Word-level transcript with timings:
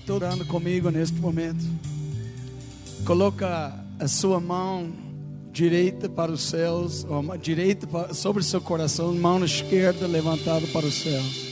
Estou 0.00 0.16
orando 0.16 0.44
comigo 0.44 0.90
neste 0.90 1.16
momento. 1.18 1.64
Coloca 3.04 3.72
a 3.98 4.08
sua 4.08 4.40
mão 4.40 4.90
direita 5.52 6.08
para 6.08 6.32
os 6.32 6.42
céus, 6.42 7.04
ou 7.08 7.36
direita 7.36 7.86
sobre 8.14 8.40
o 8.40 8.44
seu 8.44 8.60
coração, 8.60 9.14
mão 9.14 9.44
esquerda 9.44 10.06
levantada 10.06 10.66
para 10.68 10.86
os 10.86 10.94
céus. 10.94 11.50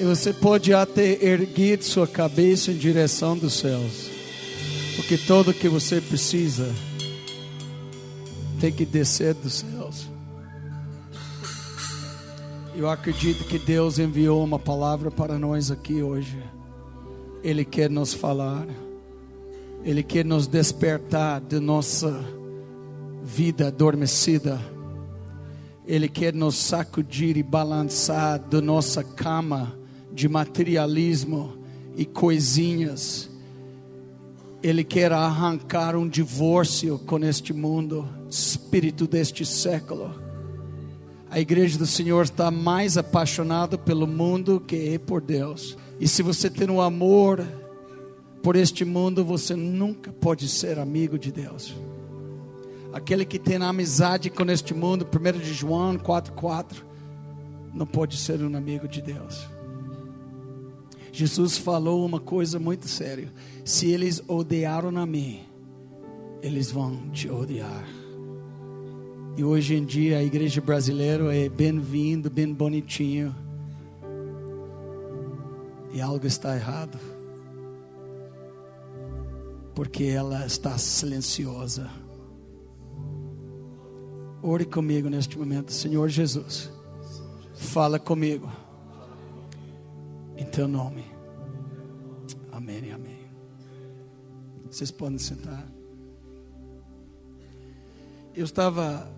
E 0.00 0.04
você 0.04 0.32
pode 0.32 0.72
até 0.72 1.24
erguer 1.24 1.82
sua 1.82 2.06
cabeça 2.06 2.70
em 2.70 2.76
direção 2.76 3.36
dos 3.36 3.54
céus. 3.54 4.08
Porque 4.94 5.18
tudo 5.18 5.52
que 5.52 5.68
você 5.68 6.00
precisa 6.00 6.72
tem 8.60 8.70
que 8.72 8.84
descer 8.84 9.34
dos 9.34 9.54
céus. 9.54 10.17
Eu 12.78 12.88
acredito 12.88 13.44
que 13.44 13.58
Deus 13.58 13.98
enviou 13.98 14.44
uma 14.44 14.56
palavra 14.56 15.10
para 15.10 15.36
nós 15.36 15.68
aqui 15.68 16.00
hoje. 16.00 16.40
Ele 17.42 17.64
quer 17.64 17.90
nos 17.90 18.14
falar. 18.14 18.68
Ele 19.82 20.00
quer 20.00 20.24
nos 20.24 20.46
despertar 20.46 21.40
de 21.40 21.58
nossa 21.58 22.24
vida 23.20 23.66
adormecida. 23.66 24.60
Ele 25.88 26.08
quer 26.08 26.32
nos 26.32 26.54
sacudir 26.54 27.36
e 27.36 27.42
balançar 27.42 28.38
da 28.38 28.60
nossa 28.60 29.02
cama 29.02 29.76
de 30.12 30.28
materialismo 30.28 31.58
e 31.96 32.04
coisinhas. 32.04 33.28
Ele 34.62 34.84
quer 34.84 35.12
arrancar 35.12 35.96
um 35.96 36.08
divórcio 36.08 36.96
com 37.00 37.18
este 37.24 37.52
mundo, 37.52 38.08
espírito 38.30 39.04
deste 39.04 39.44
século. 39.44 40.27
A 41.30 41.38
igreja 41.38 41.78
do 41.78 41.86
Senhor 41.86 42.24
está 42.24 42.50
mais 42.50 42.96
apaixonada 42.96 43.76
pelo 43.76 44.06
mundo 44.06 44.60
que 44.60 44.98
por 44.98 45.20
Deus. 45.20 45.76
E 46.00 46.08
se 46.08 46.22
você 46.22 46.48
tem 46.48 46.70
um 46.70 46.80
amor 46.80 47.46
por 48.42 48.56
este 48.56 48.84
mundo, 48.84 49.24
você 49.24 49.54
nunca 49.54 50.10
pode 50.10 50.48
ser 50.48 50.78
amigo 50.78 51.18
de 51.18 51.30
Deus. 51.30 51.74
Aquele 52.92 53.26
que 53.26 53.38
tem 53.38 53.56
amizade 53.56 54.30
com 54.30 54.44
este 54.50 54.72
mundo, 54.72 55.06
1 55.06 55.38
de 55.38 55.52
João 55.52 55.98
4,4, 55.98 56.82
não 57.74 57.86
pode 57.86 58.16
ser 58.16 58.42
um 58.42 58.56
amigo 58.56 58.88
de 58.88 59.02
Deus. 59.02 59.46
Jesus 61.12 61.58
falou 61.58 62.06
uma 62.06 62.20
coisa 62.20 62.58
muito 62.58 62.88
séria: 62.88 63.30
se 63.64 63.90
eles 63.90 64.22
odiaram 64.26 64.96
a 64.96 65.04
mim, 65.04 65.40
eles 66.40 66.70
vão 66.70 67.10
te 67.10 67.28
odiar. 67.28 68.07
E 69.38 69.44
hoje 69.44 69.76
em 69.76 69.84
dia 69.84 70.18
a 70.18 70.22
igreja 70.24 70.60
brasileira 70.60 71.32
é 71.32 71.48
bem-vindo, 71.48 72.28
bem 72.28 72.52
bonitinho. 72.52 73.32
E 75.92 76.00
algo 76.00 76.26
está 76.26 76.56
errado. 76.56 76.98
Porque 79.76 80.02
ela 80.02 80.44
está 80.44 80.76
silenciosa. 80.76 81.88
Ore 84.42 84.64
comigo 84.64 85.08
neste 85.08 85.38
momento, 85.38 85.72
Senhor 85.72 86.08
Jesus. 86.08 86.68
Fala 87.54 88.00
comigo 88.00 88.50
em 90.36 90.46
teu 90.46 90.66
nome. 90.66 91.04
Amém 92.50 92.86
e 92.86 92.90
amém. 92.90 93.20
Vocês 94.68 94.90
podem 94.90 95.16
sentar. 95.18 95.64
Eu 98.34 98.44
estava 98.44 99.16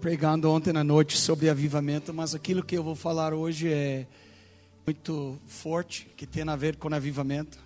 pregando 0.00 0.50
ontem 0.50 0.74
à 0.74 0.82
noite 0.82 1.18
sobre 1.18 1.50
avivamento, 1.50 2.14
mas 2.14 2.34
aquilo 2.34 2.64
que 2.64 2.74
eu 2.76 2.82
vou 2.82 2.94
falar 2.94 3.34
hoje 3.34 3.70
é 3.70 4.06
muito 4.86 5.38
forte, 5.46 6.08
que 6.16 6.26
tem 6.26 6.42
a 6.48 6.56
ver 6.56 6.76
com 6.76 6.92
avivamento. 6.94 7.58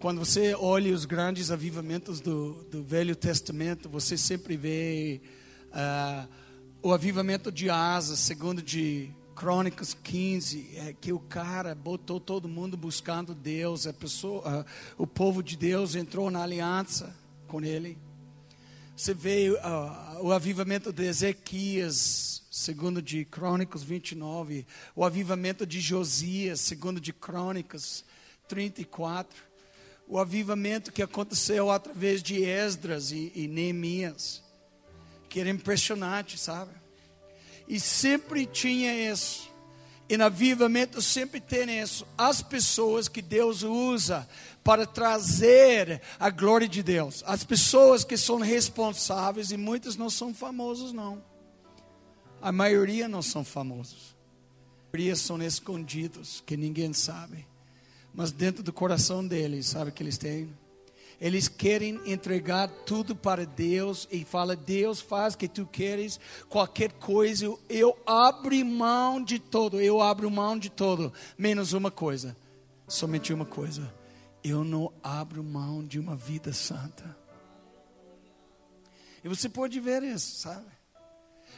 Quando 0.00 0.20
você 0.20 0.54
olha 0.54 0.94
os 0.94 1.04
grandes 1.04 1.50
avivamentos 1.50 2.18
do, 2.18 2.64
do 2.70 2.82
Velho 2.82 3.14
Testamento, 3.14 3.90
você 3.90 4.16
sempre 4.16 4.56
vê 4.56 5.20
uh, 5.66 6.26
o 6.82 6.94
avivamento 6.94 7.52
de 7.52 7.68
Asa, 7.68 8.16
segundo 8.16 8.62
de 8.62 9.10
Crônicas 9.36 9.92
15, 10.02 10.70
é 10.76 10.94
que 10.98 11.12
o 11.12 11.18
cara 11.18 11.74
botou 11.74 12.18
todo 12.18 12.48
mundo 12.48 12.74
buscando 12.74 13.34
Deus, 13.34 13.86
a 13.86 13.92
pessoa, 13.92 14.64
o 14.96 15.06
povo 15.06 15.42
de 15.42 15.58
Deus 15.58 15.94
entrou 15.94 16.30
na 16.30 16.42
aliança 16.42 17.14
com 17.46 17.60
ele. 17.60 17.98
Você 18.98 19.14
vê 19.14 19.50
uh, 19.50 20.26
o 20.26 20.32
avivamento 20.32 20.92
de 20.92 21.04
Ezequias, 21.04 22.42
segundo 22.50 23.00
de 23.00 23.24
Crônicas 23.24 23.84
29, 23.84 24.66
o 24.96 25.04
avivamento 25.04 25.64
de 25.64 25.80
Josias, 25.80 26.60
segundo 26.60 27.00
de 27.00 27.12
Crônicas 27.12 28.04
34, 28.48 29.40
o 30.08 30.18
avivamento 30.18 30.90
que 30.90 31.00
aconteceu 31.00 31.70
através 31.70 32.24
de 32.24 32.42
Esdras 32.42 33.12
e, 33.12 33.30
e 33.36 33.46
Neemias, 33.46 34.42
que 35.28 35.38
era 35.38 35.48
impressionante, 35.48 36.36
sabe? 36.36 36.72
E 37.68 37.78
sempre 37.78 38.46
tinha 38.46 39.12
isso. 39.12 39.48
E 40.08 40.16
no 40.16 40.24
avivamento 40.24 41.00
sempre 41.00 41.40
tem 41.40 41.80
isso. 41.80 42.04
As 42.16 42.42
pessoas 42.42 43.06
que 43.06 43.22
Deus 43.22 43.62
usa 43.62 44.28
para 44.62 44.86
trazer 44.86 46.02
a 46.18 46.30
glória 46.30 46.68
de 46.68 46.82
Deus. 46.82 47.22
As 47.26 47.44
pessoas 47.44 48.04
que 48.04 48.16
são 48.16 48.38
responsáveis, 48.38 49.50
e 49.50 49.56
muitos 49.56 49.96
não 49.96 50.10
são 50.10 50.34
famosos, 50.34 50.92
não. 50.92 51.22
A 52.40 52.52
maioria 52.52 53.08
não 53.08 53.22
são 53.22 53.44
famosos. 53.44 54.16
A 54.88 54.96
maioria 54.96 55.16
são 55.16 55.42
escondidos, 55.42 56.42
que 56.46 56.56
ninguém 56.56 56.92
sabe. 56.92 57.46
Mas 58.14 58.32
dentro 58.32 58.62
do 58.62 58.72
coração 58.72 59.26
deles, 59.26 59.66
sabe 59.66 59.90
o 59.90 59.92
que 59.92 60.02
eles 60.02 60.18
têm? 60.18 60.52
Eles 61.20 61.48
querem 61.48 62.00
entregar 62.06 62.68
tudo 62.68 63.14
para 63.16 63.44
Deus 63.44 64.06
e 64.10 64.24
fala: 64.24 64.54
Deus 64.54 65.00
faz 65.00 65.34
o 65.34 65.38
que 65.38 65.48
tu 65.48 65.66
queres, 65.66 66.20
qualquer 66.48 66.92
coisa, 66.92 67.52
eu 67.68 67.96
abro 68.06 68.64
mão 68.64 69.22
de 69.22 69.38
todo, 69.38 69.80
eu 69.80 70.00
abro 70.00 70.30
mão 70.30 70.56
de 70.56 70.70
todo, 70.70 71.12
menos 71.36 71.72
uma 71.72 71.90
coisa, 71.90 72.36
somente 72.86 73.32
uma 73.32 73.44
coisa: 73.44 73.92
eu 74.42 74.64
não 74.64 74.92
abro 75.02 75.42
mão 75.42 75.84
de 75.84 75.98
uma 75.98 76.16
vida 76.16 76.52
santa. 76.52 77.16
E 79.22 79.28
você 79.28 79.48
pode 79.48 79.78
ver 79.80 80.02
isso, 80.02 80.36
sabe? 80.36 80.66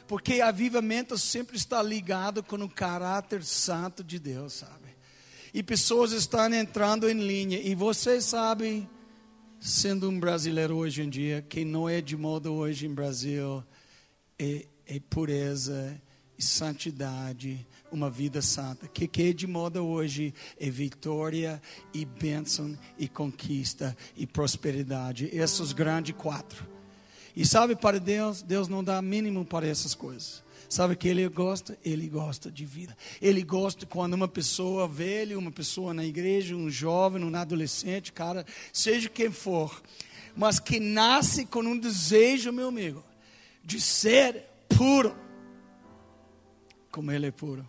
Porque 0.06 0.41
avivamento 0.41 1.16
sempre 1.16 1.56
está 1.56 1.82
ligado 1.82 2.42
com 2.42 2.56
o 2.56 2.69
caráter 2.69 3.44
santo 3.44 4.02
de 4.02 4.19
Deus, 4.19 4.54
sabe? 4.54 4.96
E 5.52 5.62
pessoas 5.62 6.12
estão 6.12 6.52
entrando 6.52 7.08
em 7.08 7.26
linha, 7.26 7.58
e 7.60 7.74
vocês 7.74 8.24
sabem 8.24 8.88
sendo 9.60 10.08
um 10.08 10.19
brasileiro 10.19 10.76
hoje 10.76 11.02
em 11.02 11.10
dia, 11.10 11.44
quem 11.46 11.64
não 11.66 11.88
é 11.88 12.00
de 12.00 12.16
moda 12.16 12.50
hoje 12.50 12.86
em 12.86 12.94
Brasil 12.94 13.62
é, 14.38 14.66
é 14.86 14.98
pureza 14.98 16.00
e 16.40 16.42
santidade, 16.42 17.66
uma 17.92 18.08
vida 18.08 18.40
santa. 18.40 18.88
Que 18.88 19.06
que 19.06 19.34
de 19.34 19.46
moda 19.46 19.82
hoje 19.82 20.32
é 20.58 20.70
vitória 20.70 21.60
e 21.92 22.06
bênção 22.06 22.76
e 22.98 23.06
conquista 23.06 23.94
e 24.16 24.26
prosperidade. 24.26 25.28
Esses 25.32 25.72
grandes 25.72 26.14
quatro. 26.16 26.66
E 27.36 27.44
sabe 27.44 27.76
para 27.76 28.00
Deus, 28.00 28.40
Deus 28.40 28.68
não 28.68 28.82
dá 28.82 29.00
mínimo 29.02 29.44
para 29.44 29.68
essas 29.68 29.94
coisas. 29.94 30.42
Sabe 30.66 30.96
que 30.96 31.08
ele 31.08 31.28
gosta? 31.28 31.78
Ele 31.84 32.08
gosta 32.08 32.50
de 32.50 32.64
vida. 32.64 32.96
Ele 33.20 33.42
gosta 33.42 33.84
quando 33.84 34.14
uma 34.14 34.28
pessoa 34.28 34.88
velha, 34.88 35.38
uma 35.38 35.52
pessoa 35.52 35.92
na 35.92 36.06
igreja, 36.06 36.56
um 36.56 36.70
jovem, 36.70 37.22
um 37.22 37.36
adolescente, 37.36 38.12
cara, 38.12 38.46
seja 38.72 39.10
quem 39.10 39.30
for, 39.30 39.82
mas 40.34 40.58
que 40.58 40.80
nasce 40.80 41.44
com 41.44 41.60
um 41.60 41.78
desejo, 41.78 42.50
meu 42.50 42.68
amigo, 42.68 43.04
de 43.62 43.78
ser 43.78 44.44
puro, 44.68 45.14
como 46.90 47.10
ele 47.12 47.26
é 47.26 47.30
puro. 47.30 47.66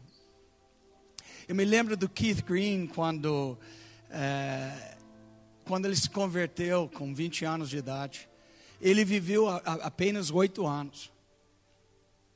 Eu 1.48 1.56
me 1.56 1.66
lembro 1.66 1.98
do 1.98 2.08
Keith 2.08 2.44
Green 2.44 2.88
quando, 2.88 3.58
é, 4.10 4.98
quando 5.66 5.86
ele 5.86 5.96
se 5.96 6.10
converteu 6.10 6.90
com 6.94 7.14
20 7.14 7.46
anos 7.46 7.70
de 7.70 7.78
idade. 7.78 8.30
Ele 8.80 9.04
viveu 9.06 9.48
a, 9.48 9.58
a, 9.58 9.74
apenas 9.86 10.32
oito 10.32 10.66
anos 10.66 11.12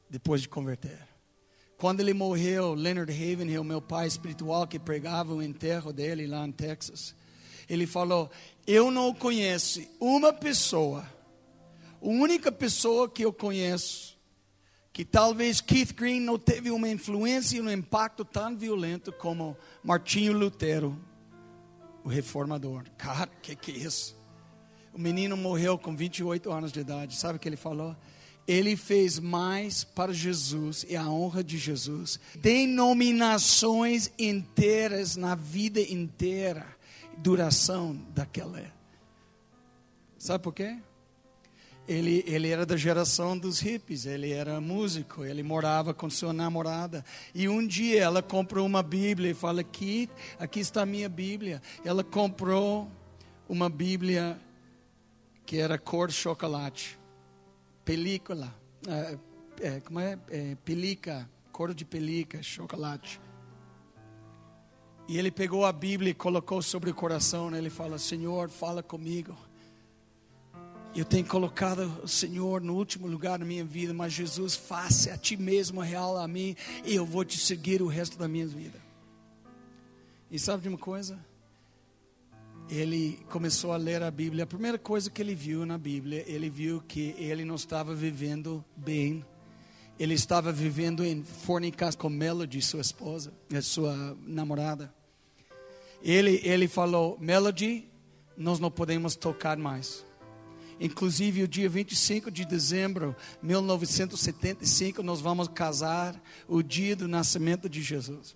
depois 0.10 0.42
de 0.42 0.50
converter. 0.50 1.00
Quando 1.78 2.00
ele 2.00 2.14
morreu, 2.14 2.74
Leonard 2.74 3.12
Havenhill, 3.12 3.64
meu 3.64 3.82
pai 3.82 4.08
espiritual 4.08 4.66
que 4.68 4.80
pregava 4.80 5.34
o 5.34 5.42
enterro 5.42 5.92
dele 5.92 6.26
lá 6.26 6.46
em 6.46 6.52
Texas, 6.52 7.14
ele 7.70 7.86
falou: 7.86 8.32
Eu 8.66 8.90
não 8.90 9.14
conheço 9.14 9.82
uma 10.00 10.32
pessoa, 10.32 11.06
a 12.02 12.08
única 12.08 12.52
pessoa 12.52 13.10
que 13.10 13.26
eu 13.26 13.34
conheço, 13.34 14.15
que 14.96 15.04
talvez 15.04 15.60
Keith 15.60 15.94
Green 15.94 16.22
não 16.22 16.40
teve 16.40 16.72
uma 16.72 16.88
influência 16.88 17.58
e 17.58 17.62
um 17.62 17.70
impacto 17.70 18.24
tão 18.24 18.56
violento 18.56 19.12
como 19.12 19.58
Martinho 19.84 20.32
Lutero, 20.32 20.98
o 22.02 22.08
reformador. 22.08 22.86
Cara, 22.98 23.30
que 23.42 23.58
que 23.58 23.72
é 23.74 23.76
isso? 23.76 24.18
O 24.94 24.98
menino 24.98 25.36
morreu 25.36 25.78
com 25.78 25.94
28 25.94 26.50
anos 26.50 26.72
de 26.72 26.80
idade. 26.80 27.18
Sabe 27.18 27.36
o 27.36 27.40
que 27.40 27.50
ele 27.50 27.58
falou? 27.58 27.94
ele 28.48 28.78
fez 28.78 29.20
mais 29.20 29.84
para 29.84 30.14
Jesus 30.14 30.86
e 30.88 30.96
a 30.96 31.10
honra 31.10 31.44
de 31.44 31.58
Jesus. 31.58 32.18
Denominações 32.36 34.12
inteiras 34.18 35.18
na 35.18 35.34
vida 35.36 35.82
inteira, 35.82 36.66
duração 37.18 38.00
daquela. 38.14 38.64
Sabe 40.18 40.42
por 40.42 40.54
quê? 40.54 40.78
Ele, 41.88 42.24
ele 42.26 42.50
era 42.50 42.66
da 42.66 42.76
geração 42.76 43.38
dos 43.38 43.60
hippies, 43.60 44.08
ele 44.08 44.32
era 44.32 44.60
músico, 44.60 45.24
ele 45.24 45.44
morava 45.44 45.94
com 45.94 46.10
sua 46.10 46.34
namorada. 46.34 47.06
E 47.34 47.48
um 47.48 47.66
dia 47.66 48.02
ela 48.02 48.24
comprou 48.24 48.66
uma 48.66 48.82
Bíblia 48.82 49.32
e 49.32 49.36
fala: 49.36 49.62
aqui, 49.62 50.10
aqui 50.40 50.60
está 50.60 50.82
a 50.82 50.86
minha 50.86 51.08
Bíblia. 51.08 51.62
Ela 51.84 52.04
comprou 52.04 52.90
uma 53.48 53.70
Bíblia 53.70 54.40
que 55.46 55.58
era 55.58 55.78
cor 55.78 56.12
chocolate, 56.12 56.98
película, 57.84 58.52
é, 58.88 59.18
é, 59.62 59.80
como 59.80 60.00
é? 60.00 60.18
é? 60.30 60.56
Pelica, 60.66 61.30
cor 61.52 61.74
de 61.74 61.86
pelica, 61.86 62.42
chocolate. 62.42 63.20
E 65.08 65.20
ele 65.20 65.30
pegou 65.30 65.66
a 65.66 65.72
Bíblia 65.72 66.10
e 66.10 66.14
colocou 66.16 66.62
sobre 66.62 66.90
o 66.90 66.94
coração. 66.96 67.50
Né? 67.52 67.60
Ele 67.60 67.70
fala: 67.70 67.98
Senhor, 67.98 68.50
fala 68.50 68.82
comigo. 68.82 69.36
Eu 70.96 71.04
tenho 71.04 71.26
colocado 71.26 71.92
o 72.02 72.08
Senhor 72.08 72.62
no 72.62 72.74
último 72.74 73.06
lugar 73.06 73.38
na 73.38 73.44
minha 73.44 73.66
vida, 73.66 73.94
mas 73.94 74.14
Jesus, 74.14 74.56
faça 74.56 75.14
a 75.14 75.18
Ti 75.18 75.36
mesmo 75.36 75.82
real 75.82 76.16
a 76.16 76.26
mim, 76.26 76.56
e 76.86 76.96
eu 76.96 77.06
vou 77.06 77.26
te 77.26 77.38
seguir 77.38 77.82
o 77.82 77.88
resto 77.88 78.18
da 78.18 78.30
minha 78.30 78.48
vida. 78.48 78.80
E 80.32 80.40
sabe 80.40 80.64
de 80.64 80.70
uma 80.70 80.78
coisa? 80.78 81.20
Ele 82.70 83.20
começou 83.30 83.74
a 83.74 83.78
ler 83.78 84.02
a 84.02 84.10
Bíblia. 84.10 84.46
A 84.46 84.48
primeira 84.48 84.78
coisa 84.78 85.10
que 85.10 85.22
ele 85.22 85.36
viu 85.36 85.66
na 85.66 85.78
Bíblia, 85.78 86.24
ele 86.28 86.50
viu 86.50 86.82
que 86.88 87.14
ele 87.18 87.44
não 87.44 87.56
estava 87.56 87.94
vivendo 87.94 88.64
bem. 88.74 89.24
Ele 90.00 90.14
estava 90.14 90.50
vivendo 90.50 91.04
em 91.04 91.26
fornicação 91.26 92.00
com 92.00 92.10
Melody, 92.10 92.62
sua 92.62 92.80
esposa, 92.80 93.34
sua 93.62 94.18
namorada. 94.26 94.94
Ele, 96.02 96.40
ele 96.42 96.70
falou: 96.70 97.18
Melody, 97.20 97.90
nós 98.38 98.62
não 98.62 98.72
podemos 98.72 99.18
tocar 99.18 99.58
mais. 99.58 100.05
Inclusive, 100.80 101.44
o 101.44 101.48
dia 101.48 101.70
25 101.70 102.30
de 102.30 102.46
dezembro 102.46 103.16
de 103.42 103.48
1975, 103.48 105.02
nós 105.02 105.22
vamos 105.22 105.48
casar 105.48 106.22
o 106.48 106.62
dia 106.62 106.96
do 106.96 107.08
nascimento 107.08 107.70
de 107.70 107.82
Jesus. 107.82 108.36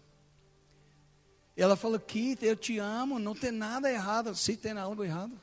Ela 1.55 1.75
falou: 1.75 1.99
Keith, 1.99 2.41
eu 2.41 2.55
te 2.55 2.77
amo, 2.77 3.19
não 3.19 3.35
tem 3.35 3.51
nada 3.51 3.91
errado. 3.91 4.33
Se 4.35 4.55
tem 4.55 4.71
algo 4.71 5.03
errado. 5.03 5.33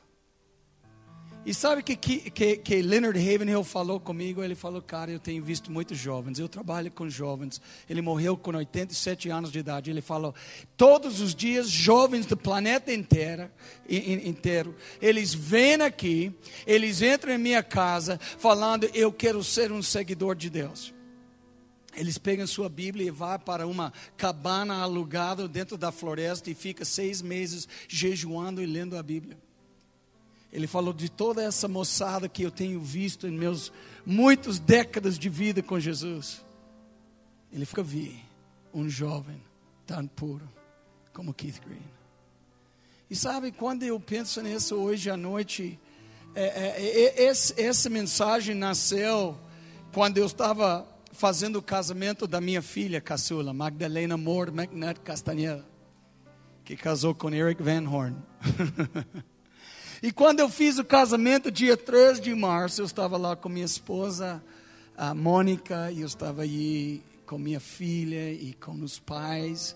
E 1.47 1.53
sabe 1.53 1.81
que, 1.81 1.95
que, 1.95 2.57
que 2.57 2.81
Leonard 2.81 3.17
Havenhill 3.17 3.63
falou 3.63 4.01
comigo? 4.01 4.43
Ele 4.43 4.53
falou, 4.53 4.81
cara, 4.81 5.11
eu 5.11 5.17
tenho 5.17 5.41
visto 5.41 5.71
muitos 5.71 5.97
jovens, 5.97 6.39
eu 6.39 6.49
trabalho 6.49 6.91
com 6.91 7.09
jovens. 7.09 7.61
Ele 7.89 8.01
morreu 8.01 8.35
com 8.35 8.53
87 8.53 9.29
anos 9.29 9.49
de 9.49 9.59
idade. 9.59 9.89
Ele 9.89 10.01
falou, 10.01 10.35
todos 10.75 11.21
os 11.21 11.33
dias, 11.33 11.69
jovens 11.69 12.25
do 12.25 12.35
planeta 12.35 12.93
inteiro, 12.93 13.49
inteiro 13.87 14.75
eles 15.01 15.33
vêm 15.33 15.75
aqui, 15.75 16.33
eles 16.65 17.01
entram 17.01 17.31
em 17.31 17.37
minha 17.37 17.63
casa 17.63 18.19
falando, 18.19 18.83
eu 18.93 19.09
quero 19.09 19.41
ser 19.41 19.71
um 19.71 19.81
seguidor 19.81 20.35
de 20.35 20.49
Deus. 20.49 20.93
Eles 21.95 22.17
pegam 22.17 22.45
sua 22.45 22.67
Bíblia 22.67 23.07
e 23.07 23.09
vão 23.09 23.39
para 23.39 23.65
uma 23.65 23.93
cabana 24.17 24.81
alugada 24.81 25.47
dentro 25.47 25.77
da 25.77 25.93
floresta 25.93 26.51
e 26.51 26.53
fica 26.53 26.83
seis 26.83 27.21
meses 27.21 27.69
jejuando 27.87 28.61
e 28.61 28.65
lendo 28.65 28.97
a 28.97 29.01
Bíblia. 29.01 29.46
Ele 30.51 30.67
falou 30.67 30.93
de 30.93 31.09
toda 31.09 31.43
essa 31.43 31.67
moçada 31.67 32.29
que 32.29 32.43
eu 32.43 32.51
tenho 32.51 32.79
visto 32.79 33.27
em 33.27 33.31
meus 33.31 33.71
muitas 34.05 34.59
décadas 34.59 35.19
de 35.19 35.29
vida 35.29 35.61
com 35.61 35.79
Jesus. 35.79 36.45
Ele 37.51 37.65
fica 37.65 37.83
vi 37.83 38.23
um 38.73 38.89
jovem 38.89 39.41
tão 39.85 40.07
puro 40.07 40.47
como 41.13 41.33
Keith 41.33 41.59
Green. 41.65 41.81
E 43.09 43.15
sabe, 43.15 43.51
quando 43.51 43.83
eu 43.83 43.99
penso 43.99 44.41
nisso 44.41 44.75
hoje 44.75 45.09
à 45.09 45.17
noite, 45.17 45.79
é, 46.35 46.43
é, 46.43 46.85
é, 46.85 47.23
esse, 47.23 47.59
essa 47.59 47.89
mensagem 47.89 48.53
nasceu 48.53 49.37
quando 49.93 50.17
eu 50.17 50.25
estava 50.25 50.87
fazendo 51.11 51.57
o 51.57 51.61
casamento 51.61 52.27
da 52.27 52.39
minha 52.39 52.61
filha 52.61 53.01
caçula, 53.01 53.53
Magdalena 53.53 54.17
Moore 54.17 54.51
McNutt 54.51 54.99
Castanheira, 54.99 55.65
que 56.63 56.75
casou 56.75 57.15
com 57.15 57.29
Eric 57.33 57.63
Van 57.63 57.89
Horn. 57.89 58.15
E 60.01 60.11
quando 60.11 60.39
eu 60.39 60.49
fiz 60.49 60.77
o 60.77 60.85
casamento, 60.85 61.51
dia 61.51 61.75
3 61.75 62.21
de 62.21 62.33
março, 62.35 62.81
eu 62.81 62.85
estava 62.85 63.17
lá 63.17 63.35
com 63.35 63.49
minha 63.49 63.65
esposa, 63.65 64.43
a 64.95 65.13
Mônica, 65.13 65.91
e 65.91 66.01
eu 66.01 66.07
estava 66.07 66.43
aí 66.43 67.01
com 67.25 67.37
minha 67.37 67.59
filha 67.59 68.31
e 68.31 68.53
com 68.53 68.73
os 68.83 68.99
pais. 68.99 69.75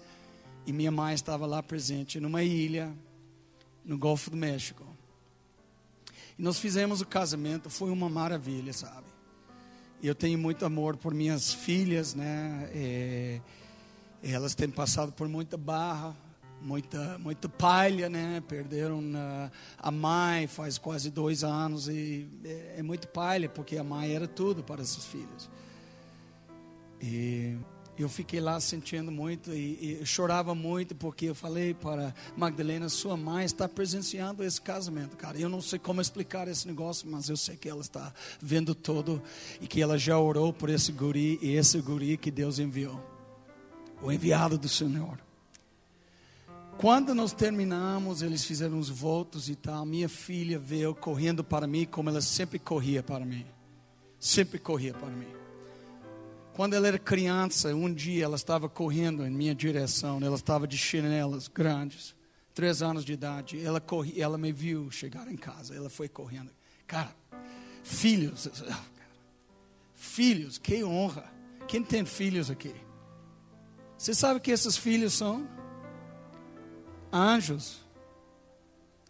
E 0.65 0.71
minha 0.71 0.91
mãe 0.91 1.15
estava 1.15 1.45
lá 1.47 1.63
presente 1.63 2.19
numa 2.19 2.43
ilha 2.43 2.93
no 3.83 3.97
Golfo 3.97 4.29
do 4.29 4.37
México. 4.37 4.85
E 6.37 6.41
nós 6.43 6.59
fizemos 6.59 7.01
o 7.01 7.05
casamento, 7.05 7.69
foi 7.69 7.89
uma 7.89 8.09
maravilha, 8.09 8.73
sabe? 8.73 9.07
Eu 10.03 10.13
tenho 10.13 10.37
muito 10.37 10.65
amor 10.65 10.97
por 10.97 11.13
minhas 11.13 11.51
filhas, 11.51 12.13
né? 12.13 12.69
É, 12.73 13.41
elas 14.23 14.53
têm 14.53 14.69
passado 14.69 15.11
por 15.11 15.27
muita 15.27 15.57
barra, 15.57 16.15
muita, 16.61 17.17
muita 17.17 17.49
palha, 17.49 18.09
né? 18.09 18.41
Perderam 18.47 18.99
uh, 18.99 19.51
a 19.77 19.91
mãe 19.91 20.47
faz 20.47 20.77
quase 20.77 21.09
dois 21.09 21.43
anos 21.43 21.87
e 21.87 22.27
é, 22.43 22.75
é 22.77 22.83
muito 22.83 23.07
palha 23.07 23.49
porque 23.49 23.77
a 23.77 23.83
mãe 23.83 24.13
era 24.13 24.27
tudo 24.27 24.63
para 24.63 24.85
seus 24.85 25.05
filhos. 25.05 25.49
E 27.01 27.57
eu 27.97 28.07
fiquei 28.07 28.39
lá 28.39 28.59
sentindo 28.59 29.11
muito 29.11 29.51
e, 29.51 29.99
e 30.01 30.05
chorava 30.05 30.55
muito 30.55 30.95
porque 30.95 31.25
eu 31.25 31.35
falei 31.35 31.73
para 31.73 32.13
Magdalena, 32.35 32.89
sua 32.89 33.17
mãe 33.17 33.45
está 33.45 33.67
presenciando 33.67 34.43
esse 34.43 34.61
casamento, 34.61 35.17
cara. 35.17 35.37
Eu 35.37 35.49
não 35.49 35.61
sei 35.61 35.79
como 35.79 36.01
explicar 36.01 36.47
esse 36.47 36.67
negócio, 36.67 37.07
mas 37.09 37.29
eu 37.29 37.37
sei 37.37 37.55
que 37.55 37.69
ela 37.69 37.81
está 37.81 38.13
vendo 38.41 38.73
todo 38.73 39.21
e 39.59 39.67
que 39.67 39.81
ela 39.81 39.97
já 39.97 40.17
orou 40.17 40.53
por 40.53 40.69
esse 40.69 40.91
guri 40.91 41.39
e 41.41 41.55
esse 41.55 41.79
guri 41.81 42.17
que 42.17 42.31
Deus 42.31 42.59
enviou, 42.59 42.99
o 44.01 44.11
enviado 44.11 44.57
do 44.57 44.69
Senhor. 44.69 45.30
Quando 46.77 47.13
nós 47.13 47.31
terminamos, 47.31 48.21
eles 48.21 48.43
fizeram 48.43 48.79
os 48.79 48.89
votos 48.89 49.49
e 49.49 49.55
tal. 49.55 49.85
Minha 49.85 50.09
filha 50.09 50.57
veio 50.57 50.95
correndo 50.95 51.43
para 51.43 51.67
mim, 51.67 51.85
como 51.85 52.09
ela 52.09 52.21
sempre 52.21 52.57
corria 52.57 53.03
para 53.03 53.25
mim. 53.25 53.45
Sempre 54.19 54.57
corria 54.57 54.93
para 54.93 55.09
mim. 55.09 55.27
Quando 56.53 56.73
ela 56.73 56.87
era 56.87 56.99
criança, 56.99 57.73
um 57.73 57.91
dia 57.93 58.25
ela 58.25 58.35
estava 58.35 58.67
correndo 58.67 59.25
em 59.25 59.29
minha 59.29 59.55
direção. 59.55 60.19
Ela 60.21 60.35
estava 60.35 60.67
de 60.67 60.77
chinelas 60.77 61.47
grandes, 61.47 62.15
três 62.53 62.81
anos 62.81 63.05
de 63.05 63.13
idade. 63.13 63.63
Ela 63.63 63.79
corria, 63.79 64.23
ela 64.23 64.37
me 64.37 64.51
viu 64.51 64.89
chegar 64.91 65.27
em 65.31 65.37
casa. 65.37 65.75
Ela 65.75 65.89
foi 65.89 66.09
correndo. 66.09 66.51
Cara, 66.87 67.15
filhos, 67.83 68.49
filhos, 69.95 70.57
que 70.57 70.83
honra. 70.83 71.31
Quem 71.67 71.83
tem 71.83 72.03
filhos 72.05 72.49
aqui? 72.49 72.73
Você 73.97 74.13
sabe 74.15 74.39
que 74.39 74.51
esses 74.51 74.75
filhos 74.75 75.13
são? 75.13 75.47
Anjos. 77.11 77.79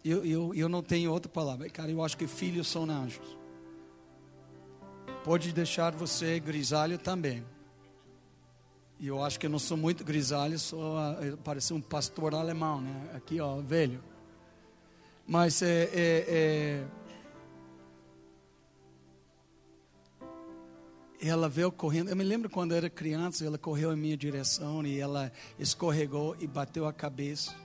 Eu, 0.04 0.24
eu, 0.24 0.54
eu 0.54 0.68
não 0.68 0.82
tenho 0.82 1.12
outra 1.12 1.30
palavra. 1.30 1.68
Cara, 1.70 1.90
eu 1.90 2.02
acho 2.02 2.16
que 2.16 2.26
filhos 2.26 2.66
são 2.66 2.84
anjos. 2.84 3.38
Pode 5.24 5.52
deixar 5.52 5.92
você 5.92 6.40
grisalho 6.40 6.98
também. 6.98 7.44
E 8.98 9.06
eu 9.06 9.22
acho 9.22 9.38
que 9.38 9.46
eu 9.46 9.50
não 9.50 9.58
sou 9.58 9.76
muito 9.76 10.04
grisalho, 10.04 10.58
sou 10.58 10.96
parece 11.42 11.72
um 11.72 11.80
pastor 11.80 12.34
alemão, 12.34 12.80
né? 12.80 13.10
Aqui, 13.14 13.40
ó, 13.40 13.60
velho. 13.60 14.02
Mas 15.26 15.62
é, 15.62 15.84
é, 15.92 16.24
é 16.28 16.84
ela 21.20 21.48
veio 21.48 21.70
correndo. 21.70 22.10
Eu 22.10 22.16
me 22.16 22.24
lembro 22.24 22.50
quando 22.50 22.72
eu 22.72 22.78
era 22.78 22.90
criança, 22.90 23.44
ela 23.44 23.58
correu 23.58 23.92
em 23.92 23.96
minha 23.96 24.16
direção 24.16 24.84
e 24.84 24.98
ela 24.98 25.30
escorregou 25.58 26.36
e 26.40 26.46
bateu 26.46 26.86
a 26.86 26.92
cabeça 26.92 27.61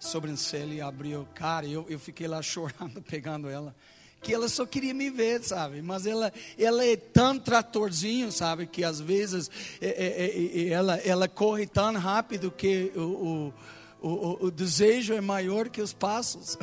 sobrancelha 0.00 0.72
e 0.72 0.80
abriu. 0.80 1.28
Cara, 1.34 1.66
eu, 1.66 1.84
eu 1.88 1.98
fiquei 1.98 2.26
lá 2.26 2.40
chorando, 2.42 3.02
pegando 3.02 3.48
ela. 3.48 3.76
Que 4.22 4.34
ela 4.34 4.48
só 4.48 4.66
queria 4.66 4.92
me 4.92 5.08
ver, 5.08 5.42
sabe? 5.42 5.80
Mas 5.80 6.04
ela, 6.04 6.32
ela 6.58 6.84
é 6.84 6.96
tão 6.96 7.38
tratorzinho, 7.38 8.32
sabe? 8.32 8.66
Que 8.66 8.84
às 8.84 9.00
vezes 9.00 9.50
é, 9.80 9.88
é, 9.88 10.66
é, 10.66 10.68
ela, 10.68 10.96
ela 10.96 11.28
corre 11.28 11.66
tão 11.66 11.94
rápido 11.94 12.50
que 12.50 12.92
o, 12.94 13.52
o, 14.02 14.08
o, 14.08 14.46
o 14.46 14.50
desejo 14.50 15.14
é 15.14 15.20
maior 15.22 15.70
que 15.70 15.80
os 15.80 15.94
passos. 15.94 16.58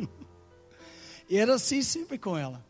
e 1.28 1.36
era 1.36 1.54
assim 1.54 1.82
sempre 1.82 2.16
com 2.16 2.38
ela. 2.38 2.64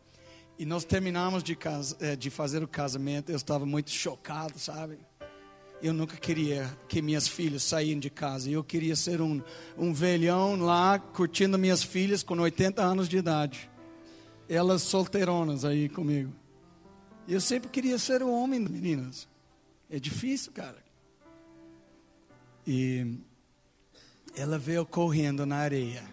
E 0.59 0.65
nós 0.65 0.83
terminamos 0.83 1.41
de, 1.41 1.55
casa, 1.55 1.95
é, 2.01 2.15
de 2.15 2.29
fazer 2.29 2.61
o 2.61 2.67
casamento. 2.67 3.31
Eu 3.31 3.37
estava 3.37 3.65
muito 3.65 3.89
chocado, 3.89 4.59
sabe? 4.59 4.99
Eu 5.81 5.93
nunca 5.93 6.15
queria 6.15 6.69
que 6.87 7.01
minhas 7.01 7.27
filhas 7.27 7.63
saíssem 7.63 7.99
de 7.99 8.09
casa. 8.09 8.49
Eu 8.49 8.63
queria 8.63 8.95
ser 8.95 9.21
um, 9.21 9.41
um 9.77 9.93
velhão 9.93 10.55
lá, 10.55 10.99
curtindo 10.99 11.57
minhas 11.57 11.81
filhas 11.83 12.21
com 12.21 12.35
80 12.35 12.81
anos 12.81 13.09
de 13.09 13.17
idade. 13.17 13.69
Elas 14.47 14.83
solteironas 14.83 15.65
aí 15.65 15.89
comigo. 15.89 16.31
Eu 17.27 17.41
sempre 17.41 17.69
queria 17.69 17.97
ser 17.97 18.21
o 18.21 18.31
homem, 18.31 18.59
meninas. 18.59 19.27
É 19.89 19.99
difícil, 19.99 20.51
cara. 20.51 20.77
E 22.65 23.17
ela 24.35 24.57
veio 24.57 24.85
correndo 24.85 25.45
na 25.45 25.57
areia. 25.57 26.03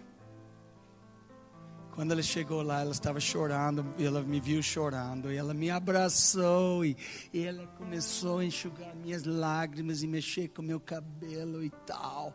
Quando 1.99 2.13
ela 2.13 2.23
chegou 2.23 2.61
lá, 2.61 2.79
ela 2.79 2.93
estava 2.93 3.19
chorando, 3.19 3.93
ela 3.99 4.21
me 4.21 4.39
viu 4.39 4.63
chorando, 4.63 5.33
e 5.33 5.35
ela 5.35 5.53
me 5.53 5.69
abraçou 5.69 6.85
e, 6.85 6.95
e 7.33 7.45
ela 7.45 7.67
começou 7.77 8.39
a 8.39 8.45
enxugar 8.45 8.95
minhas 8.95 9.25
lágrimas 9.25 10.01
e 10.01 10.07
mexer 10.07 10.47
com 10.47 10.61
meu 10.61 10.79
cabelo 10.79 11.61
e 11.61 11.69
tal. 11.85 12.33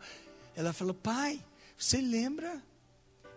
Ela 0.54 0.70
falou: 0.74 0.92
"Pai, 0.92 1.42
você 1.78 1.98
lembra 1.98 2.62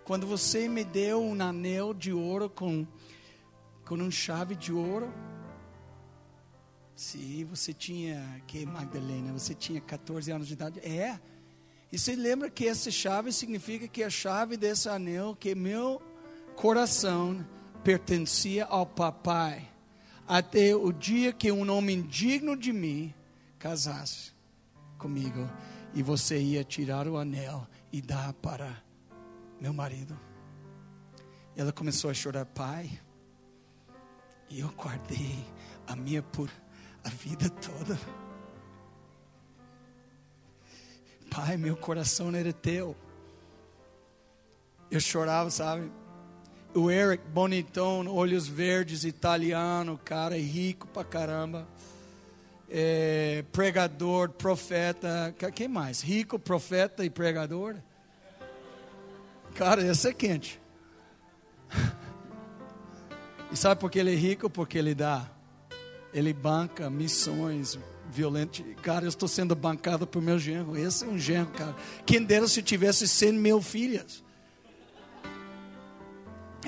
quando 0.03 0.27
você 0.27 0.67
me 0.67 0.83
deu 0.83 1.23
um 1.23 1.41
anel 1.41 1.93
de 1.93 2.11
ouro 2.11 2.49
com 2.49 2.85
com 3.85 3.95
um 3.95 4.11
chave 4.11 4.53
de 4.53 4.73
ouro?" 4.73 5.09
Sim, 6.93 7.45
você 7.45 7.71
tinha 7.71 8.43
que 8.45 8.65
Magdalena, 8.65 9.31
você 9.31 9.55
tinha 9.55 9.79
14 9.79 10.29
anos 10.29 10.47
de 10.47 10.55
idade. 10.55 10.81
É. 10.81 11.17
E 11.89 11.97
você 11.97 12.17
lembra 12.17 12.49
que 12.49 12.67
essa 12.67 12.91
chave 12.91 13.31
significa 13.31 13.87
que 13.87 14.03
a 14.03 14.09
chave 14.09 14.57
desse 14.57 14.89
anel 14.89 15.33
que 15.33 15.55
meu 15.55 16.01
coração 16.57 17.45
pertencia 17.83 18.65
ao 18.65 18.83
papai 18.83 19.69
até 20.27 20.75
o 20.75 20.91
dia 20.91 21.31
que 21.31 21.51
um 21.51 21.71
homem 21.71 22.01
digno 22.01 22.57
de 22.57 22.73
mim 22.73 23.13
casasse 23.59 24.31
comigo 24.97 25.47
e 25.93 26.01
você 26.01 26.39
ia 26.39 26.63
tirar 26.63 27.07
o 27.07 27.15
anel 27.15 27.65
e 27.93 28.01
dar 28.01 28.33
para 28.33 28.75
meu 29.61 29.71
marido. 29.71 30.19
Ela 31.55 31.71
começou 31.71 32.09
a 32.09 32.13
chorar, 32.13 32.45
pai. 32.45 32.99
E 34.49 34.59
eu 34.59 34.69
guardei 34.69 35.45
a 35.87 35.95
minha 35.95 36.23
por 36.23 36.49
a 37.03 37.09
vida 37.09 37.49
toda. 37.49 37.99
Pai, 41.29 41.55
meu 41.55 41.77
coração 41.77 42.33
era 42.35 42.51
teu. 42.51 42.95
Eu 44.89 44.99
chorava, 44.99 45.51
sabe? 45.51 45.91
O 46.73 46.91
Eric 46.91 47.23
bonitão, 47.29 48.07
olhos 48.07 48.47
verdes, 48.47 49.03
italiano, 49.03 49.99
cara 50.03 50.37
rico 50.37 50.87
pra 50.87 51.03
caramba. 51.03 51.67
É, 52.69 53.45
pregador, 53.51 54.29
profeta, 54.29 55.33
quem 55.55 55.67
mais? 55.67 56.01
Rico, 56.01 56.37
profeta 56.37 57.05
e 57.05 57.09
pregador? 57.09 57.75
Cara, 59.55 59.81
esse 59.81 60.09
é 60.09 60.13
quente. 60.13 60.61
E 63.51 63.55
sabe 63.55 63.79
por 63.79 63.89
que 63.89 63.99
ele 63.99 64.13
é 64.13 64.15
rico? 64.15 64.49
Porque 64.49 64.77
ele 64.77 64.93
dá. 64.93 65.25
Ele 66.13 66.33
banca 66.33 66.89
missões 66.89 67.79
violentas. 68.11 68.65
Cara, 68.81 69.05
eu 69.05 69.09
estou 69.09 69.27
sendo 69.27 69.55
bancado 69.55 70.05
por 70.05 70.21
meu 70.21 70.37
genro. 70.37 70.77
Esse 70.77 71.05
é 71.05 71.07
um 71.07 71.17
genro, 71.17 71.51
cara. 71.51 71.75
Quem 72.05 72.23
dera 72.23 72.47
se 72.47 72.61
tivesse 72.61 73.07
100 73.07 73.33
mil 73.33 73.61
filhas. 73.61 74.23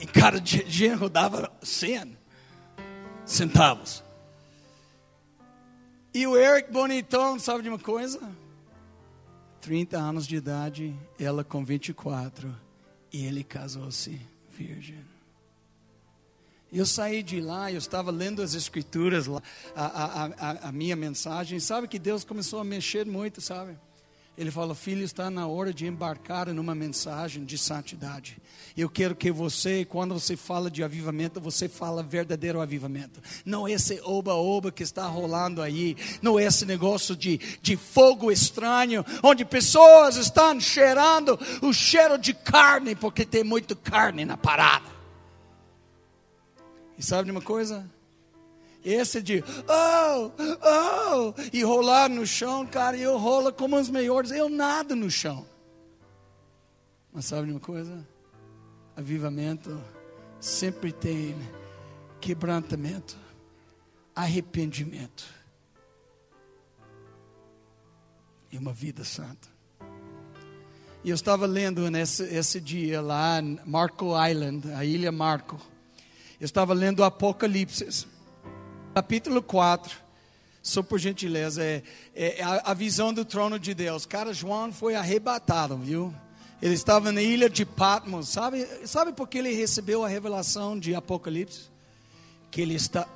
E 0.02 0.06
cada 0.06 0.44
genro 0.44 1.10
dava 1.10 1.52
100 1.62 2.18
centavos. 3.26 4.04
E 6.14 6.26
o 6.26 6.38
Eric 6.38 6.72
Bonitão, 6.72 7.38
sabe 7.38 7.64
de 7.64 7.70
uma 7.70 7.78
coisa? 7.78 8.20
30 9.62 9.98
anos 9.98 10.26
de 10.26 10.38
idade, 10.38 10.96
ela 11.20 11.44
com 11.44 11.64
24, 11.64 12.56
e 13.12 13.26
ele 13.26 13.44
casou-se 13.44 14.20
virgem. 14.50 15.06
Eu 16.72 16.86
saí 16.86 17.22
de 17.22 17.42
lá, 17.42 17.72
eu 17.72 17.78
estava 17.78 18.12
lendo 18.12 18.42
as 18.42 18.54
escrituras, 18.54 19.28
a, 19.28 19.42
a, 19.76 20.26
a, 20.26 20.70
a 20.70 20.72
minha 20.72 20.96
mensagem, 20.96 21.60
sabe 21.60 21.88
que 21.88 22.00
Deus 22.00 22.24
começou 22.24 22.60
a 22.60 22.64
mexer 22.64 23.06
muito, 23.06 23.42
sabe? 23.42 23.78
Ele 24.40 24.52
fala: 24.52 24.74
Filho, 24.74 25.04
está 25.04 25.30
na 25.30 25.48
hora 25.48 25.74
de 25.74 25.86
embarcar 25.86 26.48
numa 26.54 26.74
mensagem 26.74 27.44
de 27.44 27.58
santidade. 27.58 28.42
Eu 28.78 28.90
quero 28.90 29.14
que 29.14 29.30
você, 29.30 29.84
quando 29.84 30.14
você 30.14 30.38
fala 30.38 30.72
de 30.72 30.82
avivamento, 30.82 31.42
você 31.42 31.68
fala 31.68 32.02
verdadeiro 32.02 32.62
avivamento. 32.62 33.20
Não 33.44 33.68
esse 33.68 34.00
oba-oba 34.02 34.72
que 34.72 34.82
está 34.82 35.06
rolando 35.06 35.62
aí. 35.62 35.98
Não 36.22 36.40
esse 36.40 36.66
negócio 36.66 37.18
de, 37.18 37.38
de 37.62 37.76
fogo 37.76 38.32
estranho, 38.32 39.04
onde 39.22 39.44
pessoas 39.44 40.16
estão 40.16 40.58
cheirando 40.58 41.38
o 41.62 41.74
cheiro 41.74 42.18
de 42.18 42.34
carne, 42.34 42.96
porque 42.96 43.26
tem 43.26 43.44
muito 43.44 43.76
carne 43.76 44.24
na 44.24 44.38
parada. 44.38 44.88
E 46.98 47.04
sabe 47.04 47.26
de 47.26 47.32
uma 47.32 47.42
coisa? 47.42 47.86
Esse 48.84 49.22
de, 49.22 49.44
oh, 49.68 50.32
oh, 50.38 51.34
e 51.52 51.64
rolar 51.64 52.10
no 52.10 52.26
chão, 52.26 52.66
cara, 52.66 52.96
eu 52.96 53.18
rolo 53.18 53.52
como 53.52 53.78
os 53.78 53.90
melhores, 53.90 54.32
eu 54.32 54.48
nado 54.48 54.96
no 54.96 55.12
chão. 55.12 55.46
Mas 57.12 57.26
sabe 57.26 57.48
de 57.48 57.52
uma 57.52 57.60
coisa? 57.60 58.08
Avivamento 58.96 59.82
sempre 60.40 60.94
tem 60.94 61.36
quebrantamento, 62.22 63.18
arrependimento 64.16 65.26
e 68.52 68.58
uma 68.58 68.74
vida 68.74 69.04
santa. 69.04 69.48
E 71.04 71.10
eu 71.10 71.16
estava 71.16 71.46
lendo 71.46 71.90
nesse 71.90 72.24
esse 72.24 72.60
dia 72.60 73.02
lá 73.02 73.42
em 73.42 73.60
Marco 73.66 74.14
Island, 74.22 74.72
a 74.74 74.84
ilha 74.84 75.12
Marco. 75.12 75.60
Eu 76.40 76.46
estava 76.46 76.74
lendo 76.74 77.04
Apocalipse 77.04 78.08
capítulo 78.94 79.42
4, 79.42 79.98
só 80.62 80.84
por 80.84 81.00
gentileza, 81.00 81.64
é, 81.64 81.84
é 82.16 82.44
a, 82.44 82.72
a, 82.72 82.74
visão 82.74 83.14
do 83.14 83.24
trono 83.24 83.60
de 83.60 83.74
Deus. 83.74 84.06
Cara, 84.06 84.34
João 84.34 84.72
foi 84.72 84.96
arrebatado, 84.96 85.78
viu? 85.78 86.14
Ele 86.62 86.74
estava 86.74 87.12
na 87.12 87.22
ilha 87.22 87.50
de 87.50 87.66
Patmos. 87.66 88.30
Sabe, 88.30 88.68
sabe 88.86 89.14
por 89.14 89.28
que 89.28 89.38
ele 89.38 89.54
recebeu 89.54 90.04
a 90.04 90.08
revelação 90.08 90.78
de 90.78 90.94
Apocalipse? 90.94 91.70
Que 92.52 92.62
ele 92.62 92.76
está, 92.76 93.08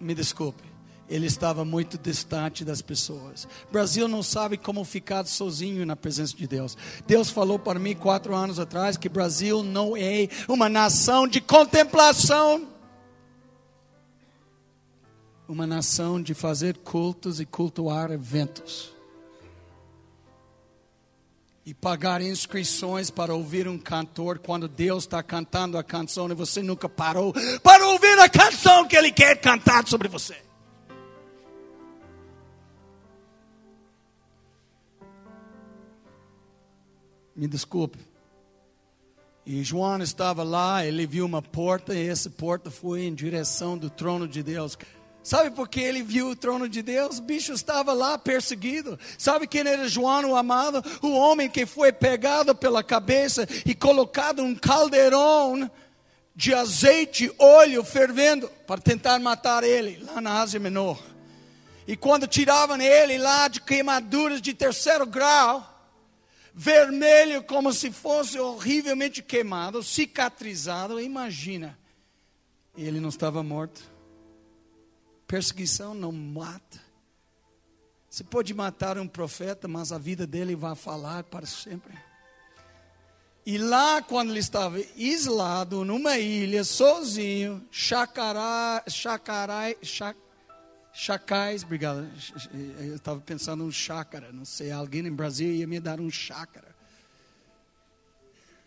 me 0.00 0.14
desculpe, 0.14 0.62
ele 1.08 1.26
estava 1.26 1.64
muito 1.64 1.98
distante 1.98 2.64
das 2.64 2.80
pessoas. 2.80 3.48
Brasil 3.72 4.06
não 4.06 4.22
sabe 4.22 4.56
como 4.56 4.84
ficar 4.84 5.26
sozinho 5.26 5.84
na 5.84 5.96
presença 5.96 6.36
de 6.36 6.46
Deus. 6.46 6.76
Deus 7.06 7.30
falou 7.30 7.58
para 7.58 7.80
mim 7.80 7.94
quatro 7.94 8.34
anos 8.34 8.60
atrás 8.60 8.96
que 8.96 9.08
Brasil 9.08 9.62
não 9.62 9.96
é 9.96 10.28
uma 10.48 10.68
nação 10.68 11.26
de 11.26 11.40
contemplação 11.40 12.73
uma 15.48 15.66
nação 15.66 16.20
de 16.20 16.34
fazer 16.34 16.78
cultos 16.78 17.40
e 17.40 17.44
cultuar 17.46 18.10
eventos. 18.10 18.92
E 21.66 21.72
pagar 21.72 22.20
inscrições 22.20 23.10
para 23.10 23.34
ouvir 23.34 23.66
um 23.66 23.78
cantor 23.78 24.38
quando 24.38 24.68
Deus 24.68 25.04
está 25.04 25.22
cantando 25.22 25.78
a 25.78 25.82
canção 25.82 26.30
e 26.30 26.34
você 26.34 26.62
nunca 26.62 26.88
parou 26.88 27.32
para 27.62 27.86
ouvir 27.88 28.18
a 28.18 28.28
canção 28.28 28.86
que 28.86 28.96
Ele 28.96 29.10
quer 29.10 29.40
cantar 29.40 29.86
sobre 29.88 30.08
você. 30.08 30.36
Me 37.34 37.48
desculpe. 37.48 37.98
E 39.46 39.62
João 39.62 40.00
estava 40.00 40.42
lá, 40.42 40.86
ele 40.86 41.06
viu 41.06 41.26
uma 41.26 41.42
porta, 41.42 41.94
e 41.94 42.08
essa 42.08 42.30
porta 42.30 42.70
foi 42.70 43.02
em 43.02 43.14
direção 43.14 43.76
do 43.76 43.90
trono 43.90 44.26
de 44.26 44.42
Deus. 44.42 44.78
Sabe 45.24 45.50
por 45.50 45.70
que 45.70 45.80
ele 45.80 46.02
viu 46.02 46.28
o 46.28 46.36
trono 46.36 46.68
de 46.68 46.82
Deus? 46.82 47.18
O 47.18 47.22
bicho 47.22 47.54
estava 47.54 47.94
lá 47.94 48.18
perseguido. 48.18 48.98
Sabe 49.16 49.46
quem 49.46 49.62
era 49.62 49.88
João 49.88 50.30
o 50.30 50.36
amado? 50.36 50.84
O 51.00 51.12
homem 51.12 51.48
que 51.48 51.64
foi 51.64 51.90
pegado 51.90 52.54
pela 52.54 52.84
cabeça 52.84 53.48
e 53.64 53.74
colocado 53.74 54.42
um 54.42 54.54
caldeirão 54.54 55.70
de 56.36 56.52
azeite, 56.52 57.32
óleo 57.38 57.82
fervendo 57.82 58.50
para 58.66 58.78
tentar 58.78 59.18
matar 59.18 59.64
ele 59.64 59.98
lá 60.04 60.20
na 60.20 60.42
Ásia 60.42 60.60
Menor. 60.60 61.02
E 61.86 61.96
quando 61.96 62.26
tiravam 62.26 62.78
ele 62.78 63.16
lá 63.16 63.48
de 63.48 63.62
queimaduras 63.62 64.42
de 64.42 64.52
terceiro 64.52 65.06
grau, 65.06 65.90
vermelho 66.52 67.42
como 67.42 67.72
se 67.72 67.90
fosse 67.90 68.38
horrivelmente 68.38 69.22
queimado, 69.22 69.82
cicatrizado, 69.82 71.00
imagina. 71.00 71.78
Ele 72.76 73.00
não 73.00 73.08
estava 73.08 73.42
morto 73.42 73.93
Perseguição 75.34 75.94
não 75.94 76.12
mata. 76.12 76.78
Você 78.08 78.22
pode 78.22 78.54
matar 78.54 78.96
um 78.98 79.08
profeta, 79.08 79.66
mas 79.66 79.90
a 79.90 79.98
vida 79.98 80.28
dele 80.28 80.54
vai 80.54 80.76
falar 80.76 81.24
para 81.24 81.44
sempre. 81.44 81.98
E 83.44 83.58
lá, 83.58 84.00
quando 84.00 84.30
ele 84.30 84.38
estava 84.38 84.78
isolado, 84.94 85.84
numa 85.84 86.18
ilha, 86.18 86.62
sozinho, 86.62 87.66
chacará, 87.68 88.84
chacarai, 88.86 89.76
chac, 89.82 90.16
chacais, 90.92 91.64
obrigado. 91.64 92.08
Eu 92.78 92.94
estava 92.94 93.18
pensando 93.18 93.64
um 93.64 93.72
chácara, 93.72 94.30
não 94.30 94.44
sei, 94.44 94.70
alguém 94.70 95.04
em 95.04 95.12
Brasília 95.12 95.52
ia 95.52 95.66
me 95.66 95.80
dar 95.80 95.98
um 95.98 96.12
chácara. 96.12 96.72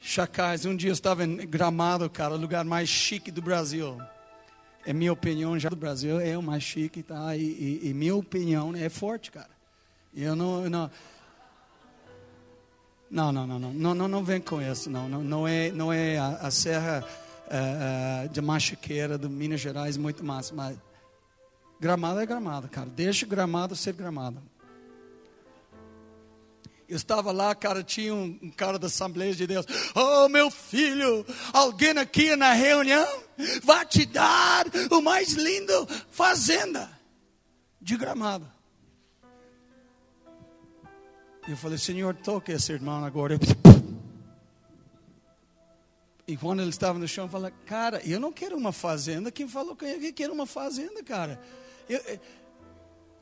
Chacais, 0.02 0.66
um 0.66 0.76
dia 0.76 0.90
eu 0.90 0.94
estava 0.94 1.24
em 1.24 1.48
Gramado, 1.48 2.10
cara, 2.10 2.34
o 2.34 2.38
lugar 2.38 2.66
mais 2.66 2.90
chique 2.90 3.32
do 3.32 3.42
Brasil 3.42 3.98
é 4.88 4.94
minha 4.94 5.12
opinião 5.12 5.60
já 5.60 5.68
do 5.68 5.76
Brasil 5.76 6.18
é 6.18 6.38
o 6.38 6.42
mais 6.42 6.64
chique, 6.64 7.04
tá? 7.04 7.36
E, 7.36 7.42
e, 7.42 7.90
e 7.90 7.94
minha 7.94 8.16
opinião 8.16 8.74
é 8.74 8.88
forte, 8.88 9.30
cara. 9.30 9.50
Eu 10.16 10.34
não, 10.34 10.70
não, 10.70 10.90
não, 13.12 13.32
não, 13.34 13.46
não, 13.46 13.60
não, 13.60 13.94
não, 13.94 14.08
não 14.08 14.24
vem 14.24 14.40
com 14.40 14.62
isso, 14.62 14.90
não, 14.90 15.10
não, 15.10 15.22
não 15.22 15.46
é, 15.46 15.72
não 15.72 15.92
é 15.92 16.18
a, 16.18 16.28
a 16.38 16.52
Serra 16.52 17.06
uh, 17.48 18.30
de 18.30 18.40
Machiqueira, 18.40 19.18
do 19.18 19.30
Minas 19.30 19.60
Gerais, 19.60 19.98
muito 19.98 20.24
massa, 20.24 20.56
mas 20.56 20.78
gramado 21.82 22.22
é 22.22 22.26
gramado, 22.26 22.70
cara. 22.70 22.88
Deixa 22.88 23.26
gramado 23.26 23.76
ser 23.76 23.92
gramado. 23.92 24.42
Eu 26.88 26.96
estava 26.96 27.34
lá, 27.34 27.54
cara, 27.54 27.84
tinha 27.84 28.14
um, 28.14 28.40
um, 28.42 28.50
cara 28.50 28.80
da 28.80 28.88
Assembleia 28.88 29.36
de 29.36 29.46
Deus. 29.46 29.66
Oh, 29.94 30.30
meu 30.30 30.50
filho, 30.50 31.26
alguém 31.52 31.98
aqui 31.98 32.34
na 32.36 32.54
reunião 32.54 33.06
vai 33.64 33.86
te 33.86 34.06
dar 34.06 34.66
o 34.90 35.02
mais 35.02 35.34
lindo 35.34 35.86
fazenda 36.10 36.90
de 37.82 37.98
gramado. 37.98 38.50
Eu 41.48 41.58
falei, 41.58 41.78
Senhor, 41.78 42.16
toque 42.16 42.52
esse 42.52 42.72
irmão 42.72 43.04
agora. 43.04 43.38
E 46.30 46.36
quando 46.36 46.60
ele 46.60 46.72
estava 46.72 47.00
no 47.00 47.08
chão, 47.08 47.24
eu 47.24 47.30
falei, 47.30 47.54
cara, 47.66 48.02
eu 48.06 48.20
não 48.20 48.34
quero 48.34 48.58
uma 48.58 48.74
fazenda. 48.74 49.32
Quem 49.32 49.48
falou 49.48 49.78
que 49.78 49.86
eu 49.86 50.14
quero 50.14 50.34
uma 50.34 50.46
fazenda, 50.46 51.02
cara? 51.02 51.40
Eu, 51.88 52.02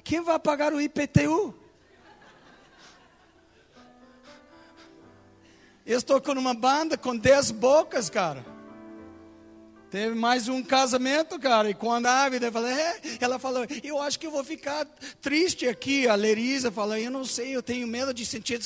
quem 0.04 0.24
vai 0.24 0.40
pagar 0.40 0.74
o 0.74 0.82
IPTU? 0.82 1.54
Eu 5.86 6.00
estou 6.00 6.20
com 6.20 6.32
uma 6.32 6.56
banda 6.56 6.98
com 6.98 7.16
dez 7.16 7.52
bocas, 7.52 8.10
cara. 8.10 8.44
Teve 9.92 10.16
mais 10.16 10.50
um 10.50 10.64
casamento, 10.64 11.40
cara. 11.40 11.70
E 11.70 11.76
quando 11.76 12.08
a 12.08 12.24
Ávida 12.24 12.52
falou, 12.52 12.68
é, 12.68 13.00
ela 13.22 13.38
falou, 13.38 13.68
eu 13.84 14.02
acho 14.02 14.20
que 14.20 14.26
eu 14.26 14.32
vou 14.32 14.44
ficar 14.44 14.84
triste 15.22 15.68
aqui. 15.68 16.08
A 16.08 16.16
Lerisa 16.16 16.72
falou, 16.72 16.98
eu 16.98 17.12
não 17.12 17.24
sei, 17.24 17.56
eu 17.56 17.62
tenho 17.62 17.88
medo 17.88 18.16
de 18.16 18.26
sentir 18.26 18.60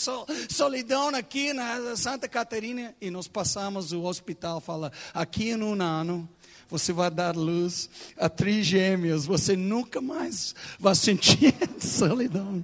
solidão 0.49 1.09
aqui 1.09 1.51
na 1.51 1.93
Santa 1.97 2.25
Catarina. 2.27 2.95
E 3.01 3.11
nós 3.11 3.27
passamos 3.27 3.91
o 3.91 4.03
hospital, 4.03 4.61
fala, 4.61 4.89
aqui 5.13 5.55
no 5.55 5.73
ano 5.73 6.27
você 6.69 6.93
vai 6.93 7.11
dar 7.11 7.35
luz 7.35 7.89
a 8.17 8.29
trigêmeos. 8.29 9.25
Você 9.25 9.57
nunca 9.57 9.99
mais 9.99 10.55
vai 10.79 10.95
sentir 10.95 11.53
solidão. 11.81 12.63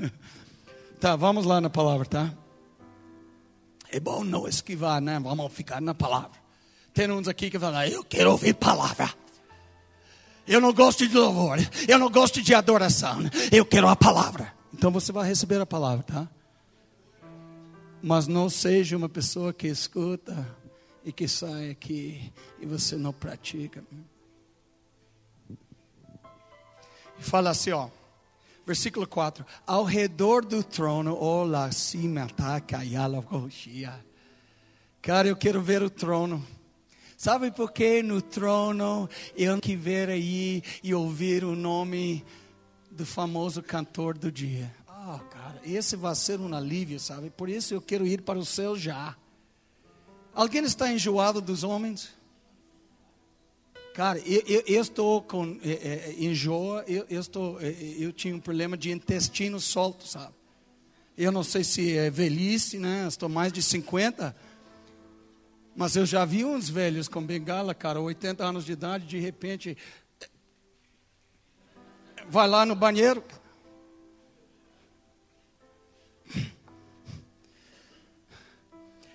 tá, 1.00 1.16
vamos 1.16 1.46
lá 1.46 1.58
na 1.58 1.70
palavra, 1.70 2.04
tá? 2.04 2.34
É 3.90 3.98
bom 3.98 4.22
não 4.22 4.46
esquivar, 4.46 5.00
né? 5.00 5.18
Vamos 5.18 5.52
ficar 5.52 5.80
na 5.80 5.94
palavra. 5.94 6.38
Tem 6.92 7.10
uns 7.10 7.28
aqui 7.28 7.50
que 7.50 7.58
falam, 7.58 7.84
eu 7.84 8.04
quero 8.04 8.30
ouvir 8.30 8.54
palavra. 8.54 9.12
Eu 10.46 10.60
não 10.60 10.72
gosto 10.72 11.06
de 11.06 11.14
louvor, 11.14 11.58
eu 11.86 11.98
não 11.98 12.10
gosto 12.10 12.40
de 12.40 12.54
adoração, 12.54 13.18
eu 13.52 13.66
quero 13.66 13.86
a 13.86 13.94
palavra. 13.94 14.54
Então 14.72 14.90
você 14.90 15.12
vai 15.12 15.28
receber 15.28 15.60
a 15.60 15.66
palavra, 15.66 16.02
tá? 16.02 16.28
Mas 18.02 18.26
não 18.26 18.48
seja 18.48 18.96
uma 18.96 19.08
pessoa 19.08 19.52
que 19.52 19.66
escuta 19.66 20.46
e 21.04 21.12
que 21.12 21.28
sai 21.28 21.70
aqui 21.70 22.32
e 22.60 22.66
você 22.66 22.96
não 22.96 23.12
pratica. 23.12 23.84
Fala 27.18 27.50
assim, 27.50 27.72
ó. 27.72 27.88
Versículo 28.68 29.06
4: 29.06 29.46
Ao 29.66 29.82
redor 29.82 30.44
do 30.44 30.62
trono, 30.62 31.16
olá, 31.16 31.72
Cara, 35.00 35.26
eu 35.26 35.34
quero 35.34 35.62
ver 35.62 35.82
o 35.82 35.88
trono. 35.88 36.46
Sabe 37.16 37.50
por 37.50 37.72
que 37.72 38.02
no 38.02 38.20
trono 38.20 39.08
eu 39.34 39.58
que 39.58 39.74
ver 39.74 40.10
aí 40.10 40.62
e 40.82 40.92
ouvir 40.92 41.44
o 41.44 41.56
nome 41.56 42.22
do 42.90 43.06
famoso 43.06 43.62
cantor 43.62 44.18
do 44.18 44.30
dia? 44.30 44.70
Ah, 44.86 45.18
oh, 45.18 45.24
cara, 45.30 45.62
esse 45.64 45.96
vai 45.96 46.14
ser 46.14 46.38
um 46.38 46.54
alívio, 46.54 47.00
sabe? 47.00 47.30
Por 47.30 47.48
isso 47.48 47.72
eu 47.72 47.80
quero 47.80 48.06
ir 48.06 48.20
para 48.20 48.38
o 48.38 48.44
céu 48.44 48.76
já. 48.76 49.16
Alguém 50.34 50.62
está 50.62 50.92
enjoado 50.92 51.40
dos 51.40 51.64
homens? 51.64 52.17
Cara, 53.98 54.20
eu, 54.20 54.44
eu, 54.46 54.62
eu 54.64 54.80
estou 54.80 55.20
com 55.20 55.58
é, 55.60 55.70
é, 55.70 56.14
enjoa, 56.20 56.84
eu, 56.86 57.04
eu, 57.10 57.20
estou, 57.20 57.60
é, 57.60 57.74
eu 57.98 58.12
tinha 58.12 58.32
um 58.32 58.38
problema 58.38 58.76
de 58.76 58.92
intestino 58.92 59.58
solto, 59.58 60.06
sabe? 60.06 60.32
Eu 61.16 61.32
não 61.32 61.42
sei 61.42 61.64
se 61.64 61.96
é 61.96 62.08
velhice, 62.08 62.78
né? 62.78 63.06
Estou 63.08 63.28
mais 63.28 63.52
de 63.52 63.60
50. 63.60 64.36
Mas 65.74 65.96
eu 65.96 66.06
já 66.06 66.24
vi 66.24 66.44
uns 66.44 66.68
velhos 66.68 67.08
com 67.08 67.20
bengala, 67.20 67.74
cara, 67.74 68.00
80 68.00 68.44
anos 68.44 68.64
de 68.64 68.70
idade, 68.70 69.04
de 69.04 69.18
repente 69.18 69.76
vai 72.28 72.46
lá 72.46 72.64
no 72.64 72.76
banheiro. 72.76 73.24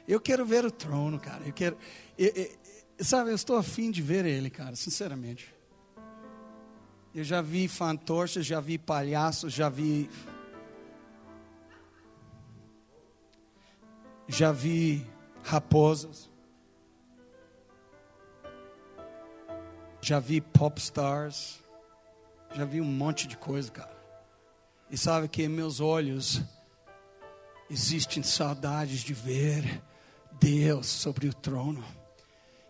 Eu 0.05 0.19
quero 0.19 0.45
ver 0.45 0.65
o 0.65 0.71
trono, 0.71 1.17
cara. 1.17 1.41
Eu 1.45 1.53
quero. 1.53 1.77
Eu, 2.17 2.33
eu, 2.35 2.62
Sabe, 2.99 3.31
eu 3.31 3.35
estou 3.35 3.57
afim 3.57 3.89
de 3.91 4.01
ver 4.01 4.25
ele, 4.25 4.49
cara, 4.49 4.75
sinceramente. 4.75 5.53
Eu 7.13 7.23
já 7.23 7.41
vi 7.41 7.67
fantoches, 7.67 8.45
já 8.45 8.59
vi 8.59 8.77
palhaços, 8.77 9.53
já 9.53 9.69
vi. 9.69 10.09
Já 14.27 14.51
vi 14.51 15.05
raposas. 15.43 16.29
Já 20.01 20.19
vi 20.19 20.41
pop 20.41 20.79
stars. 20.79 21.61
Já 22.55 22.65
vi 22.65 22.79
um 22.79 22.85
monte 22.85 23.27
de 23.27 23.37
coisa, 23.37 23.71
cara. 23.71 23.97
E 24.89 24.97
sabe 24.97 25.27
que 25.27 25.43
em 25.43 25.49
meus 25.49 25.79
olhos 25.79 26.41
existem 27.69 28.21
saudades 28.21 29.01
de 29.01 29.13
ver 29.13 29.83
Deus 30.39 30.87
sobre 30.87 31.27
o 31.27 31.33
trono. 31.33 31.83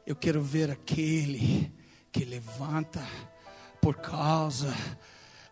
Eu 0.05 0.15
quero 0.15 0.41
ver 0.41 0.69
aquele 0.69 1.71
que 2.11 2.25
levanta 2.25 3.01
por 3.81 3.95
causa 3.95 4.73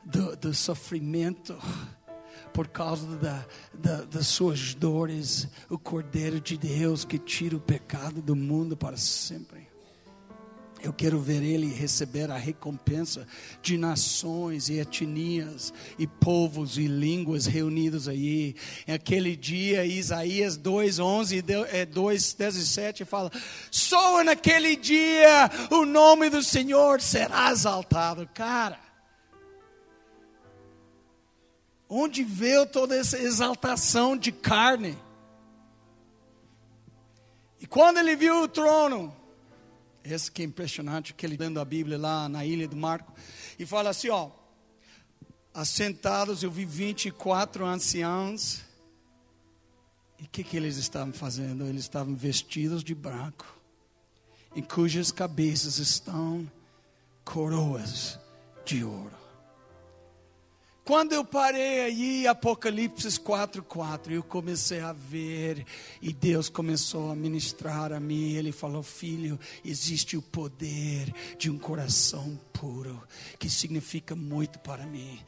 do, 0.04 0.36
do 0.36 0.54
sofrimento, 0.54 1.58
por 2.54 2.68
causa 2.68 3.16
da, 3.18 3.46
da, 3.74 4.04
das 4.04 4.28
suas 4.28 4.74
dores, 4.74 5.48
o 5.70 5.80
Cordeiro 5.80 6.42
de 6.42 6.58
Deus 6.58 7.06
que 7.06 7.18
tira 7.18 7.56
o 7.56 7.62
pecado 7.62 8.22
do 8.22 8.36
mundo 8.36 8.76
para 8.76 8.98
sempre. 8.98 9.71
Eu 10.84 10.92
quero 10.92 11.20
ver 11.20 11.44
ele 11.44 11.68
receber 11.68 12.32
a 12.32 12.38
recompensa 12.38 13.28
de 13.62 13.78
nações 13.78 14.68
e 14.68 14.80
etnias 14.80 15.72
e 15.98 16.08
povos 16.08 16.76
e 16.76 16.88
línguas 16.88 17.46
reunidos 17.46 18.08
aí. 18.08 18.56
Aquele 18.88 19.36
dia, 19.36 19.86
Isaías 19.86 20.58
2, 20.58 20.98
11 20.98 21.36
e 21.38 21.86
2, 21.86 22.34
17 22.34 23.06
fala: 23.06 23.32
Só 23.70 24.24
naquele 24.24 24.76
dia 24.76 25.52
o 25.70 25.86
nome 25.86 26.32
do 26.32 26.42
Senhor 26.42 27.00
será 27.00 27.52
exaltado. 27.52 28.28
Cara, 28.34 28.80
onde 31.88 32.24
veio 32.24 32.66
toda 32.66 32.96
essa 32.98 33.20
exaltação 33.20 34.18
de 34.18 34.32
carne? 34.32 34.98
E 37.60 37.68
quando 37.68 38.00
ele 38.00 38.16
viu 38.16 38.42
o 38.42 38.48
trono, 38.48 39.21
esse 40.04 40.32
que 40.32 40.42
é 40.42 40.46
impressionante, 40.46 41.14
que 41.14 41.26
ele 41.26 41.38
lendo 41.38 41.60
a 41.60 41.66
Bíblia 41.66 41.98
lá 41.98 42.28
na 42.28 42.46
ilha 42.46 42.68
do 42.68 42.76
Marco, 42.76 43.14
e 43.58 43.66
fala 43.66 43.90
assim, 43.90 44.10
ó, 44.10 44.30
assentados 45.54 46.44
eu 46.44 46.52
vi 46.52 46.66
24 46.66 47.66
anciãos, 47.66 48.62
e 50.20 50.24
o 50.24 50.28
que, 50.28 50.44
que 50.44 50.56
eles 50.56 50.78
estavam 50.78 51.14
fazendo? 51.14 51.66
Eles 51.66 51.82
estavam 51.82 52.16
vestidos 52.16 52.84
de 52.84 52.94
branco, 52.94 53.46
em 54.56 54.62
cujas 54.62 55.12
cabeças 55.12 55.78
estão 55.78 56.50
coroas 57.24 58.20
de 58.66 58.84
ouro. 58.84 59.21
Quando 60.84 61.14
eu 61.14 61.24
parei 61.24 61.82
aí, 61.82 62.28
Apocalipse 62.28 63.08
4:4, 63.20 64.14
eu 64.14 64.24
comecei 64.24 64.80
a 64.80 64.92
ver 64.92 65.64
e 66.02 66.12
Deus 66.12 66.50
começou 66.50 67.12
a 67.12 67.16
ministrar 67.16 67.94
a 67.94 68.00
mim. 68.00 68.34
Ele 68.34 68.52
falou: 68.52 68.82
"Filho, 68.82 69.40
existe 69.64 70.18
o 70.18 70.24
poder 70.24 71.14
de 71.38 71.52
um 71.52 71.60
coração 71.60 72.40
puro, 72.52 73.00
que 73.38 73.48
significa 73.48 74.16
muito 74.16 74.58
para 74.58 74.84
mim. 74.88 75.20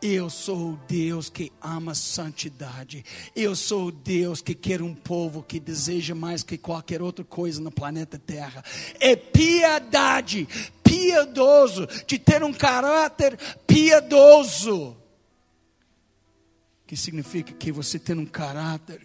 Eu 0.00 0.30
sou 0.30 0.74
o 0.74 0.80
Deus 0.86 1.28
que 1.28 1.52
ama 1.60 1.92
santidade. 1.92 3.04
Eu 3.34 3.56
sou 3.56 3.86
o 3.86 3.92
Deus 3.92 4.40
que 4.40 4.54
quer 4.54 4.80
um 4.80 4.94
povo 4.94 5.42
que 5.42 5.58
deseja 5.58 6.14
mais 6.14 6.44
que 6.44 6.56
qualquer 6.56 7.02
outra 7.02 7.24
coisa 7.24 7.60
no 7.60 7.72
planeta 7.72 8.16
Terra. 8.16 8.64
É 9.00 9.16
piedade, 9.16 10.46
piedoso, 10.84 11.88
de 12.06 12.16
ter 12.16 12.44
um 12.44 12.52
caráter 12.52 13.36
piedoso 13.66 14.99
que 16.90 16.96
significa 16.96 17.52
que 17.52 17.70
você 17.70 18.00
tem 18.00 18.18
um 18.18 18.26
caráter 18.26 19.00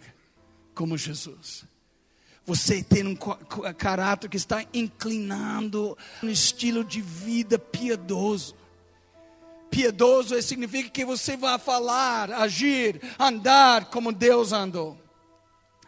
como 0.74 0.98
Jesus. 0.98 1.64
Você 2.44 2.82
tem 2.82 3.06
um 3.06 3.14
caráter 3.14 4.28
que 4.28 4.36
está 4.36 4.66
inclinando 4.74 5.96
um 6.20 6.28
estilo 6.28 6.82
de 6.82 7.00
vida 7.00 7.60
piedoso. 7.60 8.56
Piedoso 9.70 10.42
significa 10.42 10.90
que 10.90 11.04
você 11.04 11.36
vai 11.36 11.60
falar, 11.60 12.32
agir, 12.32 13.00
andar 13.20 13.84
como 13.84 14.10
Deus 14.10 14.52
andou. 14.52 15.00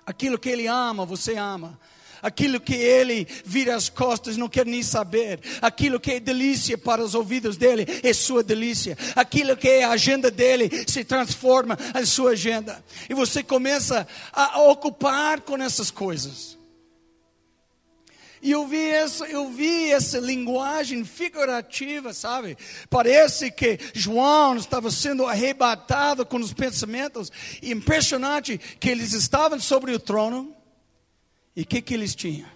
Aquilo 0.07 0.39
que 0.39 0.51
Ele 0.51 0.69
ama, 0.69 1.05
você 1.05 1.35
ama. 1.35 1.81
Aquilo 2.23 2.61
que 2.61 2.75
ele 2.75 3.27
vira 3.45 3.75
as 3.75 3.89
costas, 3.89 4.37
não 4.37 4.49
quer 4.49 4.67
nem 4.67 4.83
saber. 4.83 5.41
Aquilo 5.61 6.01
que 6.01 6.13
é 6.13 6.21
delícia 6.21 6.77
para 6.77 7.03
os 7.03 7.15
ouvidos 7.15 7.57
dele 7.57 7.87
é 8.03 8.13
sua 8.13 8.43
delícia. 8.43 8.97
Aquilo 9.15 9.57
que 9.57 9.69
é 9.69 9.85
a 9.85 9.91
agenda 9.91 10.31
dele 10.31 10.71
se 10.87 11.05
transforma 11.05 11.79
em 11.95 12.05
sua 12.05 12.33
agenda. 12.33 12.83
E 13.09 13.15
você 13.15 13.43
começa 13.43 14.07
a 14.33 14.63
ocupar 14.63 15.41
com 15.41 15.57
essas 15.57 15.91
coisas. 15.91 16.59
E 18.41 18.53
eu 18.53 18.67
vi, 18.67 18.89
essa, 18.89 19.25
eu 19.27 19.51
vi 19.51 19.91
essa 19.91 20.19
linguagem 20.19 21.05
figurativa, 21.05 22.13
sabe? 22.13 22.57
Parece 22.89 23.51
que 23.51 23.79
João 23.93 24.57
estava 24.57 24.91
sendo 24.91 25.27
arrebatado 25.27 26.25
com 26.25 26.39
os 26.39 26.53
pensamentos. 26.53 27.33
Impressionante 27.63 28.59
que 28.79 28.89
eles 28.89 29.13
estavam 29.13 29.59
sobre 29.59 29.93
o 29.93 29.99
trono 29.99 30.55
e 31.59 31.63
o 31.63 31.67
que, 31.67 31.83
que 31.83 31.93
eles 31.93 32.15
tinham? 32.15 32.49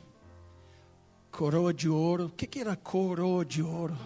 Coroa 1.29 1.75
de 1.75 1.89
ouro. 1.89 2.27
O 2.27 2.31
que, 2.31 2.47
que 2.47 2.61
era 2.61 2.77
coroa 2.77 3.45
de 3.45 3.61
ouro? 3.61 3.99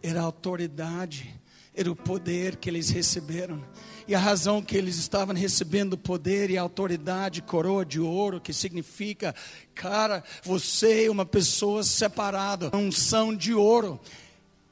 Era 0.00 0.20
a 0.20 0.22
autoridade, 0.22 1.34
era 1.74 1.90
o 1.90 1.96
poder 1.96 2.54
que 2.54 2.70
eles 2.70 2.88
receberam. 2.88 3.60
E 4.06 4.14
a 4.14 4.18
razão 4.20 4.62
que 4.62 4.76
eles 4.76 4.94
estavam 4.94 5.34
recebendo 5.34 5.98
poder 5.98 6.50
e 6.50 6.56
autoridade, 6.56 7.42
coroa 7.42 7.84
de 7.84 7.98
ouro, 7.98 8.40
que 8.40 8.52
significa, 8.52 9.34
cara, 9.74 10.22
você 10.44 11.06
é 11.06 11.10
uma 11.10 11.26
pessoa 11.26 11.82
separada, 11.82 12.70
unção 12.76 13.34
de 13.34 13.52
ouro. 13.52 13.98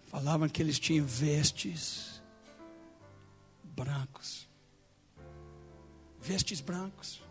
Falavam 0.07 0.49
que 0.49 0.63
eles 0.63 0.79
tinham 0.79 1.05
vestes 1.05 2.23
brancos. 3.65 4.49
Vestes 6.23 6.61
brancos 6.61 7.26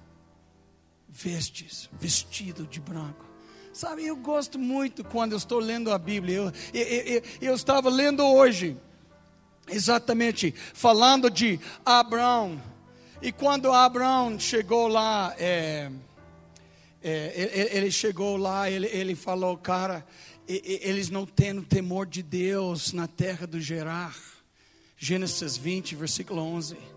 vestes, 1.15 1.89
vestido 1.93 2.67
de 2.67 2.82
branco. 2.82 3.25
Sabe, 3.71 4.06
eu 4.06 4.17
gosto 4.17 4.60
muito 4.60 5.04
quando 5.04 5.32
eu 5.32 5.38
estou 5.38 5.60
lendo 5.60 5.91
a 5.91 5.97
Bíblia. 5.97 6.36
Eu, 6.36 6.54
eu, 6.73 6.84
eu, 6.84 7.23
eu 7.41 7.56
estava 7.56 7.89
lendo 7.89 8.23
hoje, 8.25 8.78
exatamente, 9.69 10.54
falando 10.73 11.30
de 11.30 11.60
Abraão. 11.86 12.62
E 13.21 13.32
quando 13.32 13.71
Abraão 13.71 14.38
chegou 14.38 14.88
lá, 14.88 15.34
é, 15.39 15.89
é, 17.01 17.69
ele, 17.78 17.91
chegou 17.91 18.36
lá, 18.36 18.69
ele, 18.69 18.88
ele 18.88 19.15
falou, 19.15 19.58
cara, 19.58 20.06
eles 20.47 21.10
não 21.10 21.25
têm 21.25 21.62
temor 21.62 22.06
de 22.06 22.21
Deus 22.21 22.91
na 22.91 23.08
terra 23.08 23.47
do 23.47 23.60
Gerar. 23.60 24.15
Gênesis 24.97 25.58
20, 25.58 25.95
versículo 25.95 26.41
11 26.41 26.94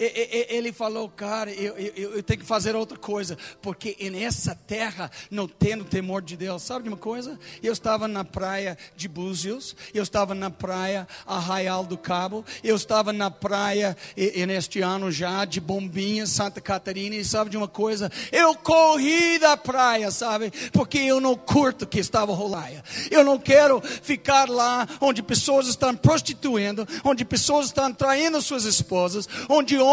ele 0.00 0.72
falou, 0.72 1.10
cara, 1.10 1.52
eu, 1.52 1.76
eu, 1.76 2.14
eu, 2.14 2.22
tenho 2.22 2.40
que 2.40 2.46
fazer 2.46 2.74
outra 2.74 2.96
coisa, 2.96 3.36
porque 3.60 3.94
nessa 4.10 4.54
terra 4.54 5.10
não 5.30 5.46
tendo 5.46 5.84
temor 5.84 6.22
de 6.22 6.38
Deus. 6.38 6.62
Sabe 6.62 6.84
de 6.84 6.88
uma 6.88 6.96
coisa? 6.96 7.38
Eu 7.62 7.72
estava 7.72 8.08
na 8.08 8.24
praia 8.24 8.78
de 8.96 9.06
Búzios, 9.06 9.76
eu 9.92 10.02
estava 10.02 10.34
na 10.34 10.48
praia 10.48 11.06
Arraial 11.26 11.84
do 11.84 11.98
Cabo, 11.98 12.44
eu 12.64 12.76
estava 12.76 13.12
na 13.12 13.30
praia 13.30 13.94
e, 14.16 14.46
neste 14.46 14.80
ano 14.80 15.12
já 15.12 15.44
de 15.44 15.60
Bombinha, 15.60 16.26
Santa 16.26 16.62
Catarina, 16.62 17.16
e 17.16 17.24
sabe 17.24 17.50
de 17.50 17.58
uma 17.58 17.68
coisa? 17.68 18.10
Eu 18.32 18.54
corri 18.54 19.38
da 19.38 19.54
praia, 19.56 20.10
sabe? 20.10 20.50
Porque 20.72 20.98
eu 20.98 21.20
não 21.20 21.36
curto 21.36 21.86
que 21.86 21.98
estava 22.00 22.32
rolaia. 22.32 22.82
Eu 23.10 23.22
não 23.22 23.38
quero 23.38 23.82
ficar 23.82 24.48
lá 24.48 24.88
onde 24.98 25.22
pessoas 25.22 25.66
estão 25.66 25.94
prostituindo, 25.94 26.88
onde 27.04 27.22
pessoas 27.22 27.66
estão 27.66 27.92
traindo 27.92 28.40
suas 28.40 28.64
esposas, 28.64 29.28
onde 29.46 29.76
homens 29.76 29.89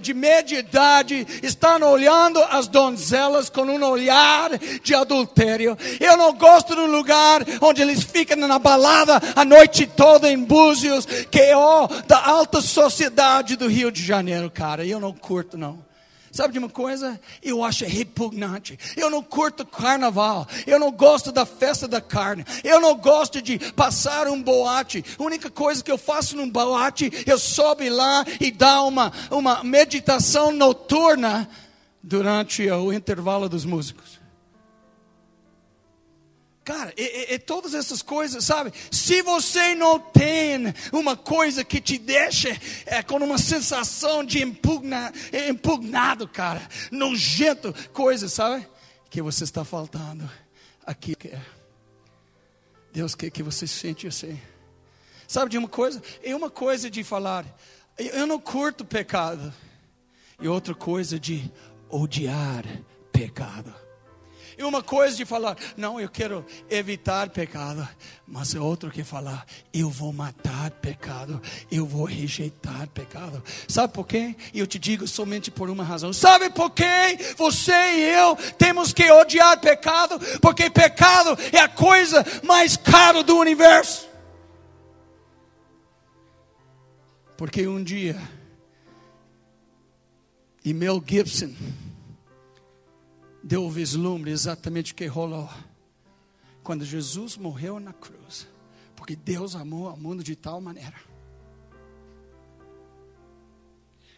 de 0.00 0.14
média 0.14 0.58
idade 0.58 1.26
estão 1.42 1.80
olhando 1.82 2.42
as 2.50 2.68
donzelas 2.68 3.48
com 3.48 3.62
um 3.62 3.84
olhar 3.84 4.50
de 4.82 4.94
adultério. 4.94 5.76
Eu 6.00 6.16
não 6.16 6.32
gosto 6.34 6.74
um 6.74 6.86
lugar 6.86 7.44
onde 7.60 7.82
eles 7.82 8.02
ficam 8.02 8.36
na 8.36 8.58
balada 8.58 9.20
a 9.34 9.44
noite 9.44 9.86
toda 9.86 10.30
em 10.30 10.42
Búzios, 10.42 11.06
que 11.30 11.40
é 11.40 11.56
ó, 11.56 11.88
da 12.06 12.24
alta 12.24 12.60
sociedade 12.60 13.56
do 13.56 13.68
Rio 13.68 13.90
de 13.90 14.02
Janeiro, 14.02 14.50
cara. 14.50 14.84
Eu 14.84 15.00
não 15.00 15.12
curto, 15.12 15.56
não. 15.56 15.87
Sabe 16.38 16.52
de 16.52 16.60
uma 16.60 16.68
coisa? 16.68 17.20
Eu 17.42 17.64
acho 17.64 17.84
repugnante. 17.84 18.78
Eu 18.96 19.10
não 19.10 19.24
curto 19.24 19.66
carnaval. 19.66 20.46
Eu 20.68 20.78
não 20.78 20.92
gosto 20.92 21.32
da 21.32 21.44
festa 21.44 21.88
da 21.88 22.00
carne. 22.00 22.44
Eu 22.62 22.80
não 22.80 22.96
gosto 22.96 23.42
de 23.42 23.58
passar 23.72 24.28
um 24.28 24.40
boate. 24.40 25.04
A 25.18 25.22
única 25.24 25.50
coisa 25.50 25.82
que 25.82 25.90
eu 25.90 25.98
faço 25.98 26.36
num 26.36 26.48
boate, 26.48 27.10
eu 27.26 27.40
sobe 27.40 27.90
lá 27.90 28.24
e 28.40 28.52
dá 28.52 28.84
uma, 28.84 29.12
uma 29.32 29.64
meditação 29.64 30.52
noturna 30.52 31.50
durante 32.00 32.70
o 32.70 32.92
intervalo 32.92 33.48
dos 33.48 33.64
músicos. 33.64 34.17
Cara, 36.68 36.92
e, 36.98 37.32
e, 37.32 37.38
todas 37.38 37.72
essas 37.72 38.02
coisas, 38.02 38.44
sabe? 38.44 38.74
Se 38.90 39.22
você 39.22 39.74
não 39.74 39.98
tem 39.98 40.74
uma 40.92 41.16
coisa 41.16 41.64
que 41.64 41.80
te 41.80 41.96
deixa 41.96 42.50
é, 42.84 43.02
com 43.02 43.16
uma 43.16 43.38
sensação 43.38 44.22
de 44.22 44.42
impugna, 44.42 45.10
impugnado, 45.48 46.28
cara, 46.28 46.60
nojento, 46.90 47.74
coisa, 47.90 48.28
sabe? 48.28 48.68
Que 49.08 49.22
você 49.22 49.44
está 49.44 49.64
faltando 49.64 50.30
aqui. 50.84 51.16
Deus 52.92 53.14
quer 53.14 53.30
que 53.30 53.42
você 53.42 53.66
se 53.66 53.78
sente 53.78 54.06
assim. 54.06 54.38
Sabe 55.26 55.50
de 55.50 55.56
uma 55.56 55.68
coisa? 55.68 56.02
É 56.22 56.36
uma 56.36 56.50
coisa 56.50 56.90
de 56.90 57.02
falar, 57.02 57.46
eu 57.96 58.26
não 58.26 58.38
curto 58.38 58.84
pecado. 58.84 59.54
E 60.38 60.46
outra 60.46 60.74
coisa 60.74 61.18
de 61.18 61.50
odiar 61.88 62.62
pecado. 63.10 63.87
E 64.58 64.64
uma 64.64 64.82
coisa 64.82 65.16
de 65.16 65.24
falar, 65.24 65.56
não, 65.76 66.00
eu 66.00 66.08
quero 66.08 66.44
evitar 66.68 67.30
pecado. 67.30 67.88
Mas 68.26 68.56
é 68.56 68.58
outro 68.58 68.90
que 68.90 69.04
falar, 69.04 69.46
eu 69.72 69.88
vou 69.88 70.12
matar 70.12 70.72
pecado, 70.72 71.40
eu 71.70 71.86
vou 71.86 72.04
rejeitar 72.04 72.88
pecado. 72.88 73.40
Sabe 73.68 73.92
por 73.92 74.04
quê? 74.04 74.34
Eu 74.52 74.66
te 74.66 74.76
digo 74.76 75.06
somente 75.06 75.48
por 75.48 75.70
uma 75.70 75.84
razão. 75.84 76.12
Sabe 76.12 76.50
por 76.50 76.70
quê? 76.70 76.84
Você 77.36 77.70
e 77.70 78.00
eu 78.12 78.34
temos 78.58 78.92
que 78.92 79.08
odiar 79.08 79.60
pecado, 79.60 80.18
porque 80.40 80.68
pecado 80.68 81.38
é 81.52 81.60
a 81.60 81.68
coisa 81.68 82.26
mais 82.42 82.76
cara 82.76 83.22
do 83.22 83.38
universo. 83.38 84.08
Porque 87.36 87.68
um 87.68 87.80
dia, 87.80 88.20
e 90.64 90.74
Mel 90.74 91.00
Gibson, 91.06 91.54
deu 93.48 93.64
o 93.64 93.70
vislumbre 93.70 94.30
exatamente 94.30 94.92
o 94.92 94.94
que 94.94 95.06
rolou. 95.06 95.48
Quando 96.62 96.84
Jesus 96.84 97.38
morreu 97.38 97.80
na 97.80 97.94
cruz. 97.94 98.46
Porque 98.94 99.16
Deus 99.16 99.56
amou 99.56 99.90
o 99.90 99.96
mundo 99.96 100.22
de 100.22 100.36
tal 100.36 100.60
maneira. 100.60 100.96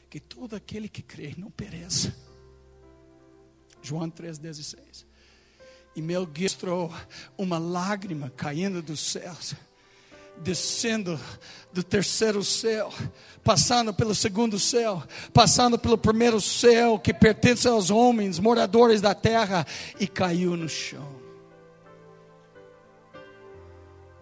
Que 0.08 0.18
todo 0.18 0.56
aquele 0.56 0.88
que 0.88 1.00
crê 1.00 1.32
não 1.38 1.48
pereça. 1.48 2.12
João 3.80 4.10
3,16. 4.10 5.06
E 5.94 6.02
Mel 6.02 6.24
registrou 6.24 6.92
uma 7.38 7.56
lágrima 7.56 8.30
caindo 8.30 8.82
dos 8.82 8.98
céus 8.98 9.54
descendo 10.40 11.18
do 11.72 11.82
terceiro 11.82 12.42
céu, 12.42 12.92
passando 13.44 13.94
pelo 13.94 14.14
segundo 14.14 14.58
céu, 14.58 15.02
passando 15.32 15.78
pelo 15.78 15.96
primeiro 15.96 16.40
céu 16.40 16.98
que 16.98 17.14
pertence 17.14 17.68
aos 17.68 17.90
homens, 17.90 18.38
moradores 18.38 19.00
da 19.00 19.14
terra, 19.14 19.66
e 19.98 20.06
caiu 20.06 20.56
no 20.56 20.68
chão. 20.68 21.20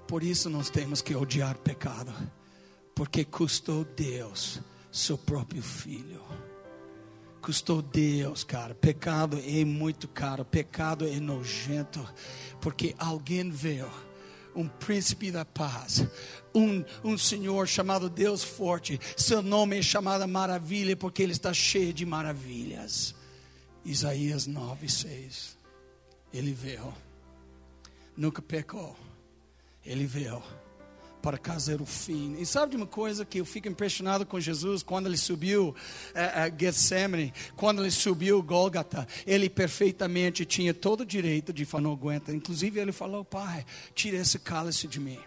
Por 0.06 0.22
isso 0.22 0.48
nós 0.48 0.70
temos 0.70 1.02
que 1.02 1.14
odiar 1.14 1.56
pecado, 1.58 2.12
porque 2.94 3.24
custou 3.24 3.84
Deus 3.84 4.60
seu 4.90 5.18
próprio 5.18 5.62
filho. 5.62 6.22
Custou 7.40 7.80
Deus, 7.80 8.42
cara. 8.42 8.74
Pecado 8.74 9.38
é 9.46 9.64
muito 9.64 10.08
caro, 10.08 10.44
pecado 10.44 11.06
é 11.06 11.20
nojento, 11.20 12.06
porque 12.60 12.94
alguém 12.98 13.48
veio 13.50 13.88
um 14.58 14.66
príncipe 14.66 15.30
da 15.30 15.44
paz, 15.44 16.04
um, 16.52 16.84
um 17.04 17.16
Senhor 17.16 17.68
chamado 17.68 18.10
Deus 18.10 18.42
forte. 18.42 18.98
Seu 19.16 19.40
nome 19.40 19.78
é 19.78 19.82
chamado 19.82 20.26
Maravilha, 20.26 20.96
porque 20.96 21.22
Ele 21.22 21.30
está 21.30 21.54
cheio 21.54 21.92
de 21.92 22.04
maravilhas. 22.04 23.14
Isaías 23.84 24.48
9, 24.48 24.88
6. 24.88 25.56
Ele 26.34 26.52
veio, 26.52 26.92
nunca 28.16 28.42
pecou, 28.42 28.96
Ele 29.86 30.06
veio 30.06 30.42
para 31.20 31.38
causar 31.38 31.80
o 31.80 31.86
fim. 31.86 32.36
E 32.38 32.46
sabe 32.46 32.72
de 32.72 32.76
uma 32.76 32.86
coisa 32.86 33.24
que 33.24 33.38
eu 33.38 33.44
fico 33.44 33.68
impressionado 33.68 34.24
com 34.24 34.38
Jesus 34.38 34.82
quando 34.82 35.06
ele 35.06 35.16
subiu 35.16 35.74
a, 36.14 36.44
a 36.44 36.50
Getsemane, 36.50 37.32
quando 37.56 37.82
ele 37.82 37.90
subiu 37.90 38.42
Gólgata, 38.42 39.06
ele 39.26 39.48
perfeitamente 39.48 40.44
tinha 40.44 40.72
todo 40.74 41.00
o 41.00 41.06
direito 41.06 41.52
de 41.52 41.64
falar 41.64 41.78
não 41.78 41.92
aguenta. 41.92 42.32
Inclusive 42.32 42.80
ele 42.80 42.92
falou: 42.92 43.24
Pai, 43.24 43.64
tira 43.94 44.16
esse 44.16 44.38
cálice 44.38 44.86
de 44.86 45.00
mim. 45.00 45.18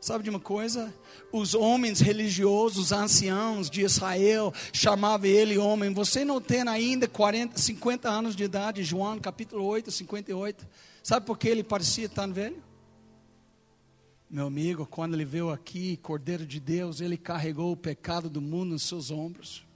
Sabe 0.00 0.22
de 0.22 0.30
uma 0.30 0.38
coisa? 0.38 0.94
Os 1.32 1.54
homens 1.54 2.00
religiosos, 2.00 2.78
os 2.78 2.92
anciãos 2.92 3.68
de 3.68 3.82
Israel, 3.82 4.52
chamavam 4.72 5.26
ele 5.26 5.58
homem. 5.58 5.92
Você 5.92 6.24
não 6.24 6.40
tem 6.40 6.66
ainda 6.68 7.08
40, 7.08 7.58
50 7.58 8.08
anos 8.08 8.36
de 8.36 8.44
idade, 8.44 8.84
João 8.84 9.18
capítulo 9.18 9.64
8, 9.64 9.90
58. 9.90 10.66
Sabe 11.02 11.26
por 11.26 11.36
que 11.36 11.48
ele 11.48 11.64
parecia 11.64 12.08
tão 12.08 12.32
velho? 12.32 12.62
Meu 14.30 14.46
amigo, 14.46 14.84
quando 14.84 15.14
ele 15.14 15.24
veio 15.24 15.50
aqui, 15.50 15.96
Cordeiro 15.96 16.44
de 16.44 16.60
Deus, 16.60 17.00
ele 17.00 17.16
carregou 17.16 17.72
o 17.72 17.76
pecado 17.76 18.28
do 18.28 18.42
mundo 18.42 18.72
nos 18.72 18.82
seus 18.82 19.10
ombros. 19.10 19.66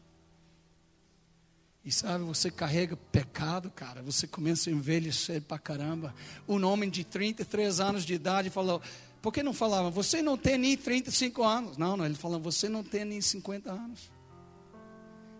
E 1.82 1.90
sabe, 1.90 2.22
você 2.22 2.50
carrega 2.50 2.94
pecado, 2.96 3.70
cara, 3.70 4.02
você 4.02 4.26
começa 4.26 4.68
a 4.68 4.72
envelhecer 4.72 5.40
pra 5.40 5.58
caramba. 5.58 6.14
Um 6.46 6.62
homem 6.64 6.90
de 6.90 7.02
33 7.02 7.80
anos 7.80 8.04
de 8.04 8.12
idade 8.12 8.50
falou: 8.50 8.82
por 9.22 9.32
que 9.32 9.42
não 9.42 9.54
falava, 9.54 9.88
você 9.90 10.20
não 10.20 10.36
tem 10.36 10.58
nem 10.58 10.76
35 10.76 11.42
anos? 11.42 11.78
Não, 11.78 11.96
não, 11.96 12.04
ele 12.04 12.14
falou, 12.14 12.38
você 12.38 12.68
não 12.68 12.84
tem 12.84 13.06
nem 13.06 13.20
50 13.20 13.72
anos. 13.72 14.12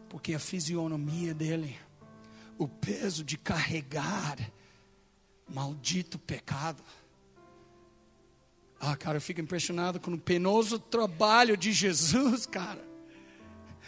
Porque 0.08 0.34
a 0.34 0.38
fisionomia 0.38 1.34
dele, 1.34 1.76
o 2.56 2.66
peso 2.66 3.22
de 3.22 3.36
carregar 3.36 4.38
maldito 5.48 6.18
pecado 6.18 6.82
ah, 8.84 8.96
cara, 8.96 9.18
eu 9.18 9.20
fico 9.22 9.40
impressionado 9.40 10.00
com 10.00 10.12
o 10.12 10.18
penoso 10.18 10.76
trabalho 10.76 11.56
de 11.56 11.70
Jesus, 11.70 12.46
cara. 12.46 12.84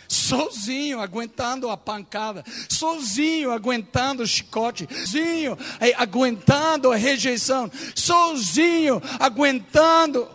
Sozinho 0.07 1.01
aguentando 1.01 1.69
a 1.69 1.77
pancada, 1.77 2.45
sozinho 2.69 3.51
aguentando 3.51 4.23
o 4.23 4.27
chicote, 4.27 4.87
sozinho 4.89 5.59
eh, 5.81 5.95
aguentando 5.97 6.93
a 6.93 6.97
rejeição, 6.97 7.69
sozinho 7.97 9.03
aguentando 9.19 10.31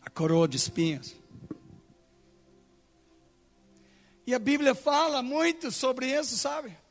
a 0.00 0.08
coroa 0.08 0.48
de 0.48 0.56
espinhas. 0.56 1.14
E 4.26 4.32
a 4.32 4.38
Bíblia 4.38 4.74
fala 4.74 5.22
muito 5.22 5.70
sobre 5.70 6.06
isso, 6.18 6.38
sabe? 6.38 6.81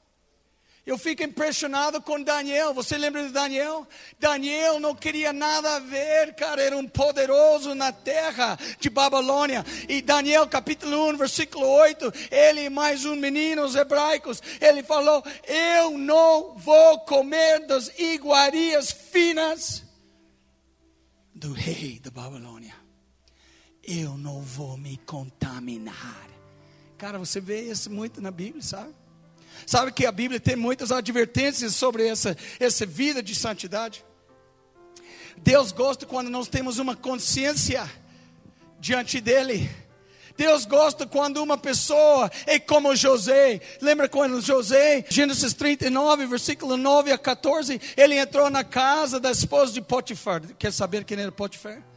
Eu 0.83 0.97
fico 0.97 1.21
impressionado 1.21 2.01
com 2.01 2.21
Daniel. 2.21 2.73
Você 2.73 2.97
lembra 2.97 3.23
de 3.23 3.31
Daniel? 3.31 3.87
Daniel 4.19 4.79
não 4.79 4.95
queria 4.95 5.31
nada 5.31 5.75
a 5.75 5.79
ver, 5.79 6.33
cara. 6.33 6.61
Era 6.61 6.75
um 6.75 6.87
poderoso 6.87 7.75
na 7.75 7.91
terra 7.91 8.57
de 8.79 8.89
Babilônia. 8.89 9.63
E 9.87 10.01
Daniel, 10.01 10.47
capítulo 10.47 11.09
1, 11.09 11.17
versículo 11.17 11.67
8. 11.67 12.11
Ele 12.31 12.65
e 12.65 12.69
mais 12.69 13.05
um 13.05 13.15
menino, 13.15 13.63
os 13.63 13.75
hebraicos. 13.75 14.41
Ele 14.59 14.81
falou: 14.81 15.23
Eu 15.47 15.97
não 15.99 16.55
vou 16.57 16.99
comer 17.01 17.67
das 17.67 17.91
iguarias 17.99 18.91
finas 18.91 19.83
do 21.35 21.53
rei 21.53 21.99
da 21.99 22.09
Babilônia. 22.09 22.75
Eu 23.83 24.17
não 24.17 24.41
vou 24.41 24.77
me 24.77 24.97
contaminar. 24.97 26.27
Cara, 26.97 27.19
você 27.19 27.39
vê 27.39 27.61
isso 27.61 27.91
muito 27.91 28.19
na 28.19 28.31
Bíblia, 28.31 28.63
sabe? 28.63 29.00
Sabe 29.65 29.91
que 29.91 30.05
a 30.05 30.11
Bíblia 30.11 30.39
tem 30.39 30.55
muitas 30.55 30.91
advertências 30.91 31.75
sobre 31.75 32.07
essa, 32.07 32.35
essa 32.59 32.85
vida 32.85 33.21
de 33.21 33.35
santidade. 33.35 34.03
Deus 35.37 35.71
gosta 35.71 36.05
quando 36.05 36.29
nós 36.29 36.47
temos 36.47 36.77
uma 36.77 36.95
consciência 36.95 37.89
diante 38.79 39.19
dEle. 39.21 39.69
Deus 40.37 40.65
gosta 40.65 41.05
quando 41.05 41.37
uma 41.43 41.57
pessoa 41.57 42.31
é 42.45 42.59
como 42.59 42.95
José. 42.95 43.61
Lembra 43.81 44.07
quando 44.07 44.41
José, 44.41 45.05
Gênesis 45.09 45.53
39, 45.53 46.25
versículo 46.25 46.77
9 46.77 47.11
a 47.11 47.17
14, 47.17 47.79
ele 47.97 48.15
entrou 48.15 48.49
na 48.49 48.63
casa 48.63 49.19
da 49.19 49.31
esposa 49.31 49.73
de 49.73 49.81
Potifar. 49.81 50.41
Quer 50.57 50.71
saber 50.73 51.03
quem 51.03 51.19
era 51.19 51.31
Potifar? 51.31 51.90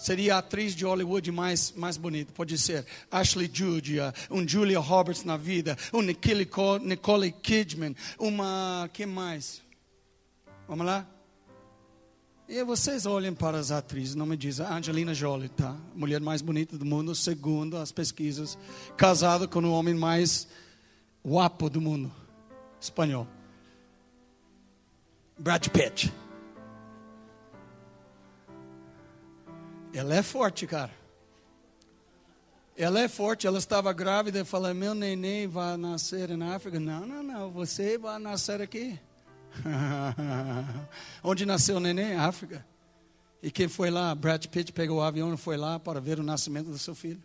Seria 0.00 0.36
a 0.36 0.38
atriz 0.38 0.74
de 0.74 0.84
Hollywood 0.84 1.30
mais, 1.30 1.72
mais 1.76 1.96
bonita. 1.96 2.32
Pode 2.32 2.58
ser 2.58 2.86
Ashley 3.10 3.50
Judd, 3.52 3.98
um 4.30 4.46
Julia 4.46 4.78
Roberts 4.78 5.24
na 5.24 5.36
vida, 5.36 5.76
um 5.92 6.02
Nicole, 6.02 6.84
Nicole 6.84 7.32
Kidman, 7.32 7.94
uma. 8.18 8.88
Quem 8.92 9.06
mais? 9.06 9.62
Vamos 10.66 10.86
lá? 10.86 11.06
E 12.48 12.64
vocês 12.64 13.06
olhem 13.06 13.32
para 13.32 13.58
as 13.58 13.70
atrizes, 13.70 14.16
não 14.16 14.26
me 14.26 14.36
dizem, 14.36 14.66
Angelina 14.66 15.14
Jolie, 15.14 15.48
tá? 15.48 15.76
Mulher 15.94 16.20
mais 16.20 16.42
bonita 16.42 16.76
do 16.76 16.84
mundo, 16.84 17.14
segundo 17.14 17.76
as 17.76 17.92
pesquisas, 17.92 18.58
casada 18.96 19.46
com 19.46 19.60
o 19.60 19.72
homem 19.72 19.94
mais 19.94 20.48
guapo 21.24 21.70
do 21.70 21.80
mundo, 21.80 22.10
espanhol. 22.80 23.24
Brad 25.38 25.68
Pitt. 25.68 26.12
Ela 29.92 30.16
é 30.16 30.22
forte, 30.22 30.66
cara. 30.66 30.90
Ela 32.76 33.00
é 33.00 33.08
forte, 33.08 33.46
ela 33.46 33.58
estava 33.58 33.92
grávida 33.92 34.40
e 34.40 34.44
falou: 34.44 34.72
Meu 34.74 34.94
neném 34.94 35.46
vai 35.46 35.76
nascer 35.76 36.28
na 36.36 36.54
África. 36.54 36.78
Não, 36.78 37.06
não, 37.06 37.22
não, 37.22 37.50
você 37.50 37.98
vai 37.98 38.18
nascer 38.18 38.62
aqui. 38.62 38.98
Onde 41.22 41.44
nasceu 41.44 41.76
o 41.76 41.80
neném? 41.80 42.14
África. 42.14 42.64
E 43.42 43.50
quem 43.50 43.68
foi 43.68 43.90
lá? 43.90 44.14
Brad 44.14 44.46
Pitt 44.46 44.72
pegou 44.72 44.98
o 44.98 45.02
avião 45.02 45.34
e 45.34 45.36
foi 45.36 45.56
lá 45.56 45.78
para 45.78 46.00
ver 46.00 46.20
o 46.20 46.22
nascimento 46.22 46.70
do 46.70 46.78
seu 46.78 46.94
filho. 46.94 47.22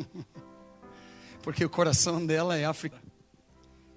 Porque 1.42 1.64
o 1.64 1.70
coração 1.70 2.24
dela 2.24 2.58
é 2.58 2.64
África. 2.64 3.00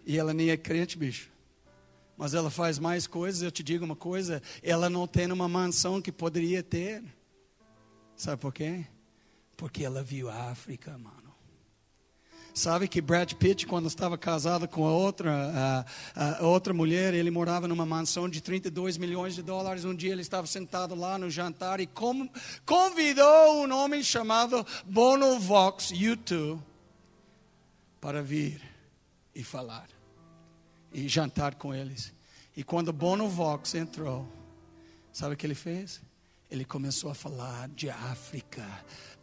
E 0.06 0.18
ela 0.18 0.34
nem 0.34 0.50
é 0.50 0.58
crente, 0.58 0.98
bicho 0.98 1.33
mas 2.18 2.34
ela 2.34 2.50
faz 2.50 2.80
mais 2.80 3.08
coisas. 3.08 3.42
Eu 3.42 3.52
te 3.52 3.64
digo 3.64 3.86
uma 3.86 3.96
coisa: 3.96 4.42
ela 4.62 4.90
não 4.90 5.08
tem 5.08 5.32
uma 5.32 5.48
mansão 5.48 6.02
que 6.02 6.12
poderia 6.12 6.62
ter. 6.62 7.04
Sabe 8.16 8.42
por 8.42 8.54
quê? 8.54 8.86
Porque 9.58 9.84
ela 9.84 10.04
viu 10.04 10.30
a 10.30 10.52
África, 10.52 10.98
mano. 10.98 11.34
Sabe 12.54 12.88
que 12.88 13.02
Brad 13.02 13.34
Pitt, 13.34 13.66
quando 13.66 13.88
estava 13.88 14.16
casado 14.16 14.68
com 14.68 14.86
a 14.86 14.92
outra, 14.92 15.86
a, 16.16 16.44
a 16.44 16.46
outra 16.46 16.72
mulher, 16.72 17.16
ele 17.16 17.32
morava 17.32 17.68
numa 17.68 17.86
mansão 17.86 18.30
de 18.30 18.42
32 18.42 18.96
milhões 18.96 19.34
de 19.34 19.42
dólares. 19.42 19.86
Um 19.86 19.96
dia 19.96 20.12
ele 20.12 20.22
estava 20.22 20.46
sentado 20.46 20.94
lá 20.94 21.18
no 21.18 21.32
jantar 21.32 21.80
e 21.80 21.88
com, 21.88 22.30
convidou 22.64 23.66
um 23.66 23.74
homem 23.74 24.04
chamado 24.04 24.64
Bono 24.86 25.40
Vox, 25.40 25.90
YouTube, 25.90 26.62
para 28.00 28.22
vir 28.22 28.62
e 29.34 29.44
falar 29.44 29.88
e 30.94 31.08
jantar 31.08 31.56
com 31.56 31.74
eles. 31.74 32.14
E 32.56 32.64
quando 32.64 32.94
Bono 32.94 33.28
Vox 33.28 33.74
entrou, 33.74 34.28
sabe 35.12 35.34
o 35.34 35.38
que 35.38 35.46
ele 35.46 35.56
fez? 35.56 36.02
Ele 36.52 36.64
começou 36.64 37.10
a 37.10 37.16
falar 37.16 37.68
de 37.70 37.90
África, 37.90 38.64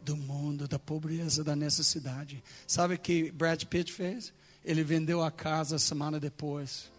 do 0.01 0.17
mundo, 0.17 0.67
da 0.67 0.77
pobreza, 0.77 1.43
da 1.43 1.55
necessidade. 1.55 2.43
Sabe 2.67 2.95
o 2.95 2.99
que 2.99 3.31
Brad 3.31 3.63
Pitt 3.63 3.93
fez? 3.93 4.33
Ele 4.65 4.83
vendeu 4.83 5.23
a 5.23 5.31
casa 5.31 5.79
semana 5.79 6.19
depois. 6.19 6.91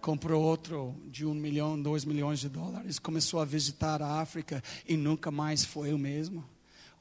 Comprou 0.00 0.42
outro 0.42 0.96
de 1.06 1.26
um 1.26 1.34
milhão, 1.34 1.80
dois 1.80 2.04
milhões 2.04 2.40
de 2.40 2.48
dólares. 2.48 2.98
Começou 2.98 3.38
a 3.38 3.44
visitar 3.44 4.00
a 4.00 4.20
África 4.20 4.62
e 4.88 4.96
nunca 4.96 5.30
mais 5.30 5.64
foi 5.64 5.92
o 5.92 5.98
mesmo. 5.98 6.42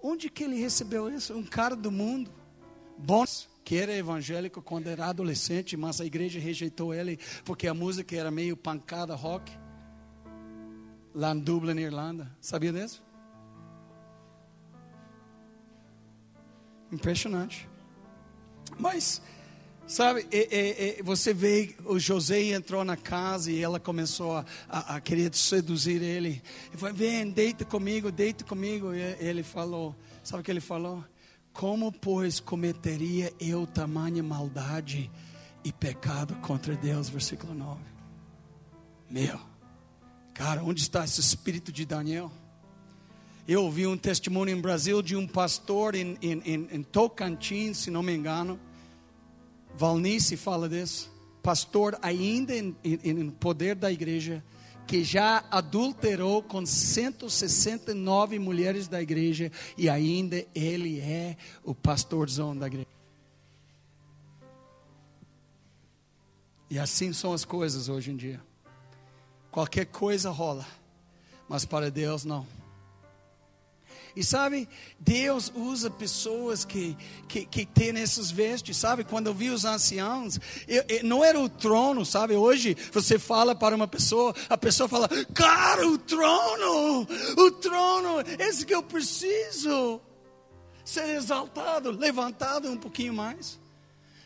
Onde 0.02 0.30
que 0.30 0.44
ele 0.44 0.60
recebeu 0.60 1.10
isso? 1.10 1.34
Um 1.34 1.44
cara 1.44 1.76
do 1.76 1.92
mundo. 1.92 2.32
Bons 2.98 3.48
que 3.64 3.76
era 3.76 3.96
evangélico 3.96 4.62
quando 4.62 4.88
era 4.88 5.08
adolescente, 5.08 5.78
mas 5.78 6.02
a 6.02 6.06
igreja 6.06 6.40
rejeitou 6.40 6.94
ele 6.94 7.20
porque 7.46 7.68
a 7.68 7.74
música 7.74 8.16
era 8.16 8.32
meio 8.32 8.58
pancada 8.58 9.16
rock. 9.16 9.52
Lá 11.14 11.36
em 11.36 11.40
Dublin, 11.40 11.80
Irlanda. 11.80 12.32
Sabia 12.40 12.72
disso? 12.72 13.04
Impressionante. 16.92 17.70
Mas, 18.80 19.22
sabe, 19.86 20.26
você 21.04 21.34
vê, 21.34 21.76
o 21.86 22.00
José 22.00 22.54
entrou 22.54 22.84
na 22.84 22.98
casa 22.98 23.52
e 23.52 23.62
ela 23.62 23.80
começou 23.80 24.38
a, 24.38 24.46
a, 24.70 24.96
a 24.96 25.02
querer 25.02 25.34
seduzir 25.36 26.02
ele. 26.02 26.42
Ele 26.70 26.78
falou, 26.78 26.96
vem, 26.96 27.30
deita 27.30 27.66
comigo, 27.66 28.12
deita 28.12 28.44
comigo. 28.44 28.94
E 28.94 29.02
ele 29.20 29.44
falou, 29.44 29.96
sabe 30.24 30.42
o 30.42 30.44
que 30.44 30.52
ele 30.52 30.62
falou? 30.62 31.04
Como, 31.54 31.92
pois, 31.92 32.40
cometeria 32.40 33.34
eu 33.40 33.68
tamanha 33.68 34.24
maldade 34.24 35.12
e 35.64 35.72
pecado 35.72 36.36
contra 36.36 36.76
Deus? 36.76 37.10
Versículo 37.10 37.54
9. 37.54 37.80
Meu, 39.10 39.40
cara, 40.34 40.64
onde 40.64 40.82
está 40.82 41.04
esse 41.04 41.20
espírito 41.20 41.72
de 41.72 41.86
Daniel? 41.86 42.32
Eu 43.48 43.64
ouvi 43.64 43.86
um 43.86 43.98
testemunho 43.98 44.56
em 44.56 44.62
Brasil 44.62 45.02
de 45.02 45.16
um 45.16 45.28
pastor 45.28 45.96
em, 45.96 46.18
em, 46.22 46.42
em, 46.46 46.68
em 46.72 46.84
Tocantins, 46.84 47.80
se 47.80 47.92
não 47.92 48.02
me 48.02 48.16
engano. 48.16 48.60
Valnice 49.76 50.38
fala 50.38 50.70
disso. 50.70 51.12
pastor 51.44 51.98
ainda 52.02 52.56
em, 52.56 52.76
em, 52.84 53.00
em 53.04 53.30
poder 53.30 53.76
da 53.76 53.92
igreja, 53.92 54.44
que 54.88 55.04
já 55.04 55.44
adulterou 55.50 56.44
com 56.44 56.66
169 56.66 58.40
mulheres 58.40 58.88
da 58.88 59.02
igreja 59.02 59.52
e 59.78 59.90
ainda 59.90 60.46
ele 60.54 61.00
é 61.00 61.38
o 61.64 61.74
pastorzão 61.74 62.56
da 62.56 62.68
igreja. 62.68 62.88
E 66.70 66.80
assim 66.80 67.12
são 67.12 67.34
as 67.34 67.44
coisas 67.44 67.90
hoje 67.90 68.12
em 68.12 68.16
dia. 68.16 68.42
Qualquer 69.52 69.86
coisa 69.86 70.30
rola, 70.30 70.66
mas 71.50 71.66
para 71.66 71.92
Deus 71.92 72.24
não. 72.24 72.61
E 74.16 74.24
sabe, 74.24 74.68
Deus 75.00 75.52
usa 75.56 75.90
pessoas 75.90 76.66
que, 76.66 76.98
que, 77.28 77.46
que 77.46 77.66
têm 77.66 77.98
esses 77.98 78.30
vestes, 78.30 78.76
sabe? 78.76 79.04
Quando 79.04 79.28
eu 79.28 79.34
vi 79.34 79.50
os 79.50 79.64
anciãos, 79.64 80.40
eu, 80.68 80.84
eu, 80.88 81.04
não 81.04 81.24
era 81.24 81.40
o 81.40 81.48
trono, 81.48 82.06
sabe? 82.06 82.36
Hoje 82.36 82.76
você 82.92 83.18
fala 83.18 83.56
para 83.56 83.76
uma 83.76 83.88
pessoa, 83.88 84.36
a 84.50 84.58
pessoa 84.58 84.90
fala, 84.90 85.08
cara, 85.34 85.88
o 85.88 85.98
trono, 85.98 87.08
o 87.38 87.52
trono, 87.52 88.22
esse 88.40 88.66
que 88.66 88.76
eu 88.76 88.84
preciso. 88.84 90.02
Ser 90.84 91.16
exaltado, 91.16 91.92
levantado 91.92 92.70
um 92.70 92.78
pouquinho 92.78 93.14
mais. 93.14 93.60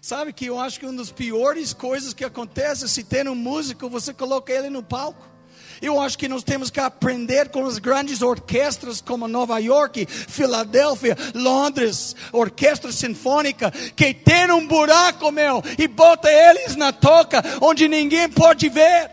Sabe 0.02 0.32
que 0.32 0.45
eu 0.45 0.60
acho 0.60 0.80
que 0.80 0.86
uma 0.86 0.98
das 0.98 1.12
piores 1.12 1.74
coisas 1.74 2.13
que 2.13 2.24
acontece 2.24 2.88
se 2.88 3.04
tem 3.04 3.28
um 3.28 3.36
músico, 3.36 3.89
você 3.89 4.13
coloca 4.13 4.54
ele 4.54 4.69
no 4.69 4.82
palco. 4.82 5.35
Eu 5.82 6.00
acho 6.00 6.18
que 6.18 6.28
nós 6.28 6.44
temos 6.44 6.70
que 6.70 6.80
aprender 6.80 7.50
com 7.50 7.66
as 7.66 7.78
grandes 7.78 8.22
orquestras 8.22 9.02
como 9.02 9.28
Nova 9.28 9.60
York, 9.60 10.06
Filadélfia, 10.06 11.18
Londres, 11.34 12.16
orquestra 12.32 12.92
sinfônica, 12.92 13.72
que 13.96 14.14
tem 14.14 14.52
um 14.52 14.68
buraco, 14.68 15.32
meu, 15.32 15.64
e 15.78 15.88
bota 15.88 16.30
eles 16.30 16.76
na 16.76 16.92
toca 16.92 17.42
onde 17.62 17.88
ninguém 17.88 18.30
pode 18.30 18.70
ver. 18.70 19.12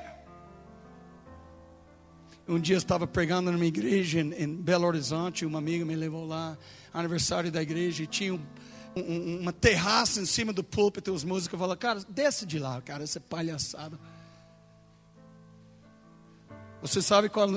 Um 2.46 2.59
dia 2.59 2.75
eu 2.75 2.79
estava 2.79 3.07
pregando 3.07 3.53
numa 3.53 3.64
igreja 3.64 4.20
em, 4.20 4.33
em 4.35 4.55
Belo 4.55 4.87
Horizonte, 4.87 5.46
uma 5.46 5.59
amiga 5.59 5.85
me 5.85 5.94
levou 5.94 6.27
lá, 6.27 6.59
aniversário 6.92 7.51
da 7.51 7.62
igreja, 7.62 8.03
e 8.03 8.07
tinha 8.07 8.35
um, 8.35 8.40
um, 8.96 9.38
uma 9.40 9.53
terraça 9.53 10.20
em 10.20 10.27
cima 10.27 10.53
do 10.53 10.62
púlpito, 10.62 11.12
os 11.12 11.25
músicos 11.25 11.59
falaram, 11.59 11.79
cara, 11.79 12.01
desce 12.09 12.44
de 12.44 12.59
lá, 12.59 12.81
cara, 12.83 13.05
essa 13.05 13.20
palhaçada. 13.20 13.98
Você 16.82 17.00
sabe 17.00 17.28
qual 17.28 17.48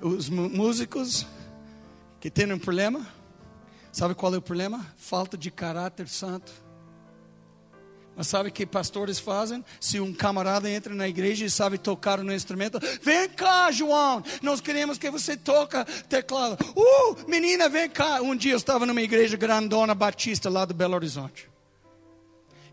os 0.00 0.28
músicos 0.30 1.26
que 2.20 2.30
têm 2.30 2.52
um 2.52 2.58
problema? 2.58 3.04
Sabe 3.90 4.14
qual 4.14 4.32
é 4.32 4.38
o 4.38 4.42
problema? 4.42 4.86
Falta 4.96 5.36
de 5.36 5.50
caráter 5.50 6.06
santo. 6.08 6.52
Mas 8.16 8.28
sabe 8.28 8.48
o 8.48 8.52
que 8.52 8.64
pastores 8.64 9.18
fazem? 9.18 9.64
Se 9.80 9.98
um 9.98 10.12
camarada 10.12 10.70
entra 10.70 10.94
na 10.94 11.08
igreja 11.08 11.44
e 11.44 11.50
sabe 11.50 11.76
tocar 11.76 12.18
no 12.18 12.32
instrumento, 12.32 12.78
vem 13.02 13.28
cá, 13.28 13.70
João, 13.72 14.22
nós 14.42 14.60
queremos 14.60 14.96
que 14.96 15.10
você 15.10 15.36
toca 15.36 15.84
teclado. 16.08 16.56
Uh, 16.76 17.28
menina, 17.28 17.68
vem 17.68 17.88
cá. 17.88 18.20
Um 18.20 18.36
dia 18.36 18.52
eu 18.52 18.56
estava 18.56 18.86
numa 18.86 19.02
igreja 19.02 19.36
grandona 19.36 19.94
batista 19.94 20.48
lá 20.48 20.64
do 20.64 20.74
Belo 20.74 20.94
Horizonte. 20.94 21.48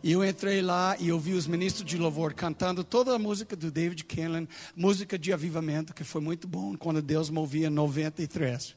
E 0.05 0.11
eu 0.11 0.23
entrei 0.23 0.61
lá 0.61 0.95
e 0.99 1.11
ouvi 1.11 1.33
os 1.33 1.47
ministros 1.47 1.83
de 1.83 1.97
louvor 1.97 2.35
cantando 2.35 2.83
toda 2.83 3.15
a 3.15 3.17
música 3.17 3.55
do 3.55 3.71
David 3.71 4.03
Kennan, 4.03 4.47
música 4.75 5.17
de 5.17 5.33
avivamento, 5.33 5.95
que 5.95 6.03
foi 6.03 6.21
muito 6.21 6.47
bom 6.47 6.77
quando 6.77 7.01
Deus 7.01 7.31
movia 7.31 7.65
em 7.65 7.71
93. 7.71 8.75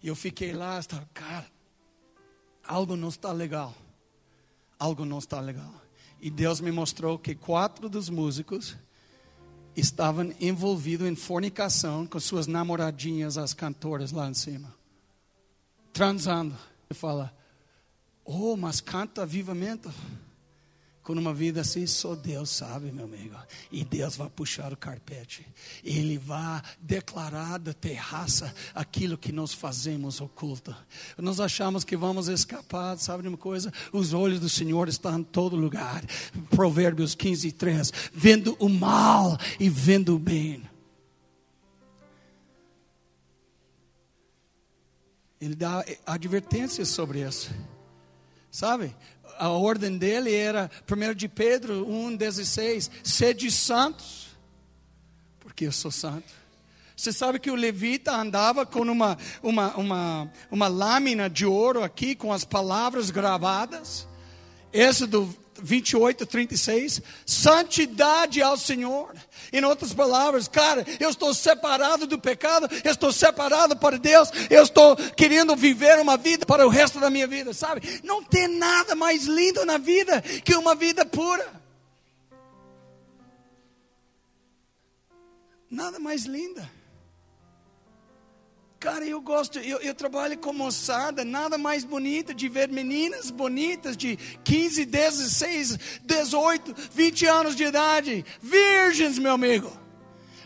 E 0.00 0.06
eu 0.06 0.14
fiquei 0.14 0.52
lá, 0.52 0.78
estava, 0.78 1.04
cara, 1.12 1.46
algo 2.64 2.94
não 2.94 3.08
está 3.08 3.32
legal. 3.32 3.74
Algo 4.78 5.04
não 5.04 5.18
está 5.18 5.40
legal. 5.40 5.74
E 6.20 6.30
Deus 6.30 6.60
me 6.60 6.70
mostrou 6.70 7.18
que 7.18 7.34
quatro 7.34 7.88
dos 7.88 8.08
músicos 8.08 8.76
estavam 9.74 10.32
envolvidos 10.40 11.08
em 11.08 11.16
fornicação 11.16 12.06
com 12.06 12.20
suas 12.20 12.46
namoradinhas, 12.46 13.36
as 13.36 13.52
cantoras 13.52 14.12
lá 14.12 14.30
em 14.30 14.34
cima. 14.34 14.72
Transando. 15.92 16.56
Ele 16.88 16.96
fala, 16.96 17.36
Oh, 18.30 18.58
mas 18.58 18.78
canta 18.78 19.22
avivamento. 19.22 19.90
Com 21.02 21.14
uma 21.14 21.32
vida 21.32 21.62
assim, 21.62 21.86
só 21.86 22.14
Deus 22.14 22.50
sabe, 22.50 22.92
meu 22.92 23.06
amigo. 23.06 23.34
E 23.72 23.82
Deus 23.82 24.16
vai 24.16 24.28
puxar 24.28 24.70
o 24.70 24.76
carpete. 24.76 25.46
Ele 25.82 26.18
vai 26.18 26.60
declarar 26.78 27.58
da 27.58 27.72
terraça 27.72 28.54
aquilo 28.74 29.16
que 29.16 29.32
nós 29.32 29.54
fazemos 29.54 30.20
oculto. 30.20 30.76
Nós 31.16 31.40
achamos 31.40 31.84
que 31.84 31.96
vamos 31.96 32.28
escapar, 32.28 32.98
sabe 32.98 33.22
de 33.22 33.30
uma 33.30 33.38
coisa? 33.38 33.72
Os 33.94 34.12
olhos 34.12 34.40
do 34.40 34.48
Senhor 34.50 34.90
estão 34.90 35.20
em 35.20 35.24
todo 35.24 35.56
lugar. 35.56 36.04
Provérbios 36.50 37.14
15, 37.14 37.52
3. 37.52 37.92
Vendo 38.12 38.54
o 38.60 38.68
mal 38.68 39.38
e 39.58 39.70
vendo 39.70 40.16
o 40.16 40.18
bem. 40.18 40.68
Ele 45.40 45.54
dá 45.54 45.82
advertências 46.04 46.88
sobre 46.88 47.26
isso. 47.26 47.50
Sabe? 48.50 48.94
A 49.38 49.48
ordem 49.48 49.96
dele 49.98 50.34
era, 50.34 50.70
1 50.90 51.14
de 51.14 51.28
Pedro 51.28 51.86
1,16: 51.86 52.90
sede 53.04 53.50
santos, 53.50 54.28
porque 55.38 55.66
eu 55.66 55.72
sou 55.72 55.90
santo. 55.90 56.38
Você 56.96 57.12
sabe 57.12 57.38
que 57.38 57.50
o 57.50 57.54
levita 57.54 58.12
andava 58.12 58.66
com 58.66 58.80
uma, 58.80 59.16
uma, 59.40 59.76
uma, 59.76 60.32
uma 60.50 60.66
lâmina 60.66 61.30
de 61.30 61.46
ouro 61.46 61.84
aqui, 61.84 62.16
com 62.16 62.32
as 62.32 62.44
palavras 62.44 63.10
gravadas. 63.10 64.08
Êxodo 64.72 65.32
28, 65.62 66.26
36. 66.26 67.02
Santidade 67.26 68.42
ao 68.42 68.56
Senhor. 68.56 69.14
Em 69.52 69.64
outras 69.64 69.92
palavras, 69.94 70.46
cara, 70.46 70.84
eu 71.00 71.08
estou 71.08 71.32
separado 71.32 72.06
do 72.06 72.18
pecado, 72.18 72.68
eu 72.84 72.90
estou 72.90 73.12
separado 73.12 73.76
para 73.76 73.98
Deus, 73.98 74.30
eu 74.50 74.62
estou 74.62 74.96
querendo 74.96 75.56
viver 75.56 75.98
uma 76.00 76.16
vida 76.16 76.44
para 76.44 76.66
o 76.66 76.70
resto 76.70 77.00
da 77.00 77.08
minha 77.08 77.26
vida, 77.26 77.52
sabe? 77.54 78.00
Não 78.04 78.22
tem 78.22 78.48
nada 78.48 78.94
mais 78.94 79.24
lindo 79.24 79.64
na 79.64 79.78
vida 79.78 80.20
que 80.20 80.54
uma 80.54 80.74
vida 80.74 81.04
pura. 81.06 81.58
Nada 85.70 85.98
mais 85.98 86.24
linda. 86.24 86.77
Cara, 88.80 89.04
eu 89.04 89.20
gosto, 89.20 89.58
eu, 89.58 89.78
eu, 89.78 89.92
trabalho 89.92 90.38
com 90.38 90.52
moçada, 90.52 91.24
nada 91.24 91.58
mais 91.58 91.82
bonito 91.82 92.32
de 92.32 92.48
ver 92.48 92.68
meninas 92.68 93.28
bonitas 93.28 93.96
de 93.96 94.16
15, 94.44 94.84
16, 94.84 95.78
18, 96.04 96.74
20 96.92 97.26
anos 97.26 97.56
de 97.56 97.64
idade, 97.64 98.24
virgens, 98.40 99.18
meu 99.18 99.32
amigo. 99.32 99.87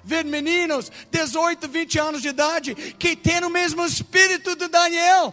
Ver 0.04 0.24
meninos 0.24 0.90
18, 1.10 1.68
20 1.68 1.98
anos 1.98 2.22
de 2.22 2.28
idade 2.28 2.74
que 2.74 3.14
têm 3.14 3.44
o 3.44 3.50
mesmo 3.50 3.84
espírito 3.84 4.56
de 4.56 4.68
Daniel, 4.68 5.32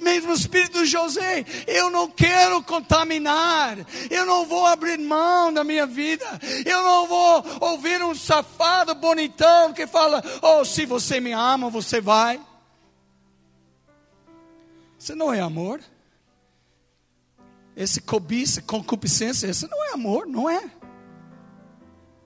o 0.00 0.04
mesmo 0.04 0.32
espírito 0.32 0.78
de 0.80 0.86
José. 0.86 1.44
Eu 1.66 1.90
não 1.90 2.08
quero 2.08 2.62
contaminar, 2.62 3.78
eu 4.10 4.26
não 4.26 4.44
vou 4.46 4.66
abrir 4.66 4.98
mão 4.98 5.52
da 5.52 5.64
minha 5.64 5.86
vida, 5.86 6.26
eu 6.64 6.82
não 6.82 7.06
vou 7.06 7.44
ouvir 7.60 8.02
um 8.02 8.14
safado 8.14 8.94
bonitão 8.94 9.72
que 9.72 9.86
fala: 9.86 10.22
Oh, 10.42 10.64
se 10.64 10.84
você 10.86 11.20
me 11.20 11.32
ama, 11.32 11.70
você 11.70 12.00
vai. 12.00 12.40
Isso 14.98 15.16
não 15.16 15.32
é 15.32 15.40
amor. 15.40 15.80
Esse 17.76 18.00
cobiça, 18.00 18.60
concupiscência, 18.62 19.48
isso 19.48 19.66
não 19.68 19.82
é 19.84 19.92
amor, 19.92 20.26
não 20.26 20.48
é. 20.48 20.62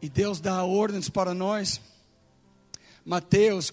E 0.01 0.09
Deus 0.09 0.41
dá 0.41 0.63
ordens 0.65 1.09
para 1.09 1.33
nós. 1.33 1.81
Mateus 3.05 3.73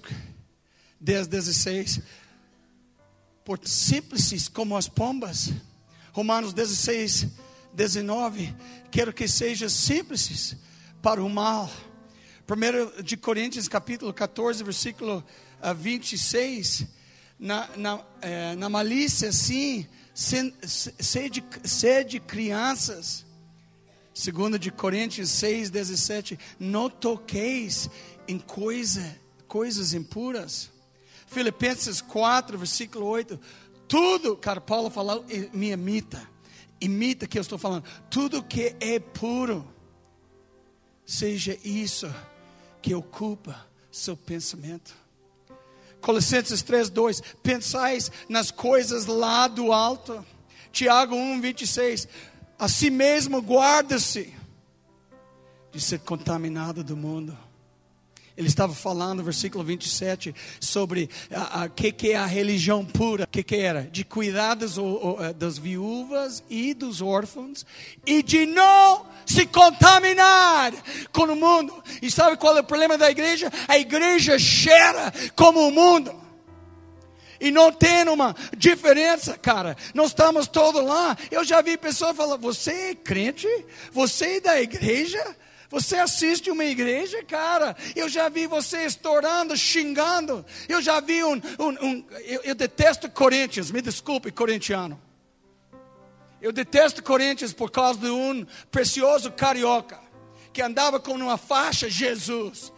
10, 0.99 1.27
16. 1.27 2.01
Por 3.43 3.59
simples 3.67 4.47
como 4.47 4.77
as 4.77 4.87
pombas. 4.87 5.51
Romanos 6.13 6.53
16, 6.53 7.27
19. 7.73 8.55
Quero 8.89 9.11
que 9.11 9.27
seja 9.27 9.67
simples 9.67 10.55
para 11.01 11.21
o 11.23 11.29
mal. 11.29 11.69
1 12.47 13.03
de 13.03 13.17
Coríntios 13.17 13.67
capítulo 13.67 14.13
14, 14.13 14.63
versículo 14.63 15.23
26. 15.75 16.83
Ah, 16.83 17.03
na, 17.39 17.69
na, 17.75 18.05
é, 18.21 18.55
na 18.55 18.69
malícia, 18.69 19.31
sim, 19.33 19.85
sede, 20.13 21.43
sede 21.65 22.19
crianças 22.21 23.25
Segundo 24.13 24.59
de 24.59 24.71
Coríntios 24.71 25.29
6, 25.31 25.69
17, 25.69 26.37
não 26.59 26.89
toqueis 26.89 27.89
em 28.27 28.37
coisa, 28.37 29.17
coisas 29.47 29.93
impuras. 29.93 30.69
Filipenses 31.25 31.99
4, 31.99 32.57
versículo 32.57 33.07
8, 33.07 33.39
tudo, 33.87 34.37
cara, 34.37 34.61
Paulo 34.61 34.89
falou, 34.89 35.25
me 35.51 35.71
imita, 35.71 36.21
imita 36.79 37.27
que 37.27 37.37
eu 37.37 37.41
estou 37.41 37.57
falando, 37.57 37.83
tudo 38.09 38.43
que 38.43 38.75
é 38.79 38.99
puro, 38.99 39.67
seja 41.05 41.57
isso 41.63 42.13
que 42.81 42.93
ocupa 42.93 43.67
seu 43.91 44.15
pensamento. 44.15 44.93
Colossenses 46.01 46.61
3, 46.61 46.89
2, 46.89 47.21
pensais 47.41 48.11
nas 48.27 48.51
coisas 48.51 49.05
lá 49.05 49.47
do 49.47 49.71
alto. 49.71 50.23
Tiago 50.71 51.15
1, 51.15 51.39
26, 51.39 52.07
A 52.63 52.69
si 52.69 52.89
mesmo 52.89 53.41
guarda-se 53.41 54.33
de 55.73 55.81
ser 55.81 55.99
contaminado 55.99 56.81
do 56.81 56.95
mundo. 56.95 57.37
Ele 58.37 58.47
estava 58.47 58.73
falando, 58.73 59.21
versículo 59.21 59.65
27, 59.65 60.33
sobre 60.61 61.09
o 61.29 61.69
que, 61.71 61.91
que 61.91 62.11
é 62.11 62.15
a 62.15 62.25
religião 62.25 62.85
pura. 62.85 63.25
O 63.25 63.27
que, 63.27 63.43
que 63.43 63.57
era? 63.57 63.81
De 63.81 64.05
cuidar 64.05 64.55
das, 64.55 64.77
eh, 64.77 65.33
das 65.33 65.57
viúvas 65.57 66.41
e 66.49 66.73
dos 66.73 67.01
órfãos 67.01 67.65
e 68.05 68.23
de 68.23 68.45
não 68.45 69.07
se 69.25 69.45
contaminar 69.45 70.71
com 71.11 71.23
o 71.23 71.35
mundo. 71.35 71.83
E 72.01 72.09
sabe 72.09 72.37
qual 72.37 72.55
é 72.55 72.61
o 72.61 72.63
problema 72.63 72.97
da 72.97 73.11
igreja? 73.11 73.51
A 73.67 73.77
igreja 73.77 74.39
cheira 74.39 75.13
como 75.35 75.67
o 75.67 75.71
mundo. 75.71 76.22
E 77.43 77.51
não 77.51 77.73
tem 77.73 78.07
uma 78.07 78.33
diferença, 78.57 79.37
cara. 79.37 79.75
Nós 79.93 80.11
estamos 80.11 80.47
todos 80.47 80.81
lá. 80.81 81.17
Eu 81.29 81.43
já 81.43 81.61
vi 81.61 81.77
pessoas 81.77 82.15
falar: 82.15 82.37
Você 82.37 82.71
é 82.71 82.95
crente? 82.95 83.49
Você 83.91 84.37
é 84.37 84.39
da 84.39 84.61
igreja? 84.61 85.21
Você 85.69 85.97
assiste 85.97 86.49
uma 86.49 86.63
igreja, 86.63 87.21
cara. 87.23 87.75
Eu 87.97 88.07
já 88.07 88.29
vi 88.29 88.47
você 88.47 88.85
estourando, 88.85 89.57
xingando. 89.57 90.45
Eu 90.69 90.81
já 90.81 91.01
vi 91.01 91.21
um. 91.21 91.33
um, 91.59 91.85
um 91.85 92.05
eu, 92.21 92.43
eu, 92.43 92.55
detesto 92.55 93.11
Corinthians, 93.11 93.71
me 93.71 93.81
desculpe, 93.81 94.31
corintiano. 94.31 94.97
Eu 96.41 96.53
detesto 96.53 97.03
Corinthians 97.03 97.51
por 97.51 97.69
causa 97.69 97.99
de 97.99 98.09
um 98.09 98.47
precioso 98.71 99.29
carioca 99.29 99.99
que 100.53 100.61
andava 100.61 100.97
com 100.97 101.11
uma 101.11 101.37
faixa 101.37 101.89
Jesus. 101.89 102.71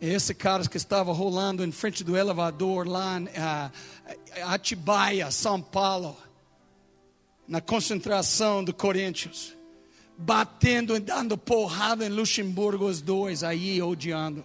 Esse 0.00 0.32
cara 0.34 0.66
que 0.68 0.76
estava 0.76 1.12
rolando 1.12 1.64
em 1.64 1.72
frente 1.72 2.04
do 2.04 2.16
elevador 2.16 2.86
lá 2.86 3.18
em 3.18 3.24
uh, 3.24 3.72
Atibaia, 4.46 5.30
São 5.30 5.60
Paulo, 5.60 6.16
na 7.46 7.60
concentração 7.60 8.62
do 8.62 8.72
Corinthians 8.72 9.58
batendo 10.18 10.96
e 10.96 11.00
dando 11.00 11.38
porrada 11.38 12.04
em 12.04 12.08
Luxemburgo, 12.08 12.86
os 12.86 13.00
dois 13.00 13.44
aí 13.44 13.80
odiando. 13.80 14.44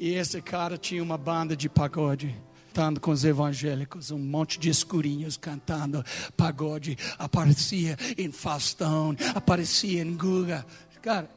E 0.00 0.14
esse 0.14 0.42
cara 0.42 0.76
tinha 0.76 1.00
uma 1.00 1.16
banda 1.16 1.56
de 1.56 1.68
pagode, 1.68 2.34
cantando 2.66 3.00
com 3.00 3.12
os 3.12 3.24
evangélicos, 3.24 4.10
um 4.10 4.18
monte 4.18 4.58
de 4.58 4.68
escurinhos 4.68 5.36
cantando 5.36 6.04
pagode. 6.36 6.98
Aparecia 7.16 7.96
em 8.18 8.32
Faustão, 8.32 9.14
aparecia 9.32 10.02
em 10.02 10.16
Guga. 10.16 10.66
Cara, 11.00 11.30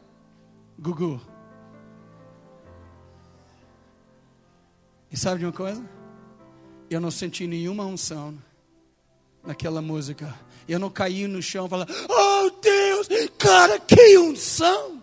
Gugu. 0.79 1.34
E 5.15 5.17
sabe 5.17 5.39
de 5.39 5.45
uma 5.45 5.53
coisa? 5.53 5.81
Eu 6.89 6.99
não 6.99 7.09
senti 7.09 7.47
nenhuma 7.47 7.85
unção 7.85 8.37
naquela 9.45 9.81
música. 9.81 10.37
Eu 10.67 10.77
não 10.77 10.89
caí 10.89 11.25
no 11.25 11.41
chão 11.41 11.69
falando, 11.69 11.89
oh 12.09 12.49
Deus, 12.59 13.07
cara, 13.37 13.79
que 13.79 14.17
unção! 14.17 15.01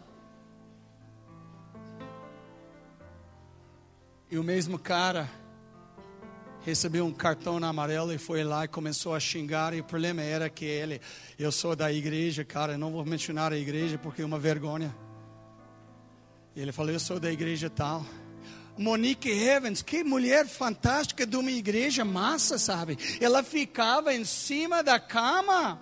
E 4.31 4.37
o 4.37 4.45
mesmo 4.45 4.79
cara 4.79 5.31
recebeu 6.61 7.07
um 7.07 7.13
cartão 7.15 7.57
amarelo 7.65 8.13
e 8.13 8.19
foi 8.19 8.45
lá 8.45 8.67
e 8.67 8.69
começou 8.69 9.15
a 9.15 9.21
xingar. 9.21 9.73
E 9.73 9.81
o 9.81 9.85
problema 9.85 10.21
era 10.21 10.51
que 10.51 10.67
ele, 10.67 11.01
eu 11.39 11.51
sou 11.51 11.75
da 11.75 11.91
igreja, 11.91 12.45
cara, 12.45 12.77
não 12.77 12.93
vou 12.93 13.03
mencionar 13.07 13.51
a 13.51 13.57
igreja 13.57 13.97
porque 13.97 14.21
é 14.21 14.27
uma 14.27 14.39
vergonha. 14.39 14.95
E 16.55 16.61
ele 16.61 16.71
falou, 16.71 16.93
eu 16.93 17.01
sou 17.01 17.19
da 17.19 17.33
igreja 17.33 17.71
tal. 17.71 18.05
Monique 18.77 19.31
Evans, 19.31 19.83
que 19.83 20.03
mulher 20.03 20.47
fantástica 20.47 21.27
de 21.27 21.37
uma 21.37 21.51
igreja 21.51 22.05
massa, 22.05 22.59
sabe? 22.59 22.99
Ela 23.21 23.43
ficava 23.43 24.15
em 24.15 24.25
cima 24.25 24.83
da 24.83 24.99
cama. 24.99 25.81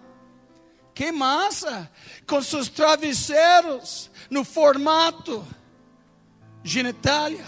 Que 0.94 1.12
massa! 1.12 1.90
Com 2.26 2.42
seus 2.42 2.68
travesseiros 2.68 4.10
no 4.28 4.44
formato 4.44 5.46
genitália 6.62 7.44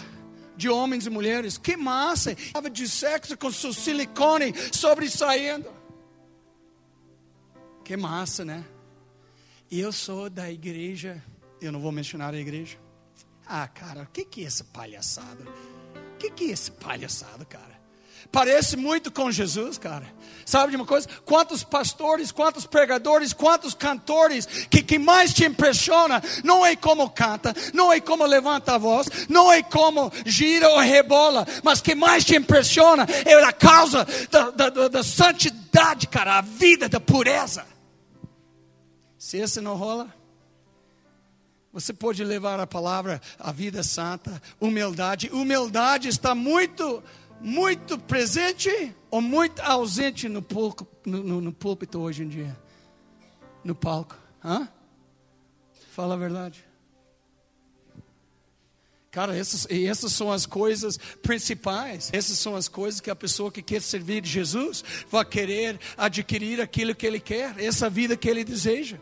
de 0.55 0.69
homens 0.69 1.05
e 1.05 1.09
mulheres. 1.09 1.57
Que 1.57 1.75
massa! 1.75 2.31
Estava 2.31 2.69
de 2.69 2.87
sexo 2.87 3.37
com 3.37 3.51
seu 3.51 3.73
silicone 3.73 4.53
sobressaindo. 4.71 5.69
Que 7.83 7.97
massa, 7.97 8.45
né? 8.45 8.63
Eu 9.69 9.91
sou 9.91 10.29
da 10.29 10.49
igreja, 10.49 11.21
eu 11.61 11.71
não 11.71 11.79
vou 11.79 11.91
mencionar 11.91 12.33
a 12.33 12.37
igreja. 12.37 12.82
Ah, 13.45 13.67
cara, 13.67 14.03
o 14.03 14.07
que, 14.07 14.25
que 14.25 14.43
é 14.43 14.47
essa 14.47 14.63
palhaçada? 14.63 15.43
O 16.13 16.17
que, 16.17 16.29
que 16.31 16.45
é 16.45 16.51
esse 16.51 16.71
palhaçada, 16.71 17.43
cara? 17.45 17.73
Parece 18.31 18.75
muito 18.75 19.11
com 19.11 19.31
Jesus, 19.31 19.77
cara. 19.77 20.07
Sabe 20.45 20.71
de 20.71 20.75
uma 20.75 20.85
coisa? 20.85 21.07
Quantos 21.23 21.63
pastores, 21.63 22.31
quantos 22.31 22.65
pregadores, 22.65 23.31
quantos 23.31 23.75
cantores 23.75 24.45
que, 24.45 24.81
que 24.81 24.97
mais 24.97 25.33
te 25.33 25.45
impressiona 25.45 26.21
não 26.43 26.65
é 26.65 26.75
como 26.75 27.09
canta, 27.09 27.53
não 27.73 27.93
é 27.93 27.99
como 27.99 28.25
levanta 28.25 28.73
a 28.73 28.77
voz, 28.77 29.07
não 29.29 29.51
é 29.51 29.61
como 29.61 30.11
gira 30.25 30.67
ou 30.69 30.79
rebola, 30.79 31.45
mas 31.63 31.79
que 31.79 31.93
mais 31.93 32.25
te 32.25 32.35
impressiona 32.35 33.05
é 33.23 33.35
a 33.35 33.53
causa 33.53 34.05
da, 34.31 34.49
da, 34.49 34.69
da, 34.69 34.87
da 34.87 35.03
santidade, 35.03 36.07
cara, 36.07 36.39
a 36.39 36.41
vida 36.41 36.89
da 36.89 36.99
pureza. 36.99 37.65
Se 39.17 39.37
esse 39.37 39.61
não 39.61 39.75
rola, 39.75 40.13
você 41.73 41.91
pode 41.91 42.23
levar 42.23 42.59
a 42.59 42.67
palavra, 42.67 43.19
a 43.39 43.51
vida 43.51 43.81
santa, 43.81 44.39
humildade. 44.61 45.31
Humildade 45.33 46.07
está 46.07 46.35
muito, 46.35 47.03
muito 47.41 47.97
presente 47.97 48.95
ou 49.09 49.19
muito 49.19 49.59
ausente 49.59 50.29
no, 50.29 50.39
púlpito, 50.39 50.87
no, 51.03 51.41
no 51.41 51.51
púlpito 51.51 51.99
hoje 51.99 52.23
em 52.23 52.27
dia? 52.27 52.55
No 53.63 53.73
palco. 53.73 54.15
Hã? 54.45 54.69
Fala 55.91 56.13
a 56.13 56.17
verdade. 56.17 56.63
Cara, 59.09 59.35
essas, 59.35 59.67
essas 59.69 60.11
são 60.11 60.31
as 60.31 60.45
coisas 60.45 60.97
principais. 61.23 62.11
Essas 62.13 62.37
são 62.37 62.55
as 62.55 62.67
coisas 62.67 63.01
que 63.01 63.09
a 63.09 63.15
pessoa 63.15 63.51
que 63.51 63.63
quer 63.63 63.81
servir 63.81 64.23
Jesus 64.23 64.83
vai 65.09 65.25
querer 65.25 65.79
adquirir 65.97 66.61
aquilo 66.61 66.93
que 66.93 67.05
ele 67.07 67.19
quer, 67.19 67.59
essa 67.59 67.89
vida 67.89 68.15
que 68.15 68.29
ele 68.29 68.43
deseja. 68.43 68.97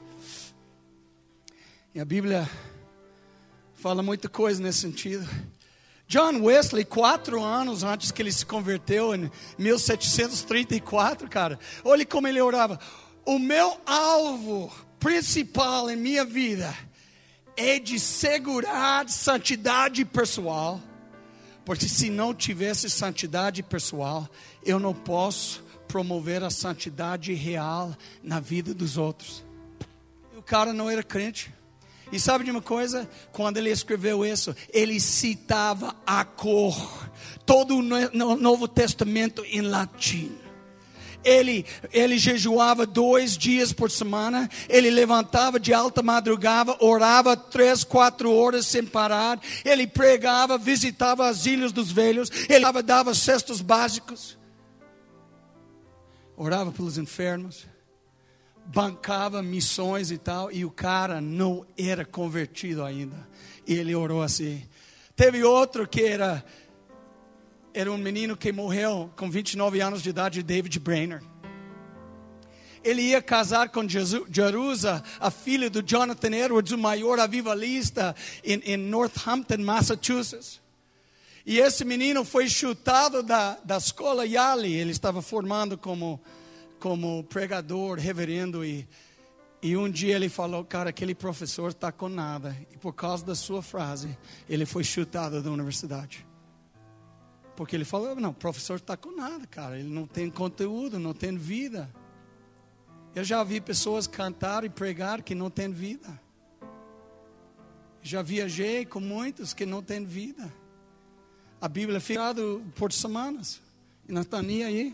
E 1.94 2.00
a 2.00 2.06
Bíblia 2.06 2.50
fala 3.74 4.02
muita 4.02 4.30
coisa 4.30 4.64
nesse 4.64 4.80
sentido. 4.80 5.28
John 6.08 6.42
Wesley, 6.42 6.86
quatro 6.86 7.44
anos 7.44 7.84
antes 7.84 8.12
que 8.12 8.22
ele 8.22 8.32
se 8.32 8.46
converteu, 8.46 9.14
em 9.14 9.30
1734, 9.58 11.30
cara, 11.30 11.60
olha 11.84 12.06
como 12.06 12.30
ele 12.30 12.40
orava. 12.40 12.80
O 13.26 13.38
meu 13.38 13.78
alvo 13.86 14.72
principal 15.00 15.90
em 15.90 15.98
minha 15.98 16.24
vida 16.24 16.74
é 17.58 17.78
de 17.78 18.00
segurar 18.00 19.10
santidade 19.10 20.06
pessoal, 20.06 20.80
porque 21.66 21.90
se 21.90 22.10
não 22.10 22.34
tivesse 22.34 22.90
santidade 22.90 23.62
pessoal, 23.62 24.30
eu 24.66 24.80
não 24.80 24.94
posso 24.94 25.62
promover 25.90 26.42
a 26.42 26.50
santidade 26.50 27.34
real 27.34 27.94
na 28.24 28.40
vida 28.40 28.74
dos 28.74 28.98
outros. 28.98 29.44
O 30.38 30.42
cara 30.42 30.72
não 30.72 30.90
era 30.90 31.04
crente. 31.04 31.54
E 32.12 32.20
sabe 32.20 32.44
de 32.44 32.52
uma 32.52 32.62
coisa? 32.62 33.10
Quando 33.32 33.58
ele 33.58 33.70
escreveu 33.70 34.26
isso, 34.26 34.54
ele 34.74 35.00
citava 35.00 35.96
a 36.06 36.26
cor, 36.26 37.10
todo 37.46 37.78
o 37.78 37.82
Novo 38.36 38.68
Testamento 38.68 39.44
em 39.46 39.62
latim. 39.62 40.32
Ele, 41.24 41.66
ele 41.94 42.18
jejuava 42.18 42.86
dois 42.86 43.38
dias 43.38 43.72
por 43.72 43.92
semana, 43.92 44.50
ele 44.68 44.90
levantava 44.90 45.60
de 45.60 45.72
alta 45.72 46.02
madrugada, 46.02 46.76
orava 46.80 47.38
três, 47.38 47.84
quatro 47.84 48.34
horas 48.34 48.66
sem 48.66 48.84
parar, 48.84 49.40
ele 49.64 49.86
pregava, 49.86 50.58
visitava 50.58 51.30
as 51.30 51.46
ilhas 51.46 51.72
dos 51.72 51.92
velhos, 51.92 52.32
ele 52.50 52.62
dava, 52.62 52.82
dava 52.82 53.14
cestos 53.14 53.62
básicos, 53.62 54.36
orava 56.36 56.72
pelos 56.72 56.98
enfermos 56.98 57.71
bancava 58.66 59.42
missões 59.42 60.12
e 60.12 60.18
tal, 60.18 60.52
e 60.52 60.64
o 60.64 60.72
cara 60.72 61.20
não 61.20 61.66
era 61.78 62.06
convertido 62.06 62.84
ainda. 62.84 63.28
E 63.68 63.74
ele 63.74 63.94
orou 63.96 64.22
assim. 64.22 64.64
Teve 65.16 65.44
outro 65.44 65.88
que 65.88 66.04
era 66.04 66.44
era 67.74 67.92
um 67.92 67.98
menino 67.98 68.36
que 68.36 68.52
morreu 68.52 69.10
com 69.16 69.30
29 69.30 69.80
anos 69.80 70.02
de 70.02 70.10
idade, 70.10 70.44
David 70.44 70.78
Brainerd. 70.80 71.26
Ele 72.84 73.02
ia 73.02 73.22
casar 73.22 73.70
com 73.70 73.88
Jerusa, 73.88 75.04
a 75.20 75.30
filha 75.30 75.70
do 75.70 75.84
Jonathan 75.84 76.36
Edwards, 76.36 76.72
o 76.72 76.78
maior 76.78 77.20
avivalista 77.20 78.16
em, 78.44 78.60
em 78.66 78.78
Northampton, 78.78 79.60
Massachusetts. 79.60 80.60
E 81.46 81.60
esse 81.60 81.86
menino 81.86 82.26
foi 82.26 82.50
chutado 82.50 83.22
da, 83.24 83.58
da 83.64 83.78
escola 83.78 84.26
Yale, 84.26 84.74
ele 84.74 84.92
estava 84.92 85.22
formando 85.22 85.78
como 85.78 86.20
como 86.82 87.24
pregador, 87.26 88.00
reverendo, 88.00 88.66
e, 88.66 88.88
e 89.62 89.78
um 89.78 89.88
dia 89.88 90.16
ele 90.16 90.28
falou, 90.28 90.66
cara, 90.66 90.90
aquele 90.90 91.14
professor 91.14 91.70
está 91.70 91.92
com 91.92 92.10
nada. 92.10 92.58
E 92.72 92.78
por 92.78 92.92
causa 92.94 93.24
da 93.24 93.36
sua 93.36 93.62
frase, 93.62 94.18
ele 94.50 94.66
foi 94.66 94.84
chutado 94.84 95.44
da 95.44 95.52
universidade. 95.52 96.26
Porque 97.56 97.76
ele 97.76 97.86
falou, 97.86 98.16
não, 98.16 98.32
o 98.32 98.34
professor 98.34 98.78
está 98.78 98.98
com 98.98 99.16
nada, 99.16 99.46
cara. 99.46 99.78
Ele 99.78 99.94
não 99.94 100.08
tem 100.08 100.28
conteúdo, 100.28 100.98
não 100.98 101.14
tem 101.14 101.38
vida. 101.38 101.88
Eu 103.14 103.24
já 103.24 103.44
vi 103.44 103.62
pessoas 103.62 104.08
cantar 104.08 104.64
e 104.64 104.70
pregar 104.70 105.22
que 105.22 105.36
não 105.36 105.52
têm 105.52 105.72
vida. 105.72 106.20
Já 108.02 108.24
viajei 108.24 108.88
com 108.88 109.00
muitos 109.00 109.54
que 109.54 109.68
não 109.68 109.84
têm 109.84 110.04
vida. 110.04 110.52
A 111.62 111.68
Bíblia 111.68 112.00
fica 112.00 112.34
por 112.76 112.92
semanas. 112.92 113.62
E 114.10 114.12
não 114.12 114.24
está 114.24 114.40
aí. 114.40 114.92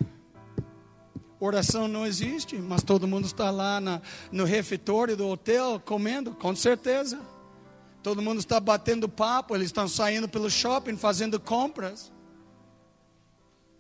Oração 1.40 1.88
não 1.88 2.06
existe, 2.06 2.58
mas 2.58 2.82
todo 2.82 3.08
mundo 3.08 3.26
está 3.26 3.52
lá 3.52 3.80
na, 3.80 4.02
no 4.32 4.44
refeitório 4.44 5.16
do 5.16 5.28
hotel 5.28 5.80
comendo, 5.80 6.32
com 6.32 6.56
certeza. 6.56 7.20
Todo 8.02 8.22
mundo 8.22 8.40
está 8.40 8.60
batendo 8.60 9.08
papo, 9.08 9.56
eles 9.56 9.68
estão 9.68 9.88
saindo 9.88 10.28
pelo 10.28 10.50
shopping 10.50 10.98
fazendo 10.98 11.40
compras. 11.40 12.12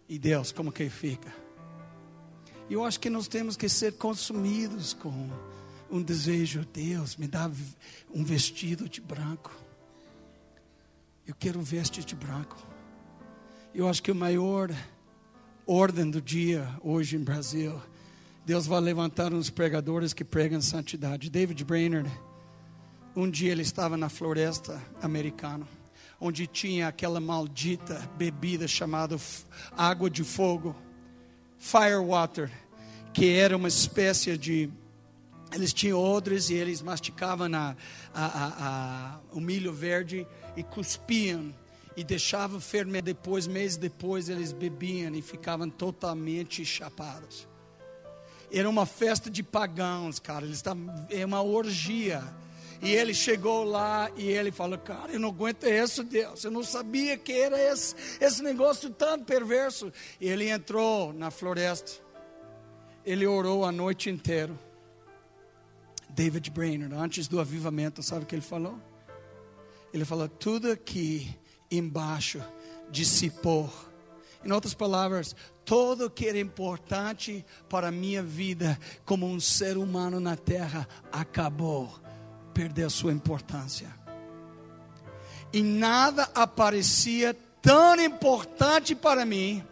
E 0.07 0.19
Deus, 0.19 0.51
como 0.51 0.71
que 0.71 0.89
fica? 0.89 1.33
Eu 2.69 2.83
acho 2.83 2.99
que 2.99 3.09
nós 3.09 3.27
temos 3.27 3.57
que 3.57 3.67
ser 3.67 3.93
consumidos 3.93 4.93
com 4.93 5.29
um 5.89 6.01
desejo, 6.01 6.65
Deus, 6.71 7.15
me 7.15 7.27
dá 7.27 7.49
um 8.13 8.23
vestido 8.23 8.87
de 8.87 9.01
branco. 9.01 9.55
Eu 11.25 11.33
quero 11.33 11.59
vestir 11.61 12.03
de 12.03 12.15
branco. 12.15 12.57
Eu 13.73 13.87
acho 13.87 14.03
que 14.03 14.11
o 14.11 14.15
maior 14.15 14.69
ordem 15.67 16.09
do 16.09 16.21
dia 16.21 16.69
hoje 16.81 17.17
em 17.17 17.23
Brasil, 17.23 17.79
Deus 18.45 18.65
vai 18.65 18.79
levantar 18.79 19.33
uns 19.33 19.49
pregadores 19.49 20.13
que 20.13 20.23
pregam 20.23 20.61
santidade. 20.61 21.29
David 21.29 21.65
Brainerd, 21.65 22.09
um 23.13 23.29
dia 23.29 23.51
ele 23.51 23.63
estava 23.63 23.97
na 23.97 24.07
floresta 24.07 24.81
americana, 25.01 25.67
onde 26.21 26.47
tinha 26.47 26.87
aquela 26.87 27.19
maldita 27.19 28.09
bebida 28.17 28.65
chamada 28.65 29.17
água 29.75 30.09
de 30.09 30.23
fogo, 30.23 30.73
fire 31.57 31.97
water, 31.97 32.49
que 33.13 33.31
era 33.31 33.57
uma 33.57 33.67
espécie 33.67 34.37
de 34.37 34.69
eles 35.51 35.73
tinham 35.73 35.99
odres 35.99 36.49
e 36.49 36.53
eles 36.53 36.81
masticavam 36.81 37.53
a, 37.53 37.75
a, 38.13 38.25
a, 38.35 39.19
o 39.31 39.39
milho 39.39 39.73
verde 39.73 40.27
e 40.55 40.63
cuspiam 40.63 41.53
e 41.97 42.03
deixavam 42.03 42.61
fermentar. 42.61 43.01
Depois, 43.01 43.47
meses 43.47 43.75
depois, 43.75 44.29
eles 44.29 44.53
bebiam 44.53 45.15
e 45.15 45.21
ficavam 45.21 45.67
totalmente 45.67 46.63
chapados. 46.63 47.47
Era 48.51 48.69
uma 48.69 48.85
festa 48.85 49.31
de 49.31 49.41
pagãos, 49.41 50.19
cara. 50.19 50.45
Eles 50.45 50.57
estavam, 50.57 50.93
é 51.09 51.25
uma 51.25 51.41
orgia. 51.41 52.23
E 52.81 52.93
ele 52.93 53.15
chegou 53.15 53.63
lá 53.63 54.11
e 54.15 54.29
ele 54.29 54.51
falou: 54.51 54.77
Cara, 54.77 55.11
eu 55.11 55.19
não 55.19 55.29
aguento 55.29 55.65
isso, 55.65 56.03
Deus. 56.03 56.43
Eu 56.43 56.51
não 56.51 56.63
sabia 56.63 57.17
que 57.17 57.33
era 57.33 57.59
esse, 57.59 57.95
esse 58.21 58.43
negócio 58.43 58.91
tão 58.91 59.19
perverso. 59.19 59.91
E 60.21 60.29
ele 60.29 60.47
entrou 60.49 61.11
na 61.11 61.31
floresta. 61.31 61.91
Ele 63.03 63.25
orou 63.25 63.65
a 63.65 63.71
noite 63.71 64.09
inteira. 64.09 64.53
David 66.09 66.51
Brainerd, 66.51 66.93
antes 66.93 67.27
do 67.27 67.39
avivamento, 67.39 68.03
sabe 68.03 68.23
o 68.23 68.25
que 68.27 68.35
ele 68.35 68.41
falou? 68.43 68.79
Ele 69.91 70.05
falou: 70.05 70.29
tudo 70.29 70.71
aqui 70.71 71.35
embaixo 71.69 72.41
dissipou. 72.89 73.71
Em 74.43 74.51
outras 74.51 74.73
palavras, 74.73 75.35
tudo 75.65 76.09
que 76.09 76.27
era 76.27 76.39
importante 76.39 77.45
para 77.67 77.89
a 77.89 77.91
minha 77.91 78.23
vida 78.23 78.79
como 79.03 79.27
um 79.27 79.39
ser 79.39 79.77
humano 79.77 80.19
na 80.19 80.35
terra 80.37 80.87
acabou, 81.11 81.93
perdeu 82.53 82.89
sua 82.89 83.11
importância. 83.11 83.93
E 85.51 85.61
nada 85.61 86.29
aparecia 86.33 87.35
tão 87.61 87.99
importante 87.99 88.95
para 88.95 89.25
mim, 89.25 89.63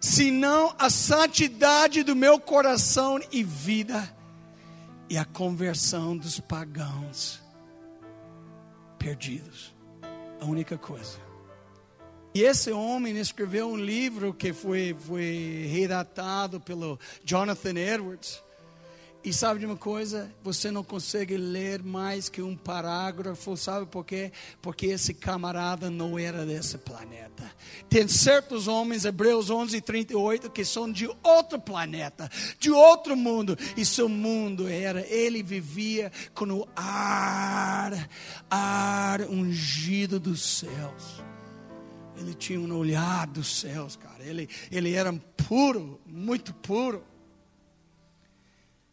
senão 0.00 0.74
a 0.78 0.88
santidade 0.88 2.02
do 2.02 2.16
meu 2.16 2.38
coração 2.38 3.20
e 3.30 3.42
vida 3.42 4.14
e 5.08 5.18
a 5.18 5.24
conversão 5.24 6.16
dos 6.16 6.40
pagãos 6.40 7.42
perdidos. 8.98 9.74
A 10.40 10.46
única 10.46 10.76
coisa. 10.76 11.23
E 12.34 12.42
esse 12.42 12.72
homem 12.72 13.16
escreveu 13.16 13.68
um 13.68 13.76
livro 13.76 14.34
que 14.34 14.52
foi, 14.52 14.92
foi 15.06 15.68
redatado 15.70 16.60
pelo 16.60 16.98
Jonathan 17.24 17.78
Edwards. 17.78 18.42
E 19.22 19.32
sabe 19.32 19.60
de 19.60 19.66
uma 19.66 19.76
coisa? 19.76 20.28
Você 20.42 20.68
não 20.68 20.82
consegue 20.82 21.36
ler 21.36 21.80
mais 21.80 22.28
que 22.28 22.42
um 22.42 22.56
parágrafo, 22.56 23.56
sabe 23.56 23.86
por 23.86 24.04
quê? 24.04 24.32
Porque 24.60 24.86
esse 24.86 25.14
camarada 25.14 25.88
não 25.88 26.18
era 26.18 26.44
desse 26.44 26.76
planeta. 26.76 27.50
Tem 27.88 28.08
certos 28.08 28.66
homens, 28.66 29.04
Hebreus 29.04 29.48
11, 29.48 29.80
38, 29.80 30.50
que 30.50 30.64
são 30.64 30.90
de 30.90 31.08
outro 31.22 31.60
planeta, 31.60 32.28
de 32.58 32.72
outro 32.72 33.16
mundo. 33.16 33.56
E 33.76 33.86
seu 33.86 34.08
mundo 34.08 34.68
era, 34.68 35.06
ele 35.06 35.40
vivia 35.40 36.10
com 36.34 36.46
o 36.50 36.68
ar, 36.74 38.08
ar 38.50 39.20
ungido 39.22 40.18
dos 40.18 40.42
céus. 40.42 41.22
Ele 42.16 42.34
tinha 42.34 42.60
um 42.60 42.76
olhar 42.76 43.26
dos 43.26 43.60
céus, 43.60 43.96
cara. 43.96 44.22
Ele, 44.22 44.48
ele 44.70 44.94
era 44.94 45.12
puro, 45.48 46.00
muito 46.06 46.54
puro. 46.54 47.04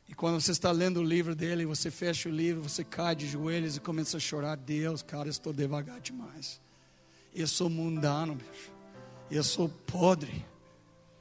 E 0.07 0.13
quando 0.13 0.41
você 0.41 0.51
está 0.51 0.71
lendo 0.71 0.99
o 0.99 1.03
livro 1.03 1.33
dele, 1.33 1.65
você 1.65 1.89
fecha 1.89 2.27
o 2.27 2.31
livro, 2.31 2.61
você 2.61 2.83
cai 2.83 3.15
de 3.15 3.27
joelhos 3.27 3.77
e 3.77 3.79
começa 3.79 4.17
a 4.17 4.19
chorar. 4.19 4.57
Deus, 4.57 5.01
cara, 5.01 5.29
estou 5.29 5.53
devagar 5.53 6.01
demais. 6.01 6.59
Eu 7.33 7.47
sou 7.47 7.69
mundano, 7.69 8.35
bicho. 8.35 8.71
Eu 9.29 9.43
sou 9.43 9.69
podre. 9.69 10.45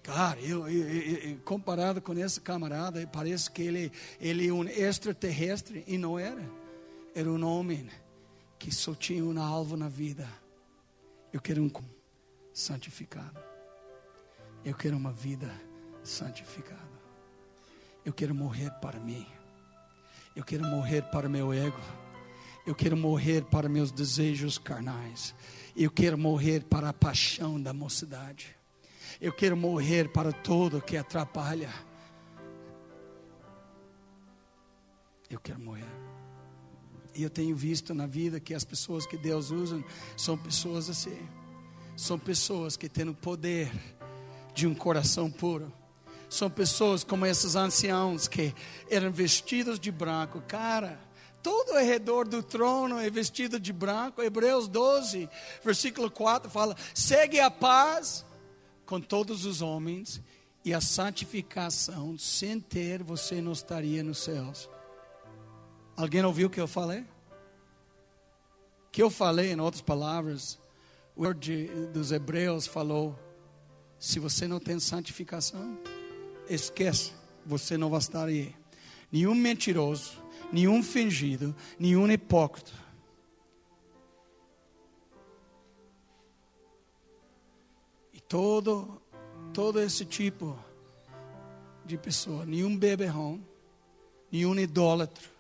Cara, 0.03 0.41
eu, 0.41 0.67
eu, 0.67 0.89
eu, 0.89 1.37
comparado 1.45 2.01
com 2.01 2.13
esse 2.15 2.41
camarada, 2.41 3.07
parece 3.07 3.51
que 3.51 3.63
ele, 3.63 3.93
ele 4.21 4.49
é 4.49 4.53
um 4.53 4.65
extraterrestre 4.65 5.85
e 5.87 5.97
não 5.97 6.19
era. 6.19 6.43
Era 7.15 7.31
um 7.31 7.45
homem 7.45 7.89
que 8.59 8.75
só 8.75 8.95
tinha 8.95 9.25
um 9.25 9.41
alvo 9.41 9.77
na 9.77 9.89
vida. 9.89 10.27
Eu 11.33 11.41
quero 11.41 11.63
um 11.63 11.71
santificado. 12.53 13.41
Eu 14.65 14.75
quero 14.75 14.97
uma 14.97 15.13
vida 15.13 15.51
santificada. 16.03 17.01
Eu 18.05 18.13
quero 18.13 18.35
morrer 18.35 18.71
para 18.81 18.99
mim. 18.99 19.27
Eu 20.35 20.45
quero 20.45 20.65
morrer 20.65 21.03
para 21.11 21.29
meu 21.29 21.53
ego. 21.53 21.81
Eu 22.67 22.75
quero 22.75 22.97
morrer 22.97 23.45
para 23.45 23.69
meus 23.69 23.91
desejos 23.91 24.59
carnais. 24.59 25.35
Eu 25.77 25.91
quero 25.91 26.19
morrer 26.19 26.65
para 26.65 26.89
a 26.89 26.93
paixão 26.93 27.61
da 27.61 27.73
mocidade. 27.73 28.55
Eu 29.21 29.33
quero 29.33 29.57
morrer 29.57 30.11
para 30.11 30.33
tudo 30.33 30.81
que 30.81 30.97
atrapalha. 30.97 31.71
Eu 35.29 35.39
quero 35.39 35.61
morrer. 35.61 36.00
E 37.15 37.23
eu 37.23 37.31
tenho 37.31 37.55
visto 37.57 37.93
na 37.95 38.07
vida 38.07 38.39
que 38.41 38.55
as 38.55 38.65
pessoas 38.65 39.07
que 39.07 39.17
Deus 39.17 39.51
usa 39.51 39.83
são 40.17 40.37
pessoas 40.37 40.89
assim. 40.89 41.19
São 41.97 42.19
pessoas 42.19 42.77
que 42.77 42.89
têm 42.89 43.09
o 43.09 43.15
poder 43.15 43.71
de 44.55 44.67
um 44.67 44.75
coração 44.75 45.31
puro 45.31 45.73
são 46.31 46.49
pessoas 46.49 47.03
como 47.03 47.27
esses 47.27 47.57
anciãos 47.57 48.29
que 48.29 48.55
eram 48.89 49.11
vestidos 49.11 49.81
de 49.81 49.91
branco. 49.91 50.41
Cara, 50.47 50.99
todo 51.43 51.73
ao 51.73 51.85
redor 51.85 52.27
do 52.27 52.41
trono 52.41 52.99
é 52.99 53.11
vestido 53.11 53.59
de 53.59 53.73
branco. 53.73 54.23
Hebreus 54.23 54.69
12, 54.69 55.29
versículo 55.63 56.09
4 56.09 56.49
fala: 56.49 56.77
segue 56.95 57.41
a 57.41 57.51
paz 57.51 58.25
com 58.87 59.01
todos 59.01 59.45
os 59.45 59.61
homens 59.61 60.23
e 60.65 60.73
a 60.73 60.81
santificação, 60.81 62.17
sem 62.17 62.61
ter 62.61 63.03
você 63.03 63.41
não 63.41 63.53
estaria 63.53 64.05
nos 64.05 64.19
céus. 64.19 64.69
Alguém 66.01 66.25
ouviu 66.25 66.47
o 66.49 66.51
que 66.51 66.61
eu 66.61 66.69
falei? 66.69 67.05
que 68.93 69.03
eu 69.03 69.11
falei, 69.11 69.53
em 69.53 69.61
outras 69.61 69.83
palavras, 69.83 70.59
o 71.15 71.25
dos 71.93 72.13
Hebreus 72.13 72.67
falou: 72.67 73.19
se 73.99 74.19
você 74.19 74.49
não 74.49 74.59
tem 74.59 74.81
santificação, 74.81 75.79
esquece, 76.49 77.13
você 77.47 77.77
não 77.77 77.91
vai 77.91 78.01
estar 78.01 78.27
aí. 78.27 78.55
Nenhum 79.13 79.35
mentiroso, 79.35 80.23
nenhum 80.53 80.83
fingido, 80.83 81.55
nenhum 81.79 82.11
hipócrita. 82.11 82.73
E 88.13 88.21
todo, 88.21 89.01
todo 89.53 89.81
esse 89.81 90.05
tipo 90.05 90.59
de 91.85 91.97
pessoa, 91.99 92.45
nenhum 92.47 92.77
beberrão, 92.77 93.41
nenhum 94.31 94.55
idólatra. 94.59 95.40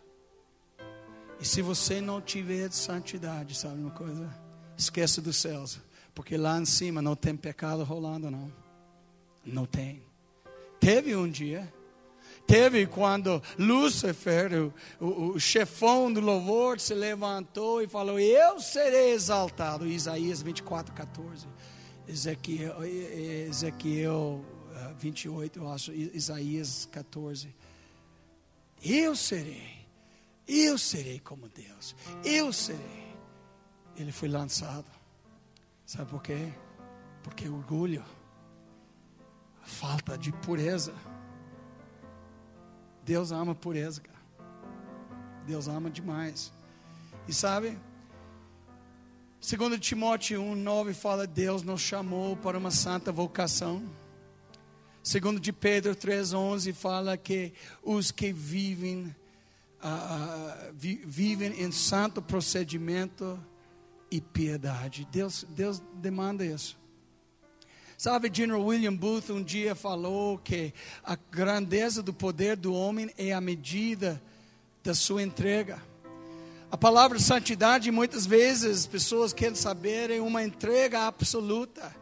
E 1.40 1.44
se 1.46 1.62
você 1.62 2.00
não 2.00 2.20
tiver 2.20 2.70
santidade, 2.70 3.56
sabe 3.56 3.80
uma 3.80 3.90
coisa? 3.90 4.28
Esquece 4.76 5.20
dos 5.22 5.36
céus, 5.38 5.80
porque 6.14 6.36
lá 6.36 6.58
em 6.58 6.66
cima 6.66 7.00
não 7.00 7.16
tem 7.16 7.34
pecado 7.34 7.82
rolando, 7.82 8.30
não. 8.30 8.52
Não 9.44 9.64
tem. 9.64 10.02
Teve 10.78 11.16
um 11.16 11.28
dia. 11.28 11.72
Teve 12.46 12.86
quando 12.86 13.42
Lúcifer, 13.58 14.52
o, 14.52 14.74
o, 15.00 15.32
o, 15.32 15.40
chefão 15.40 16.12
do 16.12 16.20
louvor, 16.20 16.78
se 16.78 16.94
levantou 16.94 17.80
e 17.80 17.86
falou: 17.86 18.18
Eu 18.18 18.60
serei 18.60 19.12
exaltado. 19.12 19.86
Isaías 19.86 20.42
24, 20.42 20.92
14. 20.94 21.46
Ezequiel, 22.08 22.84
Ezequiel 22.84 24.44
28, 24.98 25.58
eh, 25.58 25.62
eu 25.62 25.70
acho. 25.70 25.92
Isaías 25.92 26.86
14. 26.90 27.54
Eu 28.82 29.14
serei. 29.14 29.79
Eu 30.52 30.76
serei 30.76 31.20
como 31.20 31.48
Deus. 31.48 31.94
Eu 32.24 32.52
serei. 32.52 33.14
Ele 33.96 34.10
foi 34.10 34.28
lançado. 34.28 34.90
Sabe 35.86 36.10
por 36.10 36.20
quê? 36.20 36.52
Porque 37.22 37.48
orgulho, 37.48 38.04
falta 39.62 40.18
de 40.18 40.32
pureza. 40.32 40.92
Deus 43.04 43.30
ama 43.30 43.54
pureza, 43.54 44.00
cara. 44.00 44.18
Deus 45.46 45.68
ama 45.68 45.88
demais. 45.88 46.52
E 47.28 47.32
sabe? 47.32 47.78
Segundo 49.40 49.78
Timóteo 49.78 50.42
1:9 50.42 50.94
fala 50.94 51.28
Deus 51.28 51.62
nos 51.62 51.80
chamou 51.80 52.36
para 52.36 52.58
uma 52.58 52.72
santa 52.72 53.12
vocação. 53.12 53.84
Segundo 55.00 55.38
de 55.38 55.52
Pedro 55.52 55.94
3:11 55.94 56.72
fala 56.72 57.16
que 57.16 57.52
os 57.84 58.10
que 58.10 58.32
vivem 58.32 59.14
uh, 59.82 60.72
vi, 60.74 61.00
vivem 61.04 61.62
em 61.62 61.70
santo 61.72 62.20
procedimento 62.20 63.38
e 64.10 64.20
piedade. 64.20 65.06
Deus 65.10 65.44
Deus 65.50 65.82
demanda 65.94 66.44
isso. 66.44 66.78
Sabe, 67.96 68.30
General 68.32 68.64
William 68.64 68.94
Booth 68.94 69.30
um 69.30 69.42
dia 69.42 69.74
falou 69.74 70.38
que 70.38 70.72
a 71.04 71.16
grandeza 71.16 72.02
do 72.02 72.14
poder 72.14 72.56
do 72.56 72.72
homem 72.72 73.10
é 73.18 73.32
a 73.32 73.40
medida 73.42 74.22
da 74.82 74.94
sua 74.94 75.22
entrega. 75.22 75.82
A 76.70 76.78
palavra 76.78 77.18
santidade, 77.18 77.90
muitas 77.90 78.24
vezes, 78.24 78.86
pessoas 78.86 79.32
querem 79.32 79.54
saber, 79.54 80.10
é 80.10 80.20
uma 80.20 80.42
entrega 80.42 81.00
absoluta, 81.00 81.94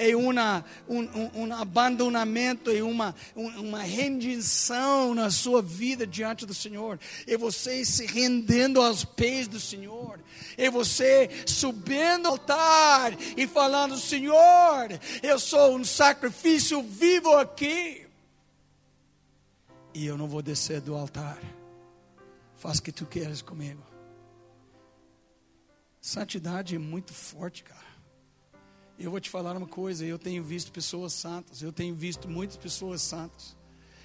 é 0.00 0.16
uma, 0.16 0.64
um, 0.88 1.42
um, 1.42 1.52
abandonamento, 1.52 2.70
é 2.70 2.82
uma, 2.82 3.14
uma 3.36 3.82
rendição 3.82 5.14
na 5.14 5.30
sua 5.30 5.60
vida 5.60 6.06
diante 6.06 6.46
do 6.46 6.54
Senhor, 6.54 6.98
é 7.26 7.36
você 7.36 7.84
se 7.84 8.06
rendendo 8.06 8.80
aos 8.80 9.04
pés 9.04 9.46
do 9.46 9.60
Senhor, 9.60 10.18
é 10.56 10.70
você 10.70 11.28
subindo 11.44 12.26
ao 12.26 12.32
altar 12.32 13.12
e 13.36 13.46
falando: 13.46 13.98
Senhor, 13.98 14.88
eu 15.22 15.38
sou 15.38 15.76
um 15.76 15.84
sacrifício 15.84 16.82
vivo 16.82 17.36
aqui, 17.36 18.06
e 19.92 20.06
eu 20.06 20.16
não 20.16 20.26
vou 20.26 20.40
descer 20.40 20.80
do 20.80 20.94
altar, 20.94 21.38
faz 22.56 22.78
o 22.78 22.82
que 22.82 22.90
tu 22.90 23.04
queres 23.04 23.42
comigo. 23.42 23.82
Santidade 26.00 26.74
é 26.74 26.78
muito 26.78 27.12
forte, 27.12 27.62
cara. 27.62 27.79
Eu 29.02 29.10
vou 29.10 29.18
te 29.18 29.30
falar 29.30 29.56
uma 29.56 29.66
coisa, 29.66 30.04
eu 30.04 30.18
tenho 30.18 30.44
visto 30.44 30.70
pessoas 30.70 31.14
santas, 31.14 31.62
eu 31.62 31.72
tenho 31.72 31.94
visto 31.94 32.28
muitas 32.28 32.58
pessoas 32.58 33.00
santas. 33.00 33.56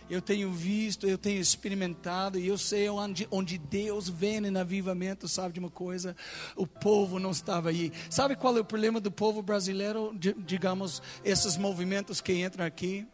Eu 0.09 0.21
tenho 0.21 0.49
visto, 0.53 1.05
eu 1.05 1.17
tenho 1.17 1.41
experimentado, 1.41 2.39
e 2.39 2.47
eu 2.47 2.57
sei 2.57 2.87
onde, 2.87 3.27
onde 3.29 3.57
Deus 3.57 4.07
vem 4.07 4.39
no 4.39 4.57
avivamento, 4.57 5.27
sabe 5.27 5.55
de 5.55 5.59
uma 5.59 5.69
coisa? 5.69 6.15
O 6.55 6.65
povo 6.65 7.19
não 7.19 7.31
estava 7.31 7.69
aí. 7.69 7.91
Sabe 8.09 8.37
qual 8.37 8.55
é 8.55 8.61
o 8.61 8.63
problema 8.63 9.01
do 9.01 9.11
povo 9.11 9.41
brasileiro, 9.41 10.15
digamos, 10.45 11.01
esses 11.25 11.57
movimentos 11.57 12.21
que 12.21 12.31
entram 12.31 12.65
aqui? 12.65 13.05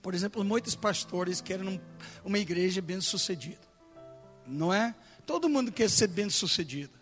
Por 0.00 0.14
exemplo, 0.14 0.44
muitos 0.44 0.76
pastores 0.76 1.40
querem 1.40 1.80
uma 2.24 2.38
igreja 2.38 2.80
bem 2.80 3.00
sucedida, 3.00 3.66
não 4.46 4.72
é? 4.72 4.94
Todo 5.26 5.48
mundo 5.48 5.72
quer 5.72 5.90
ser 5.90 6.06
bem 6.06 6.30
sucedido. 6.30 6.92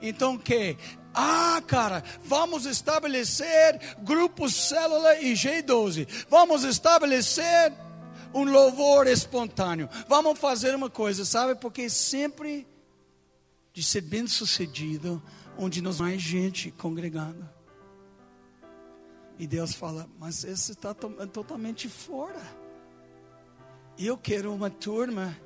Então 0.00 0.38
que? 0.38 0.78
Ah, 1.14 1.62
cara, 1.66 2.02
vamos 2.24 2.64
estabelecer 2.64 3.78
grupo 4.00 4.48
célula 4.48 5.18
e 5.20 5.32
G12. 5.34 6.26
Vamos 6.28 6.64
estabelecer 6.64 7.72
um 8.34 8.44
louvor 8.44 9.06
espontâneo. 9.06 9.88
Vamos 10.08 10.38
fazer 10.38 10.74
uma 10.74 10.88
coisa, 10.88 11.24
sabe? 11.24 11.54
Porque 11.54 11.90
sempre 11.90 12.66
de 13.72 13.82
ser 13.82 14.02
bem 14.02 14.26
sucedido, 14.26 15.22
onde 15.56 15.80
nós 15.80 16.00
mais 16.00 16.20
gente 16.20 16.70
congregando. 16.72 17.48
E 19.38 19.46
Deus 19.46 19.74
fala, 19.74 20.08
mas 20.18 20.44
esse 20.44 20.72
está 20.72 20.94
totalmente 20.94 21.88
fora. 21.88 22.40
Eu 23.98 24.16
quero 24.16 24.52
uma 24.52 24.70
turma 24.70 25.36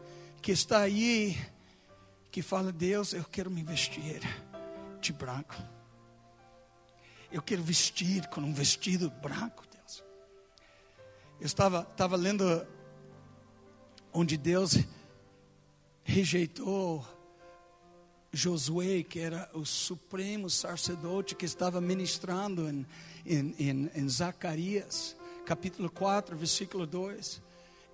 que 0.42 0.52
está 0.52 0.80
aí, 0.80 1.36
que 2.30 2.42
fala, 2.42 2.72
Deus, 2.72 3.12
eu 3.12 3.24
quero 3.24 3.50
me 3.50 3.62
vestir 3.62 4.20
branco. 5.12 5.54
Eu 7.30 7.42
quero 7.42 7.62
vestir 7.62 8.26
com 8.28 8.40
um 8.40 8.52
vestido 8.52 9.10
branco, 9.10 9.64
Deus. 9.70 10.04
Eu 11.40 11.46
estava, 11.46 11.86
estava 11.90 12.16
lendo 12.16 12.66
onde 14.12 14.36
Deus 14.36 14.78
rejeitou 16.02 17.04
Josué, 18.32 19.02
que 19.02 19.18
era 19.18 19.50
o 19.54 19.64
supremo 19.64 20.48
sacerdote 20.50 21.34
que 21.34 21.44
estava 21.44 21.80
ministrando 21.80 22.68
em, 22.68 22.86
em, 23.24 23.54
em, 23.58 23.90
em 23.94 24.08
Zacarias, 24.08 25.16
capítulo 25.44 25.90
4, 25.90 26.36
versículo 26.36 26.86
2. 26.86 27.42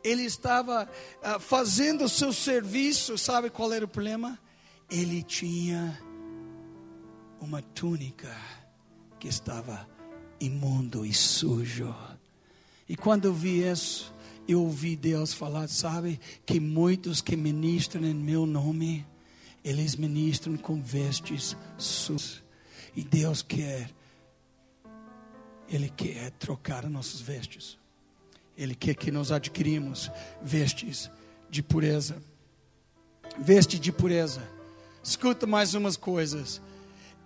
Ele 0.04 0.22
estava 0.24 0.88
uh, 1.22 1.38
fazendo 1.38 2.04
o 2.04 2.08
seu 2.08 2.32
serviço, 2.32 3.16
sabe 3.16 3.50
qual 3.50 3.72
era 3.72 3.84
o 3.84 3.88
problema? 3.88 4.38
Ele 4.90 5.22
tinha 5.22 5.98
uma 7.42 7.60
túnica 7.60 8.34
que 9.18 9.26
estava 9.26 9.88
imundo 10.40 11.04
e 11.04 11.12
sujo. 11.12 11.92
E 12.88 12.96
quando 12.96 13.24
eu 13.24 13.34
vi 13.34 13.68
isso, 13.68 14.14
eu 14.46 14.62
ouvi 14.62 14.94
Deus 14.94 15.34
falar, 15.34 15.68
sabe, 15.68 16.20
que 16.46 16.60
muitos 16.60 17.20
que 17.20 17.36
ministram 17.36 18.04
em 18.04 18.14
meu 18.14 18.46
nome, 18.46 19.04
eles 19.64 19.96
ministram 19.96 20.56
com 20.56 20.80
vestes 20.80 21.56
sujas. 21.76 22.42
E 22.94 23.02
Deus 23.02 23.42
quer, 23.42 23.90
Ele 25.68 25.88
quer 25.88 26.30
trocar 26.32 26.88
nossos 26.88 27.20
vestes. 27.20 27.76
Ele 28.56 28.74
quer 28.74 28.94
que 28.94 29.10
nós 29.10 29.32
adquirimos 29.32 30.10
vestes 30.42 31.10
de 31.50 31.62
pureza. 31.62 32.22
Veste 33.38 33.80
de 33.80 33.90
pureza. 33.90 34.46
Escuta 35.02 35.46
mais 35.46 35.74
umas 35.74 35.96
coisas. 35.96 36.60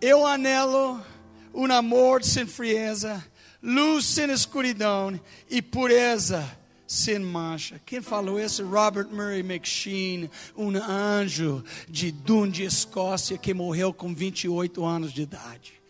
Eu 0.00 0.26
anelo 0.26 1.00
um 1.54 1.64
amor 1.72 2.22
sem 2.22 2.46
frieza, 2.46 3.24
luz 3.62 4.04
sem 4.04 4.30
escuridão 4.30 5.18
e 5.48 5.62
pureza 5.62 6.46
sem 6.86 7.18
mancha. 7.18 7.80
Quem 7.86 8.02
falou 8.02 8.38
isso? 8.38 8.64
Robert 8.66 9.08
Murray 9.08 9.40
McSheen, 9.40 10.30
um 10.54 10.76
anjo 10.76 11.64
de 11.88 12.12
Dundee, 12.12 12.64
Escócia, 12.64 13.38
que 13.38 13.54
morreu 13.54 13.92
com 13.92 14.14
28 14.14 14.84
anos 14.84 15.12
de 15.12 15.22
idade. 15.22 15.80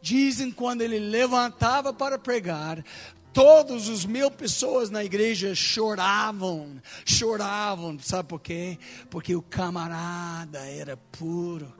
Dizem 0.00 0.50
quando 0.50 0.80
ele 0.80 0.98
levantava 0.98 1.92
para 1.92 2.18
pregar, 2.18 2.82
todos 3.30 3.88
os 3.88 4.06
mil 4.06 4.30
pessoas 4.30 4.88
na 4.88 5.04
igreja 5.04 5.54
choravam, 5.54 6.80
choravam, 7.04 7.98
sabe 8.00 8.26
por 8.26 8.40
quê? 8.40 8.78
Porque 9.10 9.36
o 9.36 9.42
camarada 9.42 10.60
era 10.60 10.96
puro 10.96 11.74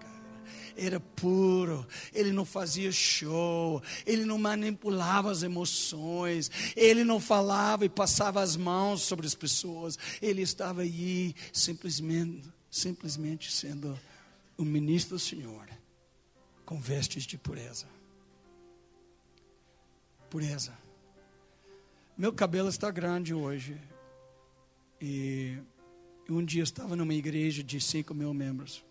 era 0.79 1.01
puro, 1.01 1.87
ele 2.15 2.33
não 2.33 2.45
fazia 2.45 2.93
show, 2.93 3.83
ele 4.07 4.25
não 4.25 4.39
manipulava 4.39 5.31
as 5.31 5.43
emoções, 5.43 6.51
ele 6.77 7.05
não 7.05 7.19
falava 7.19 7.85
e 7.85 7.89
passava 7.89 8.41
as 8.41 8.57
mãos 8.57 9.03
sobre 9.03 9.27
as 9.27 9.35
pessoas, 9.35 9.99
ele 10.23 10.43
estava 10.43 10.83
aí 10.83 11.35
simplesmente, 11.53 12.49
simplesmente 12.71 13.53
sendo 13.53 13.99
o 14.57 14.65
ministro 14.65 15.17
do 15.17 15.21
Senhor, 15.21 15.69
com 16.65 16.81
vestes 16.81 17.25
de 17.25 17.37
pureza. 17.37 17.87
Pureza. 20.31 20.77
Meu 22.17 22.33
cabelo 22.33 22.69
está 22.69 22.91
grande 22.91 23.33
hoje. 23.33 23.81
E 25.01 25.57
um 26.29 26.45
dia 26.45 26.63
estava 26.63 26.97
numa 26.97 27.15
igreja 27.15 27.63
de 27.63 27.81
cinco 27.81 28.13
mil 28.13 28.35
membros. 28.35 28.85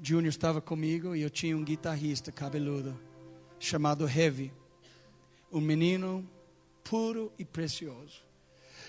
Júnior 0.00 0.28
estava 0.28 0.60
comigo 0.60 1.14
e 1.14 1.22
eu 1.22 1.30
tinha 1.30 1.56
um 1.56 1.64
guitarrista 1.64 2.30
cabeludo 2.30 2.98
chamado 3.58 4.08
Heavy, 4.08 4.52
um 5.52 5.60
menino 5.60 6.28
puro 6.84 7.32
e 7.38 7.44
precioso. 7.44 8.22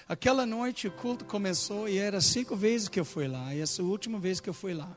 Aquela 0.08 0.46
noite 0.46 0.88
o 0.88 0.92
culto 0.92 1.24
começou 1.26 1.88
e 1.88 1.98
era 1.98 2.20
cinco 2.20 2.56
vezes 2.56 2.88
que 2.90 3.00
eu 3.00 3.06
fui 3.06 3.28
lá, 3.28 3.54
e 3.56 3.62
essa 3.62 3.82
última 3.84 4.20
vez 4.20 4.40
que 4.40 4.50
eu 4.50 4.54
fui 4.54 4.74
lá. 4.74 4.96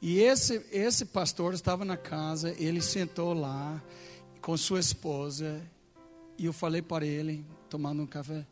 E 0.00 0.20
esse, 0.20 0.64
esse 0.70 1.06
pastor 1.06 1.54
estava 1.54 1.84
na 1.84 1.96
casa, 1.96 2.54
ele 2.58 2.80
sentou 2.80 3.34
lá 3.34 3.82
com 4.40 4.56
sua 4.56 4.78
esposa, 4.78 5.60
e 6.38 6.46
eu 6.46 6.52
falei 6.52 6.82
para 6.82 7.04
ele, 7.04 7.44
tomando 7.68 8.02
um 8.02 8.06
café, 8.06 8.46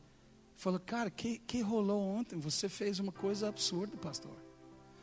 falou, 0.57 0.81
cara, 0.81 1.11
que, 1.11 1.39
que 1.39 1.61
rolou 1.61 2.01
ontem? 2.01 2.39
Você 2.39 2.69
fez 2.69 2.99
uma 2.99 3.13
coisa 3.13 3.49
absurda, 3.49 3.97
pastor. 3.97 4.42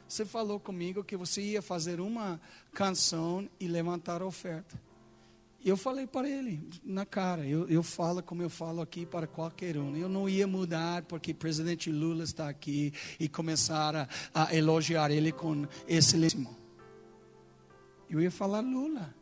Você 0.09 0.25
falou 0.25 0.59
comigo 0.59 1.03
que 1.03 1.15
você 1.15 1.39
ia 1.39 1.61
fazer 1.61 2.01
uma 2.01 2.41
canção 2.73 3.47
e 3.59 3.67
levantar 3.67 4.23
a 4.23 4.25
oferta. 4.25 4.75
Eu 5.63 5.77
falei 5.77 6.07
para 6.07 6.27
ele 6.27 6.67
na 6.83 7.05
cara, 7.05 7.45
eu, 7.45 7.69
eu 7.69 7.83
falo 7.83 8.23
como 8.23 8.41
eu 8.41 8.49
falo 8.49 8.81
aqui 8.81 9.05
para 9.05 9.27
qualquer 9.27 9.77
um. 9.77 9.95
Eu 9.95 10.09
não 10.09 10.27
ia 10.27 10.47
mudar 10.47 11.03
porque 11.03 11.31
o 11.31 11.35
presidente 11.35 11.91
Lula 11.91 12.23
está 12.23 12.49
aqui 12.49 12.91
e 13.19 13.29
começar 13.29 13.95
a, 13.95 14.07
a 14.33 14.55
elogiar 14.55 15.11
ele 15.11 15.31
com 15.31 15.67
excelência. 15.87 16.39
Eu 18.09 18.19
ia 18.19 18.31
falar 18.31 18.61
Lula, 18.61 19.13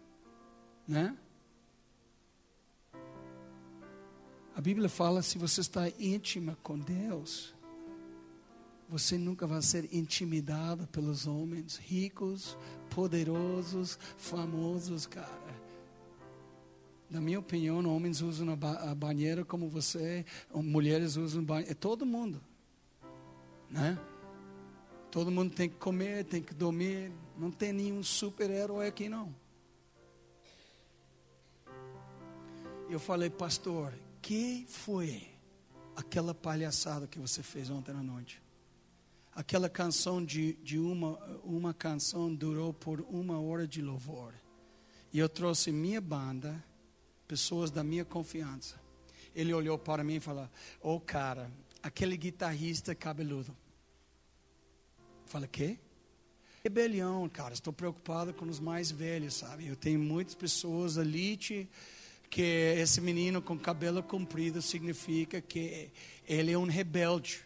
né? 0.88 1.18
A 4.56 4.62
Bíblia 4.62 4.88
fala: 4.88 5.22
se 5.22 5.38
você 5.38 5.60
está 5.60 5.90
íntima 6.00 6.58
com 6.64 6.80
Deus, 6.80 7.57
você 8.88 9.18
nunca 9.18 9.46
vai 9.46 9.62
ser 9.62 9.94
intimidado 9.94 10.88
pelos 10.88 11.28
homens 11.28 11.78
ricos, 11.78 12.58
poderosos, 12.90 14.00
famosos, 14.18 15.06
cara. 15.06 15.48
Na 17.10 17.22
minha 17.22 17.40
opinião, 17.40 17.86
homens 17.86 18.22
usam 18.22 18.48
a 18.52 18.96
banheira 18.96 19.44
como 19.46 19.70
você, 19.70 20.26
mulheres 20.54 21.16
usam 21.16 21.44
banheiro, 21.44 21.72
é 21.72 21.76
todo 21.76 22.06
mundo, 22.06 22.42
né? 23.70 23.98
Todo 25.12 25.32
mundo 25.32 25.54
tem 25.54 25.70
que 25.70 25.76
comer, 25.78 26.26
tem 26.26 26.42
que 26.42 26.54
dormir, 26.54 27.12
não 27.38 27.50
tem 27.50 27.72
nenhum 27.72 28.04
super-herói 28.04 28.88
aqui 28.88 29.08
não. 29.08 29.34
Eu 32.90 33.00
falei, 33.00 33.30
pastor, 33.30 33.94
que 34.22 34.66
foi 34.70 35.28
aquela 35.96 36.34
palhaçada 36.34 37.08
que 37.08 37.20
você 37.20 37.42
fez 37.42 37.70
ontem 37.70 37.92
à 37.92 38.04
noite? 38.04 38.42
Aquela 39.38 39.70
canção 39.70 40.26
de, 40.26 40.54
de 40.64 40.80
uma, 40.80 41.16
uma 41.44 41.72
canção 41.72 42.34
durou 42.34 42.74
por 42.74 43.02
uma 43.02 43.40
hora 43.40 43.68
de 43.68 43.84
louvor. 43.84 44.34
E 45.14 45.20
eu 45.20 45.30
trouxe 45.30 45.72
minha 45.72 46.02
banda 46.02 46.64
pessoas 47.28 47.70
da 47.70 47.84
minha 47.84 48.04
confiança. 48.04 48.82
Ele 49.36 49.54
olhou 49.54 49.78
para 49.78 50.04
mim 50.04 50.16
e 50.16 50.20
falou: 50.20 50.50
Ô 50.82 50.96
oh, 50.96 51.00
cara, 51.00 51.52
aquele 51.84 52.18
guitarrista 52.18 52.96
cabeludo. 52.96 53.56
Falei: 55.28 55.48
Quê? 55.48 55.78
Rebelião, 56.64 57.30
cara. 57.30 57.54
Estou 57.54 57.72
preocupado 57.72 58.34
com 58.34 58.46
os 58.46 58.60
mais 58.60 58.90
velhos, 58.90 59.36
sabe? 59.36 59.68
Eu 59.68 59.76
tenho 59.76 60.00
muitas 60.00 60.34
pessoas 60.34 60.98
ali 60.98 61.38
que 61.38 62.42
esse 62.42 63.00
menino 63.00 63.40
com 63.40 63.56
cabelo 63.56 64.02
comprido 64.02 64.64
significa 64.64 65.40
que 65.40 65.92
ele 66.28 66.54
é 66.54 66.58
um 66.58 66.66
rebelde. 66.66 67.46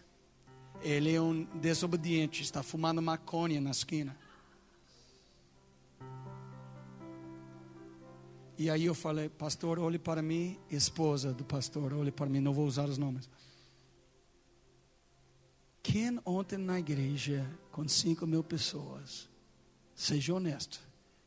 Ele 0.82 1.14
é 1.14 1.22
um 1.22 1.44
desobediente, 1.60 2.42
está 2.42 2.64
fumando 2.64 3.02
maconha 3.02 3.62
na 3.62 3.72
esquina. 3.72 4.18
E 8.58 8.70
aí 8.70 8.86
eu 8.86 8.94
falei, 8.94 9.28
pastor, 9.28 9.80
olhe 9.80 9.98
para 9.98 10.22
mim, 10.22 10.60
esposa 10.70 11.34
do 11.34 11.44
pastor, 11.44 11.94
olhe 11.94 12.12
para 12.12 12.28
mim, 12.28 12.40
não 12.40 12.54
vou 12.54 12.68
usar 12.68 12.88
os 12.88 12.98
nomes. 12.98 13.28
Quem 15.82 16.20
ontem 16.24 16.58
na 16.58 16.78
igreja, 16.78 17.50
com 17.72 17.88
cinco 17.88 18.28
mil 18.28 18.44
pessoas, 18.44 19.28
seja 19.96 20.36
honesto, 20.36 20.80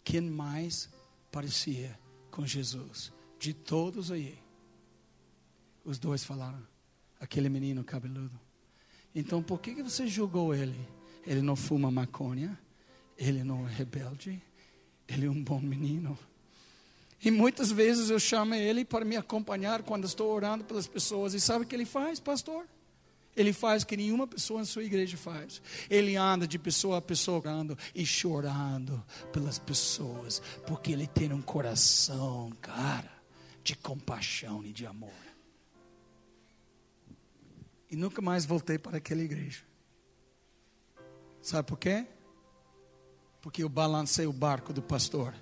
quem 0.05 0.21
mais 0.21 0.89
parecia 1.33 1.99
com 2.31 2.47
Jesus? 2.47 3.13
De 3.39 3.53
todos 3.53 4.13
aí. 4.13 4.39
Os 5.85 5.99
dois 5.99 6.23
falaram, 6.23 6.65
aquele 7.19 7.49
menino 7.49 7.83
cabeludo. 7.83 8.44
Então 9.15 9.43
por 9.43 9.61
que, 9.61 9.75
que 9.75 9.83
você 9.83 10.07
julgou 10.07 10.55
ele? 10.55 10.89
Ele 11.27 11.41
não 11.41 11.57
fuma 11.57 11.91
maconha, 11.91 12.59
ele 13.17 13.45
não 13.45 13.67
é 13.67 13.71
rebelde, 13.73 14.43
ele 15.09 15.27
é 15.27 15.31
um 15.31 15.43
bom 15.43 15.61
menino. 15.61 16.19
E 17.25 17.31
muitas 17.31 17.73
vezes 17.73 18.11
eu 18.11 18.19
chamo 18.19 18.55
ele 18.55 18.85
para 18.85 19.05
me 19.05 19.17
acompanhar 19.17 19.83
quando 19.83 20.05
estou 20.05 20.31
orando 20.31 20.65
pelas 20.65 20.87
pessoas. 20.87 21.33
E 21.33 21.41
sabe 21.41 21.65
o 21.65 21.67
que 21.67 21.75
ele 21.75 21.87
faz, 21.87 22.21
pastor? 22.21 22.67
Ele 23.37 23.53
faz 23.53 23.83
o 23.83 23.87
que 23.87 23.97
nenhuma 23.97 24.27
pessoa 24.27 24.61
em 24.61 24.65
sua 24.65 24.85
igreja 24.85 25.17
faz. 25.17 25.61
Ele 25.89 26.17
anda 26.17 26.47
de 26.47 26.59
pessoa 26.59 26.99
a 26.99 27.03
pessoa 27.03 27.39
orando 27.39 27.79
e 27.95 28.05
chorando 28.05 29.03
pelas 29.33 29.59
pessoas, 29.59 30.41
porque 30.67 30.93
ele 30.93 31.07
tem 31.07 31.33
um 31.33 31.43
coração, 31.43 32.53
cara, 32.61 33.11
de 33.63 33.75
compaixão 33.75 34.63
e 34.65 34.73
de 34.73 34.87
amor. 34.87 35.24
E 37.95 37.97
nunca 37.97 38.21
mais 38.21 38.45
voltei 38.45 38.77
para 38.77 38.97
aquela 38.97 39.23
igreja. 39.23 39.63
Sabe 41.41 41.69
por 41.69 41.79
quê? 41.79 42.05
Porque 43.41 43.63
eu 43.63 43.69
balancei 43.69 44.27
o 44.27 44.33
barco 44.33 44.73
do 44.73 44.83
pastor. 44.83 45.33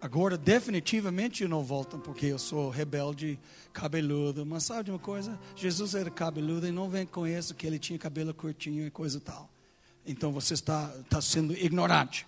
Agora, 0.00 0.36
definitivamente, 0.36 1.44
eu 1.44 1.48
não 1.48 1.62
volto 1.62 1.96
porque 1.96 2.26
eu 2.26 2.40
sou 2.40 2.70
rebelde, 2.70 3.38
cabeludo. 3.72 4.44
Mas 4.44 4.64
sabe 4.64 4.86
de 4.86 4.90
uma 4.90 4.98
coisa? 4.98 5.38
Jesus 5.54 5.94
era 5.94 6.10
cabeludo 6.10 6.66
e 6.66 6.72
não 6.72 6.90
vem 6.90 7.06
com 7.06 7.24
isso 7.24 7.54
que 7.54 7.68
ele 7.68 7.78
tinha 7.78 8.00
cabelo 8.00 8.34
curtinho 8.34 8.84
e 8.84 8.90
coisa 8.90 9.20
tal. 9.20 9.48
Então 10.04 10.32
você 10.32 10.54
está, 10.54 10.92
está 11.02 11.22
sendo 11.22 11.52
ignorante. 11.52 12.26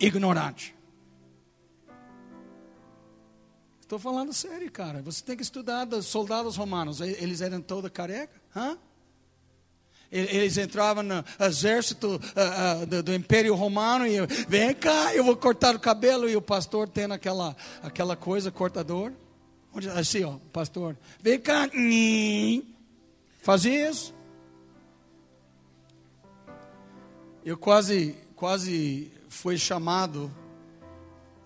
Ignorante. 0.00 0.74
Estou 3.84 3.98
falando 3.98 4.32
sério, 4.32 4.72
cara. 4.72 5.02
Você 5.02 5.22
tem 5.22 5.36
que 5.36 5.42
estudar 5.42 5.84
dos 5.84 6.06
soldados 6.06 6.56
romanos. 6.56 7.02
Eles 7.02 7.42
eram 7.42 7.60
todos 7.60 7.90
careca? 7.90 8.32
Hã? 8.56 8.78
Eles 10.10 10.56
entravam 10.56 11.02
no 11.02 11.22
exército 11.38 12.16
uh, 12.16 12.82
uh, 12.82 12.86
do, 12.86 13.02
do, 13.02 13.14
Império 13.14 13.54
Romano 13.54 14.06
e 14.06 14.14
vem 14.48 14.74
cá, 14.74 15.14
eu 15.14 15.22
vou 15.22 15.36
cortar 15.36 15.76
o 15.76 15.78
cabelo 15.78 16.26
e 16.30 16.34
o 16.34 16.40
pastor 16.40 16.88
tendo 16.88 17.12
aquela 17.12 17.54
aquela 17.82 18.16
coisa 18.16 18.50
cortador, 18.50 19.12
assim 19.94 20.24
ó, 20.24 20.38
pastor, 20.50 20.96
vem 21.20 21.38
cá, 21.38 21.68
fazia 23.42 23.90
isso. 23.90 24.14
Eu 27.44 27.58
quase 27.58 28.16
quase 28.34 29.12
fui 29.28 29.58
chamado 29.58 30.30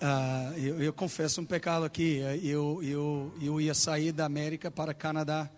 Uh, 0.01 0.57
eu, 0.57 0.81
eu, 0.81 0.93
confesso 0.93 1.41
um 1.41 1.45
pecado 1.45 1.85
aqui. 1.85 2.21
Eu, 2.43 2.81
eu, 2.85 3.33
eu 3.43 3.61
ia 3.61 3.75
sair 3.75 4.13
da 4.13 4.25
América 4.25 4.71
para 4.71 4.95
Canadá 4.95 5.51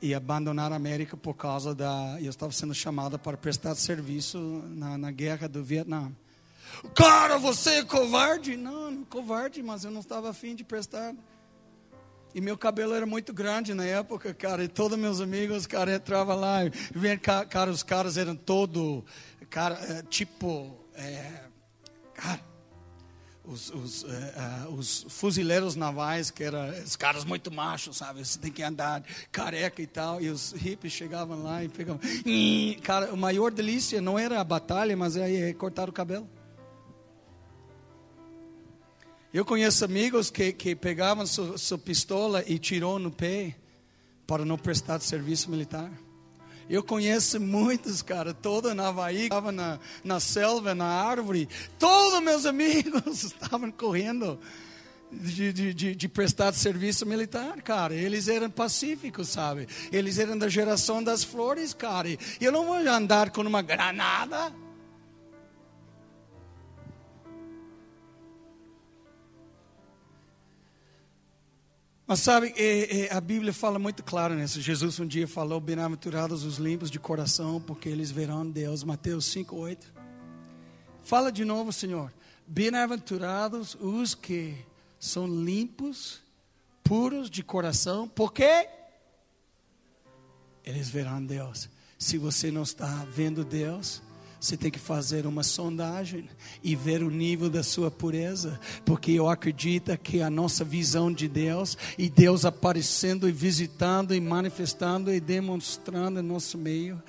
e 0.00 0.14
abandonar 0.14 0.72
a 0.72 0.76
América 0.76 1.16
por 1.16 1.34
causa 1.34 1.74
da. 1.74 2.16
Eu 2.20 2.30
estava 2.30 2.52
sendo 2.52 2.72
chamado 2.72 3.18
para 3.18 3.36
prestar 3.36 3.74
serviço 3.74 4.38
na, 4.68 4.96
na 4.96 5.10
guerra 5.10 5.48
do 5.48 5.64
Vietnã. 5.64 6.12
Cara, 6.94 7.36
você 7.36 7.70
é 7.70 7.84
covarde? 7.84 8.56
Não, 8.56 8.92
não 8.92 9.04
covarde, 9.04 9.60
mas 9.60 9.84
eu 9.84 9.90
não 9.90 10.00
estava 10.00 10.30
afim 10.30 10.54
de 10.54 10.62
prestar. 10.62 11.12
E 12.32 12.40
meu 12.40 12.56
cabelo 12.56 12.94
era 12.94 13.06
muito 13.06 13.32
grande 13.32 13.74
na 13.74 13.84
época, 13.84 14.32
cara. 14.32 14.62
E 14.62 14.68
todos 14.68 14.96
meus 14.96 15.20
amigos, 15.20 15.66
cara, 15.66 15.96
entravam 15.96 16.36
lá. 16.36 16.64
E, 16.64 16.70
cara, 17.48 17.70
os 17.70 17.82
caras 17.82 18.16
eram 18.16 18.36
todo, 18.36 19.04
cara, 19.50 19.74
é, 19.88 20.02
tipo, 20.02 20.76
é, 20.94 21.42
cara 22.14 22.53
os, 23.44 23.70
os, 23.70 24.02
uh, 24.02 24.06
uh, 24.06 24.74
os, 24.74 25.06
fuzileiros 25.08 25.76
navais, 25.76 26.30
que 26.30 26.42
eram 26.42 26.70
os 26.82 26.96
caras 26.96 27.24
muito 27.24 27.52
machos, 27.52 27.98
sabe? 27.98 28.24
Você 28.24 28.38
tem 28.38 28.50
que 28.50 28.62
andar 28.62 29.02
careca 29.30 29.82
e 29.82 29.86
tal. 29.86 30.20
E 30.20 30.30
os 30.30 30.52
hippies 30.52 30.92
chegavam 30.92 31.42
lá 31.42 31.62
e 31.62 31.68
pegavam. 31.68 32.00
Cara, 32.82 33.10
a 33.10 33.16
maior 33.16 33.50
delícia 33.50 34.00
não 34.00 34.18
era 34.18 34.40
a 34.40 34.44
batalha, 34.44 34.96
mas 34.96 35.16
é, 35.16 35.50
é 35.50 35.52
cortar 35.52 35.88
o 35.88 35.92
cabelo. 35.92 36.28
Eu 39.32 39.44
conheço 39.44 39.84
amigos 39.84 40.30
que, 40.30 40.52
que 40.52 40.74
pegavam 40.76 41.26
sua, 41.26 41.58
sua 41.58 41.76
pistola 41.76 42.44
e 42.46 42.58
tirou 42.58 42.98
no 42.98 43.10
pé 43.10 43.56
para 44.26 44.44
não 44.44 44.56
prestar 44.56 45.00
serviço 45.00 45.50
militar. 45.50 45.90
Eu 46.68 46.82
conheço 46.82 47.40
muitos, 47.40 48.02
cara, 48.02 48.32
toda 48.32 48.74
na 48.74 48.88
Havaí, 48.88 49.24
estava 49.24 49.52
na, 49.52 49.78
na 50.02 50.20
selva, 50.20 50.74
na 50.74 50.86
árvore. 50.86 51.48
Todos 51.78 52.22
meus 52.22 52.46
amigos 52.46 53.24
estavam 53.24 53.70
correndo 53.70 54.38
de, 55.12 55.52
de, 55.52 55.74
de, 55.74 55.94
de, 55.94 56.08
prestar 56.08 56.52
serviço 56.54 57.06
militar, 57.06 57.60
cara. 57.62 57.94
Eles 57.94 58.28
eram 58.28 58.50
pacíficos, 58.50 59.28
sabe? 59.28 59.68
Eles 59.92 60.18
eram 60.18 60.36
da 60.36 60.48
geração 60.48 61.02
das 61.02 61.22
flores, 61.22 61.72
cara. 61.72 62.08
E 62.08 62.18
eu 62.40 62.50
não 62.50 62.64
vou 62.64 62.76
andar 62.76 63.30
com 63.30 63.42
uma 63.42 63.62
granada. 63.62 64.63
Mas 72.06 72.20
sabe, 72.20 72.52
é, 72.56 73.06
é, 73.06 73.14
a 73.14 73.20
Bíblia 73.20 73.52
fala 73.52 73.78
muito 73.78 74.02
claro 74.04 74.34
nisso. 74.34 74.60
Jesus 74.60 75.00
um 75.00 75.06
dia 75.06 75.26
falou: 75.26 75.58
Bem-aventurados 75.58 76.44
os 76.44 76.58
limpos 76.58 76.90
de 76.90 76.98
coração, 76.98 77.60
porque 77.60 77.88
eles 77.88 78.10
verão 78.10 78.48
Deus. 78.48 78.84
Mateus 78.84 79.24
5, 79.26 79.56
8. 79.56 79.92
Fala 81.02 81.32
de 81.32 81.44
novo, 81.44 81.72
Senhor. 81.72 82.12
Bem-aventurados 82.46 83.74
os 83.80 84.14
que 84.14 84.54
são 84.98 85.26
limpos, 85.26 86.20
puros 86.82 87.30
de 87.30 87.42
coração, 87.42 88.06
porque 88.06 88.68
eles 90.62 90.90
verão 90.90 91.24
Deus. 91.24 91.70
Se 91.98 92.18
você 92.18 92.50
não 92.50 92.64
está 92.64 93.06
vendo 93.10 93.46
Deus, 93.46 94.02
Você 94.44 94.58
tem 94.58 94.70
que 94.70 94.78
fazer 94.78 95.26
uma 95.26 95.42
sondagem 95.42 96.28
e 96.62 96.76
ver 96.76 97.02
o 97.02 97.08
nível 97.08 97.48
da 97.48 97.62
sua 97.62 97.90
pureza, 97.90 98.60
porque 98.84 99.10
eu 99.12 99.26
acredito 99.26 99.96
que 99.96 100.20
a 100.20 100.28
nossa 100.28 100.62
visão 100.62 101.10
de 101.10 101.26
Deus 101.26 101.78
e 101.96 102.10
Deus 102.10 102.44
aparecendo 102.44 103.26
e 103.26 103.32
visitando 103.32 104.14
e 104.14 104.20
manifestando 104.20 105.10
e 105.10 105.18
demonstrando 105.18 106.20
em 106.20 106.22
nosso 106.22 106.58
meio, 106.58 107.02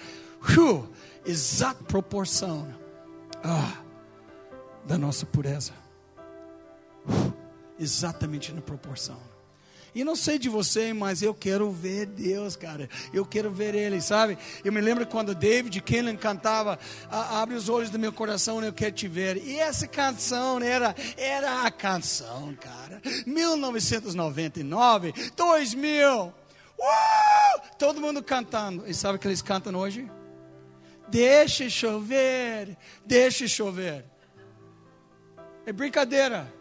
uh, 0.57 0.87
exata 1.25 1.83
proporção 1.83 2.73
ah, 3.43 3.83
da 4.87 4.97
nossa 4.97 5.25
pureza, 5.25 5.73
uh, 7.05 7.33
exatamente 7.77 8.53
na 8.53 8.61
proporção. 8.61 9.34
E 9.95 10.03
não 10.03 10.15
sei 10.15 10.37
de 10.37 10.49
você, 10.49 10.93
mas 10.93 11.21
eu 11.21 11.33
quero 11.33 11.71
ver 11.71 12.05
Deus, 12.05 12.57
cara. 12.57 12.89
Eu 13.13 13.25
quero 13.25 13.49
ver 13.49 13.73
Ele, 13.73 14.01
sabe? 14.01 14.37
Eu 14.63 14.73
me 14.73 14.81
lembro 14.81 15.07
quando 15.07 15.33
David 15.33 15.81
Kennan 15.81 16.17
cantava 16.17 16.77
Abre 17.09 17.55
os 17.55 17.69
olhos 17.69 17.89
do 17.89 17.97
meu 17.97 18.11
coração, 18.11 18.61
eu 18.63 18.73
quero 18.73 18.93
te 18.93 19.07
ver. 19.07 19.37
E 19.37 19.57
essa 19.57 19.87
canção 19.87 20.59
era, 20.59 20.93
era 21.15 21.61
a 21.63 21.71
canção, 21.71 22.53
cara. 22.55 23.01
1999, 23.25 25.13
2000. 25.35 26.33
Uh! 26.77 27.61
Todo 27.79 28.01
mundo 28.01 28.21
cantando. 28.21 28.83
E 28.87 28.93
sabe 28.93 29.15
o 29.15 29.19
que 29.19 29.27
eles 29.27 29.41
cantam 29.41 29.73
hoje? 29.75 30.11
Deixe 31.07 31.69
chover, 31.69 32.75
deixe 33.05 33.47
chover. 33.47 34.03
É 35.65 35.71
brincadeira. 35.71 36.53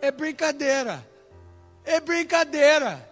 É 0.00 0.10
brincadeira. 0.10 1.06
É 1.86 2.00
brincadeira. 2.00 3.06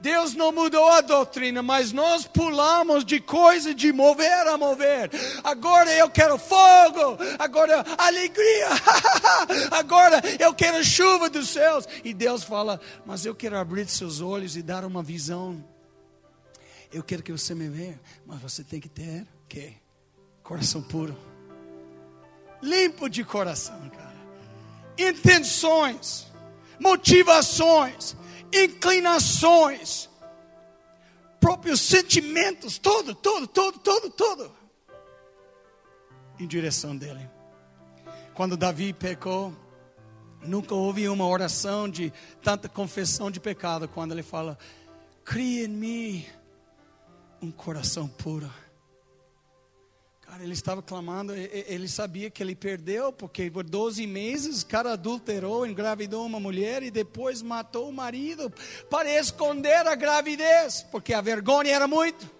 Deus 0.00 0.34
não 0.34 0.50
mudou 0.50 0.90
a 0.90 1.02
doutrina, 1.02 1.62
mas 1.62 1.92
nós 1.92 2.26
pulamos 2.26 3.04
de 3.04 3.20
coisa 3.20 3.74
de 3.74 3.92
mover 3.92 4.46
a 4.48 4.56
mover. 4.56 5.10
Agora 5.44 5.92
eu 5.92 6.08
quero 6.08 6.38
fogo, 6.38 7.18
agora 7.38 7.84
alegria, 7.98 8.68
agora 9.70 10.22
eu 10.38 10.54
quero 10.54 10.82
chuva 10.82 11.28
dos 11.28 11.50
céus. 11.50 11.86
E 12.02 12.14
Deus 12.14 12.42
fala: 12.42 12.80
Mas 13.04 13.26
eu 13.26 13.34
quero 13.34 13.58
abrir 13.58 13.86
seus 13.88 14.22
olhos 14.22 14.56
e 14.56 14.62
dar 14.62 14.86
uma 14.86 15.02
visão. 15.02 15.62
Eu 16.90 17.04
quero 17.04 17.22
que 17.22 17.30
você 17.30 17.54
me 17.54 17.68
veja, 17.68 18.00
mas 18.26 18.40
você 18.40 18.64
tem 18.64 18.80
que 18.80 18.88
ter 18.88 19.26
que 19.48 19.74
coração 20.42 20.82
puro, 20.82 21.16
limpo 22.62 23.08
de 23.08 23.22
coração, 23.22 23.78
cara. 23.90 24.10
Intenções 24.98 26.29
motivações, 26.80 28.16
inclinações, 28.52 30.08
próprios 31.38 31.80
sentimentos, 31.80 32.78
tudo, 32.78 33.14
tudo, 33.14 33.46
tudo, 33.46 33.78
tudo, 33.78 34.10
tudo, 34.10 34.52
em 36.38 36.46
direção 36.46 36.96
dele. 36.96 37.28
Quando 38.34 38.56
Davi 38.56 38.92
pecou, 38.92 39.54
nunca 40.42 40.74
houve 40.74 41.08
uma 41.08 41.26
oração 41.26 41.88
de 41.88 42.12
tanta 42.42 42.68
confissão 42.68 43.30
de 43.30 43.38
pecado, 43.38 43.86
quando 43.86 44.12
ele 44.12 44.22
fala: 44.22 44.58
Cria 45.22 45.66
em 45.66 45.68
mim 45.68 46.26
um 47.42 47.50
coração 47.50 48.08
puro 48.08 48.50
Cara, 50.30 50.44
ele 50.44 50.52
estava 50.52 50.80
clamando, 50.80 51.34
ele 51.34 51.88
sabia 51.88 52.30
que 52.30 52.40
ele 52.40 52.54
perdeu, 52.54 53.12
porque 53.12 53.50
por 53.50 53.64
12 53.64 54.06
meses 54.06 54.62
o 54.62 54.66
cara 54.66 54.92
adulterou, 54.92 55.66
engravidou 55.66 56.24
uma 56.24 56.38
mulher 56.38 56.84
e 56.84 56.90
depois 56.90 57.42
matou 57.42 57.88
o 57.88 57.92
marido 57.92 58.48
para 58.88 59.12
esconder 59.18 59.84
a 59.88 59.96
gravidez, 59.96 60.86
porque 60.92 61.12
a 61.14 61.20
vergonha 61.20 61.74
era 61.74 61.88
muito. 61.88 62.30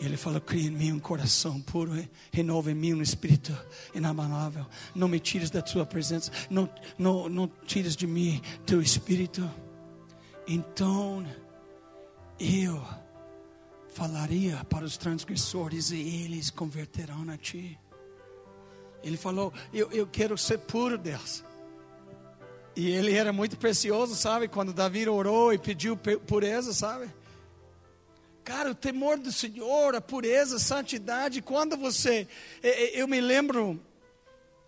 Ele 0.00 0.16
falou: 0.16 0.40
Cria 0.40 0.68
em 0.68 0.70
mim 0.70 0.92
um 0.92 0.98
coração 0.98 1.60
puro, 1.60 1.92
renova 2.32 2.70
em 2.70 2.74
mim 2.74 2.94
um 2.94 3.02
espírito 3.02 3.54
inabalável. 3.94 4.64
Não 4.94 5.08
me 5.08 5.20
tires 5.20 5.50
da 5.50 5.60
tua 5.60 5.84
presença, 5.84 6.32
não, 6.48 6.70
não, 6.96 7.28
não 7.28 7.46
tires 7.66 7.94
de 7.94 8.06
mim 8.06 8.40
teu 8.64 8.80
espírito. 8.80 9.46
Então, 10.48 11.22
eu 12.40 12.82
falaria 13.94 14.64
para 14.64 14.84
os 14.84 14.96
transgressores 14.96 15.90
e 15.90 16.24
eles 16.24 16.50
converterão 16.50 17.28
a 17.30 17.36
ti. 17.36 17.78
Ele 19.02 19.16
falou: 19.16 19.52
eu, 19.72 19.90
eu 19.92 20.06
quero 20.06 20.36
ser 20.38 20.58
puro, 20.58 20.96
Deus. 20.96 21.44
E 22.74 22.90
ele 22.90 23.14
era 23.14 23.32
muito 23.32 23.56
precioso, 23.58 24.14
sabe? 24.14 24.48
Quando 24.48 24.72
Davi 24.72 25.06
orou 25.06 25.52
e 25.52 25.58
pediu 25.58 25.96
pureza, 25.96 26.72
sabe? 26.72 27.10
Cara, 28.44 28.70
o 28.70 28.74
temor 28.74 29.18
do 29.18 29.30
Senhor, 29.30 29.94
a 29.94 30.00
pureza, 30.00 30.56
a 30.56 30.60
santidade. 30.60 31.42
Quando 31.42 31.76
você. 31.76 32.26
Eu 32.94 33.06
me 33.06 33.20
lembro 33.20 33.78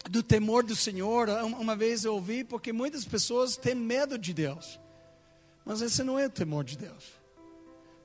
do 0.08 0.22
temor 0.22 0.62
do 0.62 0.76
Senhor. 0.76 1.28
Uma 1.28 1.74
vez 1.74 2.04
eu 2.04 2.14
ouvi, 2.14 2.44
porque 2.44 2.72
muitas 2.72 3.04
pessoas 3.04 3.56
têm 3.56 3.74
medo 3.74 4.18
de 4.18 4.34
Deus. 4.34 4.78
Mas 5.64 5.80
esse 5.80 6.04
não 6.04 6.18
é 6.18 6.26
o 6.26 6.30
temor 6.30 6.62
de 6.62 6.76
Deus. 6.76 7.23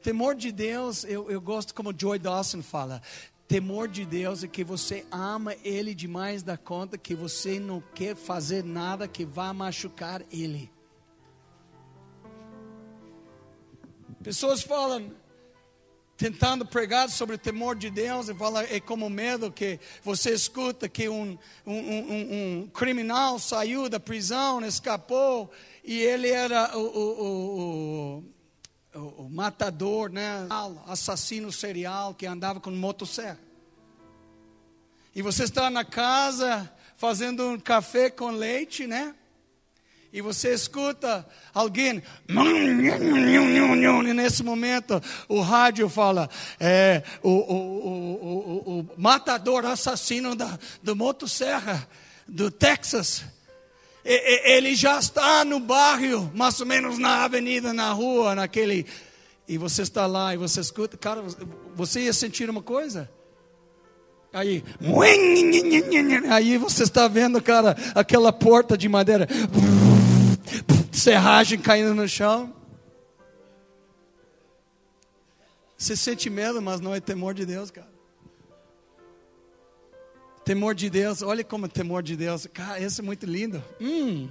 Temor 0.02 0.36
de 0.36 0.52
Deus, 0.52 1.04
eu, 1.04 1.30
eu 1.30 1.42
gosto 1.42 1.74
como 1.74 1.94
Joy 1.98 2.20
Dawson 2.20 2.62
fala. 2.62 3.02
Temor 3.48 3.88
de 3.88 4.06
Deus 4.06 4.44
é 4.44 4.48
que 4.48 4.64
você 4.64 5.06
ama 5.12 5.56
Ele 5.64 5.94
demais 5.94 6.42
da 6.44 6.56
conta, 6.56 6.98
que 6.98 7.16
você 7.16 7.60
não 7.60 7.84
quer 7.94 8.16
fazer 8.16 8.64
nada 8.64 9.08
que 9.08 9.26
vá 9.26 9.54
machucar 9.54 10.22
Ele. 10.32 10.72
Pessoas 14.24 14.62
falam, 14.62 15.12
tentando 16.16 16.66
pregar 16.66 17.10
sobre 17.10 17.36
o 17.36 17.40
temor 17.40 17.76
de 17.76 17.90
Deus, 17.90 18.30
e 18.30 18.36
fala, 18.36 18.64
é 18.64 18.80
como 18.80 19.10
medo 19.10 19.52
que 19.52 19.80
você 20.04 20.32
escuta 20.32 20.88
que 20.88 21.10
um, 21.10 21.38
um, 21.66 21.74
um, 21.74 22.62
um 22.62 22.68
criminal 22.68 23.40
saiu 23.40 23.90
da 23.90 24.00
prisão, 24.00 24.64
escapou, 24.64 25.50
e 25.84 26.00
ele 26.00 26.30
era 26.30 26.78
o, 26.78 26.82
o, 26.82 28.18
o 28.20 28.39
o, 28.94 29.24
o 29.26 29.30
matador, 29.30 30.12
né, 30.12 30.48
assassino 30.88 31.52
serial 31.52 32.14
que 32.14 32.26
andava 32.26 32.60
com 32.60 32.72
motosserra. 32.72 33.40
E 35.16 35.22
você 35.22 35.44
está 35.44 35.70
na 35.70 35.84
casa 35.84 36.72
fazendo 36.96 37.48
um 37.50 37.60
café 37.60 38.10
com 38.10 38.30
leite, 38.30 38.88
né? 38.88 39.16
E 40.12 40.22
você 40.22 40.54
escuta 40.54 41.28
alguém, 41.54 42.02
e 44.08 44.14
nesse 44.14 44.42
momento 44.42 45.00
o 45.28 45.40
rádio 45.40 45.88
fala, 45.88 46.28
é, 46.60 47.04
o, 47.22 47.30
o, 47.30 48.80
o, 48.80 48.90
matador 48.98 49.66
assassino 49.68 50.36
da, 50.36 50.58
do 50.82 50.96
motosserra 50.96 51.88
do 52.28 52.50
Texas 52.50 53.24
ele 54.04 54.76
já 54.76 54.98
está 55.00 55.44
no 55.44 55.60
bairro, 55.60 56.32
mais 56.34 56.60
ou 56.60 56.66
menos 56.66 56.98
na 56.98 57.24
avenida, 57.24 57.74
na 57.74 57.92
rua, 57.92 58.36
naquele. 58.36 58.86
E 59.48 59.58
você 59.58 59.82
está 59.82 60.06
lá 60.06 60.34
e 60.34 60.38
você 60.38 60.60
escuta, 60.60 60.98
cara, 60.98 61.24
você 61.76 62.02
ia 62.02 62.14
sentir 62.14 62.50
uma 62.50 62.62
coisa? 62.62 63.10
Aí, 64.32 64.64
aí 66.30 66.58
você 66.58 66.84
está 66.84 67.08
vendo, 67.08 67.42
cara, 67.42 67.76
aquela 67.96 68.32
porta 68.32 68.78
de 68.78 68.88
madeira, 68.88 69.28
serragem 70.92 71.60
caindo 71.60 71.96
no 71.96 72.08
chão. 72.08 72.54
Você 75.76 75.96
sente 75.96 76.30
medo, 76.30 76.62
mas 76.62 76.80
não 76.80 76.94
é 76.94 77.00
temor 77.00 77.34
de 77.34 77.46
Deus, 77.46 77.72
cara. 77.72 77.99
Temor 80.50 80.74
de 80.74 80.90
Deus, 80.90 81.22
olha 81.22 81.44
como 81.44 81.68
é 81.68 81.70
temor 81.70 82.02
de 82.02 82.16
Deus. 82.16 82.48
Cara, 82.52 82.82
esse 82.82 83.02
é 83.02 83.04
muito 83.04 83.24
lindo. 83.24 83.64
Hum. 83.80 84.28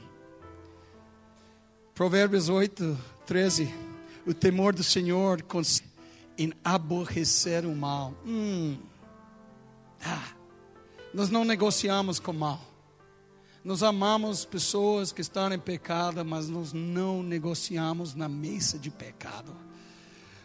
Provérbios 1.94 2.48
8, 2.48 2.98
13. 3.24 3.72
O 4.26 4.34
temor 4.34 4.74
do 4.74 4.82
Senhor 4.82 5.40
em 6.36 6.52
aborrecer 6.64 7.64
o 7.64 7.72
mal. 7.72 8.14
Hum. 8.26 8.76
Ah. 10.04 10.30
Nós 11.14 11.30
não 11.30 11.44
negociamos 11.44 12.18
com 12.18 12.32
o 12.32 12.34
mal. 12.34 12.60
Nós 13.64 13.84
amamos 13.84 14.44
pessoas 14.44 15.12
que 15.12 15.20
estão 15.20 15.52
em 15.52 15.58
pecado, 15.60 16.24
mas 16.24 16.48
nós 16.48 16.72
não 16.72 17.22
negociamos 17.22 18.16
na 18.16 18.28
mesa 18.28 18.76
de 18.76 18.90
pecado. 18.90 19.54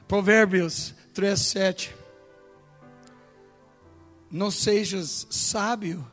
Provérbios 0.08 0.94
3, 1.16 1.42
7 1.42 2.03
não 4.34 4.50
sejas 4.50 5.28
sábio 5.30 6.06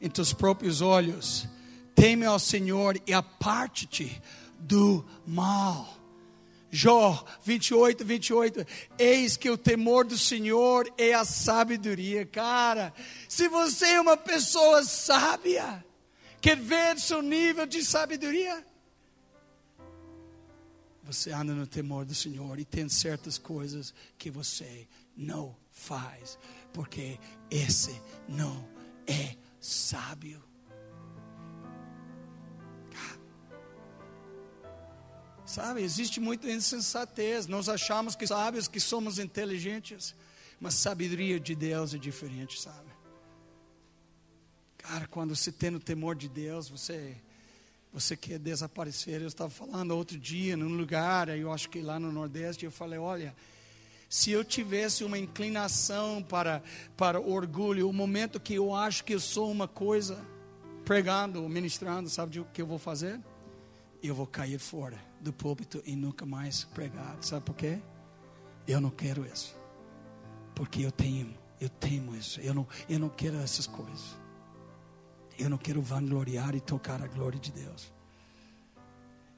em 0.00 0.10
teus 0.10 0.32
próprios 0.32 0.80
olhos, 0.80 1.46
teme 1.94 2.26
ao 2.26 2.38
Senhor 2.40 3.00
e 3.06 3.14
aparte-te 3.14 4.20
do 4.58 5.04
mal. 5.24 5.96
Jó 6.68 7.24
28, 7.44 8.04
28. 8.04 8.66
Eis 8.98 9.36
que 9.36 9.48
o 9.48 9.56
temor 9.56 10.04
do 10.04 10.18
Senhor 10.18 10.92
é 10.98 11.14
a 11.14 11.24
sabedoria. 11.24 12.26
Cara, 12.26 12.92
se 13.28 13.48
você 13.48 13.86
é 13.86 14.00
uma 14.00 14.16
pessoa 14.16 14.82
sábia, 14.82 15.84
quer 16.40 16.56
ver 16.56 16.98
seu 16.98 17.22
nível 17.22 17.66
de 17.66 17.84
sabedoria? 17.84 18.64
Você 21.04 21.32
anda 21.32 21.54
no 21.54 21.66
temor 21.66 22.04
do 22.04 22.14
Senhor 22.14 22.58
e 22.58 22.64
tem 22.64 22.88
certas 22.88 23.38
coisas 23.38 23.94
que 24.16 24.30
você 24.30 24.88
não 25.16 25.56
faz, 25.72 26.38
porque 26.72 27.18
esse 27.50 28.00
não 28.28 28.68
é 29.06 29.36
sábio. 29.60 30.42
Sabe, 35.50 35.82
existe 35.82 36.20
muita 36.20 36.48
insensatez. 36.48 37.48
Nós 37.48 37.68
achamos 37.68 38.14
que 38.14 38.24
sábios, 38.24 38.68
que 38.68 38.78
somos 38.78 39.18
inteligentes, 39.18 40.14
mas 40.60 40.74
sabedoria 40.74 41.40
de 41.40 41.56
Deus 41.56 41.92
é 41.92 41.98
diferente, 41.98 42.60
sabe? 42.60 42.88
Cara, 44.78 45.08
quando 45.08 45.34
você 45.34 45.50
tem 45.50 45.74
o 45.74 45.80
temor 45.80 46.14
de 46.14 46.28
Deus, 46.28 46.68
você 46.68 47.16
você 47.92 48.16
quer 48.16 48.38
desaparecer. 48.38 49.20
Eu 49.20 49.26
estava 49.26 49.50
falando 49.50 49.90
outro 49.90 50.16
dia 50.16 50.56
num 50.56 50.76
lugar, 50.76 51.28
eu 51.30 51.52
acho 51.52 51.68
que 51.68 51.80
lá 51.80 51.98
no 51.98 52.12
Nordeste, 52.12 52.64
eu 52.64 52.70
falei, 52.70 53.00
olha, 53.00 53.34
se 54.10 54.32
eu 54.32 54.44
tivesse 54.44 55.04
uma 55.04 55.16
inclinação 55.16 56.20
para 56.20 56.60
para 56.96 57.20
orgulho, 57.20 57.88
o 57.88 57.92
momento 57.92 58.40
que 58.40 58.54
eu 58.54 58.74
acho 58.74 59.04
que 59.04 59.14
eu 59.14 59.20
sou 59.20 59.48
uma 59.48 59.68
coisa, 59.68 60.20
pregando, 60.84 61.48
ministrando, 61.48 62.10
sabe 62.10 62.40
o 62.40 62.44
que 62.46 62.60
eu 62.60 62.66
vou 62.66 62.78
fazer? 62.78 63.20
Eu 64.02 64.12
vou 64.12 64.26
cair 64.26 64.58
fora 64.58 64.98
do 65.20 65.32
púlpito 65.32 65.80
e 65.86 65.94
nunca 65.94 66.26
mais 66.26 66.64
pregar. 66.64 67.18
Sabe 67.20 67.44
por 67.44 67.54
quê? 67.54 67.78
Eu 68.66 68.80
não 68.80 68.90
quero 68.90 69.24
isso. 69.24 69.56
Porque 70.56 70.84
eu 70.84 70.90
tenho, 70.90 71.32
eu 71.60 71.68
temo 71.68 72.16
isso. 72.16 72.40
Eu 72.40 72.52
não, 72.52 72.66
eu 72.88 72.98
não 72.98 73.08
quero 73.08 73.36
essas 73.36 73.68
coisas. 73.68 74.16
Eu 75.38 75.48
não 75.48 75.56
quero 75.56 75.80
vangloriar 75.80 76.56
e 76.56 76.60
tocar 76.60 77.00
a 77.00 77.06
glória 77.06 77.38
de 77.38 77.52
Deus. 77.52 77.92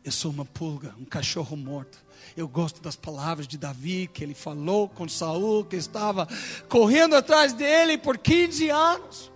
Eu 0.05 0.13
sou 0.13 0.31
uma 0.31 0.45
pulga, 0.45 0.95
um 0.99 1.05
cachorro 1.05 1.57
morto. 1.57 1.99
Eu 2.37 2.49
gosto 2.49 2.81
das 2.81 2.97
palavras 2.97 3.47
de 3.47 3.59
Davi 3.59 4.09
que 4.13 4.25
ele 4.25 4.35
falou 4.35 4.89
com 4.89 5.09
Saul, 5.09 5.65
que 5.65 5.77
estava 5.77 6.27
correndo 6.69 7.15
atrás 7.15 7.53
dele 7.53 7.99
por 7.99 8.19
15 8.19 8.71
anos 8.71 9.33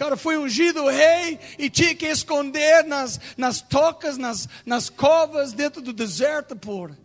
cara 0.00 0.16
foi 0.16 0.38
ungido 0.38 0.88
rei 0.88 1.38
e 1.58 1.68
tinha 1.68 1.94
que 1.94 2.06
esconder 2.06 2.82
nas, 2.84 3.20
nas 3.36 3.60
tocas, 3.60 4.16
nas, 4.16 4.48
nas 4.64 4.88
covas, 4.88 5.52
dentro 5.52 5.82
do 5.82 5.92
deserto 5.92 6.56
por 6.56 6.96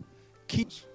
15. 0.46 0.86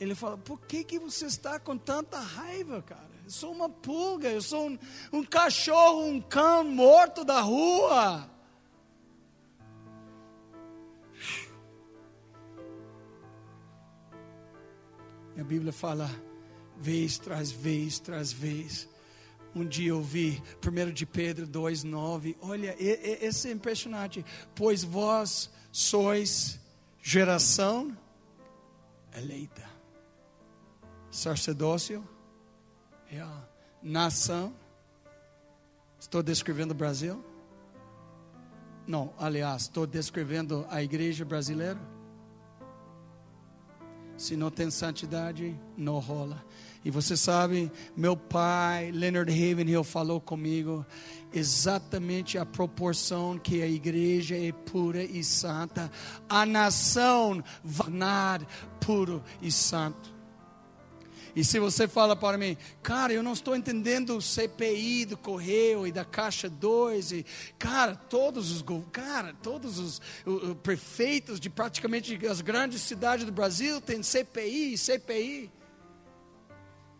Ele 0.00 0.14
fala: 0.14 0.38
Por 0.38 0.58
que, 0.62 0.82
que 0.82 0.98
você 0.98 1.26
está 1.26 1.60
com 1.60 1.76
tanta 1.76 2.18
raiva, 2.18 2.80
cara? 2.80 3.10
Eu 3.22 3.30
sou 3.30 3.52
uma 3.52 3.68
pulga, 3.68 4.30
eu 4.30 4.40
sou 4.40 4.70
um, 4.70 4.78
um 5.12 5.22
cachorro, 5.22 6.06
um 6.06 6.22
cão 6.22 6.64
morto 6.64 7.22
da 7.22 7.42
rua. 7.42 8.30
E 15.36 15.40
a 15.40 15.44
Bíblia 15.44 15.72
fala, 15.72 16.10
vez 16.76 17.18
tras 17.18 17.50
vez 17.50 17.98
tras 17.98 18.32
vez 18.32 18.88
um 19.56 19.64
dia 19.64 19.88
eu 19.88 20.02
vi 20.02 20.42
1 20.62 20.92
de 20.92 21.06
Pedro 21.06 21.46
2,9. 21.46 22.36
Olha, 22.42 22.76
esse 22.78 23.48
é 23.48 23.52
impressionante. 23.52 24.22
Pois 24.54 24.84
vós 24.84 25.50
sois 25.72 26.60
geração 27.02 27.96
eleita, 29.16 29.64
sacerdócio, 31.10 32.06
real, 33.06 33.48
nação. 33.82 34.54
Estou 35.98 36.22
descrevendo 36.22 36.72
o 36.72 36.74
Brasil? 36.74 37.24
Não, 38.86 39.14
aliás, 39.18 39.62
estou 39.62 39.86
descrevendo 39.86 40.66
a 40.68 40.82
igreja 40.82 41.24
brasileira. 41.24 41.80
Se 44.16 44.36
não 44.36 44.50
tem 44.50 44.70
santidade, 44.70 45.58
não 45.76 45.98
rola. 45.98 46.44
E 46.84 46.90
você 46.90 47.16
sabe, 47.16 47.70
meu 47.96 48.16
pai, 48.16 48.92
Leonard 48.92 49.30
Havenhill, 49.30 49.82
falou 49.82 50.20
comigo 50.20 50.86
exatamente 51.34 52.38
a 52.38 52.46
proporção 52.46 53.38
que 53.38 53.60
a 53.60 53.66
igreja 53.66 54.36
é 54.36 54.52
pura 54.52 55.02
e 55.02 55.22
santa, 55.24 55.90
a 56.28 56.46
nação 56.46 57.42
vanar 57.62 58.40
puro 58.80 59.22
e 59.42 59.50
santo. 59.50 60.15
E 61.36 61.44
se 61.44 61.58
você 61.58 61.86
fala 61.86 62.16
para 62.16 62.38
mim, 62.38 62.56
cara, 62.82 63.12
eu 63.12 63.22
não 63.22 63.34
estou 63.34 63.54
entendendo 63.54 64.16
o 64.16 64.22
CPI 64.22 65.04
do 65.04 65.18
Correio 65.18 65.86
e 65.86 65.92
da 65.92 66.02
Caixa 66.02 66.48
2, 66.48 67.12
e, 67.12 67.26
cara, 67.58 67.94
todos 67.94 68.50
os, 68.50 68.64
cara, 68.90 69.34
todos 69.42 69.78
os, 69.78 70.00
os, 70.24 70.42
os 70.42 70.56
prefeitos 70.62 71.38
de 71.38 71.50
praticamente 71.50 72.18
as 72.26 72.40
grandes 72.40 72.80
cidades 72.80 73.26
do 73.26 73.32
Brasil 73.32 73.82
têm 73.82 74.02
CPI 74.02 74.78
CPI. 74.78 75.50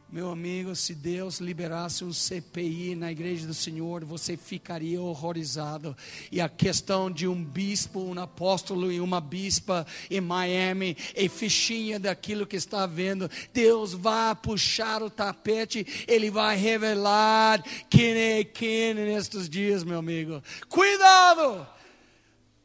Meu 0.08 0.30
amigo, 0.30 0.76
se 0.76 0.94
Deus 0.94 1.40
liberasse 1.40 2.04
um 2.04 2.12
CPI 2.12 2.94
na 2.94 3.10
igreja 3.10 3.44
do 3.44 3.52
Senhor, 3.52 4.04
você 4.04 4.36
ficaria 4.36 5.02
horrorizado. 5.02 5.96
E 6.30 6.40
a 6.40 6.48
questão 6.48 7.10
de 7.10 7.26
um 7.26 7.42
bispo, 7.42 7.98
um 7.98 8.18
apóstolo 8.20 8.92
e 8.92 9.00
uma 9.00 9.20
bispa 9.20 9.84
em 10.08 10.20
Miami, 10.20 10.96
e 11.16 11.28
fichinha 11.28 11.98
daquilo 11.98 12.46
que 12.46 12.54
está 12.54 12.86
vendo, 12.86 13.28
Deus 13.52 13.94
vai 13.94 14.32
puxar 14.36 15.02
o 15.02 15.10
tapete, 15.10 16.04
Ele 16.06 16.30
vai 16.30 16.56
revelar 16.56 17.60
quem 17.90 18.16
é 18.16 18.44
quem 18.44 18.94
nestes 18.94 19.48
dias, 19.48 19.82
meu 19.82 19.98
amigo. 19.98 20.40
Cuidado! 20.68 21.66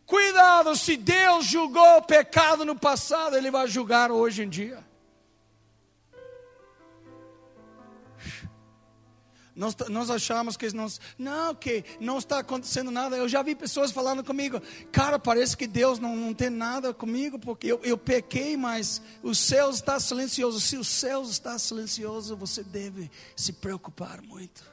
Cuidado, 0.06 0.76
se 0.76 0.96
Deus 0.96 1.46
julgou 1.48 1.98
o 1.98 2.02
pecado 2.04 2.64
no 2.66 2.76
passado, 2.76 3.36
Ele 3.36 3.50
vai 3.50 3.68
julgar 3.68 4.12
hoje 4.12 4.44
em 4.44 4.50
dia. 4.50 4.91
Nós, 9.56 9.76
nós 9.90 10.10
achamos 10.10 10.56
que 10.56 10.74
não, 10.74 10.88
não, 11.18 11.54
que 11.54 11.84
não 12.00 12.18
está 12.18 12.40
acontecendo 12.40 12.90
nada. 12.90 13.18
Eu 13.18 13.28
já 13.28 13.42
vi 13.44 13.54
pessoas 13.54 13.92
falando 13.92 14.24
comigo, 14.24 14.62
cara, 14.92 15.20
parece 15.20 15.58
que 15.58 15.68
Deus 15.68 16.00
não, 16.00 16.16
não 16.16 16.34
tem 16.34 16.50
nada 16.50 16.94
comigo, 16.94 17.38
porque 17.38 17.68
eu, 17.68 17.80
eu 17.84 17.98
pequei, 17.98 18.56
mas 18.56 19.02
o 19.22 19.36
céu 19.36 19.70
está 19.70 20.00
silencioso. 20.00 20.60
Se 20.62 20.78
o 20.78 20.84
céu 20.84 21.24
está 21.24 21.60
silencioso, 21.60 22.36
você 22.36 22.64
deve 22.64 23.12
se 23.36 23.52
preocupar 23.54 24.22
muito. 24.22 24.64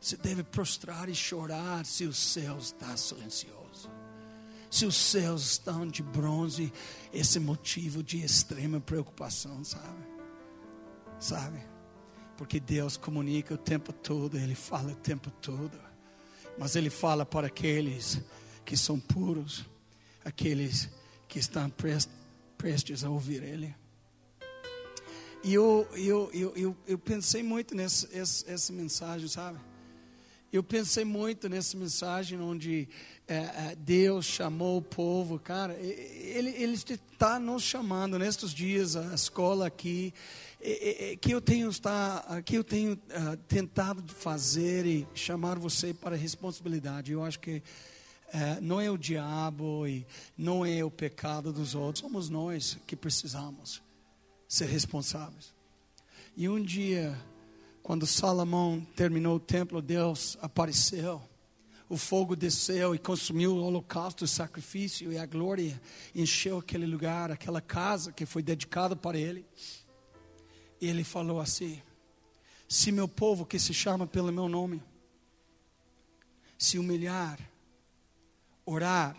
Você 0.00 0.16
deve 0.16 0.42
prostrar 0.42 1.08
e 1.08 1.14
chorar 1.14 1.84
se 1.86 2.04
o 2.04 2.12
céu 2.12 2.58
está 2.58 2.96
silencioso. 2.96 3.90
Se 4.70 4.86
os 4.86 4.96
céus 4.96 5.52
estão 5.52 5.86
de 5.86 6.02
bronze, 6.02 6.72
esse 7.12 7.38
é 7.38 7.40
motivo 7.40 8.02
de 8.02 8.24
extrema 8.24 8.80
preocupação, 8.80 9.64
sabe? 9.64 10.06
Sabe? 11.18 11.60
Porque 12.40 12.58
Deus 12.58 12.96
comunica 12.96 13.52
o 13.52 13.58
tempo 13.58 13.92
todo, 13.92 14.38
Ele 14.38 14.54
fala 14.54 14.92
o 14.92 14.96
tempo 14.96 15.30
todo. 15.42 15.78
Mas 16.56 16.74
Ele 16.74 16.88
fala 16.88 17.26
para 17.26 17.48
aqueles 17.48 18.18
que 18.64 18.78
são 18.78 18.98
puros, 18.98 19.66
aqueles 20.24 20.88
que 21.28 21.38
estão 21.38 21.70
prestes 22.56 23.04
a 23.04 23.10
ouvir 23.10 23.42
Ele. 23.42 23.76
E 25.44 25.52
eu, 25.52 25.86
eu, 25.92 26.30
eu, 26.32 26.56
eu, 26.56 26.76
eu 26.86 26.98
pensei 26.98 27.42
muito 27.42 27.74
nessa 27.74 28.08
essa, 28.10 28.50
essa 28.50 28.72
mensagem, 28.72 29.28
sabe? 29.28 29.58
Eu 30.50 30.62
pensei 30.62 31.04
muito 31.04 31.46
nessa 31.46 31.76
mensagem 31.76 32.40
onde 32.40 32.88
é, 33.28 33.34
é, 33.34 33.76
Deus 33.78 34.24
chamou 34.24 34.78
o 34.78 34.82
povo, 34.82 35.38
cara. 35.38 35.74
Ele, 35.74 36.48
ele 36.56 36.72
está 36.72 37.38
nos 37.38 37.62
chamando 37.62 38.18
nestes 38.18 38.50
dias, 38.50 38.96
a 38.96 39.14
escola 39.14 39.66
aqui 39.66 40.14
que 41.20 41.32
eu 41.32 41.40
tenho 41.40 41.70
está 41.70 42.42
que 42.44 42.56
eu 42.56 42.62
tenho 42.62 42.92
uh, 42.92 43.36
tentado 43.48 44.12
fazer 44.12 44.84
e 44.84 45.08
chamar 45.14 45.58
você 45.58 45.94
para 45.94 46.14
responsabilidade. 46.14 47.12
Eu 47.12 47.24
acho 47.24 47.40
que 47.40 47.62
uh, 48.28 48.60
não 48.60 48.80
é 48.80 48.90
o 48.90 48.98
diabo 48.98 49.86
e 49.86 50.06
não 50.36 50.64
é 50.64 50.84
o 50.84 50.90
pecado 50.90 51.52
dos 51.52 51.74
outros, 51.74 52.02
somos 52.02 52.28
nós 52.28 52.78
que 52.86 52.94
precisamos 52.94 53.82
ser 54.46 54.66
responsáveis. 54.66 55.54
E 56.36 56.48
um 56.48 56.62
dia, 56.62 57.16
quando 57.82 58.06
Salomão 58.06 58.86
terminou 58.94 59.36
o 59.36 59.40
templo, 59.40 59.80
Deus 59.80 60.36
apareceu. 60.42 61.22
O 61.88 61.96
fogo 61.96 62.36
desceu 62.36 62.94
e 62.94 62.98
consumiu 62.98 63.56
o 63.56 63.64
holocausto, 63.64 64.24
o 64.24 64.28
sacrifício 64.28 65.12
e 65.12 65.18
a 65.18 65.26
glória 65.26 65.80
encheu 66.14 66.58
aquele 66.58 66.86
lugar, 66.86 67.32
aquela 67.32 67.60
casa 67.60 68.12
que 68.12 68.24
foi 68.24 68.42
dedicada 68.42 68.94
para 68.94 69.18
ele. 69.18 69.44
E 70.80 70.86
ele 70.86 71.04
falou 71.04 71.40
assim: 71.40 71.82
Se 72.68 72.90
meu 72.90 73.06
povo 73.06 73.44
que 73.44 73.58
se 73.58 73.74
chama 73.74 74.06
pelo 74.06 74.32
meu 74.32 74.48
nome 74.48 74.82
se 76.56 76.78
humilhar, 76.78 77.38
orar, 78.66 79.16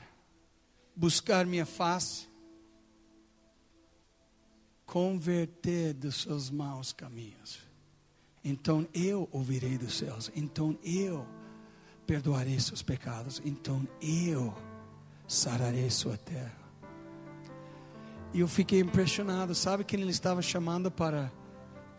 buscar 0.95 1.45
minha 1.45 1.65
face, 1.65 2.29
converter 4.85 5.93
dos 5.93 6.21
seus 6.21 6.49
maus 6.49 6.93
caminhos, 6.93 7.59
então 8.43 8.87
eu 8.93 9.27
ouvirei 9.31 9.77
dos 9.77 9.97
céus, 9.97 10.31
então 10.35 10.77
eu 10.83 11.25
perdoarei 12.05 12.59
seus 12.59 12.81
pecados, 12.81 13.41
então 13.45 13.87
eu 14.01 14.53
sararei 15.27 15.89
sua 15.89 16.17
terra. 16.17 16.61
E 18.33 18.39
eu 18.39 18.47
fiquei 18.47 18.79
impressionado. 18.79 19.53
Sabe 19.53 19.83
quem 19.83 20.01
ele 20.01 20.11
estava 20.11 20.41
chamando 20.41 20.89
para 20.89 21.31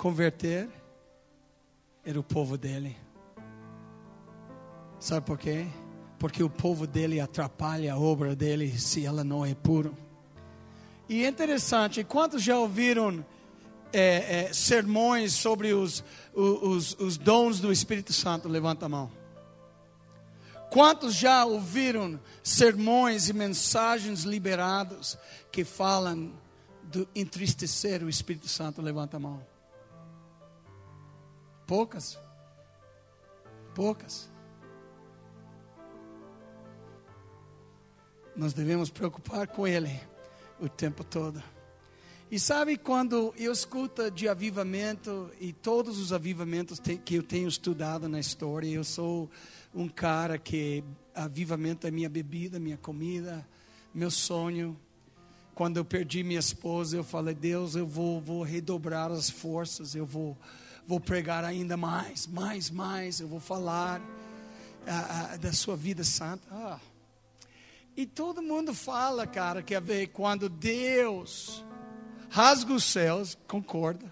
converter? 0.03 0.69
Era 2.05 2.19
o 2.19 2.25
povo 2.25 2.59
dele. 2.59 2.97
Sabe 4.99 5.25
por 5.25 5.39
quê? 5.39 5.69
Porque 6.19 6.43
o 6.43 6.51
povo 6.51 6.89
dele 6.89 7.21
atrapalha 7.21 7.95
a 7.95 7.99
obra 7.99 8.35
dele 8.35 8.77
se 8.81 9.07
ela 9.07 9.23
não 9.23 9.47
é 9.47 9.55
pura. 9.55 9.93
E 11.09 11.25
é 11.25 11.29
interessante, 11.29 12.03
quantos 12.03 12.43
já 12.43 12.59
ouviram 12.59 13.25
é, 13.93 14.47
é, 14.47 14.53
sermões 14.53 15.35
sobre 15.35 15.73
os, 15.73 16.03
os, 16.35 16.99
os 16.99 17.17
dons 17.17 17.61
do 17.61 17.71
Espírito 17.71 18.13
Santo? 18.13 18.49
Levanta 18.49 18.87
a 18.87 18.89
mão. 18.89 19.09
Quantos 20.69 21.15
já 21.15 21.45
ouviram 21.45 22.19
sermões 22.43 23.29
e 23.29 23.33
mensagens 23.33 24.25
liberados 24.25 25.17
que 25.53 25.65
falam 25.65 26.33
do 26.83 27.07
entristecer 27.15 28.03
o 28.03 28.09
Espírito 28.09 28.49
Santo? 28.49 28.83
Levanta 28.83 29.17
a 29.17 29.21
mão. 29.21 29.52
Poucas. 31.67 32.19
Poucas. 33.75 34.31
Nós 38.35 38.53
devemos 38.53 38.91
preocupar 38.91 39.47
com 39.47 39.67
Ele 39.67 40.01
o 40.61 40.69
tempo 40.69 41.05
todo. 41.05 41.43
E 42.31 42.39
sabe 42.39 42.79
quando 42.79 43.35
eu 43.37 43.53
escuto 43.53 44.11
de 44.11 44.27
avivamento 44.27 45.31
e 45.39 45.53
todos 45.53 45.99
os 45.99 46.15
avivamentos 46.15 46.81
que 47.05 47.17
eu 47.17 47.23
tenho 47.23 47.47
estudado 47.47 48.09
na 48.09 48.19
história, 48.19 48.67
eu 48.67 48.83
sou 48.83 49.31
um 49.75 49.87
cara 49.87 50.39
que 50.39 50.83
avivamento 51.15 51.87
é 51.87 51.91
minha 51.91 52.09
bebida, 52.09 52.59
minha 52.59 52.79
comida, 52.79 53.47
meu 53.95 54.11
sonho. 54.11 54.75
Quando 55.55 55.77
eu 55.77 55.85
perdi 55.85 56.23
minha 56.23 56.41
esposa, 56.41 56.97
eu 56.97 57.05
falei: 57.05 57.35
Deus, 57.35 57.75
eu 57.75 57.87
vou, 57.87 58.19
vou 58.19 58.43
redobrar 58.43 59.11
as 59.11 59.29
forças, 59.29 59.95
eu 59.95 60.07
vou, 60.07 60.35
vou 60.87 61.01
pregar 61.01 61.45
ainda 61.45 61.77
mais, 61.77 62.27
mais, 62.27 62.71
mais. 62.71 63.21
Eu 63.21 63.29
vou 63.29 63.41
falar 63.41 64.01
ah, 64.87 65.31
ah, 65.33 65.37
da 65.37 65.53
sua 65.53 65.77
vida 65.77 66.05
santa. 66.05 66.47
Ah. 66.51 66.81
E 67.97 68.07
todo 68.07 68.43
mundo 68.43 68.75
fala, 68.75 69.27
cara, 69.27 69.63
que 69.63 69.75
a 69.75 69.81
ver 69.81 70.09
quando 70.09 70.49
Deus 70.49 71.65
rasga 72.31 72.73
os 72.73 72.85
céus, 72.85 73.37
concorda, 73.47 74.11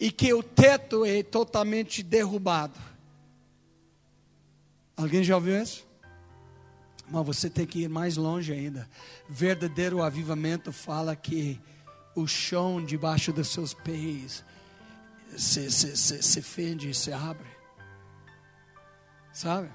e 0.00 0.10
que 0.10 0.32
o 0.32 0.42
teto 0.42 1.04
é 1.04 1.22
totalmente 1.22 2.02
derrubado. 2.02 2.80
Alguém 4.96 5.22
já 5.22 5.36
ouviu 5.36 5.62
isso? 5.62 5.86
Mas 7.10 7.26
você 7.26 7.50
tem 7.50 7.66
que 7.66 7.82
ir 7.82 7.88
mais 7.88 8.16
longe 8.16 8.52
ainda. 8.52 8.88
Verdadeiro 9.28 10.02
avivamento 10.02 10.72
fala 10.72 11.14
que 11.14 11.60
o 12.14 12.26
chão 12.26 12.84
debaixo 12.84 13.32
dos 13.32 13.48
seus 13.48 13.72
pés 13.74 14.44
se, 15.36 15.70
se, 15.70 15.96
se, 15.96 16.22
se 16.22 16.42
fende 16.42 16.90
e 16.90 16.94
se 16.94 17.12
abre. 17.12 17.48
Sabe? 19.32 19.70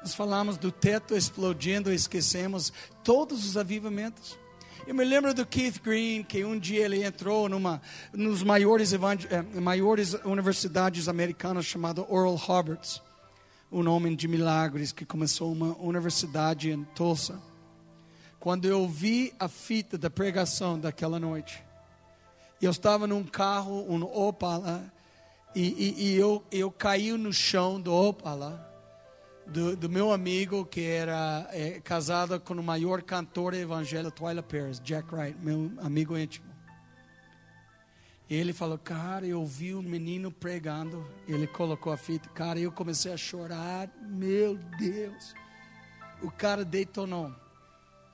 Nós 0.00 0.14
falamos 0.14 0.56
do 0.56 0.70
teto 0.70 1.16
explodindo 1.16 1.92
e 1.92 1.94
esquecemos 1.94 2.72
todos 3.02 3.44
os 3.44 3.56
avivamentos. 3.56 4.38
Eu 4.86 4.94
me 4.94 5.04
lembro 5.04 5.34
do 5.34 5.44
Keith 5.44 5.80
Green, 5.82 6.22
que 6.22 6.44
um 6.44 6.58
dia 6.58 6.84
ele 6.84 7.04
entrou 7.04 7.48
numa 7.48 7.80
nos 8.12 8.42
maiores, 8.42 8.92
eh, 8.92 9.42
maiores 9.60 10.14
universidades 10.24 11.08
americanas 11.08 11.66
chamada 11.66 12.04
Oral 12.08 12.36
Roberts 12.36 13.02
um 13.70 13.88
homem 13.88 14.14
de 14.14 14.28
milagres 14.28 14.92
que 14.92 15.04
começou 15.04 15.52
uma 15.52 15.76
universidade 15.78 16.70
em 16.70 16.84
Tulsa. 16.94 17.40
Quando 18.38 18.66
eu 18.66 18.86
vi 18.88 19.34
a 19.40 19.48
fita 19.48 19.98
da 19.98 20.08
pregação 20.08 20.78
daquela 20.78 21.18
noite, 21.18 21.64
eu 22.60 22.70
estava 22.70 23.06
num 23.06 23.24
carro, 23.24 23.84
um 23.88 24.02
Opala, 24.02 24.92
e, 25.54 25.62
e, 25.62 26.04
e 26.04 26.16
eu, 26.16 26.44
eu 26.50 26.70
caí 26.70 27.12
no 27.12 27.32
chão 27.32 27.80
do 27.80 27.92
Opala, 27.92 28.72
do, 29.46 29.76
do 29.76 29.88
meu 29.88 30.12
amigo 30.12 30.64
que 30.64 30.82
era 30.82 31.46
é, 31.52 31.80
casado 31.80 32.38
com 32.40 32.54
o 32.54 32.62
maior 32.62 33.02
cantor 33.02 33.54
evangélico, 33.54 34.16
Twyla 34.16 34.42
Paris, 34.42 34.80
Jack 34.80 35.14
Wright, 35.14 35.38
meu 35.40 35.72
amigo 35.78 36.18
íntimo. 36.18 36.46
Ele 38.28 38.52
falou, 38.52 38.76
cara, 38.76 39.24
eu 39.24 39.44
vi 39.46 39.72
um 39.72 39.82
menino 39.82 40.32
pregando. 40.32 41.08
Ele 41.28 41.46
colocou 41.46 41.92
a 41.92 41.96
fita, 41.96 42.28
cara, 42.30 42.58
eu 42.58 42.72
comecei 42.72 43.12
a 43.12 43.16
chorar. 43.16 43.88
Meu 44.02 44.56
Deus. 44.56 45.32
O 46.20 46.30
cara 46.30 46.64
detonou. 46.64 47.32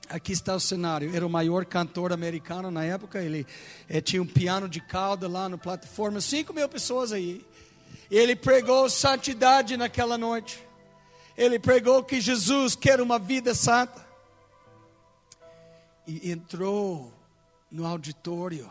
Aqui 0.09 0.31
está 0.31 0.55
o 0.55 0.59
cenário. 0.59 1.15
Era 1.15 1.25
o 1.25 1.29
maior 1.29 1.65
cantor 1.65 2.11
americano 2.11 2.69
na 2.69 2.83
época. 2.83 3.21
Ele 3.21 3.45
eh, 3.89 4.01
tinha 4.01 4.21
um 4.21 4.27
piano 4.27 4.67
de 4.67 4.81
cauda 4.81 5.27
lá 5.27 5.47
no 5.47 5.57
plataforma. 5.57 6.21
Cinco 6.21 6.53
mil 6.53 6.67
pessoas 6.67 7.11
aí. 7.11 7.45
Ele 8.11 8.35
pregou 8.35 8.89
santidade 8.89 9.77
naquela 9.77 10.17
noite. 10.17 10.63
Ele 11.37 11.57
pregou 11.57 12.03
que 12.03 12.21
Jesus 12.21 12.75
quer 12.75 13.01
uma 13.01 13.17
vida 13.17 13.55
santa. 13.55 14.05
E 16.05 16.29
entrou 16.31 17.11
no 17.71 17.87
auditório 17.87 18.69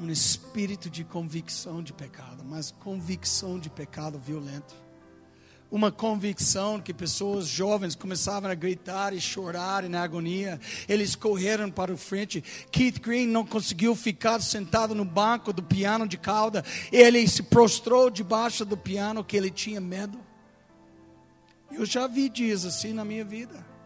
um 0.00 0.08
espírito 0.10 0.88
de 0.88 1.02
convicção 1.02 1.82
de 1.82 1.92
pecado, 1.92 2.44
mas 2.44 2.70
convicção 2.70 3.58
de 3.58 3.68
pecado 3.68 4.18
violento. 4.18 4.74
Uma 5.70 5.92
convicção 5.92 6.80
que 6.80 6.94
pessoas 6.94 7.46
jovens 7.46 7.94
começavam 7.94 8.50
a 8.50 8.54
gritar 8.54 9.12
e 9.12 9.20
chorar 9.20 9.82
na 9.88 10.02
agonia. 10.02 10.58
Eles 10.88 11.14
correram 11.14 11.70
para 11.70 11.92
o 11.92 11.96
frente. 11.96 12.42
Keith 12.70 13.00
Green 13.00 13.26
não 13.26 13.44
conseguiu 13.44 13.94
ficar 13.94 14.40
sentado 14.40 14.94
no 14.94 15.04
banco 15.04 15.52
do 15.52 15.62
piano 15.62 16.08
de 16.08 16.16
cauda. 16.16 16.64
Ele 16.90 17.26
se 17.28 17.42
prostrou 17.42 18.08
debaixo 18.08 18.64
do 18.64 18.76
piano 18.76 19.22
que 19.22 19.36
ele 19.36 19.50
tinha 19.50 19.80
medo. 19.80 20.18
Eu 21.70 21.84
já 21.84 22.06
vi 22.06 22.28
dias 22.28 22.64
assim 22.64 22.94
na 22.94 23.04
minha 23.04 23.24
vida 23.24 23.77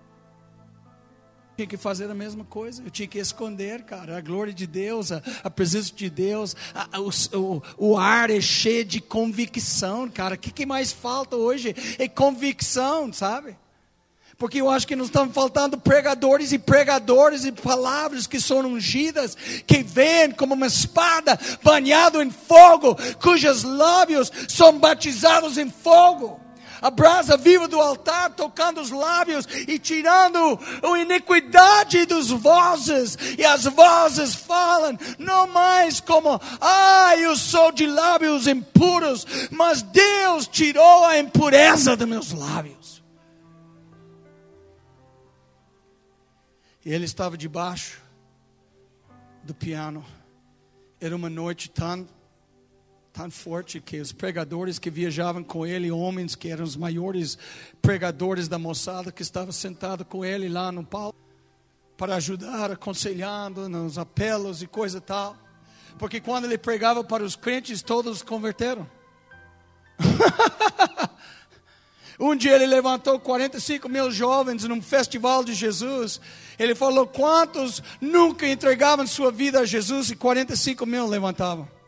tinha 1.63 1.67
que 1.67 1.77
fazer 1.77 2.11
a 2.11 2.15
mesma 2.15 2.45
coisa, 2.45 2.83
eu 2.85 2.91
tinha 2.91 3.07
que 3.07 3.19
esconder, 3.19 3.83
cara, 3.83 4.19
a 4.19 4.21
glória 4.21 4.53
de 4.53 4.67
Deus, 4.67 5.13
a, 5.13 5.23
a 5.45 5.51
presença 5.51 5.93
de 5.95 6.11
Deus, 6.11 6.57
a, 6.75 6.89
a, 6.97 7.01
o, 7.01 7.63
o, 7.79 7.97
ar 7.97 8.31
é 8.31 8.41
cheio 8.41 8.85
de 8.85 9.01
convicção, 9.01 10.09
cara. 10.09 10.35
O 10.35 10.39
que, 10.39 10.51
que 10.51 10.67
mais 10.67 10.91
falta 10.91 11.37
hoje? 11.37 11.75
É 11.99 12.09
convicção, 12.09 13.13
sabe? 13.13 13.57
Porque 14.37 14.61
eu 14.61 14.69
acho 14.69 14.89
que 14.89 14.97
nos 14.97 15.07
estão 15.07 15.31
faltando 15.31 15.79
pregadores 15.79 16.51
e 16.51 16.59
pregadores 16.59 17.45
e 17.45 17.53
palavras 17.53 18.27
que 18.27 18.41
são 18.41 18.59
ungidas, 18.61 19.37
que 19.65 19.85
vêm 19.85 20.33
como 20.33 20.55
uma 20.55 20.67
espada 20.67 21.39
banhado 21.63 22.21
em 22.21 22.31
fogo, 22.31 22.97
cujos 23.21 23.63
lábios 23.63 24.33
são 24.49 24.81
batizados 24.81 25.59
em 25.59 25.71
fogo 25.71 26.41
a 26.83 26.91
brasa 26.91 27.37
viva 27.37 27.69
do 27.69 27.81
altar, 27.81 28.31
tocando 28.31 28.81
os 28.81 28.91
lábios 28.91 29.47
e 29.69 29.79
tirando 29.79 30.59
a 30.83 30.99
iniquidade 30.99 32.05
dos 32.05 32.31
vozes. 32.31 33.17
E 33.39 33.45
as 33.45 33.65
vozes 33.65 34.35
falam, 34.35 34.99
não 35.19 35.47
mais 35.47 36.01
como, 36.01 36.41
ah, 36.61 37.17
eu 37.17 37.37
sou 37.37 37.71
de 37.71 37.87
lábios 37.87 38.49
impuros, 38.49 39.25
mas 39.51 39.81
Deus 39.81 40.49
tirou 40.49 41.05
a 41.05 41.19
impureza 41.19 41.97
dos 41.97 42.09
meus 42.09 42.33
lábios. 42.33 43.03
E 46.85 46.93
ele 46.93 47.05
estava 47.05 47.39
debaixo 47.39 48.03
do 49.45 49.55
piano. 49.55 50.05
Era 51.01 51.15
uma 51.15 51.31
noite 51.31 51.71
tão 51.71 52.09
tão 53.13 53.31
forte 53.31 53.79
que 53.79 54.01
os 54.01 54.11
pregadores 54.11 54.79
que 54.79 54.91
viajavam 54.91 55.45
com 55.45 55.67
ele, 55.67 55.91
homens 55.91 56.35
que 56.35 56.49
eram 56.49 56.65
os 56.65 56.77
maiores 56.77 57.37
pregadores 57.83 58.49
da 58.49 58.59
moçada, 58.59 59.13
que 59.13 59.23
estavam 59.23 59.53
sentados 59.53 60.07
com 60.09 60.25
ele 60.25 60.49
lá 60.49 60.73
no 60.73 60.83
palco, 60.83 61.19
para 61.97 62.17
ajudar, 62.17 62.71
aconselhando 62.71 63.69
nos 63.69 63.99
apelos 63.99 64.63
e 64.63 64.67
coisa 64.67 65.01
tal. 65.01 65.37
Porque 65.99 66.21
quando 66.21 66.45
ele 66.45 66.57
pregava 66.57 67.05
para 67.05 67.23
os 67.23 67.37
crentes, 67.37 67.83
todos 67.83 68.23
converteram. 68.23 68.89
um 72.19 72.35
dia 72.35 72.55
ele 72.55 72.67
levantou 72.67 73.21
45 73.21 73.91
mil 73.91 74.11
jovens 74.11 74.65
num 74.65 74.81
festival 74.81 75.45
de 75.45 75.53
Jesus. 75.53 76.19
Ele 76.59 76.75
falou: 76.75 77.07
quantos 77.07 77.83
nunca 78.01 78.49
entregavam 78.49 79.07
sua 79.07 79.31
vida 79.31 79.61
a 79.61 79.67
Jesus? 79.67 80.11
E 80.11 80.17
45 80.17 80.87
mil 80.87 81.07
levantavam. 81.07 81.82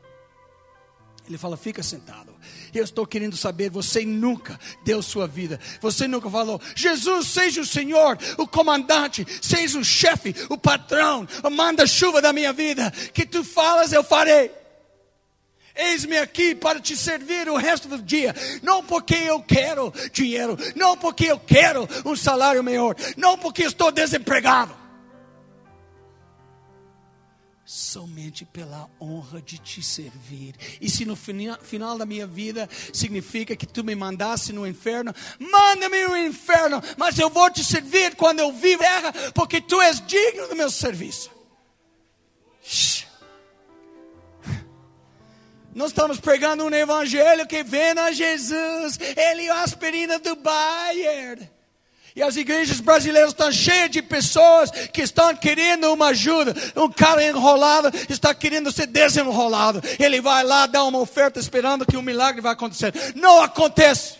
Ele 1.26 1.38
fala: 1.38 1.56
fica 1.56 1.82
sentado. 1.82 2.34
Eu 2.74 2.84
estou 2.84 3.06
querendo 3.06 3.36
saber, 3.36 3.70
você 3.70 4.04
nunca 4.04 4.58
deu 4.84 5.00
sua 5.02 5.26
vida. 5.26 5.58
Você 5.80 6.06
nunca 6.06 6.28
falou: 6.28 6.60
Jesus, 6.74 7.28
seja 7.28 7.60
o 7.60 7.66
Senhor, 7.66 8.18
o 8.36 8.46
comandante, 8.46 9.26
seja 9.40 9.78
o 9.78 9.84
chefe, 9.84 10.34
o 10.50 10.58
patrão, 10.58 11.26
o 11.42 11.50
manda-chuva 11.50 12.20
da 12.20 12.32
minha 12.32 12.52
vida. 12.52 12.90
Que 13.12 13.24
tu 13.24 13.42
falas, 13.42 13.92
eu 13.92 14.04
farei. 14.04 14.50
Eis-me 15.76 16.16
aqui 16.18 16.54
para 16.54 16.78
te 16.78 16.96
servir 16.96 17.48
o 17.48 17.56
resto 17.56 17.88
do 17.88 18.00
dia. 18.00 18.34
Não 18.62 18.84
porque 18.84 19.14
eu 19.14 19.42
quero 19.42 19.92
dinheiro, 20.12 20.56
não 20.76 20.96
porque 20.96 21.26
eu 21.26 21.38
quero 21.38 21.88
um 22.04 22.14
salário 22.14 22.62
melhor, 22.62 22.94
não 23.16 23.36
porque 23.36 23.64
estou 23.64 23.90
desempregado. 23.90 24.83
Somente 27.74 28.44
pela 28.44 28.88
honra 29.00 29.42
de 29.42 29.58
te 29.58 29.82
servir. 29.82 30.54
E 30.80 30.88
se 30.88 31.04
no 31.04 31.16
final 31.16 31.98
da 31.98 32.06
minha 32.06 32.26
vida 32.26 32.68
significa 32.92 33.56
que 33.56 33.66
tu 33.66 33.82
me 33.82 33.96
mandasse 33.96 34.52
no 34.52 34.64
inferno, 34.64 35.12
manda-me 35.40 36.06
no 36.06 36.16
inferno, 36.16 36.80
mas 36.96 37.18
eu 37.18 37.28
vou 37.28 37.50
te 37.50 37.64
servir 37.64 38.14
quando 38.14 38.38
eu 38.38 38.52
vivo 38.52 38.80
terra, 38.80 39.12
porque 39.34 39.60
tu 39.60 39.80
és 39.80 40.00
digno 40.06 40.46
do 40.46 40.54
meu 40.54 40.70
serviço. 40.70 41.30
Nós 45.74 45.88
estamos 45.88 46.20
pregando 46.20 46.64
um 46.64 46.72
evangelho 46.72 47.44
que 47.44 47.64
vem 47.64 47.98
a 47.98 48.12
Jesus, 48.12 48.98
ele 49.16 49.46
é 49.46 49.50
a 49.50 49.62
aspirina 49.62 50.20
do 50.20 50.36
Bayern. 50.36 51.50
E 52.16 52.22
as 52.22 52.36
igrejas 52.36 52.78
brasileiras 52.78 53.30
estão 53.30 53.50
cheias 53.50 53.90
de 53.90 54.00
pessoas 54.00 54.70
que 54.70 55.02
estão 55.02 55.34
querendo 55.34 55.92
uma 55.92 56.08
ajuda. 56.08 56.54
Um 56.76 56.88
cara 56.88 57.24
enrolado 57.24 57.90
está 58.08 58.32
querendo 58.32 58.70
ser 58.70 58.86
desenrolado. 58.86 59.82
Ele 59.98 60.20
vai 60.20 60.44
lá 60.44 60.66
dar 60.66 60.84
uma 60.84 61.00
oferta 61.00 61.40
esperando 61.40 61.84
que 61.84 61.96
um 61.96 62.02
milagre 62.02 62.40
vai 62.40 62.52
acontecer. 62.52 62.94
Não 63.16 63.42
acontece. 63.42 64.18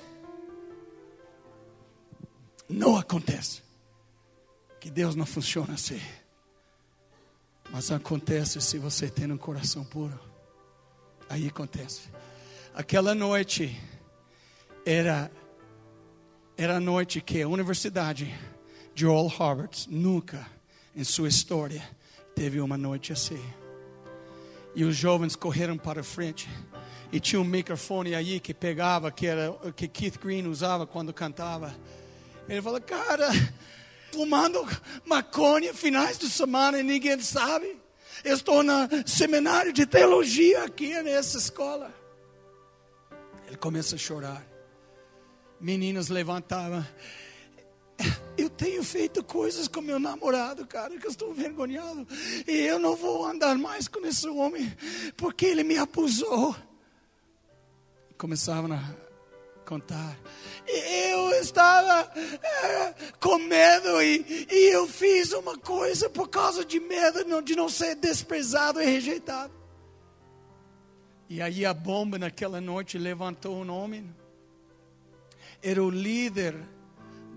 Não 2.68 2.96
acontece. 2.96 3.62
Que 4.80 4.90
Deus 4.90 5.14
não 5.14 5.24
funciona 5.24 5.74
assim. 5.74 6.00
Mas 7.70 7.92
acontece 7.92 8.60
se 8.60 8.76
você 8.76 9.08
tem 9.08 9.30
um 9.30 9.38
coração 9.38 9.84
puro. 9.84 10.18
Aí 11.28 11.46
acontece. 11.46 12.02
Aquela 12.74 13.14
noite 13.14 13.80
era 14.84 15.30
era 16.56 16.76
a 16.76 16.81
noite 16.81 17.20
que 17.20 17.43
a 17.43 17.48
Universidade 17.48 18.32
de 18.94 19.05
Oral 19.06 19.26
Harvard 19.26 19.86
nunca 19.90 20.47
em 20.94 21.02
sua 21.02 21.28
história 21.28 21.82
teve 22.35 22.60
uma 22.60 22.78
noite 22.78 23.12
assim. 23.12 23.43
E 24.74 24.85
os 24.85 24.97
jovens 24.97 25.35
correram 25.35 25.76
para 25.76 26.05
frente 26.05 26.48
e 27.12 27.18
tinha 27.18 27.40
um 27.40 27.44
microfone 27.44 28.14
aí 28.14 28.39
que 28.39 28.55
pegava 28.55 29.10
que 29.10 29.26
era 29.26 29.52
que 29.74 29.89
Keith 29.89 30.18
Green 30.18 30.47
usava 30.47 30.86
quando 30.86 31.12
cantava. 31.12 31.74
Ele 32.48 32.62
falou: 32.62 32.81
"Cara, 32.81 33.28
fumando 34.12 34.64
maconha 35.05 35.74
finais 35.74 36.18
de 36.18 36.31
semana 36.31 36.78
e 36.78 36.85
ninguém 36.85 37.20
sabe. 37.20 37.81
Eu 38.24 38.36
estou 38.36 38.62
no 38.62 38.89
seminário 39.06 39.72
de 39.72 39.86
teologia 39.86 40.64
aqui 40.64 41.02
nessa 41.02 41.36
escola." 41.36 41.93
Ele 43.48 43.56
começa 43.56 43.97
a 43.97 43.98
chorar 43.98 44.53
meninas 45.60 46.09
levantavam. 46.09 46.85
Eu 48.36 48.51
tenho 48.51 48.82
feito 48.82 49.22
coisas 49.22 49.68
com 49.68 49.81
meu 49.81 49.98
namorado, 49.98 50.66
cara, 50.66 50.98
que 50.98 51.06
eu 51.06 51.10
estou 51.10 51.31
envergonhado. 51.31 52.06
E 52.47 52.52
eu 52.52 52.78
não 52.78 52.97
vou 52.97 53.24
andar 53.24 53.56
mais 53.56 53.86
com 53.86 54.05
esse 54.05 54.28
homem, 54.28 54.72
porque 55.16 55.47
ele 55.47 55.62
me 55.62 55.78
abusou. 55.78 56.55
Começavam 58.18 58.72
a 58.72 59.05
contar. 59.64 60.18
Eu 60.66 61.31
estava 61.40 62.10
é, 62.18 62.94
com 63.20 63.39
medo 63.39 64.02
e, 64.02 64.47
e 64.51 64.74
eu 64.74 64.86
fiz 64.86 65.32
uma 65.32 65.56
coisa 65.56 66.10
por 66.10 66.28
causa 66.28 66.64
de 66.64 66.81
medo 66.81 67.43
de 67.43 67.55
não 67.55 67.68
ser 67.68 67.94
desprezado 67.94 68.81
e 68.81 68.85
rejeitado. 68.85 69.52
E 71.28 71.40
aí 71.40 71.64
a 71.64 71.72
bomba 71.72 72.18
naquela 72.18 72.60
noite 72.60 72.98
levantou 72.98 73.56
um 73.56 73.70
homem 73.70 74.14
era 75.64 75.82
o 75.82 75.88
líder 75.88 76.54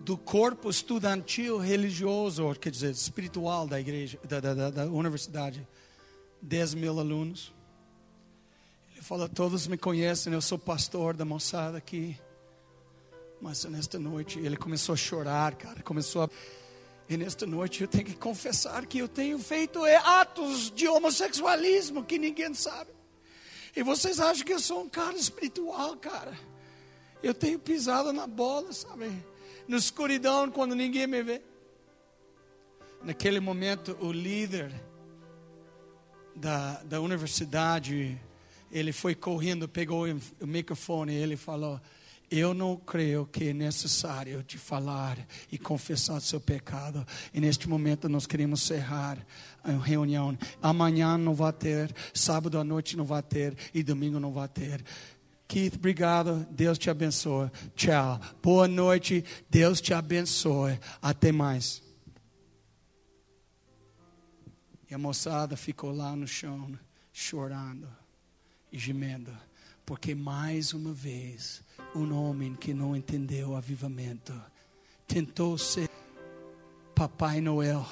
do 0.03 0.17
corpo 0.17 0.69
estudantil 0.69 1.57
religioso, 1.57 2.53
quer 2.59 2.69
dizer, 2.69 2.91
espiritual 2.91 3.65
da 3.65 3.79
igreja, 3.79 4.19
da, 4.27 4.41
da, 4.41 4.69
da 4.69 4.85
universidade. 4.85 5.65
10 6.41 6.73
mil 6.75 6.99
alunos. 6.99 7.53
Ele 8.93 9.01
fala: 9.01 9.29
Todos 9.29 9.65
me 9.65 9.77
conhecem, 9.77 10.33
eu 10.33 10.41
sou 10.41 10.59
pastor 10.59 11.15
da 11.15 11.25
moçada 11.25 11.77
aqui. 11.77 12.19
Mas 13.41 13.63
nesta 13.65 13.97
noite 13.97 14.39
ele 14.39 14.57
começou 14.57 14.93
a 14.93 14.97
chorar, 14.97 15.55
cara. 15.55 15.81
Começou 15.81 16.23
a. 16.23 16.29
E 17.09 17.15
nesta 17.15 17.45
noite 17.45 17.81
eu 17.81 17.87
tenho 17.87 18.05
que 18.05 18.15
confessar 18.15 18.85
que 18.85 18.99
eu 18.99 19.07
tenho 19.07 19.39
feito 19.39 19.79
atos 20.03 20.69
de 20.69 20.87
homossexualismo 20.87 22.03
que 22.03 22.19
ninguém 22.19 22.53
sabe. 22.53 22.91
E 23.75 23.81
vocês 23.83 24.19
acham 24.19 24.45
que 24.45 24.53
eu 24.53 24.59
sou 24.59 24.81
um 24.81 24.89
cara 24.89 25.15
espiritual, 25.15 25.95
cara? 25.95 26.37
Eu 27.21 27.33
tenho 27.33 27.59
pisado 27.59 28.13
na 28.13 28.27
bola, 28.27 28.71
sabe? 28.71 29.11
Na 29.67 29.77
escuridão, 29.77 30.49
quando 30.49 30.75
ninguém 30.75 31.07
me 31.07 31.21
vê. 31.23 31.41
Naquele 33.03 33.39
momento, 33.39 33.97
o 33.99 34.11
líder 34.11 34.73
da, 36.35 36.83
da 36.83 37.01
universidade, 37.01 38.19
ele 38.71 38.91
foi 38.91 39.15
correndo, 39.15 39.67
pegou 39.67 40.05
o 40.41 40.47
microfone 40.47 41.13
e 41.13 41.17
ele 41.17 41.35
falou: 41.35 41.79
eu 42.29 42.53
não 42.53 42.75
creio 42.75 43.25
que 43.25 43.45
é 43.45 43.53
necessário 43.53 44.43
te 44.43 44.57
falar 44.57 45.17
e 45.49 45.57
confessar 45.57 46.19
seu 46.19 46.41
pecado. 46.41 47.05
E 47.33 47.39
neste 47.39 47.69
momento 47.69 48.09
nós 48.09 48.27
queremos 48.27 48.63
cerrar 48.63 49.25
a 49.63 49.71
reunião. 49.71 50.37
Amanhã 50.61 51.17
não 51.17 51.33
vai 51.33 51.53
ter, 51.53 51.95
sábado 52.13 52.59
à 52.59 52.65
noite 52.65 52.97
não 52.97 53.05
vai 53.05 53.23
ter 53.23 53.55
e 53.73 53.81
domingo 53.81 54.19
não 54.19 54.33
vai 54.33 54.49
ter. 54.49 54.83
Keith, 55.47 55.75
obrigado. 55.75 56.45
Deus 56.51 56.77
te 56.77 56.89
abençoe. 56.89 57.49
Tchau. 57.75 58.19
Boa 58.43 58.67
noite. 58.67 59.23
Deus 59.49 59.79
te 59.79 59.93
abençoe. 59.93 60.79
Até 61.01 61.31
mais. 61.31 61.81
E 64.89 64.93
a 64.93 64.97
moçada 64.97 65.55
ficou 65.57 65.91
lá 65.91 66.15
no 66.15 66.27
chão, 66.27 66.77
chorando 67.11 67.87
e 68.71 68.77
gemendo, 68.79 69.35
porque 69.85 70.15
mais 70.15 70.73
uma 70.73 70.93
vez 70.93 71.61
um 71.93 72.13
homem 72.13 72.55
que 72.55 72.73
não 72.73 72.95
entendeu 72.95 73.49
o 73.49 73.55
avivamento 73.55 74.33
tentou 75.07 75.57
ser 75.57 75.89
Papai 76.93 77.41
Noel, 77.41 77.85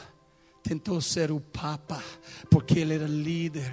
tentou 0.64 0.99
ser 0.99 1.32
o 1.32 1.40
Papa, 1.40 2.03
porque 2.49 2.80
ele 2.80 2.95
era 2.95 3.07
líder 3.07 3.72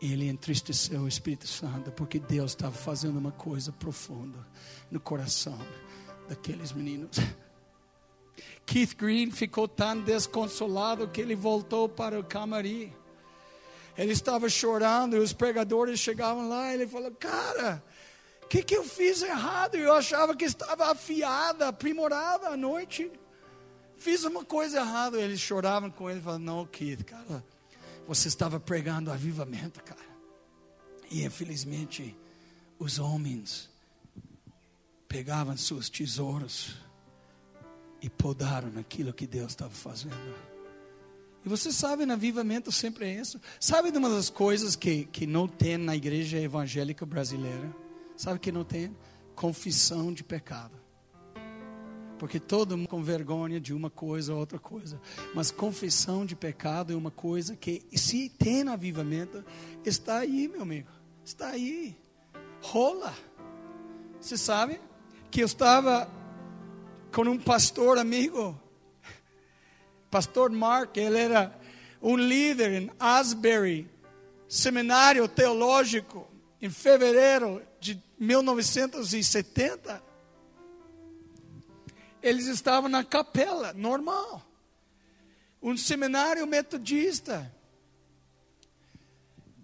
ele 0.00 0.28
entristeceu 0.28 1.00
o 1.00 1.08
Espírito 1.08 1.46
Santo, 1.46 1.90
porque 1.90 2.18
Deus 2.18 2.52
estava 2.52 2.74
fazendo 2.74 3.18
uma 3.18 3.32
coisa 3.32 3.72
profunda 3.72 4.38
no 4.90 5.00
coração 5.00 5.58
daqueles 6.28 6.72
meninos. 6.72 7.18
Keith 8.64 8.94
Green 8.96 9.30
ficou 9.30 9.66
tão 9.66 10.00
desconsolado 10.00 11.08
que 11.08 11.20
ele 11.20 11.34
voltou 11.34 11.88
para 11.88 12.18
o 12.18 12.24
camarim. 12.24 12.92
Ele 13.96 14.12
estava 14.12 14.48
chorando 14.48 15.16
e 15.16 15.18
os 15.18 15.32
pregadores 15.32 15.98
chegavam 15.98 16.48
lá 16.48 16.70
e 16.70 16.74
ele 16.74 16.86
falou: 16.86 17.10
Cara, 17.12 17.82
o 18.44 18.46
que, 18.46 18.62
que 18.62 18.76
eu 18.76 18.84
fiz 18.84 19.22
errado? 19.22 19.74
Eu 19.74 19.92
achava 19.92 20.36
que 20.36 20.44
estava 20.44 20.92
afiada, 20.92 21.66
aprimorada 21.66 22.48
à 22.48 22.56
noite. 22.56 23.10
Fiz 23.96 24.22
uma 24.22 24.44
coisa 24.44 24.78
errada. 24.78 25.20
Eles 25.20 25.40
choravam 25.40 25.90
com 25.90 26.08
ele 26.08 26.20
e 26.20 26.22
falavam: 26.22 26.44
Não, 26.44 26.66
Keith, 26.66 27.02
cara 27.04 27.42
você 28.08 28.28
estava 28.28 28.58
pregando 28.58 29.12
avivamento, 29.12 29.84
cara. 29.84 30.00
E 31.10 31.22
infelizmente, 31.26 32.16
os 32.78 32.98
homens 32.98 33.68
pegavam 35.06 35.54
seus 35.58 35.90
tesouros 35.90 36.74
e 38.00 38.08
podaram 38.08 38.70
naquilo 38.70 39.12
que 39.12 39.26
Deus 39.26 39.52
estava 39.52 39.74
fazendo. 39.74 40.16
E 41.44 41.48
você 41.50 41.70
sabe, 41.70 42.06
no 42.06 42.14
avivamento 42.14 42.72
sempre 42.72 43.04
é 43.04 43.20
isso. 43.20 43.38
Sabe 43.60 43.90
de 43.90 43.98
uma 43.98 44.08
das 44.08 44.30
coisas 44.30 44.74
que, 44.74 45.04
que 45.04 45.26
não 45.26 45.46
tem 45.46 45.76
na 45.76 45.94
igreja 45.94 46.40
evangélica 46.40 47.04
brasileira? 47.04 47.76
Sabe 48.16 48.38
que 48.38 48.50
não 48.50 48.64
tem? 48.64 48.96
Confissão 49.34 50.14
de 50.14 50.24
pecado. 50.24 50.72
Porque 52.18 52.40
todo 52.40 52.76
mundo 52.76 52.88
com 52.88 53.02
vergonha 53.02 53.60
de 53.60 53.72
uma 53.72 53.88
coisa 53.88 54.32
ou 54.32 54.40
outra 54.40 54.58
coisa. 54.58 55.00
Mas 55.34 55.50
confissão 55.50 56.26
de 56.26 56.34
pecado 56.34 56.92
é 56.92 56.96
uma 56.96 57.10
coisa 57.10 57.54
que, 57.54 57.82
se 57.92 58.28
tem 58.28 58.68
avivamento, 58.68 59.44
está 59.84 60.18
aí, 60.18 60.48
meu 60.48 60.62
amigo. 60.62 60.88
Está 61.24 61.50
aí. 61.50 61.96
Rola. 62.60 63.14
Você 64.20 64.36
sabe 64.36 64.80
que 65.30 65.40
eu 65.40 65.46
estava 65.46 66.10
com 67.12 67.22
um 67.22 67.38
pastor 67.38 67.98
amigo, 67.98 68.60
pastor 70.10 70.50
Mark, 70.50 70.96
ele 70.96 71.18
era 71.18 71.56
um 72.02 72.16
líder 72.16 72.82
em 72.82 72.90
Asbury, 72.98 73.88
seminário 74.48 75.28
teológico, 75.28 76.26
em 76.60 76.70
fevereiro 76.70 77.62
de 77.80 78.02
1970 78.18 80.07
eles 82.22 82.46
estavam 82.46 82.88
na 82.88 83.04
capela, 83.04 83.72
normal. 83.72 84.42
Um 85.62 85.76
seminário 85.76 86.46
metodista. 86.46 87.52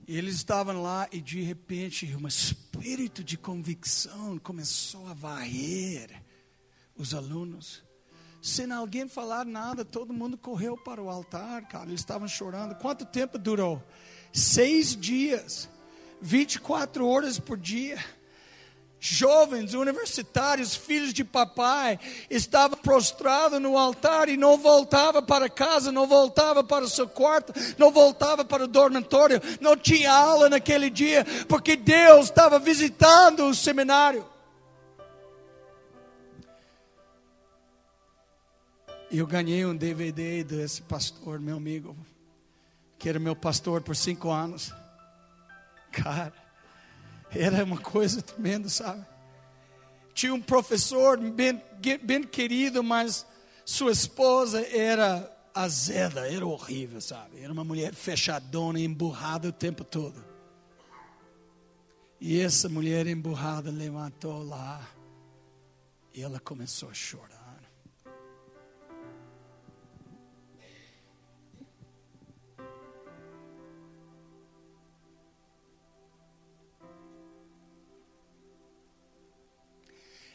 E 0.06 0.16
eles 0.16 0.35
estavam 0.36 0.82
lá 0.82 1.09
e 1.10 1.20
de 1.20 1.40
repente 1.40 2.14
um 2.14 2.26
espírito 2.26 3.24
de 3.24 3.39
convicção 3.39 4.39
começou 4.39 5.06
a 5.09 5.14
varrer 5.14 6.22
os 6.97 7.14
alunos. 7.14 7.82
sem 8.43 8.70
alguém 8.70 9.09
falar 9.09 9.47
nada, 9.47 9.85
todo 9.85 10.12
mundo 10.12 10.36
correu 10.36 10.76
para 10.76 11.02
o 11.02 11.09
altar, 11.09 11.66
cara. 11.66 11.86
Eles 11.86 12.01
estavam 12.01 12.28
chorando. 12.28 12.74
Quanto 12.74 13.06
tempo 13.06 13.39
durou? 13.39 13.82
Seis 14.32 14.94
dias, 14.94 15.70
24 16.20 17.06
horas 17.06 17.39
por 17.39 17.56
dia 17.56 17.98
jovens, 19.05 19.74
universitários, 19.74 20.74
filhos 20.74 21.12
de 21.12 21.22
papai, 21.22 21.98
estavam 22.31 22.78
prostrados 22.78 23.60
no 23.60 23.76
altar 23.76 24.31
e 24.31 24.36
não 24.36 24.56
voltava 24.56 25.20
para 25.20 25.48
casa, 25.51 25.93
não 25.93 26.06
voltava 26.06 26.64
para 26.64 26.85
o 26.85 26.89
seu 26.89 27.06
quarto, 27.06 27.52
não 27.76 27.90
voltava 27.90 28.44
para 28.47 28.64
o 28.64 28.68
dormitório, 28.68 29.43
não 29.60 29.76
tinha 29.76 30.10
aula 30.10 30.48
naquele 30.48 30.89
dia, 30.89 31.24
porque 31.47 31.76
Deus 31.76 32.26
estava 32.26 32.59
visitando 32.59 33.44
o 33.44 33.55
seminário. 33.55 34.26
Eu 39.10 39.26
ganhei 39.26 39.66
um 39.66 39.76
DVD 39.76 40.43
desse 40.43 40.81
pastor, 40.81 41.39
meu 41.39 41.59
amigo, 41.59 41.94
que 42.98 43.09
era 43.09 43.18
meu 43.18 43.36
pastor 43.36 43.82
por 43.82 43.94
cinco 43.94 44.31
anos. 44.31 44.72
Cara, 45.93 46.44
era 47.35 47.65
uma 47.65 47.78
coisa 47.78 48.23
tremenda, 48.23 48.69
sabe? 48.69 49.05
Tinha 50.15 50.32
um 50.32 50.40
professor 50.40 51.19
bem, 51.19 51.61
bem 52.02 52.23
querido, 52.23 52.82
mas 52.82 53.27
sua 53.65 53.90
esposa 53.90 54.65
era 54.66 55.31
azeda, 55.55 56.31
era 56.31 56.47
horrível, 56.47 57.01
sabe? 57.01 57.40
Era 57.40 57.52
uma 57.52 57.65
mulher 57.65 57.94
fechadona, 57.94 58.78
emburrada 58.78 59.48
o 59.48 59.52
tempo 59.52 59.85
todo. 59.85 60.24
E 62.20 62.40
essa 62.40 62.69
mulher 62.69 63.06
emburrada 63.06 63.70
levantou 63.70 64.43
lá 64.43 64.89
e 66.15 66.23
ela 66.23 66.40
começou 66.40 66.89
a 66.89 66.94
chorar. 66.94 67.44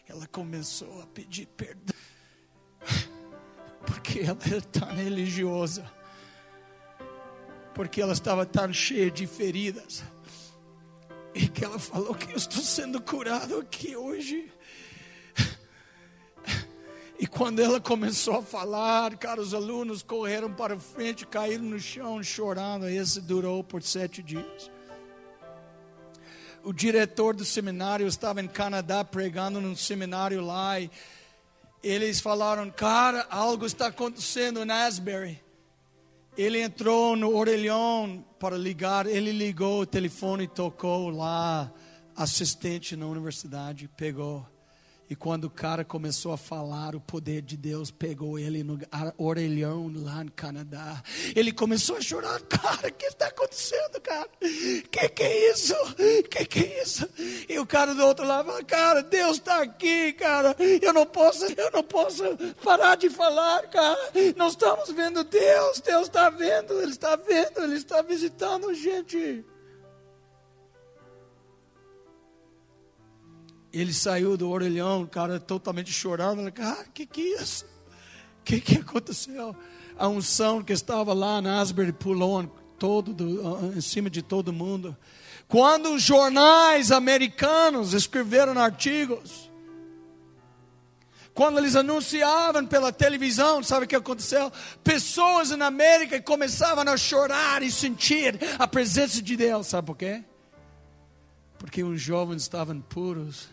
Ela 0.10 0.26
começou 0.28 1.02
a 1.02 1.06
pedir 1.06 1.46
perdão, 1.46 1.96
porque 3.86 4.22
ela 4.22 4.40
era 4.44 4.62
tão 4.62 4.94
religiosa, 4.96 5.90
porque 7.76 8.02
ela 8.02 8.14
estava 8.14 8.44
tão 8.46 8.74
cheia 8.74 9.12
de 9.12 9.28
feridas, 9.28 10.04
e 11.36 11.48
que 11.48 11.64
ela 11.64 11.78
falou 11.78 12.16
que 12.16 12.32
eu 12.32 12.38
estou 12.38 12.64
sendo 12.64 13.00
curado 13.02 13.60
aqui 13.60 13.96
hoje. 13.96 14.52
E 17.22 17.28
quando 17.28 17.60
ela 17.60 17.82
começou 17.82 18.38
a 18.38 18.42
falar, 18.42 19.18
cara, 19.18 19.42
os 19.42 19.54
alunos 19.54 20.02
correram 20.02 20.54
para 20.54 20.80
frente, 20.80 21.28
caíram 21.28 21.66
no 21.66 21.78
chão 21.78 22.24
chorando. 22.24 22.88
Esse 22.88 23.20
durou 23.20 23.62
por 23.62 23.84
sete 23.84 24.24
dias 24.24 24.72
o 26.64 26.74
diretor 26.74 27.36
do 27.36 27.46
seminário 27.46 28.08
estava 28.08 28.42
em 28.42 28.48
Canadá 28.48 29.04
pregando 29.04 29.60
num 29.62 29.76
seminário 29.76 30.42
lá 30.42 30.80
e 30.80 30.90
eles 31.82 32.20
falaram, 32.20 32.70
cara, 32.70 33.26
algo 33.30 33.66
está 33.66 33.88
acontecendo 33.88 34.64
em 34.64 34.72
Asbury. 34.72 35.42
Ele 36.38 36.62
entrou 36.62 37.16
no 37.16 37.36
orelhão 37.36 38.24
para 38.40 38.58
ligar, 38.58 39.06
ele 39.06 39.32
ligou 39.32 39.82
o 39.82 39.86
telefone, 39.86 40.48
tocou 40.48 41.10
lá, 41.10 41.72
assistente 42.16 42.96
na 42.96 43.06
universidade, 43.06 43.90
pegou. 43.96 44.46
E 45.10 45.16
quando 45.16 45.46
o 45.46 45.50
cara 45.50 45.84
começou 45.84 46.32
a 46.32 46.38
falar, 46.38 46.96
o 46.96 47.00
poder 47.00 47.42
de 47.42 47.58
Deus 47.58 47.90
pegou 47.90 48.38
ele 48.38 48.64
no 48.64 48.80
orelhão 49.18 49.92
lá 49.96 50.24
no 50.24 50.32
Canadá. 50.32 51.02
Ele 51.36 51.52
começou 51.52 51.98
a 51.98 52.02
chorar. 52.02 52.40
Cara, 52.48 52.90
o 52.90 52.94
que 52.94 53.06
está 53.06 53.28
acontecendo, 53.28 54.00
cara? 54.02 54.30
Que 54.92 55.10
que 55.10 55.24
é 55.24 55.52
isso? 55.52 55.74
Que 56.30 56.46
que 56.46 56.60
é 56.60 56.84
isso? 56.84 57.10
E 57.48 57.58
o 57.58 57.66
cara 57.66 57.96
do 57.96 58.06
outro 58.06 58.26
lado 58.26 58.48
falou, 58.48 58.66
cara, 58.66 59.02
Deus 59.02 59.38
está 59.38 59.64
aqui, 59.64 60.14
cara. 60.14 60.56
Eu 60.82 60.94
não 60.94 61.06
posso, 61.06 61.46
eu 61.46 61.72
não 61.72 61.84
posso 61.84 62.24
parar 62.64 62.96
de 62.96 63.10
falar, 63.10 63.68
cara. 63.70 63.98
Nós 64.36 64.54
estamos 64.54 64.92
vendo 64.92 65.24
Deus. 65.24 65.80
Deus 65.80 66.04
está 66.04 66.30
vendo, 66.30 66.80
Ele 66.82 66.92
está 66.92 67.16
vendo, 67.16 67.64
Ele 67.64 67.76
está 67.76 68.02
visitando 68.02 68.74
gente. 68.74 69.44
Ele 73.72 73.94
saiu 73.94 74.36
do 74.36 74.50
orelhão, 74.50 75.04
o 75.04 75.08
cara 75.08 75.40
totalmente 75.40 75.92
chorando. 75.92 76.52
Cara, 76.52 76.82
o 76.82 76.92
que, 76.92 77.06
que 77.06 77.22
é 77.22 77.42
isso? 77.42 77.66
Que, 78.44 78.60
que 78.60 78.78
aconteceu? 78.78 79.56
A 79.98 80.08
unção 80.08 80.64
que 80.64 80.74
estava 80.74 81.14
lá 81.14 81.42
na 81.42 81.60
Asbury 81.60 81.94
pulou 81.94 82.48
todo 82.80 83.14
do, 83.14 83.76
em 83.76 83.82
cima 83.82 84.10
de 84.10 84.22
todo 84.22 84.52
mundo. 84.52 84.98
Quando 85.48 85.94
os 85.94 86.02
jornais 86.02 86.92
americanos 86.92 87.94
escreveram 87.94 88.58
artigos, 88.60 89.50
quando 91.34 91.58
eles 91.58 91.76
anunciavam 91.76 92.66
pela 92.66 92.92
televisão, 92.92 93.64
sabe 93.64 93.86
o 93.86 93.88
que 93.88 93.96
aconteceu? 93.96 94.52
Pessoas 94.84 95.52
na 95.52 95.68
América 95.68 96.22
começavam 96.22 96.84
a 96.92 96.98
chorar 96.98 97.62
e 97.62 97.72
sentir 97.72 98.40
a 98.58 98.68
presença 98.68 99.22
de 99.22 99.36
Deus, 99.36 99.68
sabe 99.68 99.88
por 99.88 99.96
quê? 99.96 100.24
Porque 101.58 101.84
os 101.84 102.02
jovens 102.02 102.42
estavam 102.42 102.80
puros 102.82 103.48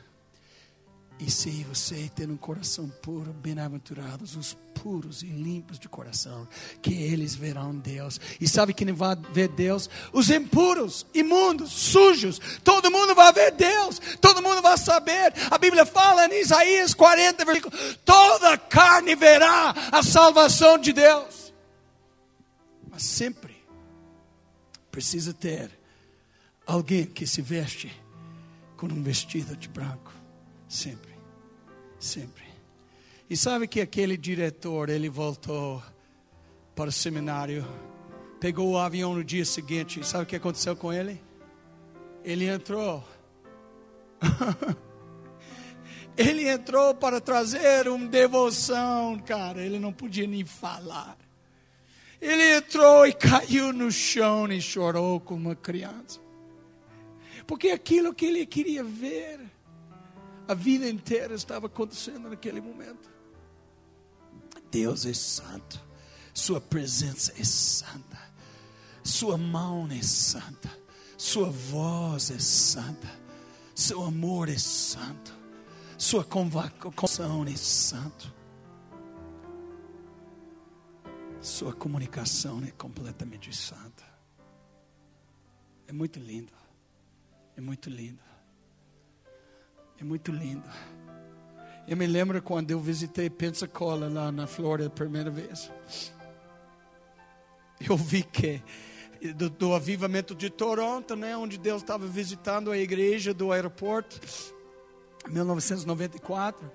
e 1.18 1.30
se 1.30 1.64
você 1.64 2.10
tem 2.14 2.30
um 2.30 2.36
coração 2.36 2.88
puro, 3.02 3.32
bem-aventurados 3.32 4.36
os 4.36 4.56
puros 4.74 5.22
e 5.22 5.26
limpos 5.26 5.78
de 5.78 5.88
coração, 5.88 6.46
que 6.82 6.92
eles 6.92 7.34
verão 7.34 7.74
Deus. 7.74 8.20
E 8.38 8.46
sabe 8.46 8.74
quem 8.74 8.92
vai 8.92 9.16
ver 9.32 9.48
Deus? 9.48 9.88
Os 10.12 10.28
impuros, 10.28 11.06
imundos, 11.14 11.72
sujos. 11.72 12.38
Todo 12.62 12.90
mundo 12.90 13.14
vai 13.14 13.32
ver 13.32 13.52
Deus. 13.52 13.98
Todo 14.20 14.42
mundo 14.42 14.60
vai 14.60 14.76
saber. 14.76 15.32
A 15.50 15.56
Bíblia 15.56 15.86
fala 15.86 16.26
em 16.26 16.40
Isaías 16.40 16.92
40, 16.92 17.44
versículo: 17.46 17.74
toda 18.04 18.58
carne 18.58 19.16
verá 19.16 19.74
a 19.90 20.02
salvação 20.02 20.76
de 20.76 20.92
Deus. 20.92 21.52
Mas 22.90 23.02
sempre 23.02 23.56
precisa 24.90 25.32
ter 25.32 25.70
alguém 26.66 27.06
que 27.06 27.26
se 27.26 27.40
veste 27.40 27.90
com 28.76 28.86
um 28.86 29.02
vestido 29.02 29.56
de 29.56 29.68
branco 29.68 30.15
Sempre. 30.76 31.14
Sempre. 31.98 32.44
E 33.30 33.34
sabe 33.34 33.66
que 33.66 33.80
aquele 33.80 34.14
diretor, 34.14 34.90
ele 34.90 35.08
voltou 35.08 35.82
para 36.74 36.90
o 36.90 36.92
seminário, 36.92 37.66
pegou 38.38 38.72
o 38.72 38.78
avião 38.78 39.14
no 39.14 39.24
dia 39.24 39.46
seguinte. 39.46 40.06
Sabe 40.06 40.24
o 40.24 40.26
que 40.26 40.36
aconteceu 40.36 40.76
com 40.76 40.92
ele? 40.92 41.18
Ele 42.22 42.46
entrou. 42.46 43.02
ele 46.14 46.46
entrou 46.46 46.94
para 46.94 47.22
trazer 47.22 47.88
uma 47.88 48.06
devoção, 48.06 49.18
cara. 49.20 49.64
Ele 49.64 49.78
não 49.78 49.94
podia 49.94 50.26
nem 50.26 50.44
falar. 50.44 51.16
Ele 52.20 52.54
entrou 52.54 53.06
e 53.06 53.14
caiu 53.14 53.72
no 53.72 53.90
chão 53.90 54.46
e 54.52 54.60
chorou 54.60 55.20
como 55.20 55.48
uma 55.48 55.56
criança. 55.56 56.20
Porque 57.46 57.68
aquilo 57.68 58.12
que 58.12 58.26
ele 58.26 58.44
queria 58.44 58.84
ver 58.84 59.55
a 60.48 60.54
vida 60.54 60.88
inteira 60.88 61.34
estava 61.34 61.66
acontecendo 61.66 62.28
naquele 62.28 62.60
momento. 62.60 63.10
Deus 64.70 65.06
é 65.06 65.14
santo, 65.14 65.80
Sua 66.34 66.60
presença 66.60 67.32
é 67.38 67.44
santa, 67.44 68.18
Sua 69.02 69.36
mão 69.38 69.88
é 69.90 70.02
santa, 70.02 70.70
Sua 71.16 71.50
voz 71.50 72.30
é 72.30 72.38
santa, 72.38 73.08
Seu 73.74 74.02
amor 74.04 74.48
é 74.48 74.58
santo, 74.58 75.32
Sua 75.96 76.24
convocação 76.24 77.44
é 77.44 77.56
santo, 77.56 78.34
Sua 81.40 81.72
comunicação 81.72 82.62
é 82.64 82.72
completamente 82.72 83.54
santa. 83.54 84.04
É 85.86 85.92
muito 85.92 86.18
lindo, 86.18 86.52
é 87.56 87.60
muito 87.60 87.88
lindo. 87.88 88.20
É 90.00 90.04
muito 90.04 90.30
lindo. 90.30 90.68
Eu 91.88 91.96
me 91.96 92.06
lembro 92.06 92.42
quando 92.42 92.70
eu 92.70 92.80
visitei 92.80 93.30
Pensacola 93.30 94.08
lá 94.08 94.32
na 94.32 94.46
Flórida 94.46 94.88
a 94.88 94.90
primeira 94.90 95.30
vez. 95.30 95.70
Eu 97.80 97.96
vi 97.96 98.22
que 98.22 98.62
do, 99.34 99.48
do 99.48 99.74
avivamento 99.74 100.34
de 100.34 100.50
Toronto, 100.50 101.16
né, 101.16 101.36
onde 101.36 101.58
Deus 101.58 101.82
estava 101.82 102.06
visitando 102.06 102.70
a 102.70 102.78
igreja 102.78 103.32
do 103.32 103.52
aeroporto, 103.52 104.20
1994. 105.28 106.70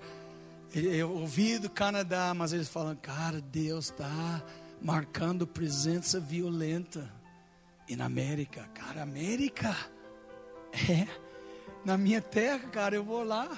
Eu 0.74 1.10
ouvi 1.10 1.58
do 1.58 1.68
Canadá, 1.68 2.32
mas 2.34 2.52
eles 2.52 2.68
falam, 2.68 2.96
cara, 2.96 3.40
Deus 3.40 3.86
está 3.86 4.42
marcando 4.80 5.46
presença 5.46 6.18
violenta 6.18 7.12
e 7.88 7.94
na 7.94 8.06
América, 8.06 8.68
cara, 8.74 9.02
América 9.02 9.76
é 10.72 11.06
na 11.84 11.98
minha 11.98 12.20
terra, 12.20 12.68
cara, 12.68 12.94
eu 12.94 13.04
vou 13.04 13.24
lá. 13.24 13.48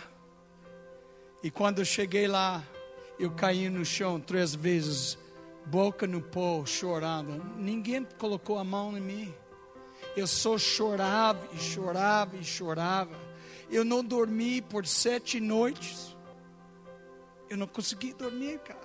E 1.42 1.50
quando 1.50 1.80
eu 1.80 1.84
cheguei 1.84 2.26
lá, 2.26 2.62
Eu 3.18 3.30
caí 3.30 3.68
no 3.68 3.84
chão 3.84 4.20
três 4.20 4.54
vezes, 4.56 5.16
boca 5.66 6.04
no 6.06 6.20
pó, 6.20 6.64
chorando. 6.66 7.44
Ninguém 7.56 8.04
colocou 8.18 8.58
a 8.58 8.64
mão 8.64 8.96
em 8.96 9.00
mim. 9.00 9.34
Eu 10.16 10.26
só 10.26 10.58
chorava 10.58 11.46
e 11.52 11.58
chorava 11.58 12.36
e 12.36 12.44
chorava. 12.44 13.16
Eu 13.70 13.84
não 13.84 14.02
dormi 14.02 14.60
por 14.60 14.84
sete 14.84 15.38
noites. 15.38 16.16
Eu 17.48 17.56
não 17.56 17.68
consegui 17.68 18.12
dormir, 18.12 18.58
cara. 18.58 18.83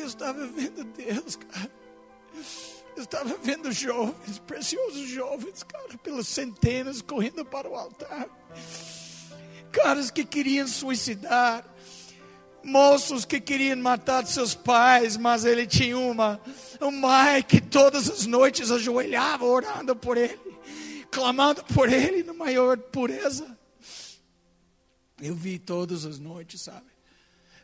Eu 0.00 0.06
estava 0.06 0.46
vendo 0.46 0.84
Deus, 0.84 1.36
cara. 1.36 1.70
Eu 2.96 3.02
estava 3.02 3.36
vendo 3.42 3.70
jovens, 3.72 4.38
preciosos 4.38 5.08
jovens, 5.08 5.62
cara, 5.62 5.98
pelas 5.98 6.26
centenas 6.26 7.02
correndo 7.02 7.44
para 7.44 7.68
o 7.68 7.74
altar. 7.74 8.26
Caras 9.70 10.10
que 10.10 10.24
queriam 10.24 10.66
suicidar, 10.66 11.64
moços 12.64 13.26
que 13.26 13.38
queriam 13.38 13.76
matar 13.76 14.26
seus 14.26 14.54
pais, 14.54 15.16
mas 15.16 15.44
ele 15.44 15.66
tinha 15.66 15.98
uma, 15.98 16.40
um 16.80 16.90
mãe 16.90 17.42
que 17.42 17.60
todas 17.60 18.08
as 18.08 18.24
noites 18.24 18.70
ajoelhava 18.70 19.44
orando 19.44 19.94
por 19.94 20.16
ele, 20.16 20.56
clamando 21.10 21.62
por 21.64 21.92
ele 21.92 22.22
na 22.22 22.32
maior 22.32 22.78
pureza. 22.78 23.58
Eu 25.20 25.34
vi 25.34 25.58
todas 25.58 26.06
as 26.06 26.18
noites, 26.18 26.62
sabe? 26.62 26.95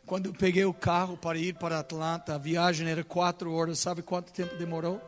Quando 0.05 0.27
eu 0.27 0.33
peguei 0.33 0.65
o 0.65 0.73
carro 0.73 1.17
para 1.17 1.37
ir 1.37 1.55
para 1.55 1.79
Atlanta, 1.79 2.35
a 2.35 2.37
viagem 2.37 2.87
era 2.87 3.03
quatro 3.03 3.53
horas, 3.53 3.79
sabe 3.79 4.01
quanto 4.01 4.33
tempo 4.33 4.55
demorou? 4.55 5.01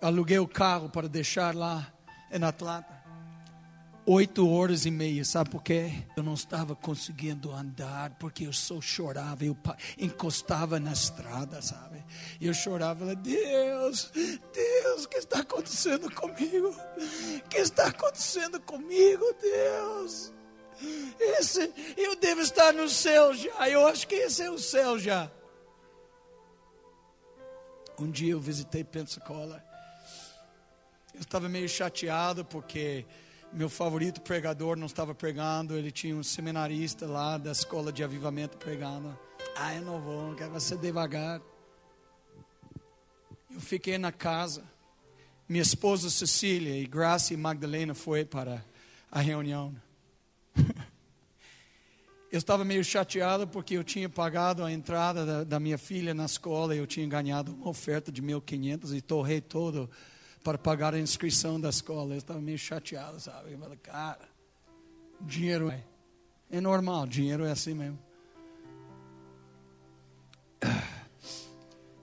aluguei 0.00 0.38
o 0.38 0.48
carro 0.48 0.88
para 0.88 1.08
deixar 1.08 1.54
lá 1.54 1.92
em 2.32 2.42
Atlanta. 2.42 2.98
Oito 4.06 4.48
horas 4.48 4.86
e 4.86 4.90
meia, 4.90 5.24
sabe 5.24 5.50
por 5.50 5.62
quê? 5.62 5.92
Eu 6.16 6.22
não 6.22 6.34
estava 6.34 6.74
conseguindo 6.74 7.52
andar, 7.52 8.16
porque 8.18 8.46
eu 8.46 8.52
só 8.52 8.80
chorava, 8.80 9.44
eu 9.44 9.56
encostava 9.98 10.80
na 10.80 10.92
estrada, 10.92 11.60
sabe? 11.60 12.02
Eu 12.40 12.52
chorava, 12.54 13.14
Deus, 13.14 14.10
Deus, 14.12 15.04
o 15.04 15.08
que 15.08 15.18
está 15.18 15.40
acontecendo 15.40 16.10
comigo? 16.12 16.74
O 17.44 17.48
que 17.48 17.58
está 17.58 17.88
acontecendo 17.88 18.58
comigo, 18.60 19.24
Deus? 19.40 20.32
Esse, 21.18 21.72
eu 21.96 22.16
devo 22.16 22.40
estar 22.40 22.72
no 22.72 22.88
céu 22.88 23.34
já, 23.34 23.68
eu 23.68 23.86
acho 23.86 24.06
que 24.06 24.14
esse 24.14 24.42
é 24.42 24.50
o 24.50 24.58
céu 24.58 24.98
já. 24.98 25.30
Um 27.98 28.10
dia 28.10 28.32
eu 28.32 28.40
visitei 28.40 28.82
Pensacola 28.82 29.70
eu 31.20 31.22
estava 31.22 31.50
meio 31.50 31.68
chateado 31.68 32.44
porque 32.46 33.04
meu 33.52 33.68
favorito 33.68 34.22
pregador 34.22 34.74
não 34.74 34.86
estava 34.86 35.14
pregando, 35.14 35.76
ele 35.76 35.90
tinha 35.90 36.16
um 36.16 36.22
seminarista 36.22 37.06
lá 37.06 37.36
da 37.36 37.52
escola 37.52 37.92
de 37.92 38.02
avivamento 38.02 38.56
pregando. 38.56 39.18
Ah, 39.54 39.74
eu 39.74 39.82
não 39.82 40.00
vou, 40.00 40.34
quero 40.34 40.58
ser 40.60 40.78
devagar. 40.78 41.42
Eu 43.52 43.60
fiquei 43.60 43.98
na 43.98 44.10
casa. 44.10 44.64
Minha 45.46 45.62
esposa 45.62 46.08
Cecília 46.08 46.78
e 46.78 46.86
Graça 46.86 47.34
e 47.34 47.36
Magdalena 47.36 47.92
foi 47.92 48.24
para 48.24 48.64
a 49.10 49.20
reunião. 49.20 49.74
Eu 52.30 52.38
estava 52.38 52.64
meio 52.64 52.84
chateado 52.84 53.46
porque 53.46 53.76
eu 53.76 53.82
tinha 53.82 54.08
pagado 54.08 54.64
a 54.64 54.72
entrada 54.72 55.26
da, 55.26 55.44
da 55.44 55.60
minha 55.60 55.76
filha 55.76 56.14
na 56.14 56.26
escola 56.26 56.74
e 56.74 56.78
eu 56.78 56.86
tinha 56.86 57.06
ganhado 57.06 57.52
uma 57.52 57.68
oferta 57.68 58.12
de 58.12 58.22
1.500 58.22 58.96
e 58.96 59.00
torrei 59.00 59.40
todo 59.40 59.90
para 60.44 60.56
pagar 60.56 60.94
a 60.94 60.98
inscrição 61.00 61.60
da 61.60 61.68
escola. 61.68 62.14
Eu 62.14 62.18
estava 62.18 62.40
meio 62.40 62.58
chateado, 62.58 63.18
sabe? 63.18 63.52
Eu 63.52 63.58
falei, 63.58 63.78
cara, 63.78 64.28
dinheiro 65.20 65.70
é, 65.70 65.82
é 66.50 66.60
normal, 66.60 67.06
dinheiro 67.06 67.44
é 67.44 67.50
assim 67.50 67.74
mesmo. 67.74 67.98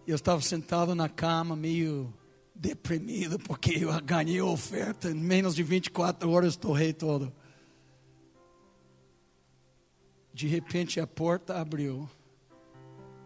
Eu 0.05 0.15
estava 0.15 0.41
sentado 0.41 0.93
na 0.93 1.07
cama, 1.07 1.55
meio 1.55 2.13
deprimido, 2.53 3.39
porque 3.39 3.83
eu 3.83 4.01
ganhei 4.01 4.39
a 4.39 4.45
oferta. 4.45 5.09
Em 5.09 5.13
menos 5.13 5.55
de 5.55 5.63
24 5.63 6.29
horas, 6.29 6.55
torrei 6.55 6.91
todo. 6.91 7.31
De 10.37 10.45
repente, 10.45 10.99
a 10.99 11.07
porta 11.07 11.59
abriu. 11.59 12.07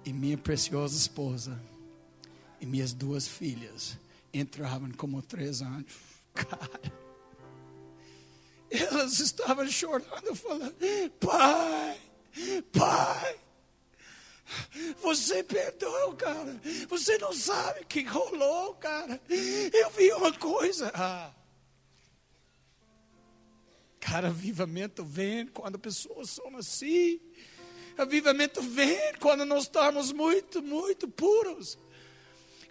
E 0.05 0.13
minha 0.13 0.37
preciosa 0.37 0.95
esposa 0.95 1.61
e 2.61 2.65
minhas 2.65 2.93
duas 2.93 3.27
filhas 3.27 3.97
entravam 4.33 4.89
como 4.91 5.21
três 5.21 5.61
anos. 5.61 5.91
Cara, 6.33 6.93
elas 8.71 9.19
estavam 9.19 9.67
chorando, 9.67 10.33
falando: 10.33 10.73
Pai, 11.19 11.99
Pai, 12.71 13.39
você 15.01 15.43
perdoou, 15.43 16.13
cara. 16.13 16.61
Você 16.87 17.17
não 17.17 17.33
sabe 17.33 17.81
o 17.81 17.87
que 17.87 18.03
rolou, 18.03 18.75
cara. 18.75 19.19
Eu 19.29 19.89
vi 19.89 20.13
uma 20.13 20.31
coisa. 20.31 20.89
Ah. 20.95 21.40
Cara, 24.01 24.27
avivamento 24.29 25.05
vem 25.05 25.47
quando 25.47 25.79
pessoas 25.79 26.31
são 26.31 26.57
assim. 26.57 27.21
Avivamento 27.97 28.61
vem 28.61 29.13
quando 29.19 29.45
nós 29.45 29.63
estamos 29.63 30.11
muito, 30.11 30.61
muito 30.61 31.07
puros. 31.07 31.77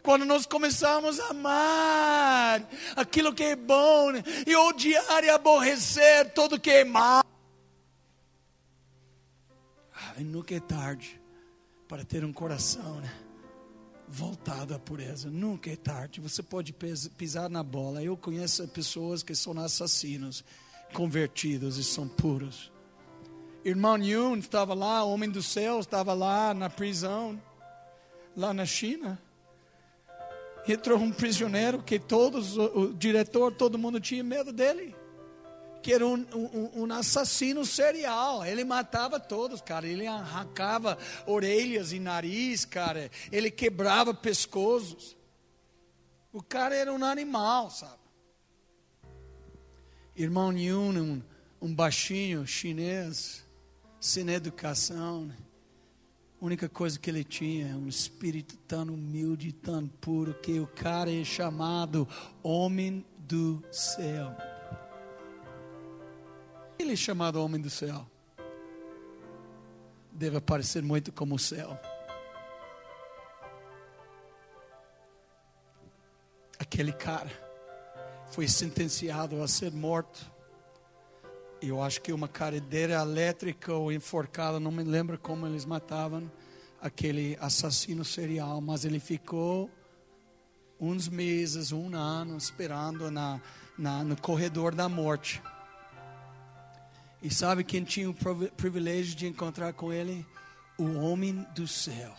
Quando 0.02 0.24
nós 0.24 0.44
começamos 0.44 1.20
a 1.20 1.28
amar 1.28 2.69
aquilo 2.97 3.32
que 3.32 3.44
é 3.44 3.57
bom 3.57 4.11
e 4.47 4.57
odiar 4.57 5.24
e 5.24 5.31
aborrecer 5.31 6.32
tudo 6.35 6.61
que 6.61 6.70
é 6.70 6.85
mal. 6.85 7.24
Ai, 9.94 10.24
nunca 10.24 10.55
é 10.55 10.61
tarde 10.61 11.20
para 11.86 12.05
ter 12.05 12.24
um 12.24 12.32
coração 12.32 13.01
né? 13.01 13.12
voltado 14.09 14.74
à 14.74 14.78
pureza. 14.78 15.31
Nunca 15.31 15.70
é 15.70 15.77
tarde. 15.77 16.20
Você 16.20 16.43
pode 16.43 16.73
pisar 16.73 17.48
na 17.48 17.62
bola. 17.62 18.02
Eu 18.02 18.16
conheço 18.16 18.66
pessoas 18.69 19.23
que 19.23 19.35
são 19.35 19.57
assassinos, 19.61 20.44
convertidos 20.92 21.76
e 21.76 21.84
são 21.84 22.08
puros. 22.08 22.72
Irmão 23.64 23.98
Yun 23.98 24.36
estava 24.36 24.74
lá, 24.74 25.04
homem 25.04 25.30
do 25.30 25.42
céu, 25.42 25.80
estava 25.80 26.14
lá 26.14 26.54
na 26.54 26.70
prisão, 26.70 27.40
lá 28.36 28.54
na 28.54 28.64
China 28.64 29.20
entrou 30.68 30.98
um 30.98 31.12
prisioneiro 31.12 31.82
que 31.82 31.98
todos, 31.98 32.56
o 32.56 32.92
diretor, 32.94 33.52
todo 33.52 33.78
mundo 33.78 34.00
tinha 34.00 34.22
medo 34.22 34.52
dele. 34.52 34.94
Que 35.82 35.94
era 35.94 36.06
um, 36.06 36.26
um, 36.34 36.82
um, 36.82 36.92
assassino 36.92 37.64
serial. 37.64 38.44
Ele 38.44 38.64
matava 38.64 39.18
todos, 39.18 39.62
cara. 39.62 39.86
Ele 39.86 40.06
arrancava 40.06 40.98
orelhas 41.26 41.92
e 41.92 41.98
nariz, 41.98 42.66
cara. 42.66 43.10
Ele 43.32 43.50
quebrava 43.50 44.12
pescoços. 44.12 45.16
O 46.32 46.42
cara 46.42 46.74
era 46.74 46.92
um 46.92 47.02
animal, 47.02 47.70
sabe? 47.70 47.99
Irmão 50.16 50.52
Yun, 50.52 50.98
um, 50.98 51.22
um 51.60 51.74
baixinho 51.74 52.46
chinês, 52.46 53.44
sem 54.00 54.28
educação. 54.30 55.26
Né? 55.26 55.36
A 56.40 56.44
única 56.44 56.68
coisa 56.68 56.98
que 56.98 57.08
ele 57.08 57.22
tinha 57.22 57.68
é 57.68 57.74
um 57.74 57.86
espírito 57.86 58.56
tão 58.66 58.84
humilde, 58.84 59.52
tão 59.52 59.86
puro, 59.86 60.34
que 60.34 60.58
o 60.58 60.66
cara 60.66 61.12
é 61.12 61.24
chamado 61.24 62.08
Homem 62.42 63.04
do 63.18 63.62
Céu. 63.70 64.34
Ele 66.78 66.94
é 66.94 66.96
chamado 66.96 67.42
Homem 67.42 67.60
do 67.60 67.70
Céu. 67.70 68.06
Deve 70.10 70.38
aparecer 70.38 70.82
muito 70.82 71.12
como 71.12 71.36
o 71.36 71.38
céu. 71.38 71.78
Aquele 76.58 76.92
cara 76.92 77.49
foi 78.31 78.48
sentenciado 78.48 79.43
a 79.43 79.48
ser 79.48 79.73
morto 79.73 80.31
eu 81.62 81.82
acho 81.82 82.01
que 82.01 82.12
uma 82.12 82.27
cadeira 82.27 82.94
elétrica 82.94 83.74
ou 83.74 83.93
enforcada, 83.93 84.59
não 84.59 84.70
me 84.70 84.82
lembro 84.82 85.19
como 85.19 85.47
eles 85.47 85.65
matavam 85.65 86.31
aquele 86.81 87.36
assassino 87.40 88.05
serial, 88.05 88.61
mas 88.61 88.85
ele 88.85 88.98
ficou 88.98 89.70
uns 90.81 91.09
meses, 91.09 91.73
um 91.73 91.94
ano 91.94 92.39
esperando 92.39 93.11
na, 93.11 93.40
na, 93.77 94.02
no 94.02 94.16
corredor 94.16 94.74
da 94.74 94.89
morte. 94.89 95.43
E 97.23 97.28
sabe 97.32 97.62
quem 97.62 97.85
tinha 97.85 98.09
o 98.09 98.15
privilégio 98.57 99.15
de 99.15 99.27
encontrar 99.27 99.74
com 99.74 99.93
ele? 99.93 100.27
O 100.78 100.94
homem 101.01 101.47
do 101.55 101.69
céu. 101.69 102.15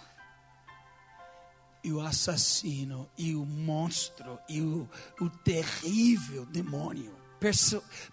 E 1.84 1.92
o 1.92 2.00
assassino, 2.00 3.10
e 3.18 3.36
o 3.36 3.46
monstro, 3.46 4.38
e 4.48 4.62
o, 4.62 4.88
o 5.20 5.30
terrível 5.30 6.46
demônio 6.46 7.22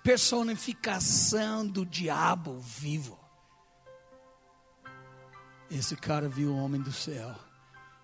personificação 0.03 1.67
do 1.67 1.85
diabo 1.85 2.59
vivo. 2.61 3.19
Esse 5.71 5.95
cara 5.97 6.29
viu 6.29 6.51
o 6.51 6.57
homem 6.57 6.81
do 6.81 6.91
céu 6.93 7.35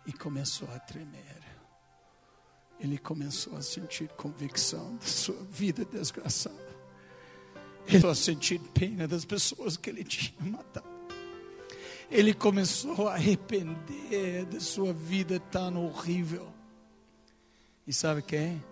e 0.05 0.13
começou 0.13 0.71
a 0.71 0.79
tremer. 0.79 1.43
Ele 2.79 2.99
começou 2.99 3.57
a 3.57 3.63
sentir 3.63 4.09
convicção 4.11 4.97
da 4.97 5.07
sua 5.07 5.43
vida 5.45 5.83
desgraçada. 5.87 6.55
Ele 7.87 8.01
começou 8.01 8.11
a 8.11 8.15
sentir 8.15 8.59
pena 8.75 9.09
das 9.09 9.25
pessoas 9.25 9.79
que 9.79 9.89
ele 9.89 10.05
tinha 10.05 10.51
matado. 10.51 10.94
Ele 12.11 12.35
começou 12.35 13.09
a 13.09 13.15
arrepender 13.15 14.47
da 14.47 14.61
sua 14.61 14.93
vida 14.93 15.41
tão 15.41 15.87
horrível. 15.87 16.53
E 17.87 17.93
sabe 17.93 18.23
quem? 18.23 18.63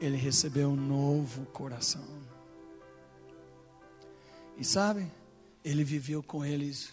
Ele 0.00 0.16
recebeu 0.16 0.70
um 0.70 0.76
novo 0.76 1.46
coração. 1.46 2.04
E 4.56 4.64
sabe? 4.64 5.06
Ele 5.64 5.84
viveu 5.84 6.22
com 6.22 6.44
eles 6.44 6.92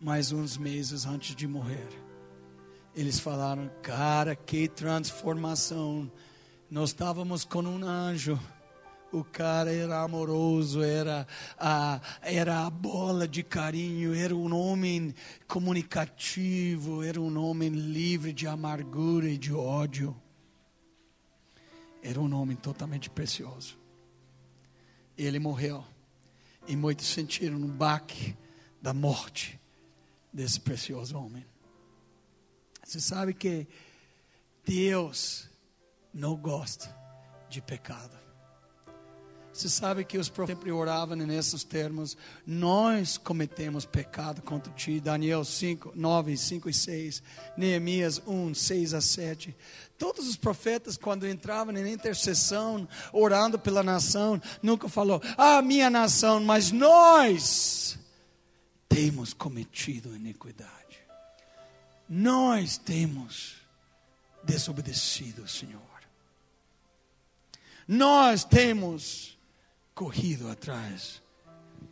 mais 0.00 0.30
uns 0.30 0.56
meses 0.56 1.06
antes 1.06 1.34
de 1.34 1.46
morrer. 1.46 1.88
Eles 2.94 3.18
falaram, 3.18 3.70
cara, 3.82 4.34
que 4.34 4.68
transformação. 4.68 6.10
Nós 6.70 6.90
estávamos 6.90 7.44
com 7.44 7.62
um 7.62 7.84
anjo. 7.84 8.38
O 9.10 9.24
cara 9.24 9.72
era 9.72 10.02
amoroso, 10.02 10.82
era 10.82 11.26
a, 11.58 12.00
era 12.20 12.66
a 12.66 12.70
bola 12.70 13.26
de 13.26 13.42
carinho, 13.42 14.14
era 14.14 14.36
um 14.36 14.54
homem 14.54 15.14
comunicativo, 15.46 17.02
era 17.02 17.18
um 17.18 17.42
homem 17.42 17.70
livre 17.70 18.34
de 18.34 18.46
amargura 18.46 19.28
e 19.30 19.38
de 19.38 19.52
ódio. 19.52 20.14
Era 22.02 22.20
um 22.20 22.34
homem 22.34 22.56
totalmente 22.56 23.08
precioso. 23.08 23.78
Ele 25.16 25.38
morreu. 25.38 25.84
E 26.66 26.76
muitos 26.76 27.06
sentiram 27.06 27.56
um 27.56 27.66
baque 27.66 28.36
da 28.80 28.92
morte 28.92 29.58
desse 30.30 30.60
precioso 30.60 31.16
homem. 31.18 31.46
Você 32.84 33.00
sabe 33.00 33.32
que 33.32 33.66
Deus 34.64 35.48
não 36.12 36.36
gosta 36.36 36.94
de 37.48 37.62
pecado. 37.62 38.27
Você 39.58 39.68
sabe 39.68 40.04
que 40.04 40.16
os 40.16 40.28
profetas 40.28 40.56
sempre 40.56 40.70
oravam 40.70 41.16
nesses 41.16 41.64
termos. 41.64 42.16
Nós 42.46 43.18
cometemos 43.18 43.84
pecado 43.84 44.40
contra 44.40 44.72
ti. 44.74 45.00
Daniel 45.00 45.44
5, 45.44 45.94
9, 45.96 46.36
5 46.36 46.70
e 46.70 46.72
6. 46.72 47.22
Neemias 47.56 48.22
1, 48.24 48.54
6 48.54 48.94
a 48.94 49.00
7. 49.00 49.56
Todos 49.98 50.28
os 50.28 50.36
profetas, 50.36 50.96
quando 50.96 51.26
entravam 51.26 51.76
em 51.76 51.92
intercessão, 51.92 52.86
orando 53.12 53.58
pela 53.58 53.82
nação, 53.82 54.40
nunca 54.62 54.88
falou, 54.88 55.20
ah, 55.36 55.60
minha 55.60 55.90
nação, 55.90 56.38
mas 56.38 56.70
nós 56.70 57.98
temos 58.88 59.34
cometido 59.34 60.14
iniquidade. 60.14 61.00
Nós 62.08 62.78
temos 62.78 63.56
desobedecido 64.44 65.48
Senhor. 65.48 65.82
Nós 67.88 68.44
temos 68.44 69.36
corrido 69.98 70.48
atrás 70.48 71.20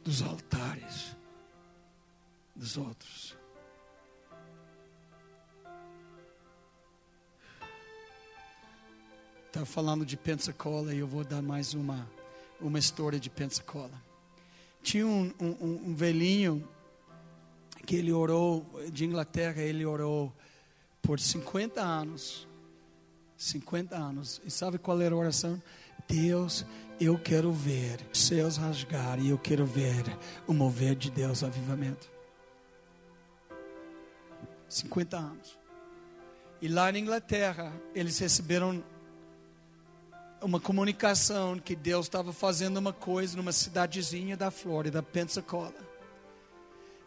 dos 0.04 0.22
altares 0.22 1.16
dos 2.54 2.76
outros. 2.76 3.36
Estava 9.48 9.66
falando 9.66 10.06
de 10.06 10.16
Pensacola 10.16 10.94
e 10.94 10.98
eu 10.98 11.06
vou 11.08 11.24
dar 11.24 11.42
mais 11.42 11.74
uma, 11.74 12.08
uma 12.60 12.78
história 12.78 13.18
de 13.18 13.28
Pensacola. 13.28 14.00
Tinha 14.84 15.04
um, 15.04 15.34
um, 15.40 15.88
um 15.88 15.94
velhinho 15.96 16.62
que 17.84 17.96
ele 17.96 18.12
orou, 18.12 18.64
de 18.92 19.04
Inglaterra, 19.04 19.62
ele 19.62 19.84
orou 19.84 20.32
por 21.02 21.18
50 21.18 21.82
anos. 21.82 22.46
50 23.36 23.96
anos. 23.96 24.40
E 24.44 24.50
sabe 24.50 24.78
qual 24.78 25.00
era 25.00 25.12
a 25.12 25.18
oração? 25.18 25.60
Deus, 26.06 26.64
eu 27.00 27.18
quero 27.18 27.52
ver 27.52 27.98
os 28.12 28.26
céus 28.26 28.56
rasgar 28.56 29.18
e 29.18 29.28
eu 29.28 29.38
quero 29.38 29.66
ver 29.66 30.04
o 30.46 30.54
mover 30.54 30.94
de 30.94 31.10
Deus 31.10 31.42
avivamento. 31.42 32.10
50 34.68 35.16
anos. 35.16 35.58
E 36.60 36.68
lá 36.68 36.90
na 36.90 36.98
Inglaterra, 36.98 37.72
eles 37.94 38.18
receberam 38.18 38.82
uma 40.40 40.58
comunicação 40.58 41.58
que 41.58 41.76
Deus 41.76 42.06
estava 42.06 42.32
fazendo 42.32 42.78
uma 42.78 42.92
coisa 42.92 43.36
numa 43.36 43.52
cidadezinha 43.52 44.36
da 44.36 44.50
Flórida, 44.50 45.02
Pensacola. 45.02 45.74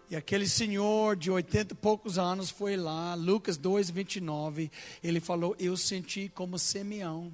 E 0.09 0.15
aquele 0.15 0.47
senhor 0.47 1.15
de 1.15 1.29
80 1.29 1.73
e 1.73 1.77
poucos 1.77 2.17
anos 2.17 2.49
foi 2.49 2.75
lá, 2.75 3.13
Lucas 3.15 3.57
2, 3.57 3.89
29, 3.89 4.71
ele 5.03 5.19
falou: 5.19 5.55
Eu 5.59 5.77
senti 5.77 6.31
como 6.33 6.57
Simeão 6.57 7.31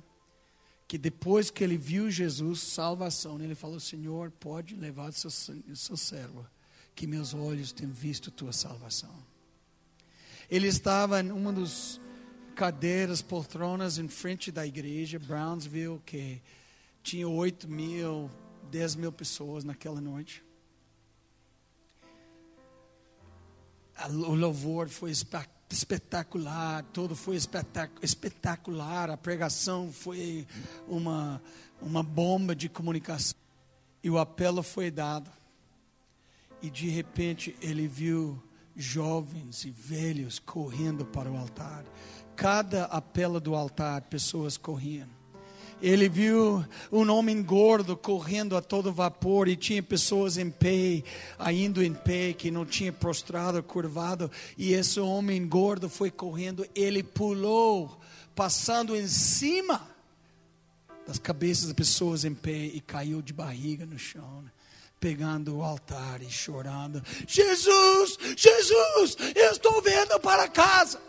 que 0.88 0.98
depois 0.98 1.50
que 1.50 1.64
ele 1.64 1.78
viu 1.78 2.12
Jesus, 2.12 2.62
salvação, 2.62 3.40
ele 3.42 3.56
falou: 3.56 3.80
Senhor, 3.80 4.32
pode 4.32 4.76
levar 4.76 5.10
o 5.10 5.14
seu, 5.14 5.32
seu 5.32 5.98
servo, 5.98 6.46
que 6.94 7.08
meus 7.08 7.34
olhos 7.34 7.72
têm 7.72 7.90
visto 7.90 8.30
tua 8.30 8.54
salvação. 8.54 9.16
Ele 10.50 10.68
estava 10.68 11.20
em 11.22 11.32
uma 11.32 11.52
das 11.52 12.00
cadeiras, 12.56 13.22
poltronas 13.22 13.98
em 13.98 14.08
frente 14.08 14.52
da 14.52 14.66
igreja, 14.66 15.18
Brownsville, 15.18 16.00
que 16.06 16.42
tinha 17.02 17.28
8 17.28 17.68
mil, 17.68 18.30
10 18.70 18.96
mil 18.96 19.12
pessoas 19.12 19.64
naquela 19.64 20.00
noite. 20.00 20.44
O 24.10 24.36
louvor 24.36 24.88
foi 24.88 25.10
espetacular 25.10 25.55
espetacular, 25.70 26.84
tudo 26.94 27.16
foi 27.16 27.38
espetacular, 28.02 29.10
a 29.10 29.18
pregação 29.18 29.92
foi 29.92 30.48
uma, 30.88 31.42
uma 31.82 32.04
bomba 32.04 32.56
de 32.56 32.70
comunicação. 32.70 33.38
E 34.04 34.10
o 34.10 34.20
apelo 34.20 34.62
foi 34.62 34.92
dado. 34.92 35.32
E 36.62 36.70
de 36.70 36.90
repente 36.90 37.56
ele 37.62 37.88
viu 37.88 38.42
jovens 38.76 39.66
e 39.66 39.72
velhos 39.72 40.40
correndo 40.40 41.06
para 41.06 41.32
o 41.32 41.38
altar. 41.38 41.86
Cada 42.36 42.86
apelo 42.86 43.40
do 43.40 43.56
altar, 43.56 44.02
pessoas 44.04 44.58
corriam. 44.58 45.15
Ele 45.82 46.08
viu 46.08 46.66
um 46.92 47.10
homem 47.12 47.44
gordo 47.44 47.98
correndo 47.98 48.56
a 48.56 48.62
todo 48.62 48.94
vapor 48.94 49.48
e 49.48 49.56
tinha 49.56 49.84
pessoas 49.84 50.38
em 50.38 50.50
pé, 50.50 51.04
ainda 51.38 51.84
em 51.84 51.94
pé, 51.94 52.34
que 52.34 52.50
não 52.50 52.66
tinha 52.66 52.94
prostrado, 52.94 53.62
curvado. 53.62 54.32
E 54.58 54.74
esse 54.74 55.00
homem 55.00 55.48
gordo 55.48 55.90
foi 55.90 56.10
correndo, 56.10 56.66
ele 56.74 57.04
pulou, 57.04 58.00
passando 58.34 58.96
em 58.96 59.08
cima 59.08 59.88
das 61.06 61.20
cabeças 61.20 61.66
das 61.66 61.74
pessoas 61.74 62.26
em 62.26 62.34
pé 62.34 62.66
e 62.66 62.80
caiu 62.80 63.22
de 63.22 63.34
barriga 63.34 63.86
no 63.86 64.00
chão 64.00 64.44
pegando 65.06 65.58
o 65.58 65.64
altar 65.64 66.20
e 66.24 66.32
chorando: 66.32 67.04
Jesus, 67.28 68.18
Jesus, 68.36 69.18
eu 69.36 69.52
estou 69.52 69.80
vendo 69.80 70.20
para 70.20 70.48
casa. 70.48 71.00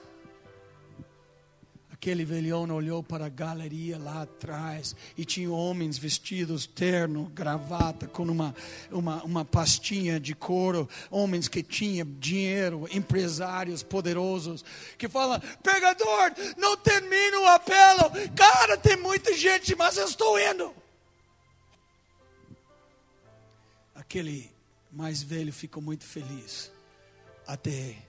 Aquele 1.96 2.26
velhão 2.26 2.70
olhou 2.70 3.02
para 3.02 3.24
a 3.24 3.28
galeria 3.30 3.98
lá 3.98 4.20
atrás 4.20 4.94
e 5.16 5.24
tinha 5.24 5.50
homens 5.50 5.96
vestidos 5.96 6.66
terno, 6.66 7.24
gravata, 7.34 8.06
com 8.06 8.24
uma, 8.24 8.54
uma, 8.92 9.24
uma 9.24 9.44
pastinha 9.46 10.20
de 10.20 10.34
couro, 10.34 10.86
homens 11.10 11.48
que 11.48 11.62
tinham 11.62 12.06
dinheiro, 12.20 12.86
empresários 12.92 13.82
poderosos, 13.82 14.62
que 14.98 15.08
falam: 15.08 15.40
pregador, 15.62 16.32
não 16.58 16.76
termina 16.76 17.40
o 17.40 17.46
apelo, 17.46 18.10
cara, 18.36 18.76
tem 18.76 18.98
muita 18.98 19.34
gente, 19.34 19.74
mas 19.74 19.96
eu 19.96 20.04
estou 20.04 20.38
indo. 20.38 20.74
Aquele 23.94 24.52
mais 24.92 25.22
velho 25.22 25.52
ficou 25.52 25.82
muito 25.82 26.04
feliz, 26.04 26.70
até 27.46 28.05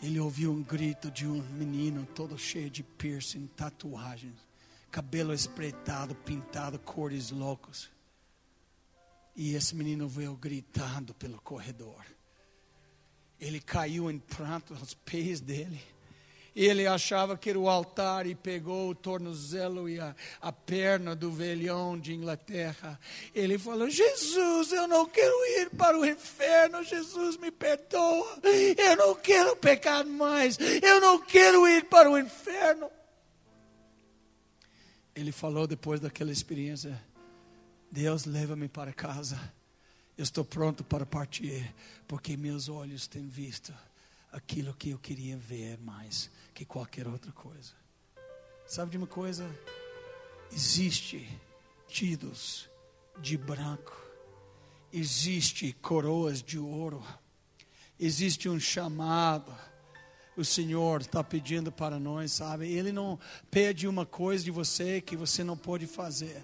ele 0.00 0.20
ouviu 0.20 0.52
um 0.52 0.62
grito 0.62 1.10
de 1.10 1.26
um 1.26 1.42
menino 1.54 2.06
todo 2.06 2.38
cheio 2.38 2.70
de 2.70 2.82
piercing, 2.82 3.46
tatuagens, 3.48 4.38
cabelo 4.90 5.34
espreitado, 5.34 6.14
pintado, 6.14 6.78
cores 6.78 7.30
loucas. 7.30 7.90
E 9.34 9.54
esse 9.54 9.74
menino 9.74 10.08
veio 10.08 10.34
gritando 10.36 11.14
pelo 11.14 11.40
corredor. 11.40 12.04
Ele 13.40 13.60
caiu 13.60 14.10
em 14.10 14.18
pranto 14.18 14.74
aos 14.74 14.94
pés 14.94 15.40
dele 15.40 15.80
ele 16.66 16.88
achava 16.88 17.38
que 17.38 17.50
era 17.50 17.58
o 17.58 17.68
altar 17.68 18.26
e 18.26 18.34
pegou 18.34 18.90
o 18.90 18.94
tornozelo 18.94 19.88
e 19.88 20.00
a, 20.00 20.12
a 20.40 20.50
perna 20.50 21.14
do 21.14 21.30
velhão 21.30 21.96
de 21.96 22.12
Inglaterra. 22.12 22.98
Ele 23.32 23.56
falou: 23.56 23.88
Jesus, 23.88 24.72
eu 24.72 24.88
não 24.88 25.06
quero 25.06 25.32
ir 25.60 25.70
para 25.70 25.96
o 25.96 26.04
inferno. 26.04 26.82
Jesus, 26.82 27.36
me 27.36 27.52
perdoa. 27.52 28.40
Eu 28.42 28.96
não 28.96 29.14
quero 29.14 29.54
pecar 29.56 30.04
mais. 30.04 30.58
Eu 30.82 31.00
não 31.00 31.20
quero 31.20 31.68
ir 31.68 31.84
para 31.84 32.10
o 32.10 32.18
inferno. 32.18 32.90
Ele 35.14 35.30
falou 35.30 35.64
depois 35.64 36.00
daquela 36.00 36.32
experiência: 36.32 37.00
Deus 37.88 38.24
leva-me 38.24 38.68
para 38.68 38.92
casa. 38.92 39.38
Eu 40.16 40.24
estou 40.24 40.44
pronto 40.44 40.82
para 40.82 41.06
partir, 41.06 41.72
porque 42.08 42.36
meus 42.36 42.68
olhos 42.68 43.06
têm 43.06 43.28
visto 43.28 43.72
aquilo 44.38 44.72
que 44.74 44.90
eu 44.90 44.98
queria 44.98 45.36
ver 45.36 45.78
mais 45.78 46.30
que 46.54 46.64
qualquer 46.64 47.06
outra 47.06 47.32
coisa. 47.32 47.74
Sabe 48.66 48.92
de 48.92 48.96
uma 48.96 49.06
coisa? 49.06 49.48
Existe 50.52 51.28
tidos 51.86 52.68
de 53.20 53.36
branco, 53.36 53.96
existe 54.92 55.72
coroas 55.82 56.42
de 56.42 56.58
ouro, 56.58 57.04
existe 57.98 58.48
um 58.48 58.58
chamado. 58.58 59.54
O 60.36 60.44
Senhor 60.44 61.00
está 61.00 61.22
pedindo 61.24 61.72
para 61.72 61.98
nós, 61.98 62.32
sabe? 62.32 62.72
Ele 62.72 62.92
não 62.92 63.18
pede 63.50 63.88
uma 63.88 64.06
coisa 64.06 64.44
de 64.44 64.52
você 64.52 65.00
que 65.00 65.16
você 65.16 65.42
não 65.42 65.56
pode 65.56 65.86
fazer 65.86 66.40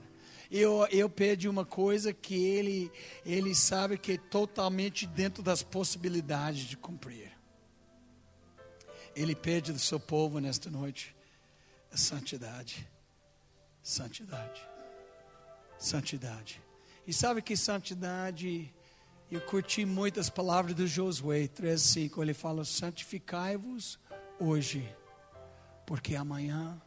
eu, 0.51 0.87
eu 0.93 1.11
pedi 1.11 1.49
uma 1.49 1.65
coisa 1.65 2.13
que 2.13 2.35
ele, 2.35 2.91
ele 3.27 3.55
sabe 3.57 3.99
que 3.99 4.13
é 4.13 4.17
totalmente 4.17 5.05
dentro 5.05 5.43
das 5.43 5.65
possibilidades 5.65 6.63
de 6.63 6.77
cumprir. 6.77 7.33
Ele 9.15 9.35
pede 9.35 9.73
do 9.73 9.79
seu 9.79 10.01
povo 10.01 10.39
nesta 10.39 10.71
noite 10.71 11.15
a 11.93 11.97
santidade. 11.97 12.89
Santidade. 13.83 14.69
Santidade. 15.79 16.61
E 17.07 17.13
sabe 17.13 17.43
que 17.43 17.57
santidade, 17.57 18.73
eu 19.31 19.41
curti 19.43 19.85
muitas 19.85 20.31
palavras 20.31 20.75
do 20.75 20.87
Josué 20.87 21.47
3,5. 21.47 22.23
Ele 22.23 22.35
fala: 22.35 22.65
santificai-vos 22.65 23.99
hoje, 24.41 24.89
porque 25.87 26.17
amanhã 26.17 26.81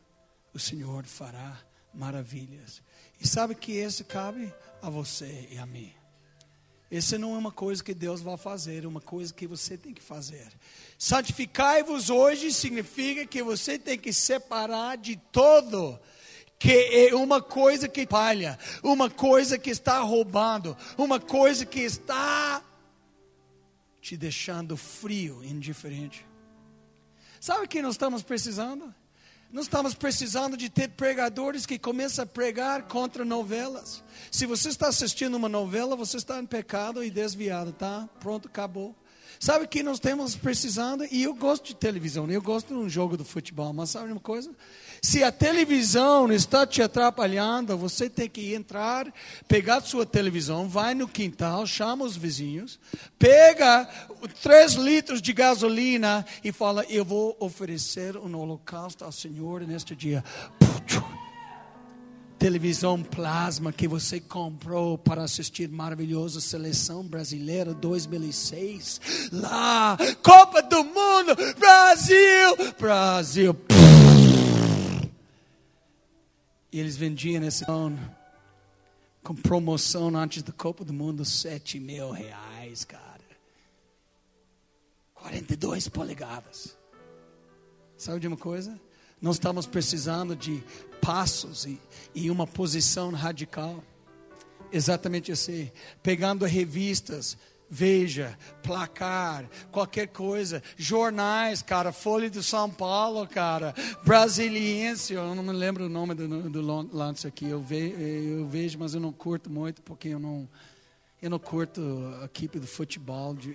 o 0.54 0.60
Senhor 0.60 1.06
fará 1.06 1.58
maravilhas. 1.94 2.82
E 3.20 3.28
sabe 3.28 3.56
que 3.56 3.74
esse 3.74 4.04
cabe 4.04 4.54
a 4.82 4.90
você 4.90 5.48
e 5.52 5.58
a 5.58 5.66
mim. 5.66 5.94
Esse 6.90 7.18
não 7.18 7.36
é 7.36 7.38
uma 7.38 7.52
coisa 7.52 7.84
que 7.84 7.94
Deus 7.94 8.22
vai 8.22 8.38
fazer, 8.38 8.84
é 8.84 8.88
uma 8.88 9.02
coisa 9.02 9.34
que 9.34 9.46
você 9.46 9.78
tem 9.78 9.94
que 9.94 10.02
fazer. 10.02 10.48
Santificai-vos 10.98 12.10
hoje 12.10 12.54
significa 12.54 13.26
que 13.26 13.44
você 13.44 13.78
tem 13.78 13.98
que 13.98 14.14
separar 14.14 14.98
de 14.98 15.18
todo 15.32 16.00
que 16.60 16.72
é 16.72 17.16
uma 17.16 17.42
coisa 17.42 17.88
que 17.88 18.08
palha, 18.08 18.58
uma 18.82 19.10
coisa 19.10 19.60
que 19.60 19.70
está 19.70 20.00
roubando, 20.00 20.76
uma 20.98 21.20
coisa 21.20 21.66
que 21.66 21.82
está 21.82 22.64
te 24.02 24.18
deixando 24.18 24.76
frio, 24.76 25.44
indiferente. 25.44 26.26
Sabe 27.40 27.66
o 27.66 27.68
que 27.68 27.82
nós 27.82 27.94
estamos 27.94 28.24
precisando? 28.24 28.94
Nós 29.52 29.64
estamos 29.64 29.94
precisando 29.94 30.58
de 30.58 30.70
ter 30.70 30.90
pregadores 30.90 31.66
que 31.66 31.80
começam 31.80 32.24
a 32.24 32.26
pregar 32.26 32.84
contra 32.84 33.24
novelas. 33.24 34.04
Se 34.30 34.46
você 34.46 34.68
está 34.68 34.90
assistindo 34.90 35.36
uma 35.36 35.48
novela, 35.48 35.96
você 35.96 36.18
está 36.18 36.38
em 36.38 36.46
pecado 36.46 37.02
e 37.02 37.10
desviado, 37.10 37.72
tá? 37.72 38.10
Pronto, 38.20 38.50
acabou. 38.50 38.94
Sabe 39.40 39.64
o 39.64 39.68
que 39.68 39.84
nós 39.84 40.00
temos 40.00 40.36
precisando? 40.36 41.06
E 41.10 41.24
eu 41.24 41.34
gosto 41.34 41.68
de 41.68 41.76
televisão, 41.76 42.30
eu 42.30 42.42
gosto 42.42 42.70
de 42.70 42.74
um 42.74 42.90
jogo 42.90 43.16
de 43.16 43.24
futebol, 43.24 43.72
mas 43.72 43.92
sabe 43.92 44.12
uma 44.12 44.20
coisa? 44.20 44.52
Se 45.02 45.24
a 45.24 45.32
televisão 45.32 46.32
está 46.32 46.66
te 46.66 46.82
atrapalhando, 46.82 47.78
você 47.78 48.10
tem 48.10 48.30
que 48.30 48.54
entrar, 48.54 49.12
pegar 49.48 49.82
sua 49.82 50.06
televisão, 50.06 50.68
vai 50.68 50.94
no 50.94 51.08
quintal, 51.08 51.66
chama 51.66 52.06
os 52.06 52.18
vizinhos, 52.18 52.80
pega 53.18 53.88
três 54.42 54.74
litros 54.74 55.22
de 55.22 55.34
gasolina 55.34 56.26
e 56.44 56.52
fala: 56.52 56.86
Eu 56.90 57.06
vou 57.06 57.36
oferecer 57.40 58.18
um 58.18 58.36
holocausto 58.38 59.04
ao 59.04 59.12
Senhor 59.12 59.62
neste 59.62 59.96
dia. 59.96 60.24
Televisão 62.38 63.02
plasma 63.02 63.74
que 63.74 63.88
você 63.88 64.20
comprou 64.20 64.96
para 64.96 65.24
assistir 65.24 65.68
maravilhosa 65.70 66.40
seleção 66.40 67.04
brasileira 67.04 67.74
2006. 67.74 69.02
Lá, 69.32 69.98
Copa 70.22 70.62
do 70.62 70.84
Mundo, 70.84 71.36
Brasil, 71.58 72.74
Brasil. 72.80 73.58
E 76.72 76.80
eles 76.80 76.98
vendiam 76.98 77.44
esse 77.44 77.66
com 79.24 79.36
promoção 79.36 80.16
antes 80.16 80.42
da 80.42 80.54
Copa 80.54 80.86
do 80.86 80.94
Mundo, 80.94 81.26
7 81.26 81.80
mil 81.80 82.12
reais, 82.12 82.86
cara. 82.86 83.18
42 85.14 85.90
polegadas. 85.90 86.78
Sabe 87.98 88.20
de 88.20 88.28
uma 88.28 88.38
coisa? 88.38 88.80
Nós 89.22 89.36
estamos 89.36 89.66
precisando 89.66 90.36
de 90.36 90.64
passos 91.02 91.66
e, 91.66 91.80
e 92.14 92.30
uma 92.30 92.46
posição 92.46 93.12
radical. 93.12 93.84
Exatamente 94.72 95.32
assim. 95.32 95.72
Pegando 96.04 96.46
revistas, 96.46 97.38
Veja, 97.70 98.38
placar, 98.64 99.46
qualquer 99.72 100.08
coisa, 100.08 100.64
jornais, 100.78 101.62
cara, 101.62 101.92
Folha 101.92 102.30
de 102.30 102.42
São 102.42 102.70
Paulo, 102.70 103.28
cara, 103.28 103.76
Brasiliense, 104.06 105.14
eu 105.14 105.36
não 105.36 105.44
me 105.44 105.52
lembro 105.52 105.86
o 105.86 105.90
nome 105.90 106.14
do, 106.14 106.50
do 106.50 106.62
lance 106.62 107.28
aqui, 107.28 107.46
eu, 107.46 107.62
ve, 107.62 107.94
eu 108.40 108.48
vejo, 108.48 108.80
mas 108.80 108.94
eu 108.94 109.02
não 109.02 109.12
curto 109.12 109.50
muito, 109.50 109.82
porque 109.82 110.08
eu 110.08 110.20
não, 110.20 110.48
eu 111.22 111.30
não 111.30 111.40
curto 111.40 111.82
a 112.22 112.26
equipe 112.26 112.58
do 112.58 112.68
futebol 112.68 113.34
de, 113.34 113.54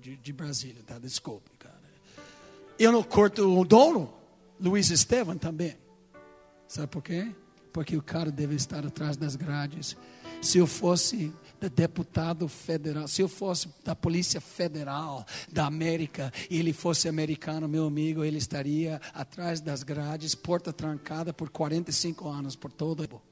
de, 0.00 0.16
de 0.16 0.32
Brasília, 0.32 0.82
tá? 0.86 0.98
Desculpe, 0.98 1.50
cara. 1.58 1.80
Eu 2.78 2.90
não 2.90 3.02
curto 3.02 3.46
o 3.58 3.64
dono, 3.66 4.14
Luiz 4.58 4.88
Estevam 4.88 5.36
também. 5.36 5.76
Sabe 6.66 6.86
por 6.86 7.02
quê? 7.02 7.30
Porque 7.70 7.96
o 7.96 8.02
cara 8.02 8.30
deve 8.30 8.54
estar 8.54 8.86
atrás 8.86 9.14
das 9.14 9.36
grades. 9.36 9.94
Se 10.40 10.56
eu 10.56 10.66
fosse 10.66 11.32
deputado 11.68 12.48
federal, 12.48 13.06
se 13.08 13.22
eu 13.22 13.28
fosse 13.28 13.68
da 13.84 13.94
Polícia 13.94 14.40
Federal 14.40 15.24
da 15.50 15.66
América 15.66 16.32
e 16.50 16.58
ele 16.58 16.72
fosse 16.72 17.08
americano, 17.08 17.68
meu 17.68 17.86
amigo, 17.86 18.24
ele 18.24 18.38
estaria 18.38 19.00
atrás 19.14 19.60
das 19.60 19.82
grades, 19.82 20.34
porta 20.34 20.72
trancada 20.72 21.32
por 21.32 21.50
45 21.50 22.28
anos, 22.28 22.56
por 22.56 22.72
todo. 22.72 23.22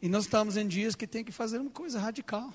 E 0.00 0.08
nós 0.08 0.24
estamos 0.24 0.56
em 0.56 0.68
dias 0.68 0.94
que 0.94 1.06
tem 1.06 1.24
que 1.24 1.32
fazer 1.32 1.58
uma 1.58 1.70
coisa 1.70 1.98
radical. 1.98 2.54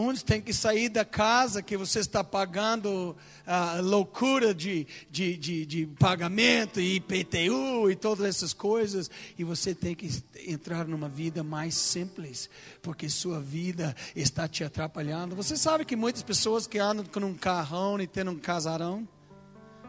Uns 0.00 0.22
têm 0.22 0.40
que 0.40 0.54
sair 0.54 0.88
da 0.88 1.04
casa 1.04 1.60
que 1.60 1.76
você 1.76 1.98
está 1.98 2.24
pagando 2.24 3.14
a 3.46 3.80
loucura 3.80 4.54
de, 4.54 4.86
de, 5.10 5.36
de, 5.36 5.66
de 5.66 5.86
pagamento 5.86 6.80
e 6.80 6.96
IPTU 6.96 7.90
e 7.90 7.94
todas 7.94 8.24
essas 8.24 8.54
coisas. 8.54 9.10
E 9.38 9.44
você 9.44 9.74
tem 9.74 9.94
que 9.94 10.08
entrar 10.46 10.88
numa 10.88 11.06
vida 11.06 11.44
mais 11.44 11.74
simples, 11.74 12.48
porque 12.80 13.10
sua 13.10 13.40
vida 13.40 13.94
está 14.16 14.48
te 14.48 14.64
atrapalhando. 14.64 15.36
Você 15.36 15.54
sabe 15.54 15.84
que 15.84 15.94
muitas 15.94 16.22
pessoas 16.22 16.66
que 16.66 16.78
andam 16.78 17.04
com 17.04 17.20
um 17.20 17.34
carrão 17.34 18.00
e 18.00 18.06
tendo 18.06 18.30
um 18.30 18.38
casarão, 18.38 19.06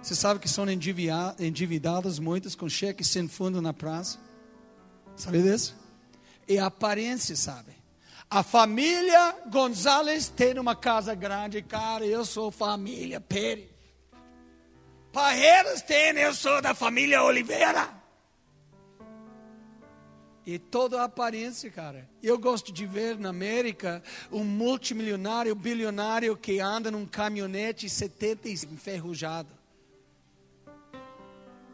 você 0.01 0.13
sabe 0.13 0.41
que 0.41 0.49
são 0.49 0.65
endividadas 0.69 2.19
muitas 2.19 2.53
com 2.53 2.67
cheque 2.67 3.03
sem 3.03 3.29
fundo 3.29 3.61
na 3.61 3.71
praça. 3.71 4.19
Sabe 5.15 5.41
disso? 5.41 5.73
É 6.49 6.57
a 6.57 6.65
aparência, 6.65 7.33
sabe? 7.37 7.80
A 8.33 8.43
família 8.43 9.35
Gonzalez 9.51 10.29
tem 10.29 10.57
uma 10.57 10.73
casa 10.73 11.13
grande, 11.13 11.61
cara. 11.61 12.05
Eu 12.05 12.23
sou 12.23 12.49
família 12.49 13.19
Pérez. 13.19 13.67
Parreiras 15.11 15.81
tem, 15.81 16.17
eu 16.17 16.33
sou 16.33 16.61
da 16.61 16.73
família 16.73 17.21
Oliveira. 17.23 17.89
E 20.45 20.57
toda 20.57 21.01
a 21.01 21.03
aparência, 21.03 21.69
cara. 21.69 22.09
Eu 22.23 22.39
gosto 22.39 22.71
de 22.71 22.85
ver 22.85 23.17
na 23.19 23.27
América 23.27 24.01
um 24.31 24.45
multimilionário, 24.45 25.53
bilionário 25.53 26.37
que 26.37 26.61
anda 26.61 26.89
num 26.89 27.05
caminhonete 27.05 27.89
70 27.89 28.47
enferrujado. 28.47 29.53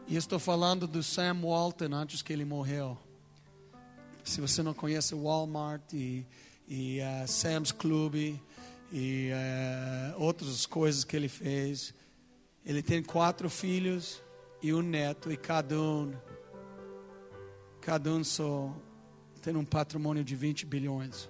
E 0.08 0.16
estou 0.16 0.40
falando 0.40 0.88
do 0.88 1.04
Sam 1.04 1.42
Walton 1.44 1.94
antes 1.94 2.24
que 2.24 2.34
ele 2.34 2.46
morreu. 2.46 2.98
Se 4.24 4.42
você 4.42 4.64
não 4.64 4.74
conhece 4.74 5.14
Walmart 5.14 5.94
e 5.94 6.26
e 6.68 6.99
uh, 6.99 7.27
Sam's 7.27 7.72
Club 7.72 8.15
e 8.91 9.31
uh, 9.31 10.22
outras 10.22 10.65
coisas 10.65 11.03
que 11.03 11.15
ele 11.15 11.30
fez. 11.30 11.94
Ele 12.65 12.81
tem 12.81 13.02
quatro 13.02 13.49
filhos 13.49 14.22
e 14.61 14.73
um 14.73 14.81
neto 14.81 15.31
e 15.31 15.38
cada 15.38 15.80
um 15.80 16.14
cada 17.80 18.11
um 18.11 18.22
só 18.22 18.76
tem 19.41 19.56
um 19.56 19.64
patrimônio 19.64 20.23
de 20.23 20.35
20 20.35 20.65
bilhões. 20.65 21.30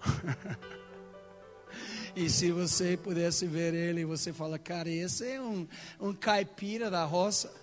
e 2.16 2.28
se 2.28 2.50
você 2.50 2.96
pudesse 2.96 3.46
ver 3.46 3.72
ele, 3.72 4.04
você 4.04 4.32
fala, 4.32 4.58
cara, 4.58 4.90
esse 4.90 5.24
é 5.24 5.40
um, 5.40 5.68
um 6.00 6.12
caipira 6.12 6.90
da 6.90 7.04
roça. 7.04 7.61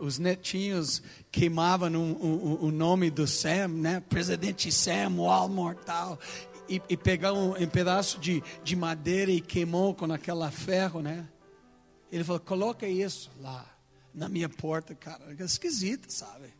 Os 0.00 0.18
netinhos 0.18 1.02
queimavam 1.30 1.92
o, 1.94 2.12
o, 2.12 2.64
o, 2.66 2.70
nome 2.70 3.10
do 3.10 3.26
Sam, 3.26 3.68
né? 3.68 4.02
Presidente 4.08 4.72
Sam, 4.72 5.16
Walmart 5.16 5.78
tal. 5.84 6.18
E, 6.68 6.80
e 6.88 6.96
pegaram 6.96 7.50
um, 7.50 7.62
um 7.62 7.68
pedaço 7.68 8.18
de, 8.18 8.42
de 8.64 8.74
madeira 8.74 9.30
e 9.30 9.40
queimou 9.40 9.94
com 9.94 10.10
aquela 10.12 10.50
ferro, 10.50 11.00
né? 11.00 11.28
Ele 12.10 12.24
falou: 12.24 12.40
coloca 12.40 12.88
isso 12.88 13.30
lá 13.40 13.66
na 14.14 14.28
minha 14.28 14.48
porta, 14.48 14.94
cara. 14.94 15.36
É 15.38 15.42
esquisito, 15.44 16.10
sabe? 16.10 16.52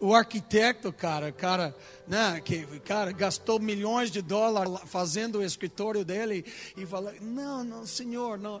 O 0.00 0.14
arquiteto, 0.14 0.92
cara, 0.92 1.30
cara, 1.30 1.76
né, 2.08 2.40
que 2.40 2.66
cara 2.80 3.12
gastou 3.12 3.60
milhões 3.60 4.10
de 4.10 4.20
dólares 4.20 4.80
fazendo 4.86 5.38
o 5.38 5.44
escritório 5.44 6.04
dele 6.04 6.44
e 6.76 6.84
falou: 6.84 7.12
"Não, 7.20 7.62
não, 7.62 7.86
senhor, 7.86 8.36
não. 8.36 8.60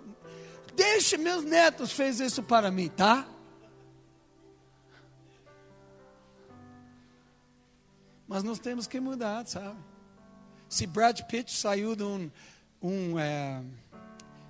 Deixe 0.76 1.18
meus 1.18 1.42
netos 1.42 1.90
fez 1.90 2.20
isso 2.20 2.44
para 2.44 2.70
mim, 2.70 2.88
tá?" 2.88 3.28
Mas 8.32 8.42
nós 8.42 8.58
temos 8.58 8.86
que 8.86 8.98
mudar, 8.98 9.46
sabe? 9.46 9.78
Se 10.66 10.86
Brad 10.86 11.20
Pitt 11.24 11.52
saiu 11.52 11.94
de 11.94 12.02
um, 12.02 12.30
um 12.80 13.18
é, 13.18 13.62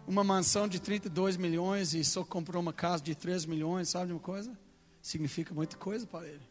uma 0.07 0.23
mansão 0.23 0.69
de 0.69 0.79
32 0.79 1.37
milhões 1.37 1.93
e 1.93 2.05
só 2.05 2.25
comprou 2.25 2.63
uma 2.63 2.73
casa 2.73 3.03
de 3.03 3.13
3 3.17 3.45
milhões, 3.45 3.89
sabe 3.89 4.07
de 4.07 4.13
uma 4.13 4.21
coisa? 4.21 4.57
Significa 5.03 5.53
muita 5.53 5.77
coisa 5.77 6.07
para 6.07 6.29
ele. 6.29 6.47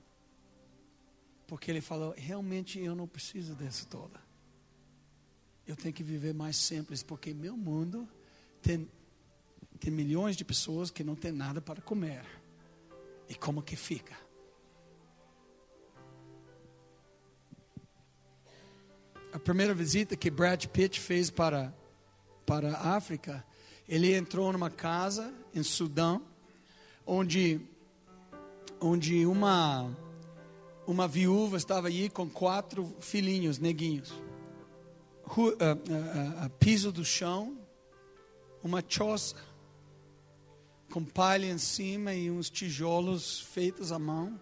Porque 1.47 1.71
ele 1.71 1.79
falou: 1.79 2.13
realmente 2.17 2.77
eu 2.81 2.93
não 2.97 3.07
preciso 3.07 3.55
dessa 3.55 3.85
toda. 3.85 4.19
Eu 5.65 5.77
tenho 5.77 5.93
que 5.93 6.03
viver 6.03 6.33
mais 6.33 6.57
simples, 6.57 7.01
porque 7.01 7.33
meu 7.33 7.55
mundo 7.55 8.09
tem, 8.61 8.91
tem 9.79 9.89
milhões 9.89 10.35
de 10.35 10.43
pessoas 10.43 10.91
que 10.91 11.01
não 11.01 11.15
tem 11.15 11.31
nada 11.31 11.61
para 11.61 11.79
comer. 11.79 12.25
E 13.29 13.35
como 13.35 13.61
que 13.61 13.77
fica? 13.77 14.17
A 19.33 19.39
primeira 19.39 19.73
visita 19.73 20.15
que 20.15 20.29
Brad 20.29 20.65
Pitt 20.65 20.99
fez 20.99 21.29
para 21.29 21.73
para 22.45 22.73
a 22.73 22.95
África, 22.95 23.45
ele 23.87 24.13
entrou 24.13 24.51
numa 24.51 24.69
casa 24.69 25.33
em 25.53 25.63
Sudão, 25.63 26.21
onde, 27.05 27.61
onde 28.79 29.25
uma, 29.25 29.89
uma 30.85 31.07
viúva 31.07 31.55
estava 31.55 31.87
aí 31.87 32.09
com 32.09 32.29
quatro 32.29 32.93
filhinhos 32.99 33.57
neguinhos. 33.57 34.11
uh, 35.37 35.43
uh, 35.43 36.45
uh, 36.45 36.49
piso 36.59 36.91
do 36.91 37.05
chão, 37.05 37.57
uma 38.61 38.83
choça 38.85 39.35
com 40.91 41.05
palha 41.05 41.45
em 41.45 41.57
cima 41.57 42.13
e 42.13 42.29
uns 42.29 42.49
tijolos 42.49 43.39
feitos 43.39 43.93
à 43.93 43.99
mão. 43.99 44.37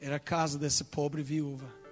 Era 0.00 0.16
a 0.16 0.20
casa 0.20 0.58
dessa 0.58 0.84
pobre 0.84 1.24
viúva. 1.24 1.83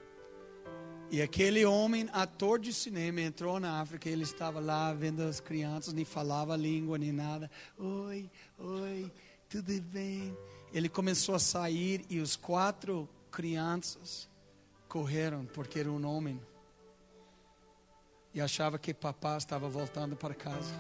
E 1.13 1.21
aquele 1.21 1.63
homem, 1.67 2.09
ator 2.11 2.59
de 2.59 2.73
cinema, 2.73 3.21
entrou 3.21 3.61
na 3.61 3.83
África. 3.83 4.09
Ele 4.09 4.23
estava 4.23 4.59
lá 4.59 4.95
vendo 4.95 5.23
as 5.23 5.41
crianças, 5.41 5.93
nem 5.93 6.07
falava 6.07 6.57
língua 6.57 6.97
nem 6.97 7.13
nada. 7.13 7.51
Oi, 7.79 8.31
oi, 8.59 9.13
tudo 9.47 9.79
bem? 9.83 10.35
Ele 10.73 10.89
começou 10.89 11.35
a 11.35 11.39
sair 11.39 12.03
e 12.09 12.19
os 12.19 12.35
quatro 12.35 13.07
crianças 13.31 14.27
correram 14.89 15.45
porque 15.45 15.81
era 15.81 15.91
um 15.91 16.03
homem 16.07 16.41
e 18.33 18.41
achava 18.41 18.79
que 18.79 18.95
papá 18.95 19.37
estava 19.37 19.69
voltando 19.69 20.17
para 20.17 20.35
casa. 20.35 20.75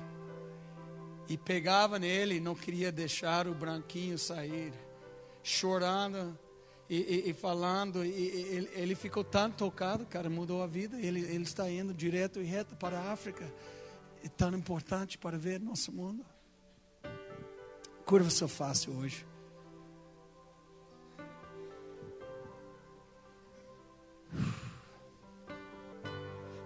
E 1.28 1.36
pegava 1.36 1.98
nele, 1.98 2.40
não 2.40 2.54
queria 2.54 2.90
deixar 2.90 3.46
o 3.46 3.54
branquinho 3.54 4.18
sair, 4.18 4.72
chorando 5.42 6.38
e, 6.92 6.96
e, 6.96 7.30
e 7.30 7.32
falando, 7.32 8.04
e, 8.04 8.10
ele, 8.10 8.70
ele, 8.74 8.94
ficou 8.94 9.24
tanto 9.24 9.56
tocado, 9.56 10.04
cara, 10.04 10.28
mudou 10.28 10.62
a 10.62 10.66
vida. 10.66 11.00
Ele, 11.00 11.20
ele 11.20 11.44
está 11.44 11.70
indo 11.70 11.94
direto 11.94 12.38
e 12.38 12.44
reto 12.44 12.76
para 12.76 13.00
a 13.00 13.12
África. 13.12 13.50
É 14.22 14.28
tão 14.28 14.52
importante 14.54 15.16
para 15.16 15.38
ver 15.38 15.58
nosso 15.58 15.90
mundo. 15.90 16.22
Curva 18.04 18.28
sua 18.28 18.46
face 18.46 18.90
hoje. 18.90 19.26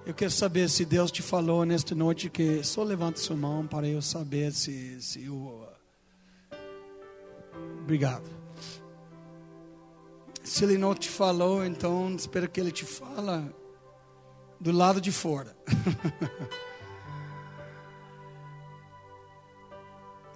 Eu 0.05 0.13
quero 0.13 0.33
saber 0.33 0.69
se 0.69 0.85
Deus 0.85 1.13
te 1.13 1.23
falou 1.23 1.65
nesta 1.65 1.95
noite 1.95 2.29
que 2.29 2.65
só 2.65 2.83
levante 2.83 3.21
sua 3.21 3.37
mão 3.37 3.65
para 3.65 3.87
eu 3.87 4.03
saber 4.03 4.53
se, 4.53 5.01
se 5.01 5.25
eu. 5.25 5.69
Obrigado. 7.85 8.36
Se 10.47 10.63
ele 10.63 10.79
não 10.79 10.95
te 10.95 11.09
falou, 11.09 11.67
então 11.67 12.15
espero 12.15 12.49
que 12.49 12.61
ele 12.61 12.71
te 12.71 12.85
fala 12.85 13.53
do 14.61 14.71
lado 14.71 15.01
de 15.01 15.11
fora. 15.11 15.57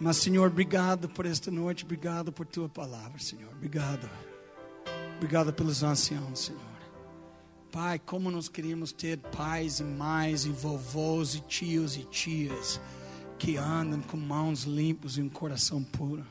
Mas, 0.01 0.17
Senhor, 0.17 0.51
obrigado 0.51 1.09
por 1.09 1.27
esta 1.27 1.49
noite, 1.49 1.85
obrigado 1.85 2.33
por 2.33 2.45
tua 2.45 2.69
palavra, 2.69 3.21
Senhor. 3.21 3.53
Obrigado. 3.53 4.11
Obrigado 5.15 5.53
pelos 5.53 5.85
anciãos, 5.85 6.41
Senhor. 6.41 6.61
Pai, 7.71 8.01
como 8.01 8.33
nós 8.33 8.49
queríamos 8.49 8.91
ter 8.91 9.17
pais 9.17 9.79
e 9.79 9.85
mães 9.85 10.45
e 10.45 10.49
vovôs 10.49 11.37
e 11.37 11.41
tios 11.43 11.97
e 11.97 12.03
tias 12.03 12.81
que 13.39 13.57
andam 13.57 14.03
com 14.03 14.17
mãos 14.17 14.65
limpas 14.65 15.19
e 15.19 15.23
um 15.23 15.29
coração 15.29 15.85
puro, 15.85 16.27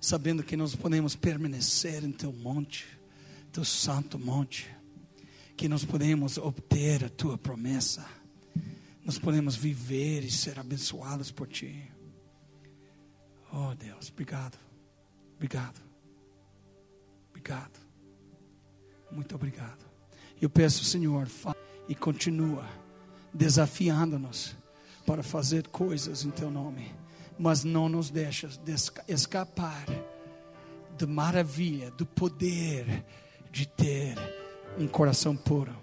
sabendo 0.00 0.42
que 0.42 0.56
nós 0.56 0.74
podemos 0.74 1.14
permanecer 1.14 2.02
em 2.02 2.12
teu 2.12 2.32
monte 2.32 2.98
teu 3.50 3.64
santo 3.64 4.18
monte, 4.18 4.74
que 5.56 5.68
nós 5.68 5.84
podemos 5.84 6.38
obter 6.38 7.04
a 7.04 7.08
tua 7.08 7.36
promessa, 7.36 8.06
nós 9.04 9.18
podemos 9.18 9.56
viver 9.56 10.24
e 10.24 10.30
ser 10.30 10.58
abençoados 10.58 11.30
por 11.30 11.48
ti. 11.48 11.90
Oh 13.52 13.74
Deus, 13.74 14.10
obrigado, 14.10 14.58
obrigado, 15.34 15.80
obrigado, 17.30 17.78
muito 19.10 19.34
obrigado. 19.34 19.84
Eu 20.40 20.48
peço, 20.48 20.84
Senhor, 20.84 21.28
e 21.88 21.94
continua 21.94 22.66
desafiando-nos 23.34 24.56
para 25.04 25.22
fazer 25.22 25.68
coisas 25.68 26.24
em 26.24 26.30
Teu 26.30 26.50
nome, 26.50 26.94
mas 27.38 27.64
não 27.64 27.88
nos 27.88 28.10
deixas 28.10 28.60
escapar 29.08 29.86
da 30.96 31.06
maravilha, 31.06 31.90
do 31.90 32.06
poder 32.06 33.04
de 33.50 33.66
ter 33.66 34.14
um 34.78 34.86
coração 34.86 35.36
puro. 35.36 35.76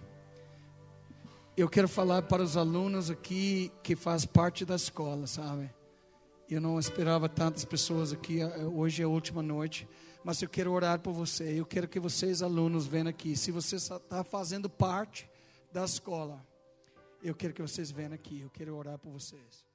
Eu 1.56 1.68
quero 1.68 1.88
falar 1.88 2.22
para 2.24 2.44
os 2.44 2.56
alunos 2.56 3.10
aqui 3.10 3.72
que 3.84 3.96
faz 3.96 4.26
parte 4.26 4.64
da 4.64 4.76
escola, 4.76 5.26
sabe? 5.28 5.74
Eu 6.50 6.62
não 6.62 6.80
esperava 6.80 7.28
tantas 7.28 7.66
pessoas 7.66 8.14
aqui, 8.14 8.42
eh, 8.42 8.66
hoje 8.66 9.02
é 9.02 9.06
a 9.06 9.10
última 9.10 9.42
noite, 9.42 9.88
mas 10.24 10.42
eu 10.42 10.48
quero 10.48 10.72
orar 10.72 11.00
por 11.00 11.12
você. 11.12 11.60
Eu 11.60 11.66
quero 11.66 11.88
que 11.88 12.00
vocês, 12.00 12.42
alunos, 12.42 12.86
venham 12.86 13.08
aqui. 13.08 13.36
Se 13.36 13.52
você 13.52 13.76
está 13.76 14.24
fazendo 14.24 14.70
parte 14.70 15.30
da 15.74 15.84
escola, 15.84 16.46
eu 17.22 17.36
quero 17.36 17.54
que 17.54 17.62
vocês 17.62 17.92
venham 17.92 18.14
aqui. 18.14 18.42
Eu 18.42 18.50
quero 18.50 18.76
orar 18.76 18.98
por 18.98 19.12
vocês. 19.12 19.67